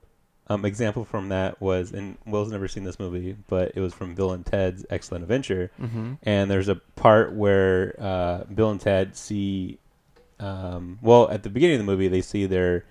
um, 0.49 0.65
example 0.65 1.05
from 1.05 1.29
that 1.29 1.61
was, 1.61 1.93
and 1.93 2.17
Will's 2.27 2.51
never 2.51 2.69
seen 2.69 2.85
this 2.85 2.99
movie, 2.99 3.37
but 3.49 3.73
it 3.75 3.81
was 3.81 3.93
from 3.93 4.15
Bill 4.15 4.33
and 4.33 4.45
Ted's 4.45 4.85
Excellent 4.91 5.23
Adventure. 5.23 5.71
mm-hmm. 5.81 6.15
And 6.23 6.51
there's 6.51 6.69
a 6.69 6.77
part 6.77 7.35
where 7.35 7.95
uh, 7.99 8.45
Bill 8.45 8.71
and 8.71 8.81
Ted 8.81 9.17
see, 9.17 9.79
um, 10.41 10.99
well, 11.03 11.29
at 11.31 11.43
the 11.43 11.51
beginning 11.51 11.81
of 11.81 11.87
the 11.87 11.91
movie, 11.93 12.09
they 12.09 12.23
see 12.23 12.47
their 12.47 12.85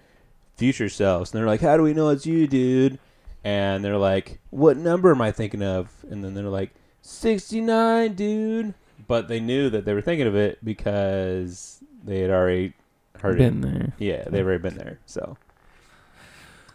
future 0.56 0.90
selves, 0.90 1.32
and 1.32 1.40
they're 1.40 1.48
like, 1.48 1.62
"How 1.62 1.78
do 1.78 1.84
we 1.84 1.94
know 1.94 2.10
it's 2.10 2.26
you, 2.26 2.48
dude?" 2.48 3.00
And 3.44 3.84
they're 3.84 3.98
like, 3.98 4.40
"What 4.50 4.78
number 4.78 5.12
am 5.12 5.22
I 5.22 5.32
thinking 5.32 5.64
of?" 5.64 5.90
And 6.10 6.24
then 6.24 6.34
they're 6.34 6.46
like, 6.50 6.72
"69, 7.02 8.14
dude." 8.14 8.74
But 9.08 9.28
they 9.30 9.40
knew 9.40 9.70
that 9.70 9.86
they 9.86 9.94
were 9.94 10.02
thinking 10.02 10.28
of 10.28 10.36
it 10.36 10.64
because 10.66 11.80
they 12.04 12.20
had 12.20 12.30
already 12.30 12.74
heard 13.22 13.36
it 13.36 13.50
Been 13.50 13.62
there. 13.62 13.94
yeah, 13.98 14.24
they've 14.28 14.46
already 14.46 14.62
been 14.62 14.78
there. 14.78 15.00
So, 15.06 15.38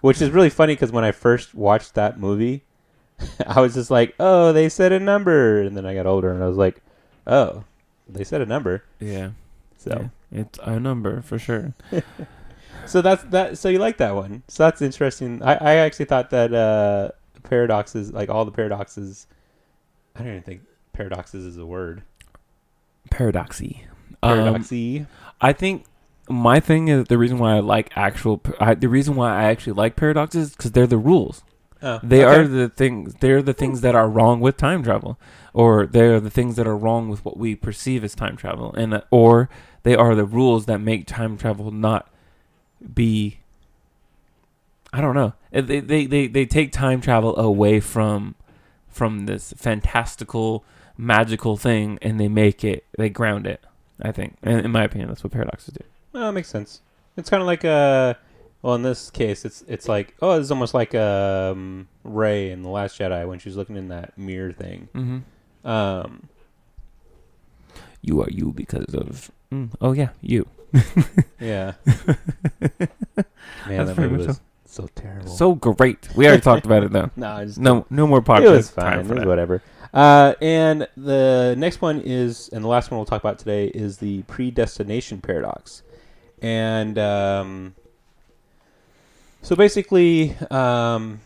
which 0.03 0.21
is 0.21 0.31
really 0.31 0.51
funny 0.51 0.75
because 0.75 0.93
when 0.93 1.05
I 1.05 1.13
first 1.13 1.55
watched 1.55 1.95
that 1.95 2.21
movie, 2.21 2.65
I 3.47 3.61
was 3.61 3.73
just 3.75 3.91
like, 3.91 4.15
"Oh, 4.21 4.53
they 4.53 4.69
said 4.69 4.93
a 4.93 5.01
number," 5.01 5.63
and 5.63 5.75
then 5.77 5.87
I 5.87 5.95
got 5.95 6.07
older 6.07 6.31
and 6.31 6.45
I 6.45 6.47
was 6.47 6.59
like, 6.59 6.83
"Oh, 7.27 7.65
they 8.09 8.25
said 8.25 8.43
a 8.43 8.47
number." 8.47 8.85
Yeah. 9.01 9.31
So, 9.79 10.11
Yeah. 10.31 10.41
It's 10.41 10.59
a 10.63 10.79
number 10.81 11.23
for 11.23 11.39
sure. 11.39 11.75
so 12.87 13.03
that's 13.03 13.23
that. 13.25 13.59
So 13.59 13.69
you 13.69 13.79
like 13.79 13.99
that 13.99 14.15
one? 14.15 14.43
So 14.49 14.65
that's 14.65 14.81
interesting. 14.83 15.43
I, 15.43 15.55
I 15.55 15.75
actually 15.77 16.07
thought 16.07 16.31
that 16.31 16.55
uh, 16.55 17.11
paradoxes, 17.43 18.13
like 18.13 18.29
all 18.31 18.45
the 18.45 18.51
paradoxes, 18.51 19.27
I 20.17 20.21
don't 20.21 20.29
even 20.29 20.43
think 20.43 20.63
paradoxes 20.93 21.45
is 21.45 21.59
a 21.59 21.67
word. 21.67 22.03
Paradoxy. 23.11 23.85
Um, 24.23 24.39
Paradoxy. 24.39 25.07
I 25.41 25.53
think 25.53 25.85
my 26.29 26.61
thing 26.61 26.89
is 26.89 27.07
the 27.07 27.19
reason 27.19 27.39
why 27.39 27.57
I 27.57 27.61
like 27.61 27.91
actual. 27.97 28.41
I, 28.61 28.75
the 28.75 28.89
reason 28.89 29.15
why 29.17 29.35
I 29.37 29.45
actually 29.45 29.75
like 29.75 29.97
paradoxes 29.97 30.51
because 30.51 30.73
they're 30.73 30.87
the 30.87 30.99
rules. 30.99 31.43
oh, 31.83 32.01
They 32.03 32.25
okay. 32.25 32.41
are 32.41 32.47
the 32.47 32.69
things. 32.69 33.15
They're 33.21 33.43
the 33.43 33.53
things 33.55 33.81
that 33.81 33.95
are 33.95 34.09
wrong 34.09 34.41
with 34.41 34.57
time 34.57 34.83
travel, 34.83 35.19
or 35.53 35.87
they're 35.87 36.21
the 36.21 36.31
things 36.31 36.57
that 36.57 36.67
are 36.67 36.77
wrong 36.77 37.09
with 37.09 37.25
what 37.25 37.37
we 37.37 37.55
perceive 37.55 38.05
as 38.05 38.15
time 38.15 38.37
travel, 38.37 38.73
and 38.75 38.95
uh, 38.95 39.01
or 39.11 39.49
they 39.83 39.97
are 39.97 40.15
the 40.15 40.25
rules 40.25 40.67
that 40.67 40.81
make 40.81 41.07
time 41.07 41.37
travel 41.37 41.71
not 41.71 42.09
be. 42.95 43.39
I 44.93 45.01
don't 45.01 45.15
know. 45.15 45.33
Uh, 45.55 45.61
They 45.63 45.81
they 45.81 46.07
they, 46.07 46.27
they 46.29 46.47
take 46.47 46.73
time 46.73 47.01
travel 47.01 47.37
away 47.39 47.81
from 47.81 48.35
from 48.89 49.27
this 49.27 49.55
fantastical 49.57 50.65
magical 50.97 51.57
thing, 51.57 51.99
and 52.03 52.21
they 52.21 52.29
make 52.29 52.63
it. 52.63 52.85
They 52.97 53.09
ground 53.09 53.47
it. 53.47 53.61
I 54.01 54.13
think, 54.13 54.37
in, 54.43 54.61
in 54.61 54.71
my 54.71 54.85
opinion, 54.85 55.09
that's 55.09 55.25
what 55.25 55.33
paradoxes 55.33 55.75
do. 55.75 55.85
Well, 56.13 56.27
that 56.27 56.33
makes 56.33 56.49
sense. 56.49 56.81
It's 57.17 57.31
kind 57.31 57.41
of 57.41 57.47
like 57.47 57.65
uh 57.65 58.15
well, 58.63 58.77
in 58.77 58.83
this 58.83 59.11
case, 59.11 59.45
it's 59.45 59.65
it's 59.67 59.89
like 59.89 60.15
oh, 60.23 60.39
it's 60.39 60.53
almost 60.53 60.73
like 60.73 60.95
um, 60.95 61.89
Rey 62.05 62.53
in 62.53 62.63
the 62.63 62.69
Last 62.69 62.99
Jedi 62.99 63.27
when 63.27 63.41
she's 63.41 63.57
looking 63.57 63.77
in 63.77 63.89
that 63.89 64.17
mirror 64.17 64.53
thing. 64.53 64.89
Mm-hmm. 64.95 65.69
Um, 65.69 66.29
You 68.03 68.23
are 68.23 68.31
you 68.31 68.53
because 68.53 68.95
of. 68.95 69.33
Mm, 69.53 69.71
oh 69.81 69.93
yeah, 69.93 70.11
you. 70.21 70.47
yeah. 71.41 71.73
Man, 71.85 72.07
That's 73.67 73.91
that 73.91 73.99
movie 73.99 74.27
was 74.29 74.41
so 74.65 74.89
terrible. 74.95 75.29
So 75.29 75.57
great. 75.57 76.09
We 76.15 76.27
already 76.27 76.41
talked 76.41 76.65
about 76.65 76.85
it 76.85 76.93
though. 76.93 77.11
no, 77.17 77.29
I 77.33 77.45
just 77.45 77.59
No, 77.59 77.85
no 77.91 78.07
more 78.07 78.23
podcast. 78.23 78.45
it 78.45 78.51
was 78.51 78.71
fine. 78.71 79.01
It 79.01 79.07
was 79.09 79.19
that. 79.19 79.27
whatever. 79.27 79.61
Uh, 79.93 80.35
and 80.41 80.89
the 80.97 81.55
next 81.59 81.83
one 81.83 82.01
is, 82.03 82.49
and 82.51 82.65
the 82.65 82.69
last 82.69 82.91
one 82.91 82.99
we'll 82.99 83.05
talk 83.05 83.21
about 83.23 83.39
today 83.41 83.67
is 83.67 83.99
the 83.99 84.23
predestination 84.23 85.21
paradox. 85.21 85.83
And 86.43 86.99
um, 86.99 87.75
so 89.43 89.55
basically, 89.55 90.37
um, 90.51 91.21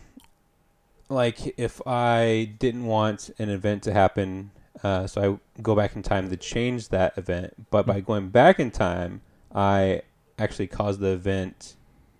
like 1.09 1.59
if 1.59 1.81
I 1.87 2.53
didn't 2.59 2.85
want 2.85 3.31
an 3.39 3.49
event 3.49 3.83
to 3.83 3.93
happen, 3.93 4.51
uh, 4.83 5.07
so 5.07 5.39
I 5.57 5.61
go 5.61 5.75
back 5.75 5.95
in 5.95 6.03
time 6.03 6.29
to 6.29 6.37
change 6.37 6.89
that 6.89 7.17
event, 7.17 7.67
but 7.71 7.87
by 7.87 7.99
going 7.99 8.29
back 8.29 8.59
in 8.59 8.69
time, 8.69 9.21
I 9.53 10.03
actually 10.37 10.67
cause 10.67 10.99
the 10.99 11.09
event 11.09 11.75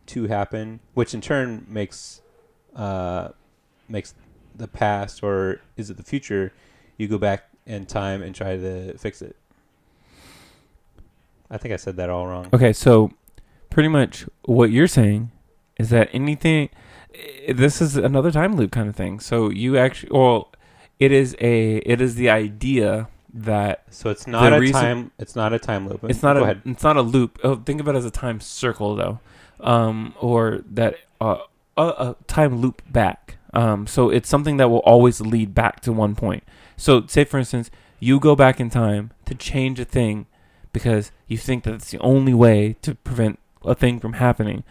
to 0.08 0.28
happen, 0.28 0.80
which 0.96 1.14
in 1.14 1.22
turn 1.22 1.68
makes 1.70 2.22
uh, 2.76 3.30
makes 3.88 4.16
the 4.56 4.68
past 4.68 5.22
or 5.24 5.62
is 5.76 5.92
it 5.92 5.98
the 5.98 6.04
future? 6.04 6.52
You 6.98 7.08
go 7.08 7.20
back 7.20 7.50
in 7.68 7.86
time 7.86 8.24
and 8.24 8.34
try 8.34 8.58
to 8.58 8.98
fix 8.98 9.22
it. 9.22 9.36
I 11.50 11.58
think 11.58 11.74
I 11.74 11.78
said 11.78 11.96
that 11.98 12.10
all 12.10 12.28
wrong. 12.28 12.48
Okay, 12.54 12.74
so 12.74 13.12
pretty 13.70 13.90
much 13.90 14.26
what 14.46 14.72
you're 14.72 14.88
saying 14.88 15.32
is 15.78 15.90
that 15.92 16.10
anything 16.12 16.70
this 17.50 17.82
is 17.82 17.96
another 17.98 18.32
time 18.32 18.56
loop 18.56 18.72
kind 18.72 18.90
of 18.90 18.96
thing. 18.96 19.20
So 19.20 19.50
you 19.50 19.78
actually 19.78 20.12
well 20.12 20.52
it 21.00 21.12
is 21.12 21.36
a 21.40 21.78
it 21.78 22.02
is 22.02 22.16
the 22.16 22.30
idea 22.30 23.08
that 23.34 23.84
So 23.90 24.10
it's 24.10 24.26
not 24.28 24.52
a 24.54 24.60
reason- 24.60 24.74
time. 24.82 25.12
It's 25.20 25.36
not 25.36 25.54
a 25.54 25.60
time 25.60 25.88
loop. 25.88 26.04
it's 26.06 26.24
not 26.24 26.34
Go 26.36 26.40
a 26.42 26.44
ahead. 26.44 26.62
it's 26.66 26.84
not 26.84 26.98
a 26.98 27.02
loop. 27.02 27.40
Oh, 27.44 27.56
think 27.56 27.80
of 27.80 27.88
it 27.88 27.96
as 27.96 28.06
a 28.06 28.12
time 28.12 28.40
circle 28.40 28.96
though. 28.96 29.20
Um 29.60 30.14
or 30.20 30.62
that 30.72 30.96
uh, 31.22 31.38
a, 31.78 31.82
a 31.84 32.16
time 32.28 32.58
loop 32.62 32.82
back. 32.92 33.38
Um 33.54 33.88
so 33.88 34.10
it's 34.10 34.30
something 34.30 34.58
that 34.58 34.70
will 34.70 34.80
always 34.80 35.22
lead 35.22 35.54
back 35.56 35.80
to 35.82 35.92
one 35.94 36.16
point. 36.16 36.44
So 36.76 37.06
say 37.08 37.24
for 37.24 37.38
instance, 37.38 37.70
you 38.00 38.20
go 38.20 38.36
back 38.36 38.60
in 38.60 38.70
time 38.70 39.12
to 39.26 39.34
change 39.36 39.80
a 39.80 39.86
thing 39.86 40.28
because 40.78 41.12
you 41.28 41.38
think 41.38 41.64
that 41.64 41.74
it's 41.74 41.92
the 41.92 42.00
only 42.00 42.34
way 42.34 42.76
to 42.84 42.94
prevent 42.94 43.40
a 43.66 43.74
thing 43.74 44.00
from 44.00 44.14
happening. 44.14 44.64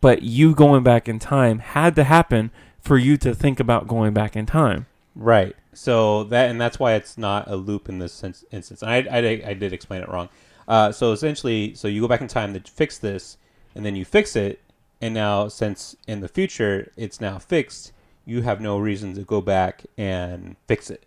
But 0.00 0.22
you 0.22 0.54
going 0.54 0.82
back 0.82 1.08
in 1.08 1.18
time 1.18 1.58
had 1.58 1.96
to 1.96 2.04
happen 2.04 2.50
for 2.80 2.96
you 2.96 3.16
to 3.16 3.34
think 3.34 3.58
about 3.58 3.88
going 3.88 4.12
back 4.14 4.36
in 4.36 4.46
time. 4.46 4.86
Right. 5.16 5.56
So 5.72 6.24
that 6.24 6.50
and 6.50 6.60
that's 6.60 6.78
why 6.78 6.94
it's 6.94 7.18
not 7.18 7.48
a 7.48 7.56
loop 7.56 7.88
in 7.88 7.98
this 7.98 8.12
sense, 8.12 8.44
instance. 8.52 8.82
And 8.82 8.90
I, 8.90 8.98
I, 8.98 9.42
I 9.50 9.54
did 9.54 9.72
explain 9.72 10.02
it 10.02 10.08
wrong. 10.08 10.28
Uh, 10.68 10.92
so 10.92 11.12
essentially, 11.12 11.74
so 11.74 11.88
you 11.88 12.00
go 12.00 12.08
back 12.08 12.20
in 12.20 12.28
time 12.28 12.54
to 12.54 12.60
fix 12.70 12.96
this, 12.98 13.36
and 13.74 13.84
then 13.84 13.96
you 13.96 14.04
fix 14.04 14.36
it, 14.36 14.60
and 15.00 15.12
now 15.12 15.48
since 15.48 15.96
in 16.06 16.20
the 16.20 16.28
future 16.28 16.92
it's 16.96 17.20
now 17.20 17.38
fixed, 17.38 17.92
you 18.24 18.42
have 18.42 18.60
no 18.60 18.78
reason 18.78 19.14
to 19.14 19.22
go 19.22 19.40
back 19.40 19.84
and 19.98 20.56
fix 20.68 20.90
it. 20.90 21.04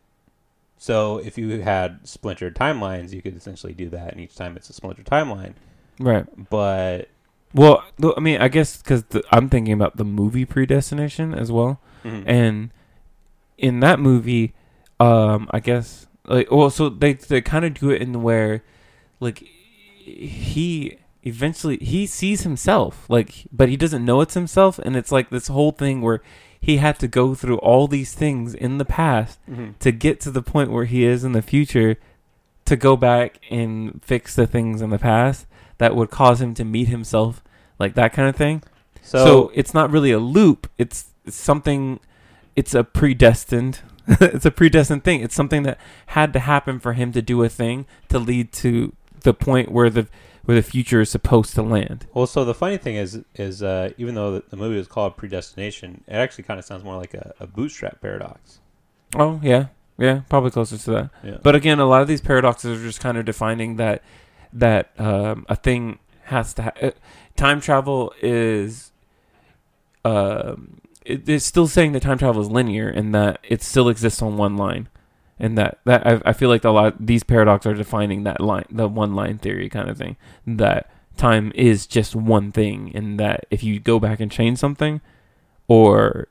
So 0.77 1.17
if 1.17 1.37
you 1.37 1.61
had 1.61 2.07
splintered 2.07 2.55
timelines, 2.55 3.11
you 3.11 3.21
could 3.21 3.35
essentially 3.35 3.73
do 3.73 3.89
that, 3.89 4.11
and 4.11 4.21
each 4.21 4.35
time 4.35 4.55
it's 4.55 4.69
a 4.69 4.73
splintered 4.73 5.05
timeline. 5.05 5.53
Right. 5.99 6.25
But 6.49 7.09
Well, 7.53 7.83
I 8.15 8.19
mean, 8.19 8.39
I 8.39 8.47
guess 8.47 8.77
because 8.77 9.03
I'm 9.31 9.49
thinking 9.49 9.73
about 9.73 9.97
the 9.97 10.05
movie 10.05 10.45
Predestination 10.45 11.33
as 11.33 11.51
well, 11.51 11.79
mhm. 12.03 12.23
and 12.27 12.71
in 13.57 13.79
that 13.79 13.99
movie, 13.99 14.53
um, 14.99 15.49
I 15.51 15.59
guess 15.59 16.07
like 16.25 16.51
well, 16.51 16.69
so 16.69 16.89
they 16.89 17.13
they 17.13 17.41
kind 17.41 17.65
of 17.65 17.73
do 17.73 17.89
it 17.89 18.01
in 18.01 18.21
where, 18.21 18.63
like, 19.19 19.39
he 19.39 20.99
eventually 21.23 21.77
he 21.77 22.05
sees 22.05 22.43
himself 22.43 23.09
like, 23.09 23.47
but 23.51 23.67
he 23.67 23.75
doesn't 23.75 24.05
know 24.05 24.21
it's 24.21 24.35
himself, 24.35 24.77
and 24.79 24.95
it's 24.95 25.11
like 25.11 25.29
this 25.31 25.47
whole 25.47 25.71
thing 25.71 26.01
where 26.01 26.21
he 26.67 26.77
had 26.77 26.99
to 26.99 27.07
go 27.07 27.33
through 27.33 27.57
all 27.59 27.87
these 27.87 28.13
things 28.13 28.53
in 28.53 28.77
the 28.77 28.83
past 28.85 29.39
Mhm. 29.49 29.77
to 29.79 29.91
get 29.93 30.19
to 30.21 30.31
the 30.31 30.41
point 30.41 30.69
where 30.69 30.83
he 30.83 31.05
is 31.05 31.23
in 31.23 31.31
the 31.31 31.41
future 31.41 31.95
to 32.65 32.75
go 32.75 32.97
back 32.97 33.39
and 33.49 34.01
fix 34.03 34.35
the 34.35 34.45
things 34.45 34.81
in 34.81 34.89
the 34.89 34.99
past 34.99 35.45
that 35.77 35.95
would 35.95 36.09
cause 36.09 36.41
him 36.41 36.53
to 36.53 36.65
meet 36.65 36.89
himself 36.89 37.41
like 37.79 37.93
that 37.95 38.11
kind 38.11 38.27
of 38.27 38.35
thing. 38.35 38.61
So, 39.01 39.25
so, 39.25 39.51
it's 39.55 39.73
not 39.73 39.89
really 39.91 40.11
a 40.11 40.19
loop. 40.19 40.69
It's, 40.77 41.05
it's 41.25 41.37
something 41.37 42.01
it's 42.57 42.73
a 42.75 42.83
predestined 42.83 43.79
it's 44.07 44.45
a 44.45 44.51
predestined 44.51 45.03
thing. 45.05 45.21
It's 45.21 45.35
something 45.35 45.63
that 45.63 45.77
had 46.07 46.33
to 46.33 46.39
happen 46.39 46.79
for 46.79 46.93
him 46.93 47.11
to 47.13 47.21
do 47.21 47.43
a 47.43 47.49
thing 47.49 47.85
to 48.09 48.19
lead 48.19 48.51
to 48.63 48.91
the 49.21 49.33
point 49.33 49.71
where 49.71 49.89
the 49.89 50.07
where 50.47 50.55
the 50.55 50.63
future 50.63 51.01
is 51.01 51.09
supposed 51.09 51.53
to 51.55 51.61
land 51.61 52.07
Well, 52.13 52.25
so 52.25 52.43
the 52.45 52.53
funny 52.53 52.77
thing 52.77 52.95
is, 52.95 53.21
is 53.35 53.61
uh, 53.61 53.91
even 53.97 54.15
though 54.15 54.31
the, 54.35 54.43
the 54.49 54.57
movie 54.57 54.79
is 54.79 54.87
called 54.87 55.15
Predestination, 55.17 56.03
it 56.07 56.13
actually 56.15 56.45
kind 56.45 56.57
of 56.59 56.65
sounds 56.65 56.83
more 56.83 56.97
like 56.97 57.13
a, 57.13 57.33
a 57.39 57.45
bootstrap 57.45 58.01
paradox. 58.01 58.59
oh 59.15 59.39
yeah 59.43 59.67
yeah 59.97 60.21
probably 60.29 60.51
closer 60.51 60.77
to 60.77 60.91
that 60.91 61.09
Yeah. 61.23 61.37
But 61.43 61.55
again, 61.55 61.79
a 61.79 61.85
lot 61.85 62.01
of 62.01 62.07
these 62.07 62.21
paradoxes 62.21 62.79
are 62.79 62.83
just 62.83 62.99
kind 62.99 63.17
of 63.17 63.25
defining 63.25 63.75
that 63.77 64.01
that 64.53 64.91
um, 64.99 65.45
a 65.49 65.55
thing 65.55 65.99
has 66.23 66.53
to. 66.55 66.61
Ha- 66.63 66.71
uh, 66.81 66.91
time 67.35 67.59
travel 67.61 68.13
is. 68.21 68.91
Um, 70.05 70.79
it, 71.05 71.27
it's 71.27 71.45
still 71.45 71.67
saying 71.67 71.91
that 71.93 72.01
time 72.01 72.17
travel 72.17 72.41
is 72.41 72.49
linear 72.49 72.89
and 72.89 73.13
that 73.13 73.39
it 73.43 73.61
still 73.61 73.89
exists 73.89 74.21
on 74.21 74.37
one 74.37 74.55
line, 74.57 74.87
and 75.39 75.57
that 75.57 75.79
that 75.85 76.05
I, 76.07 76.21
I 76.25 76.33
feel 76.33 76.49
like 76.49 76.63
a 76.63 76.69
lot 76.71 76.95
these 77.05 77.23
paradoxes 77.23 77.71
are 77.71 77.75
defining 77.75 78.23
that 78.23 78.39
line, 78.41 78.65
the 78.69 78.87
one 78.87 79.15
line 79.15 79.37
theory 79.37 79.69
kind 79.69 79.89
of 79.89 79.97
thing. 79.97 80.17
That 80.45 80.89
time 81.17 81.51
is 81.55 81.87
just 81.87 82.15
one 82.15 82.51
thing, 82.51 82.91
and 82.95 83.19
that 83.19 83.45
if 83.51 83.63
you 83.63 83.79
go 83.79 83.99
back 83.99 84.19
and 84.19 84.31
change 84.31 84.59
something, 84.59 85.01
or 85.67 86.27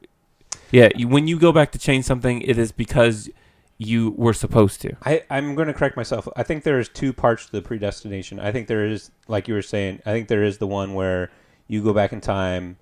yeah, 0.71 0.89
you, 0.97 1.09
when 1.09 1.27
you 1.29 1.39
go 1.39 1.53
back 1.53 1.73
to 1.73 1.79
change 1.79 2.05
something, 2.05 2.43
it 2.43 2.59
is 2.59 2.73
because 2.73 3.31
you 3.79 4.15
were 4.17 4.33
supposed 4.33 4.81
to. 4.81 4.97
I, 5.05 5.23
I'm 5.31 5.55
going 5.55 5.69
to 5.69 5.75
correct 5.75 5.97
myself. 5.97 6.27
I 6.35 6.43
think 6.43 6.65
there 6.65 6.79
is 6.81 6.89
two 6.89 7.13
parts 7.13 7.47
to 7.47 7.53
the 7.53 7.61
predestination. 7.63 8.41
I 8.41 8.51
think 8.51 8.69
there 8.69 8.87
is, 8.87 9.11
like 9.29 9.49
you 9.49 9.55
were 9.55 9.61
saying, 9.63 10.01
I 10.07 10.13
think 10.13 10.29
there 10.29 10.43
is 10.43 10.57
the 10.59 10.67
one 10.67 10.95
where 10.95 11.31
you 11.69 11.85
go 11.85 11.93
back 11.93 12.13
in 12.15 12.23
time 12.23 12.79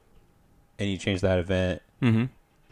and 0.78 0.88
you 0.88 0.96
change 0.96 1.20
that 1.22 1.38
event, 1.38 1.82
Mm-hmm. 2.00 2.24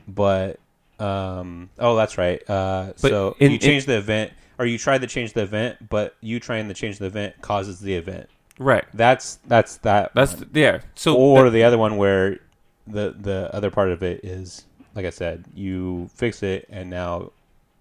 but 0.07 0.61
um, 0.99 1.71
oh, 1.79 1.97
that's 1.97 2.19
right. 2.19 2.49
Uh, 2.49 2.93
so 2.97 3.37
in- 3.39 3.53
you 3.53 3.59
change 3.59 3.87
the 3.87 3.97
event, 3.99 4.33
or 4.59 4.67
you 4.67 4.79
try 4.79 4.99
to 4.99 5.07
change 5.07 5.33
the 5.33 5.43
event, 5.43 5.89
but 5.89 6.17
you 6.21 6.39
trying 6.41 6.69
to 6.69 6.75
change 6.75 6.99
the 6.99 7.07
event 7.07 7.41
causes 7.41 7.81
the 7.81 7.95
event. 7.95 8.29
Right. 8.59 8.85
That's 8.95 9.37
that's 9.47 9.79
that. 9.79 10.13
That's 10.15 10.35
one. 10.37 10.51
yeah. 10.55 10.81
So 10.95 11.17
or 11.17 11.45
that- 11.45 11.51
the 11.51 11.65
other 11.65 11.79
one 11.79 11.97
where 11.97 12.39
the 12.87 13.15
the 13.19 13.51
other 13.55 13.71
part 13.71 13.91
of 13.91 14.03
it 14.03 14.25
is 14.25 14.65
like 14.95 15.07
I 15.07 15.11
said, 15.11 15.45
you 15.55 16.11
fix 16.15 16.43
it 16.43 16.67
and 16.69 16.91
now 16.91 17.33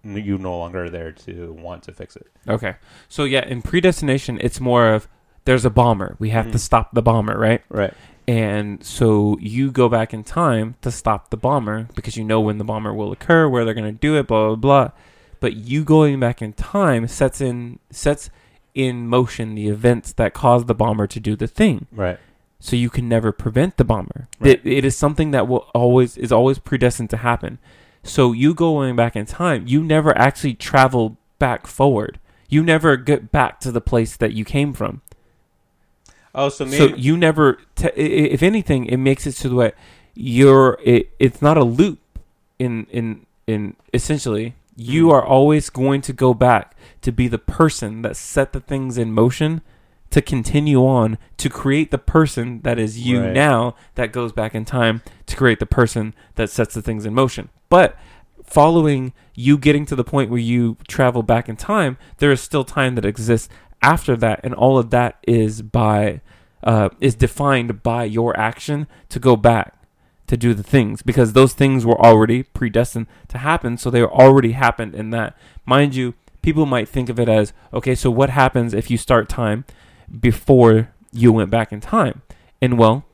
you 0.02 0.38
no 0.38 0.58
longer 0.58 0.84
are 0.84 0.90
there 0.90 1.12
to 1.12 1.52
want 1.52 1.82
to 1.84 1.92
fix 1.92 2.16
it. 2.16 2.26
okay. 2.48 2.74
So 3.08 3.24
yeah, 3.24 3.46
in 3.46 3.62
predestination, 3.62 4.38
it's 4.40 4.58
more 4.60 4.88
of 4.88 5.06
there's 5.44 5.64
a 5.64 5.70
bomber. 5.70 6.16
We 6.18 6.30
have 6.30 6.46
to 6.52 6.56
Mhm. 6.58 6.60
stop 6.60 6.94
the 6.94 7.02
bomber, 7.02 7.36
right? 7.38 7.62
Right. 7.68 7.92
And 8.28 8.84
so 8.84 9.36
you 9.40 9.70
go 9.70 9.88
back 9.88 10.14
in 10.14 10.22
time 10.24 10.76
to 10.82 10.90
stop 10.90 11.30
the 11.30 11.36
bomber 11.36 11.88
because 11.94 12.16
you 12.16 12.24
know 12.24 12.40
when 12.40 12.58
the 12.58 12.64
bomber 12.64 12.94
will 12.94 13.10
occur, 13.12 13.48
where 13.48 13.64
they're 13.64 13.74
going 13.74 13.92
to 13.92 13.98
do 13.98 14.16
it, 14.16 14.26
blah 14.28 14.48
blah 14.48 14.56
blah. 14.56 14.90
But 15.40 15.54
you 15.56 15.82
going 15.84 16.20
back 16.20 16.40
in 16.40 16.52
time 16.52 17.08
sets 17.08 17.40
in 17.40 17.78
sets 17.90 18.30
in 18.74 19.06
motion 19.08 19.54
the 19.54 19.68
events 19.68 20.12
that 20.14 20.32
cause 20.34 20.64
the 20.66 20.74
bomber 20.74 21.06
to 21.06 21.20
do 21.20 21.36
the 21.36 21.46
thing. 21.48 21.86
Right. 21.92 22.18
so 22.60 22.76
you 22.76 22.88
can 22.88 23.08
never 23.08 23.32
prevent 23.32 23.76
the 23.76 23.84
bomber. 23.84 24.28
Right. 24.38 24.52
It, 24.52 24.64
it 24.64 24.84
is 24.84 24.96
something 24.96 25.32
that 25.32 25.48
will 25.48 25.68
always 25.74 26.16
is 26.16 26.30
always 26.30 26.60
predestined 26.60 27.10
to 27.10 27.16
happen. 27.18 27.58
So 28.04 28.32
you 28.32 28.54
going 28.54 28.94
back 28.96 29.16
in 29.16 29.26
time, 29.26 29.66
you 29.66 29.82
never 29.82 30.16
actually 30.16 30.54
travel 30.54 31.16
back 31.40 31.66
forward. 31.66 32.20
You 32.48 32.62
never 32.62 32.96
get 32.96 33.32
back 33.32 33.58
to 33.60 33.72
the 33.72 33.80
place 33.80 34.16
that 34.16 34.32
you 34.32 34.44
came 34.44 34.72
from. 34.72 35.02
Oh, 36.34 36.48
so 36.48 36.64
maybe 36.64 36.76
So 36.76 36.86
you 36.96 37.16
never. 37.16 37.58
T- 37.74 37.88
if 37.96 38.42
anything, 38.42 38.86
it 38.86 38.96
makes 38.96 39.26
it 39.26 39.32
so 39.34 39.48
that 39.60 39.74
you're. 40.14 40.78
It, 40.82 41.10
it's 41.18 41.42
not 41.42 41.56
a 41.58 41.64
loop. 41.64 41.98
In 42.58 42.86
in 42.90 43.26
in 43.46 43.74
essentially, 43.92 44.54
you 44.76 45.08
Mhm. 45.08 45.12
are 45.12 45.24
always 45.24 45.68
going 45.68 46.00
to 46.02 46.12
go 46.12 46.32
back 46.32 46.76
to 47.00 47.10
be 47.12 47.26
the 47.28 47.38
person 47.38 48.02
that 48.02 48.16
set 48.16 48.52
the 48.52 48.60
things 48.60 48.96
in 48.96 49.12
motion 49.12 49.62
to 50.10 50.22
continue 50.22 50.86
on 50.86 51.18
to 51.38 51.48
create 51.48 51.90
the 51.90 51.98
person 51.98 52.60
that 52.62 52.78
is 52.78 53.00
you 53.00 53.20
Right. 53.20 53.32
now 53.32 53.74
that 53.96 54.12
goes 54.12 54.30
back 54.32 54.54
in 54.54 54.64
time 54.64 55.02
to 55.26 55.34
create 55.36 55.58
the 55.58 55.66
person 55.66 56.14
that 56.36 56.50
sets 56.50 56.74
the 56.74 56.82
things 56.82 57.04
in 57.04 57.14
motion. 57.14 57.48
But 57.68 57.96
following 58.52 59.14
you 59.34 59.56
getting 59.56 59.86
to 59.86 59.96
the 59.96 60.04
point 60.04 60.30
where 60.30 60.38
you 60.38 60.76
travel 60.86 61.22
back 61.22 61.48
in 61.48 61.56
time, 61.56 61.96
there 62.18 62.30
is 62.30 62.40
still 62.40 62.64
time 62.64 62.94
that 62.96 63.04
exists 63.06 63.48
after 63.80 64.14
that, 64.16 64.40
and 64.44 64.54
all 64.54 64.78
of 64.78 64.90
that 64.90 65.18
is 65.26 65.62
by 65.62 66.20
uh, 66.62 66.90
is 67.00 67.14
defined 67.14 67.82
by 67.82 68.04
your 68.04 68.38
action 68.38 68.86
to 69.08 69.18
go 69.18 69.34
back 69.36 69.74
to 70.28 70.36
do 70.36 70.54
the 70.54 70.62
things 70.62 71.02
because 71.02 71.32
those 71.32 71.54
things 71.54 71.84
were 71.84 72.00
already 72.00 72.42
predestined 72.42 73.06
to 73.28 73.38
happen, 73.38 73.76
so 73.76 73.90
they 73.90 74.02
already 74.02 74.52
happened 74.52 74.94
in 74.94 75.10
that. 75.10 75.36
Mind 75.64 75.94
you, 75.94 76.14
people 76.42 76.66
might 76.66 76.88
think 76.88 77.08
of 77.08 77.18
it 77.18 77.28
as 77.28 77.52
okay, 77.72 77.94
so 77.94 78.10
what 78.10 78.30
happens 78.30 78.74
if 78.74 78.90
you 78.90 78.98
start 78.98 79.28
time 79.28 79.64
before 80.20 80.90
you 81.10 81.32
went 81.32 81.50
back 81.50 81.72
in 81.72 81.80
time? 81.80 82.20
And 82.60 82.78
well, 82.78 83.04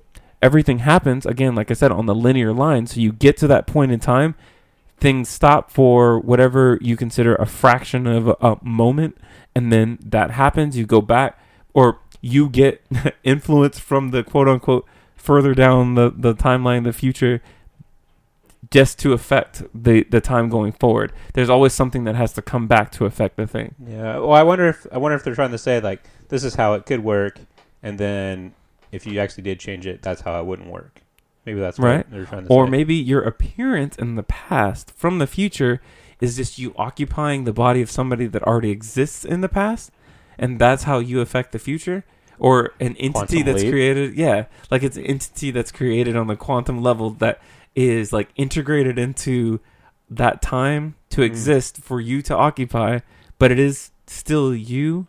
everything 0.42 0.80
happens 0.80 1.24
again, 1.24 1.54
like 1.54 1.70
I 1.70 1.74
said, 1.74 1.92
on 1.92 2.06
the 2.06 2.14
linear 2.14 2.52
line. 2.52 2.86
So 2.86 3.00
you 3.00 3.12
get 3.12 3.36
to 3.38 3.46
that 3.46 3.66
point 3.66 3.92
in 3.92 4.00
time. 4.00 4.34
Things 5.00 5.28
stop 5.28 5.70
for 5.70 6.18
whatever 6.18 6.78
you 6.80 6.96
consider 6.96 7.34
a 7.36 7.46
fraction 7.46 8.06
of 8.06 8.28
a, 8.28 8.36
a 8.40 8.58
moment, 8.62 9.16
and 9.54 9.72
then 9.72 9.98
that 10.04 10.32
happens. 10.32 10.76
You 10.76 10.86
go 10.86 11.00
back, 11.00 11.38
or 11.74 12.00
you 12.20 12.48
get 12.48 12.84
influence 13.24 13.78
from 13.78 14.10
the 14.10 14.22
quote 14.22 14.48
unquote 14.48 14.86
further 15.16 15.54
down 15.54 15.94
the, 15.94 16.12
the 16.16 16.34
timeline, 16.34 16.84
the 16.84 16.92
future, 16.92 17.42
just 18.70 18.98
to 19.00 19.12
affect 19.12 19.62
the, 19.74 20.04
the 20.04 20.20
time 20.20 20.48
going 20.48 20.72
forward. 20.72 21.12
There's 21.34 21.50
always 21.50 21.72
something 21.72 22.04
that 22.04 22.14
has 22.14 22.32
to 22.34 22.42
come 22.42 22.66
back 22.66 22.90
to 22.92 23.04
affect 23.04 23.36
the 23.36 23.46
thing. 23.46 23.74
Yeah. 23.86 24.18
Well, 24.18 24.32
I 24.32 24.42
wonder 24.42 24.68
if 24.68 24.86
I 24.92 24.98
wonder 24.98 25.16
if 25.16 25.24
they're 25.24 25.34
trying 25.34 25.52
to 25.52 25.58
say 25.58 25.80
like 25.80 26.02
this 26.28 26.44
is 26.44 26.54
how 26.54 26.74
it 26.74 26.86
could 26.86 27.04
work, 27.04 27.38
and 27.82 27.98
then 27.98 28.54
if 28.92 29.06
you 29.06 29.20
actually 29.20 29.44
did 29.44 29.60
change 29.60 29.86
it, 29.86 30.02
that's 30.02 30.22
how 30.22 30.40
it 30.40 30.46
wouldn't 30.46 30.70
work. 30.70 31.02
Maybe 31.48 31.60
that's 31.60 31.78
Right. 31.78 32.04
they're 32.10 32.26
trying 32.26 32.44
to 32.46 32.50
Or 32.52 32.66
say. 32.66 32.70
maybe 32.70 32.94
your 32.94 33.22
appearance 33.22 33.96
in 33.96 34.16
the 34.16 34.22
past 34.22 34.92
from 34.94 35.18
the 35.18 35.26
future 35.26 35.80
is 36.20 36.36
just 36.36 36.58
you 36.58 36.74
occupying 36.76 37.44
the 37.44 37.54
body 37.54 37.80
of 37.80 37.90
somebody 37.90 38.26
that 38.26 38.42
already 38.42 38.70
exists 38.70 39.24
in 39.24 39.40
the 39.40 39.48
past, 39.48 39.90
and 40.38 40.58
that's 40.58 40.82
how 40.84 40.98
you 40.98 41.20
affect 41.22 41.52
the 41.52 41.58
future. 41.58 42.04
Or 42.38 42.74
an 42.80 42.94
entity 42.98 43.12
Quantum 43.12 43.44
that's 43.46 43.62
leap? 43.62 43.72
created, 43.72 44.14
yeah, 44.14 44.44
like 44.70 44.82
it's 44.82 44.96
an 44.98 45.04
entity 45.06 45.50
that's 45.50 45.72
created 45.72 46.16
on 46.16 46.26
the 46.26 46.36
quantum 46.36 46.82
level 46.82 47.10
that 47.18 47.40
is 47.74 48.12
like 48.12 48.28
integrated 48.36 48.98
into 48.98 49.58
that 50.10 50.42
time 50.42 50.96
to 51.10 51.22
Mm. 51.22 51.24
exist 51.24 51.78
for 51.78 51.98
you 52.00 52.20
to 52.22 52.36
occupy, 52.36 52.98
but 53.38 53.50
it 53.50 53.58
is 53.58 53.90
still 54.06 54.54
you. 54.54 55.06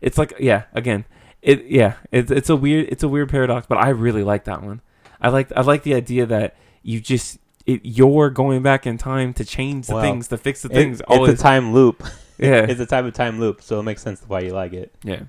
It's 0.00 0.16
like, 0.16 0.32
yeah, 0.38 0.62
again, 0.74 1.04
it, 1.42 1.64
yeah, 1.66 1.94
it's 2.12 2.30
it's 2.30 2.48
a 2.48 2.56
weird, 2.56 2.86
it's 2.88 3.02
a 3.02 3.08
weird 3.08 3.28
paradox, 3.30 3.66
but 3.66 3.78
I 3.78 3.88
really 3.88 4.22
like 4.22 4.44
that 4.44 4.62
one. 4.62 4.80
I 5.22 5.28
like 5.28 5.52
I 5.56 5.62
like 5.62 5.82
the 5.84 5.94
idea 5.94 6.26
that 6.26 6.56
you 6.82 7.00
just 7.00 7.38
it, 7.64 7.80
you're 7.84 8.28
going 8.30 8.62
back 8.62 8.86
in 8.86 8.98
time 8.98 9.32
to 9.34 9.44
change 9.44 9.86
the 9.86 10.00
things 10.00 10.28
to 10.28 10.36
fix 10.36 10.62
the 10.62 10.68
It- 10.70 10.74
things. 10.74 11.00
it's 11.00 11.08
always, 11.08 11.34
a 11.34 11.42
time 11.42 11.72
loop. 11.72 12.02
yeah, 12.38 12.66
it's 12.68 12.80
a 12.80 12.86
type 12.86 13.04
of 13.04 13.14
time 13.14 13.38
loop, 13.38 13.62
so 13.62 13.78
it 13.80 13.84
makes 13.84 14.02
sense 14.02 14.22
why 14.26 14.40
you 14.40 14.50
like 14.50 14.72
it. 14.72 14.92
yeah. 15.04 15.20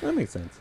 That 0.00 0.14
makes 0.14 0.30
sense. 0.32 0.58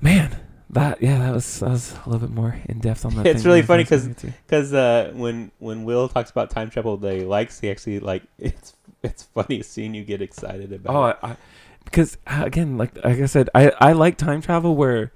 Man, 0.00 0.36
that 0.70 1.00
yeah, 1.02 1.18
that 1.18 1.32
was 1.32 1.60
that 1.60 1.70
was 1.70 1.92
a 2.04 2.08
little 2.10 2.26
bit 2.26 2.34
more 2.34 2.56
in 2.68 2.78
depth 2.80 3.04
on 3.04 3.14
that. 3.16 3.26
It's 3.32 3.44
really 3.44 3.62
funny 3.62 3.84
was 3.88 4.02
gonna 4.02 4.14
get 4.14 4.18
to. 4.18 4.32
Because 4.46 4.72
uh, 4.72 5.12
when 5.14 5.52
when 5.58 5.84
Will 5.84 6.08
talks 6.08 6.30
about 6.30 6.50
time 6.50 6.70
travel, 6.70 6.96
that 6.98 7.14
he 7.14 7.24
likes, 7.24 7.60
he 7.60 7.70
actually 7.70 8.00
like 8.00 8.22
it's 8.38 8.74
it's 9.02 9.22
funny 9.24 9.62
seeing 9.62 9.94
you 9.94 10.04
get 10.04 10.20
excited 10.22 10.72
about. 10.72 10.94
Oh, 10.94 11.06
it. 11.06 11.18
I, 11.22 11.28
I, 11.32 11.36
because 11.84 12.18
uh, 12.26 12.42
again, 12.44 12.76
like 12.78 12.96
like 13.04 13.20
I 13.20 13.26
said, 13.26 13.50
I 13.54 13.70
I 13.78 13.92
like 13.92 14.16
time 14.16 14.40
travel 14.40 14.74
where 14.76 15.12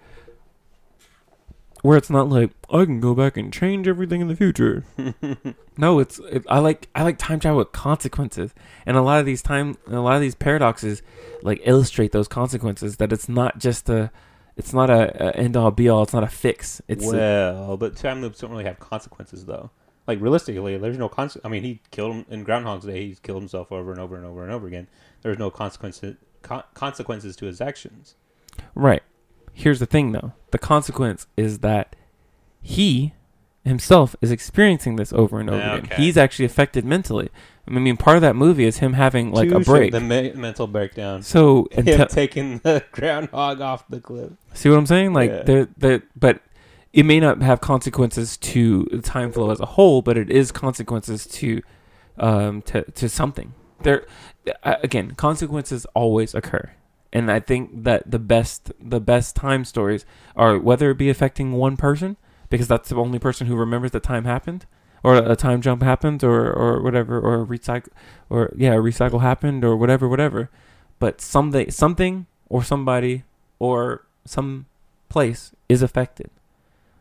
where 1.84 1.98
it's 1.98 2.08
not 2.08 2.30
like 2.30 2.50
I 2.70 2.86
can 2.86 2.98
go 2.98 3.14
back 3.14 3.36
and 3.36 3.52
change 3.52 3.86
everything 3.86 4.22
in 4.22 4.28
the 4.28 4.36
future. 4.36 4.84
No, 5.76 5.98
it's 5.98 6.20
it, 6.30 6.44
I 6.48 6.60
like 6.60 6.88
I 6.94 7.02
like 7.02 7.18
time 7.18 7.40
travel 7.40 7.58
with 7.58 7.72
consequences, 7.72 8.54
and 8.86 8.96
a 8.96 9.02
lot 9.02 9.18
of 9.18 9.26
these 9.26 9.42
time 9.42 9.76
a 9.88 9.98
lot 9.98 10.14
of 10.14 10.20
these 10.20 10.36
paradoxes 10.36 11.02
like 11.42 11.60
illustrate 11.64 12.12
those 12.12 12.28
consequences. 12.28 12.98
That 12.98 13.12
it's 13.12 13.28
not 13.28 13.58
just 13.58 13.88
a 13.88 14.12
it's 14.56 14.72
not 14.72 14.88
a, 14.88 15.30
a 15.30 15.30
end 15.32 15.56
all 15.56 15.72
be 15.72 15.88
all. 15.88 16.04
It's 16.04 16.12
not 16.12 16.22
a 16.22 16.28
fix. 16.28 16.80
It's 16.86 17.04
a- 17.04 17.16
well, 17.16 17.76
but 17.76 17.96
time 17.96 18.20
loops 18.22 18.38
don't 18.38 18.52
really 18.52 18.62
have 18.64 18.78
consequences 18.78 19.46
though. 19.46 19.70
Like 20.06 20.20
realistically, 20.20 20.76
there's 20.78 20.96
no 20.96 21.08
consequence. 21.08 21.44
I 21.44 21.48
mean, 21.48 21.64
he 21.64 21.80
killed 21.90 22.14
him 22.14 22.26
in 22.30 22.44
Groundhog's 22.44 22.86
Day. 22.86 23.06
He's 23.06 23.18
killed 23.18 23.42
himself 23.42 23.72
over 23.72 23.90
and 23.90 24.00
over 24.00 24.14
and 24.14 24.24
over 24.24 24.44
and 24.44 24.52
over 24.52 24.68
again. 24.68 24.86
There's 25.22 25.40
no 25.40 25.50
consequences 25.50 26.14
con- 26.42 26.62
consequences 26.74 27.34
to 27.36 27.46
his 27.46 27.60
actions. 27.60 28.14
right. 28.76 29.02
Here's 29.56 29.78
the 29.78 29.86
thing, 29.86 30.10
though. 30.12 30.32
The 30.54 30.58
consequence 30.60 31.26
is 31.36 31.58
that 31.58 31.96
he 32.62 33.12
himself 33.64 34.14
is 34.20 34.30
experiencing 34.30 34.94
this 34.94 35.12
over 35.12 35.40
and 35.40 35.50
over 35.50 35.58
Yeah, 35.58 35.74
again. 35.78 35.90
okay. 35.92 36.02
He's 36.02 36.16
actually 36.16 36.44
affected 36.44 36.84
mentally. 36.84 37.28
I 37.66 37.72
mean, 37.72 37.96
part 37.96 38.14
of 38.16 38.20
that 38.20 38.36
movie 38.36 38.64
is 38.64 38.78
him 38.78 38.92
having 38.92 39.32
like 39.32 39.50
a 39.50 39.58
break. 39.58 39.90
The 39.90 39.98
me- 40.00 40.32
mental 40.34 40.68
breakdown. 40.68 41.22
so 41.22 41.66
Him 41.72 42.06
taking 42.06 42.58
the 42.58 42.84
groundhog 42.92 43.60
off 43.60 43.88
the 43.88 44.00
cliff. 44.00 44.30
See 44.52 44.68
what 44.68 44.78
I'm 44.78 44.86
saying? 44.86 45.12
Like 45.12 45.30
Yeah. 45.32 45.42
the 45.42 45.68
the 45.76 46.02
but 46.14 46.40
it 46.92 47.02
may 47.04 47.18
not 47.18 47.42
have 47.42 47.60
consequences 47.60 48.36
to 48.36 48.84
the 48.92 49.02
time 49.02 49.32
flow 49.32 49.50
as 49.50 49.58
a 49.58 49.66
whole, 49.66 50.02
but 50.02 50.16
it 50.16 50.30
is 50.30 50.52
consequences 50.52 51.26
to 51.26 51.62
um 52.18 52.62
to 52.62 52.82
to 52.92 53.08
something. 53.08 53.54
There 53.82 54.06
again, 54.62 55.14
consequences 55.16 55.84
always 55.96 56.32
occur. 56.32 56.70
And 57.14 57.30
I 57.30 57.38
think 57.38 57.84
that 57.84 58.10
the 58.10 58.18
best 58.18 58.72
the 58.80 59.00
best 59.00 59.36
time 59.36 59.64
stories 59.64 60.04
are 60.34 60.58
whether 60.58 60.90
it 60.90 60.98
be 60.98 61.08
affecting 61.08 61.52
one 61.52 61.76
person 61.76 62.16
because 62.50 62.68
that's 62.68 62.88
the 62.88 62.96
only 62.96 63.20
person 63.20 63.46
who 63.46 63.56
remembers 63.56 63.92
that 63.92 64.02
time 64.02 64.24
happened 64.24 64.66
or 65.04 65.16
a 65.16 65.36
time 65.36 65.60
jump 65.62 65.82
happened 65.82 66.24
or 66.24 66.52
or 66.52 66.82
whatever 66.82 67.20
or 67.20 67.42
a 67.42 67.46
recycle 67.46 67.90
or 68.28 68.52
yeah, 68.56 68.74
recycle 68.74 69.20
happened 69.20 69.64
or 69.64 69.76
whatever 69.76 70.08
whatever. 70.08 70.50
But 70.98 71.20
someday 71.20 71.70
something 71.70 72.26
or 72.48 72.64
somebody 72.64 73.22
or 73.60 74.04
some 74.24 74.66
place 75.08 75.52
is 75.68 75.82
affected. 75.82 76.30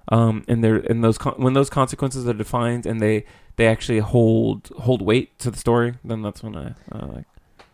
Um, 0.09 0.43
and 0.47 0.63
there 0.63 0.75
and 0.75 1.03
those 1.03 1.17
con- 1.17 1.35
when 1.37 1.53
those 1.53 1.69
consequences 1.69 2.27
are 2.27 2.33
defined 2.33 2.85
and 2.85 3.01
they 3.01 3.25
they 3.55 3.67
actually 3.67 3.99
hold 3.99 4.69
hold 4.79 5.01
weight 5.01 5.39
to 5.39 5.49
the 5.49 5.57
story, 5.57 5.95
then 6.03 6.21
that's 6.21 6.43
when 6.43 6.55
I 6.55 6.75
uh, 6.91 7.07
like. 7.07 7.25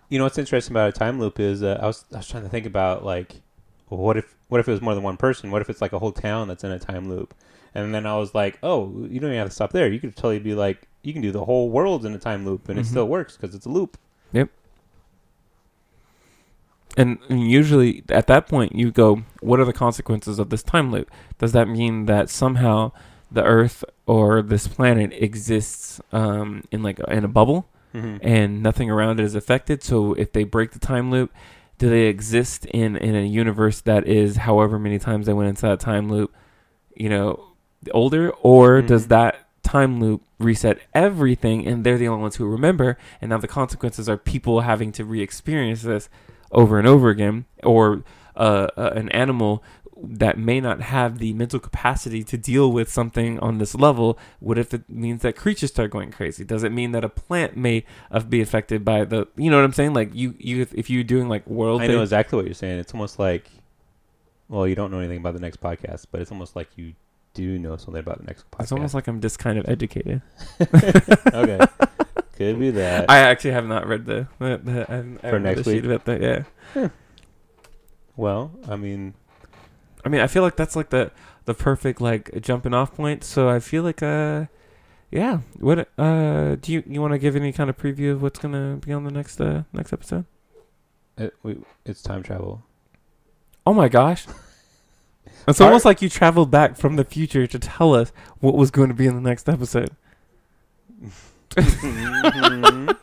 You 0.10 0.18
know 0.18 0.26
what's 0.26 0.38
interesting 0.38 0.74
about 0.74 0.90
a 0.90 0.92
time 0.92 1.20
loop 1.20 1.40
is 1.40 1.62
uh, 1.64 1.80
I 1.82 1.86
was 1.86 2.06
I 2.14 2.18
was 2.18 2.28
trying 2.28 2.44
to 2.44 2.50
think 2.50 2.66
about 2.66 3.06
like 3.06 3.42
well, 3.90 4.00
what 4.00 4.18
if 4.18 4.36
what 4.48 4.60
if 4.60 4.68
it 4.68 4.72
was 4.72 4.82
more 4.82 4.96
than 4.96 5.04
one 5.04 5.18
person? 5.18 5.52
What 5.52 5.62
if 5.62 5.70
it's 5.70 5.82
like 5.82 5.94
a 5.94 6.00
whole 6.00 6.12
town 6.12 6.48
that's 6.48 6.64
in 6.64 6.72
a 6.72 6.80
time 6.80 7.10
loop? 7.10 7.34
And 7.76 7.94
then 7.94 8.08
I 8.08 8.18
was 8.18 8.34
like, 8.34 8.58
oh, 8.64 8.88
you 9.10 9.20
don't 9.20 9.30
even 9.30 9.38
have 9.38 9.50
to 9.50 9.54
stop 9.54 9.72
there. 9.72 9.88
You 9.88 10.00
could 10.00 10.16
totally 10.16 10.40
be 10.40 10.56
like, 10.56 10.88
you 11.04 11.14
can 11.14 11.22
do 11.22 11.32
the 11.32 11.46
whole 11.46 11.70
world 11.70 12.04
in 12.06 12.14
a 12.16 12.18
time 12.20 12.44
loop 12.44 12.68
and 12.68 12.80
it 12.80 12.84
Mhm. 12.84 12.90
still 12.90 13.08
works 13.08 13.38
because 13.38 13.54
it's 13.56 13.68
a 13.68 13.70
loop. 13.70 13.98
Yep. 14.34 14.50
And, 16.98 17.20
and 17.30 17.50
usually 17.50 18.04
at 18.10 18.26
that 18.28 18.48
point 18.48 18.74
you 18.76 18.92
go, 18.92 19.22
what 19.42 19.60
are 19.60 19.66
the 19.66 19.74
consequences 19.74 20.40
of 20.40 20.50
this 20.50 20.64
time 20.64 20.92
loop? 20.92 21.12
Does 21.38 21.52
that 21.52 21.68
mean 21.70 22.08
that 22.08 22.32
somehow 22.32 22.92
the 23.32 23.44
Earth 23.44 23.84
or 24.08 24.42
this 24.42 24.68
planet 24.68 25.14
exists 25.14 26.02
um, 26.12 26.64
in 26.72 26.82
like 26.82 27.00
a, 27.00 27.14
in 27.14 27.24
a 27.24 27.28
bubble? 27.28 27.68
Mm-hmm. 27.94 28.18
and 28.22 28.62
nothing 28.62 28.92
around 28.92 29.20
it 29.20 29.24
is 29.24 29.34
affected. 29.36 29.82
So 29.84 30.14
if 30.14 30.32
they 30.32 30.44
break 30.44 30.72
the 30.72 30.80
time 30.80 31.10
loop, 31.10 31.34
do 31.80 31.90
they 31.90 32.04
exist 32.04 32.66
in 32.68 32.96
in 32.98 33.16
a 33.16 33.26
universe 33.26 33.82
that 33.82 34.06
is 34.08 34.38
however 34.38 34.78
many 34.78 35.00
times 35.00 35.26
they 35.26 35.34
went 35.34 35.50
into 35.50 35.64
that 35.64 35.80
time 35.80 36.10
loop, 36.10 36.34
you 36.96 37.10
know, 37.10 37.54
older, 37.92 38.30
or 38.42 38.82
does 38.82 39.06
Mhm. 39.06 39.10
that 39.10 39.48
time 39.64 40.00
loop 40.00 40.22
reset 40.40 40.80
everything 40.94 41.66
and 41.68 41.84
they're 41.84 41.98
the 41.98 42.08
only 42.08 42.22
ones 42.22 42.36
who 42.38 42.46
remember 42.46 42.98
and 43.22 43.30
now 43.30 43.38
the 43.38 43.48
consequences 43.48 44.08
are 44.10 44.18
people 44.18 44.62
having 44.62 44.92
to 44.92 45.04
re-experience 45.06 45.82
this 45.84 46.10
over 46.52 46.80
and 46.80 46.88
over 46.88 47.10
again 47.10 47.46
or 47.64 48.02
uh, 48.36 48.68
uh, 48.78 48.92
an 48.96 49.10
animal 49.10 49.62
that 50.02 50.38
may 50.38 50.62
not 50.62 50.82
have 50.82 51.18
the 51.20 51.34
mental 51.34 51.60
capacity 51.60 52.24
to 52.24 52.38
deal 52.38 52.72
with 52.72 52.92
something 52.92 53.40
on 53.40 53.58
this 53.58 53.76
level. 53.76 54.18
What 54.40 54.58
if 54.58 54.74
it 54.74 54.90
means 54.90 55.22
that 55.24 55.36
creatures 55.36 55.72
start 55.72 55.92
going 55.92 56.12
crazy? 56.12 56.44
Does 56.46 56.64
it 56.64 56.72
mean 56.72 56.92
that 56.94 57.04
a 57.04 57.10
plant 57.10 57.58
may 57.58 57.84
uh, 58.12 58.22
be 58.22 58.42
affected 58.42 58.86
by 58.86 59.04
the? 59.06 59.28
You 59.36 59.50
know 59.50 59.58
what 59.58 59.66
I'm 59.66 59.74
saying? 59.74 59.94
Like 59.94 60.14
you, 60.14 60.36
you, 60.38 60.66
if, 60.74 60.90
you're 60.90 61.04
doing 61.04 61.28
like 61.28 61.46
world, 61.48 61.82
I 61.82 61.88
know 61.88 61.94
thing- 61.94 62.02
exactly 62.04 62.38
what 62.38 62.46
you're 62.46 62.54
saying. 62.54 62.80
It's 62.80 62.94
almost 62.94 63.20
like, 63.20 63.50
well, 64.48 64.68
you 64.68 64.76
don't 64.76 64.92
know 64.92 65.00
anything 65.00 65.18
about 65.18 65.34
the 65.34 65.40
next 65.42 65.60
podcast, 65.62 66.06
but 66.12 66.22
it's 66.22 66.32
almost 66.32 66.56
like 66.56 66.70
you 66.78 66.94
do 67.34 67.60
know 67.60 67.78
something 67.78 68.00
about 68.00 68.20
the 68.20 68.26
next 68.26 68.50
podcast. 68.52 68.64
it's 68.64 68.72
almost 68.72 68.94
like 68.94 69.08
I'm 69.08 69.22
just 69.22 69.38
kind 69.40 69.60
of 69.60 69.68
educated. 69.70 70.22
okay, 70.62 71.60
could 72.36 72.60
be 72.60 72.72
that. 72.72 73.10
I 73.10 73.18
actually 73.20 73.52
have 73.52 73.68
not 73.68 73.86
read 73.86 74.06
the, 74.06 74.28
the, 74.40 74.62
the 74.64 74.86
I 74.90 74.96
haven't- 74.96 75.20
I 75.24 75.32
read 75.32 75.44
next 75.44 75.64
the 75.64 75.74
week? 75.74 75.84
about 75.84 76.06
that. 76.06 76.46
Yeah, 76.76 76.90
well, 78.16 78.52
I 78.68 78.76
mean, 78.76 79.14
I 80.10 80.12
mean, 80.12 80.22
I 80.22 80.28
feel 80.28 80.42
like 80.42 80.56
that's 80.56 80.76
like 80.76 80.90
the 80.90 81.12
the 81.46 81.54
perfect 81.54 82.02
like 82.02 82.42
jumping 82.42 82.74
off 82.74 82.96
point. 82.96 83.24
So 83.24 83.48
I 83.48 83.60
feel 83.60 83.84
like 83.84 84.02
uh, 84.02 84.46
yeah. 85.12 85.42
What 85.60 85.88
uh, 86.00 86.56
do 86.56 86.72
you 86.72 86.82
you 86.88 87.00
want 87.00 87.14
to 87.14 87.20
give 87.20 87.36
any 87.36 87.52
kind 87.52 87.70
of 87.70 87.78
preview 87.78 88.14
of 88.14 88.24
what's 88.24 88.40
gonna 88.40 88.78
be 88.78 88.92
on 88.92 89.04
the 89.04 89.12
next 89.12 89.40
uh 89.40 89.66
next 89.72 89.94
episode? 89.94 90.26
it, 91.16 91.36
we, 91.44 91.58
it's 91.86 92.02
time 92.02 92.24
travel. 92.24 92.64
Oh 93.68 93.74
my 93.74 93.88
gosh. 93.88 94.26
It's 95.48 95.62
Our- 95.62 95.68
almost 95.68 95.86
like 95.86 96.02
you 96.02 96.10
traveled 96.10 96.50
back 96.50 96.76
from 96.76 96.96
the 96.96 97.04
future 97.06 97.46
to 97.46 97.60
tell 97.60 97.94
us 97.94 98.12
what 98.40 98.56
was 98.56 98.72
going 98.72 98.90
to 98.90 98.96
be 98.96 99.06
in 99.06 99.14
the 99.16 99.22
next 99.22 99.48
episode. 99.48 99.92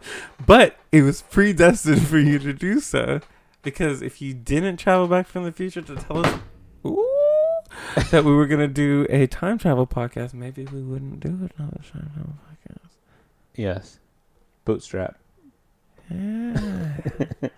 But 0.46 0.76
it 0.92 1.02
was 1.02 1.22
predestined 1.22 2.06
for 2.06 2.18
you 2.18 2.38
to 2.40 2.52
do 2.52 2.80
so. 2.80 3.20
Because 3.62 4.02
if 4.02 4.20
you 4.20 4.34
didn't 4.34 4.76
travel 4.76 5.08
back 5.08 5.26
from 5.26 5.44
the 5.44 5.52
future 5.52 5.82
to 5.82 5.96
tell 5.96 6.26
us 6.26 6.40
that 8.10 8.24
we 8.24 8.32
were 8.34 8.46
going 8.46 8.60
to 8.60 8.68
do 8.68 9.06
a 9.10 9.26
time 9.26 9.58
travel 9.58 9.86
podcast, 9.86 10.34
maybe 10.34 10.64
we 10.66 10.82
wouldn't 10.82 11.20
do 11.20 11.28
it 11.44 11.52
another 11.58 11.80
time 11.92 12.10
travel 12.14 12.34
podcast. 12.48 12.90
yes, 13.54 13.98
bootstrap. 14.64 15.18
Yeah. 16.10 16.96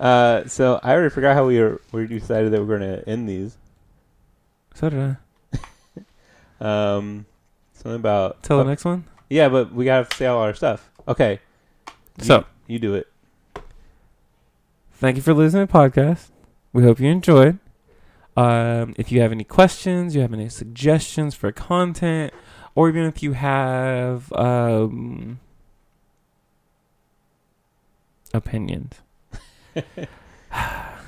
Uh, 0.00 0.46
so 0.46 0.78
I 0.84 0.92
already 0.92 1.10
forgot 1.10 1.34
how 1.34 1.44
we 1.46 1.58
were. 1.58 1.80
We 1.90 2.06
decided 2.06 2.52
that 2.52 2.60
we're 2.64 2.78
going 2.78 2.88
to 2.88 3.08
end 3.08 3.28
these. 3.28 3.58
so 4.74 4.90
did 4.90 5.00
I. 5.00 5.16
Um, 6.64 7.26
something 7.72 7.96
about 7.96 8.44
Till 8.44 8.58
the 8.58 8.64
next 8.64 8.84
one? 8.84 9.06
Yeah, 9.28 9.48
but 9.48 9.72
we 9.72 9.84
gotta 9.84 10.14
say 10.16 10.26
all 10.26 10.38
our 10.40 10.54
stuff. 10.54 10.88
Okay. 11.08 11.40
You- 12.18 12.24
So- 12.24 12.44
you 12.68 12.78
do 12.78 12.94
it. 12.94 13.08
Thank 14.92 15.16
you 15.16 15.22
for 15.22 15.34
listening 15.34 15.66
to 15.66 15.72
the 15.72 15.78
podcast. 15.78 16.28
We 16.72 16.84
hope 16.84 17.00
you 17.00 17.08
enjoyed. 17.10 17.58
Um, 18.38 18.94
if 18.96 19.10
you 19.10 19.20
have 19.20 19.32
any 19.32 19.42
questions, 19.42 20.14
you 20.14 20.20
have 20.20 20.32
any 20.32 20.48
suggestions 20.48 21.34
for 21.34 21.50
content, 21.50 22.32
or 22.76 22.88
even 22.88 23.04
if 23.04 23.20
you 23.20 23.32
have 23.32 24.32
um, 24.32 25.40
opinions 28.32 29.00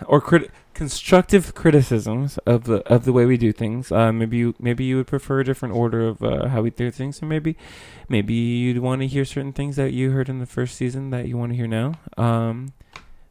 or 0.08 0.20
crit- 0.20 0.50
constructive 0.74 1.54
criticisms 1.54 2.36
of 2.38 2.64
the 2.64 2.78
of 2.92 3.04
the 3.04 3.12
way 3.12 3.26
we 3.26 3.36
do 3.36 3.52
things, 3.52 3.92
uh, 3.92 4.10
maybe 4.10 4.38
you 4.38 4.56
maybe 4.58 4.82
you 4.82 4.96
would 4.96 5.06
prefer 5.06 5.38
a 5.38 5.44
different 5.44 5.72
order 5.72 6.08
of 6.08 6.24
uh, 6.24 6.48
how 6.48 6.62
we 6.62 6.70
do 6.70 6.90
things, 6.90 7.20
and 7.20 7.28
maybe 7.28 7.56
maybe 8.08 8.34
you'd 8.34 8.78
want 8.78 9.02
to 9.02 9.06
hear 9.06 9.24
certain 9.24 9.52
things 9.52 9.76
that 9.76 9.92
you 9.92 10.10
heard 10.10 10.28
in 10.28 10.40
the 10.40 10.46
first 10.46 10.74
season 10.74 11.10
that 11.10 11.28
you 11.28 11.38
want 11.38 11.52
to 11.52 11.56
hear 11.56 11.68
now. 11.68 11.92
Um, 12.18 12.72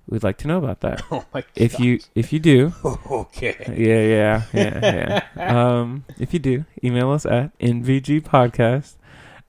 we'd 0.10 0.23
like 0.23 0.38
to 0.38 0.48
know 0.48 0.57
about 0.57 0.81
that. 0.81 1.02
Oh 1.11 1.26
my 1.34 1.44
If 1.56 1.80
you 1.80 1.99
if 2.15 2.34
you 2.34 2.40
do, 2.40 2.73
okay. 2.86 3.56
yeah, 3.68 4.44
yeah, 4.53 4.81
yeah, 4.81 5.23
yeah. 5.36 5.80
um, 5.80 6.06
if 6.19 6.34
you 6.34 6.40
do, 6.40 6.65
email 6.84 7.11
us 7.11 7.26
at 7.26 7.57
nvgpodcast 7.60 8.95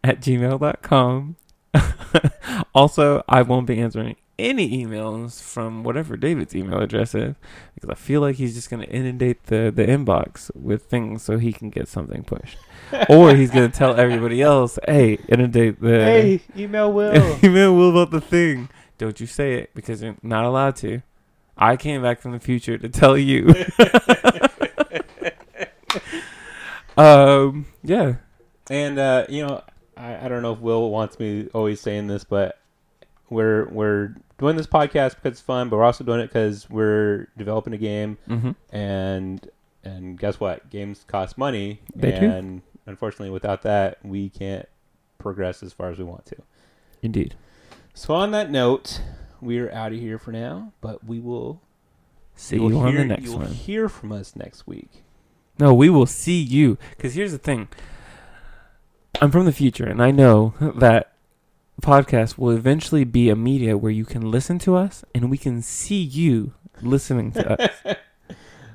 at 0.02 0.20
gmail.com. 0.20 1.36
also, 2.74 3.22
I 3.28 3.42
won't 3.42 3.66
be 3.66 3.78
answering 3.78 4.16
any 4.38 4.84
emails 4.84 5.40
from 5.42 5.84
whatever 5.84 6.16
David's 6.16 6.56
email 6.56 6.80
address 6.80 7.14
is 7.14 7.34
because 7.74 7.90
I 7.90 7.94
feel 7.94 8.22
like 8.22 8.36
he's 8.36 8.54
just 8.54 8.70
going 8.70 8.82
to 8.82 8.88
inundate 8.90 9.44
the, 9.44 9.70
the 9.74 9.84
inbox 9.84 10.50
with 10.56 10.84
things 10.84 11.22
so 11.22 11.38
he 11.38 11.52
can 11.52 11.68
get 11.68 11.88
something 11.88 12.22
pushed. 12.24 12.56
or 13.08 13.34
he's 13.34 13.50
going 13.50 13.70
to 13.70 13.76
tell 13.76 14.00
everybody 14.00 14.40
else, 14.40 14.78
hey, 14.88 15.18
inundate 15.28 15.80
the. 15.80 15.88
Hey, 16.04 16.40
email 16.56 16.90
Will. 16.92 17.38
email 17.44 17.76
Will 17.76 17.90
about 17.90 18.10
the 18.10 18.20
thing. 18.20 18.70
Don't 19.00 19.18
you 19.18 19.26
say 19.26 19.54
it 19.54 19.70
because 19.74 20.02
you're 20.02 20.14
not 20.22 20.44
allowed 20.44 20.76
to. 20.76 21.00
I 21.56 21.76
came 21.78 22.02
back 22.02 22.20
from 22.20 22.32
the 22.32 22.38
future 22.38 22.76
to 22.76 22.88
tell 22.90 23.16
you. 23.16 23.46
um, 26.96 27.66
yeah. 27.82 28.14
and 28.68 28.98
uh, 28.98 29.24
you 29.28 29.46
know, 29.46 29.62
I, 29.96 30.26
I 30.26 30.28
don't 30.28 30.42
know 30.42 30.52
if 30.52 30.58
Will 30.58 30.90
wants 30.90 31.18
me 31.18 31.48
always 31.54 31.80
saying 31.80 32.08
this, 32.08 32.24
but 32.24 32.58
we're 33.30 33.66
we're 33.70 34.14
doing 34.38 34.56
this 34.56 34.66
podcast 34.66 35.10
because 35.16 35.32
it's 35.32 35.40
fun, 35.40 35.68
but 35.70 35.76
we're 35.78 35.84
also 35.84 36.04
doing 36.04 36.20
it 36.20 36.26
because 36.26 36.68
we're 36.68 37.28
developing 37.38 37.72
a 37.72 37.78
game, 37.78 38.18
Mm-hmm. 38.28 38.50
and 38.74 39.48
and 39.82 40.18
guess 40.18 40.38
what? 40.38 40.68
Games 40.68 41.04
cost 41.08 41.38
money, 41.38 41.80
They 41.94 42.10
do. 42.20 42.26
and 42.30 42.60
unfortunately, 42.86 43.30
without 43.30 43.62
that, 43.62 43.98
we 44.04 44.28
can't 44.28 44.68
progress 45.18 45.62
as 45.62 45.72
far 45.72 45.90
as 45.90 45.96
we 45.98 46.04
want 46.04 46.26
to. 46.26 46.36
Indeed. 47.02 47.34
So 48.00 48.14
on 48.14 48.30
that 48.30 48.50
note, 48.50 49.02
we're 49.42 49.70
out 49.70 49.92
of 49.92 49.98
here 49.98 50.18
for 50.18 50.32
now, 50.32 50.72
but 50.80 51.04
we 51.04 51.20
will 51.20 51.60
See 52.34 52.56
you 52.56 52.78
on 52.78 52.92
hear- 52.92 53.02
the 53.02 53.04
next 53.04 53.24
you'll 53.24 53.36
one. 53.40 53.48
Hear 53.52 53.90
from 53.90 54.10
us 54.10 54.34
next 54.34 54.66
week. 54.66 55.04
No, 55.58 55.74
we 55.74 55.90
will 55.90 56.06
see 56.06 56.40
you. 56.40 56.78
Because 56.96 57.12
here's 57.12 57.32
the 57.32 57.36
thing 57.36 57.68
I'm 59.20 59.30
from 59.30 59.44
the 59.44 59.52
future, 59.52 59.84
and 59.84 60.02
I 60.02 60.12
know 60.12 60.54
that 60.60 61.12
podcast 61.82 62.38
will 62.38 62.52
eventually 62.52 63.04
be 63.04 63.28
a 63.28 63.36
media 63.36 63.76
where 63.76 63.92
you 63.92 64.06
can 64.06 64.30
listen 64.30 64.58
to 64.60 64.76
us 64.76 65.04
and 65.14 65.30
we 65.30 65.36
can 65.36 65.60
see 65.60 66.00
you 66.00 66.54
listening 66.80 67.32
to 67.32 67.62
us. 67.62 67.96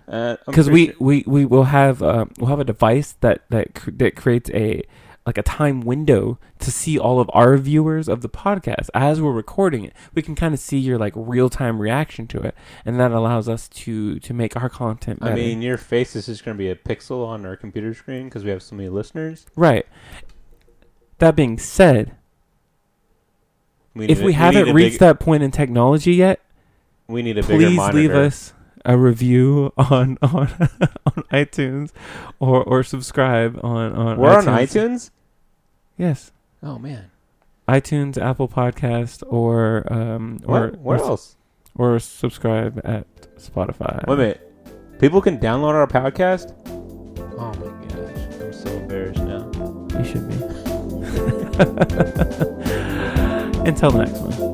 Uh, 0.08 0.38
because 0.46 0.68
pretty 0.68 0.94
we, 1.00 1.24
we 1.24 1.24
we 1.26 1.46
will 1.46 1.64
have 1.64 2.04
uh, 2.04 2.26
we'll 2.38 2.48
have 2.52 2.60
a 2.60 2.64
device 2.64 3.14
that 3.22 3.42
that 3.50 3.74
cr- 3.74 3.90
that 3.90 4.16
creates 4.16 4.52
a 4.52 4.84
like 5.26 5.38
a 5.40 5.44
time 5.44 5.82
window 5.82 6.38
to 6.60 6.72
see 6.72 7.00
all 7.00 7.20
of 7.20 7.30
our 7.34 7.58
viewers 7.58 8.08
of 8.08 8.22
the 8.22 8.30
podcast 8.30 8.90
as 8.94 9.20
we're 9.20 9.32
recording 9.32 9.84
it. 9.86 9.94
We 10.14 10.22
can 10.22 10.36
kind 10.36 10.54
of 10.54 10.60
see 10.60 10.78
your 10.78 10.98
like 11.00 11.14
real 11.16 11.50
time 11.50 11.82
reaction 11.82 12.28
to 12.28 12.40
it, 12.42 12.54
and 12.86 13.00
that 13.00 13.12
allows 13.12 13.50
us 13.50 13.68
to 13.70 14.20
to 14.20 14.34
make 14.34 14.56
our 14.56 14.70
content 14.70 15.20
better. 15.22 15.32
I 15.34 15.36
mean, 15.36 15.62
your 15.64 15.78
face 15.78 16.16
is 16.16 16.28
just 16.28 16.46
going 16.46 16.56
to 16.56 16.60
be 16.64 16.70
a 16.70 16.76
pixel 16.76 17.26
on 17.26 17.46
our 17.46 17.56
computer 17.56 17.94
screen 17.94 18.26
because 18.26 18.44
we 18.44 18.52
have 18.52 18.62
so 18.62 18.76
many 18.76 18.90
listeners. 18.90 19.46
right. 19.56 19.86
That 21.20 21.36
being 21.36 21.58
said, 21.58 22.14
We 23.94 24.08
if 24.08 24.22
we 24.22 24.34
a- 24.34 24.36
haven't 24.36 24.70
a 24.70 24.74
reached 24.74 24.96
big- 24.96 25.00
that 25.00 25.20
point 25.20 25.44
in 25.44 25.52
technology 25.52 26.14
yet, 26.14 26.42
we 27.08 27.22
need 27.22 27.38
a 27.38 27.44
please 27.44 27.80
leave 27.94 28.12
us 28.12 28.54
a 28.84 28.98
review 28.98 29.72
on 29.78 30.18
on 30.22 30.50
on 31.06 31.24
iTunes 31.32 31.92
or 32.40 32.62
or 32.64 32.84
subscribe 32.84 33.58
on 33.64 33.94
on 33.94 34.18
We're 34.20 34.30
iTunes. 34.30 34.48
on 34.48 34.60
iTunes. 34.60 35.10
Yes. 35.98 36.32
Oh 36.64 36.78
man, 36.80 37.12
iTunes, 37.68 38.18
Apple 38.22 38.48
Podcast, 38.48 39.24
or 39.28 39.84
um, 39.92 40.40
or 40.46 40.62
what? 40.62 40.80
Where 40.80 41.00
or, 41.00 41.04
else? 41.04 41.36
or 41.76 42.00
subscribe 42.00 42.80
at 42.84 43.06
Spotify. 43.38 44.06
Wait 44.08 44.14
a 44.14 44.18
minute. 44.18 44.42
People 45.00 45.22
can 45.22 45.38
download 45.40 45.74
our 45.74 45.88
podcast. 45.88 46.54
Oh 47.38 47.52
my 47.54 47.68
gosh, 47.88 48.42
I'm 48.42 48.54
so 48.54 48.70
embarrassed 48.70 49.24
now. 49.24 49.50
You 50.00 50.06
should 50.06 50.30
be. 50.30 50.36
Until 53.66 53.92
the 53.92 53.98
next 54.06 54.20
one. 54.20 54.45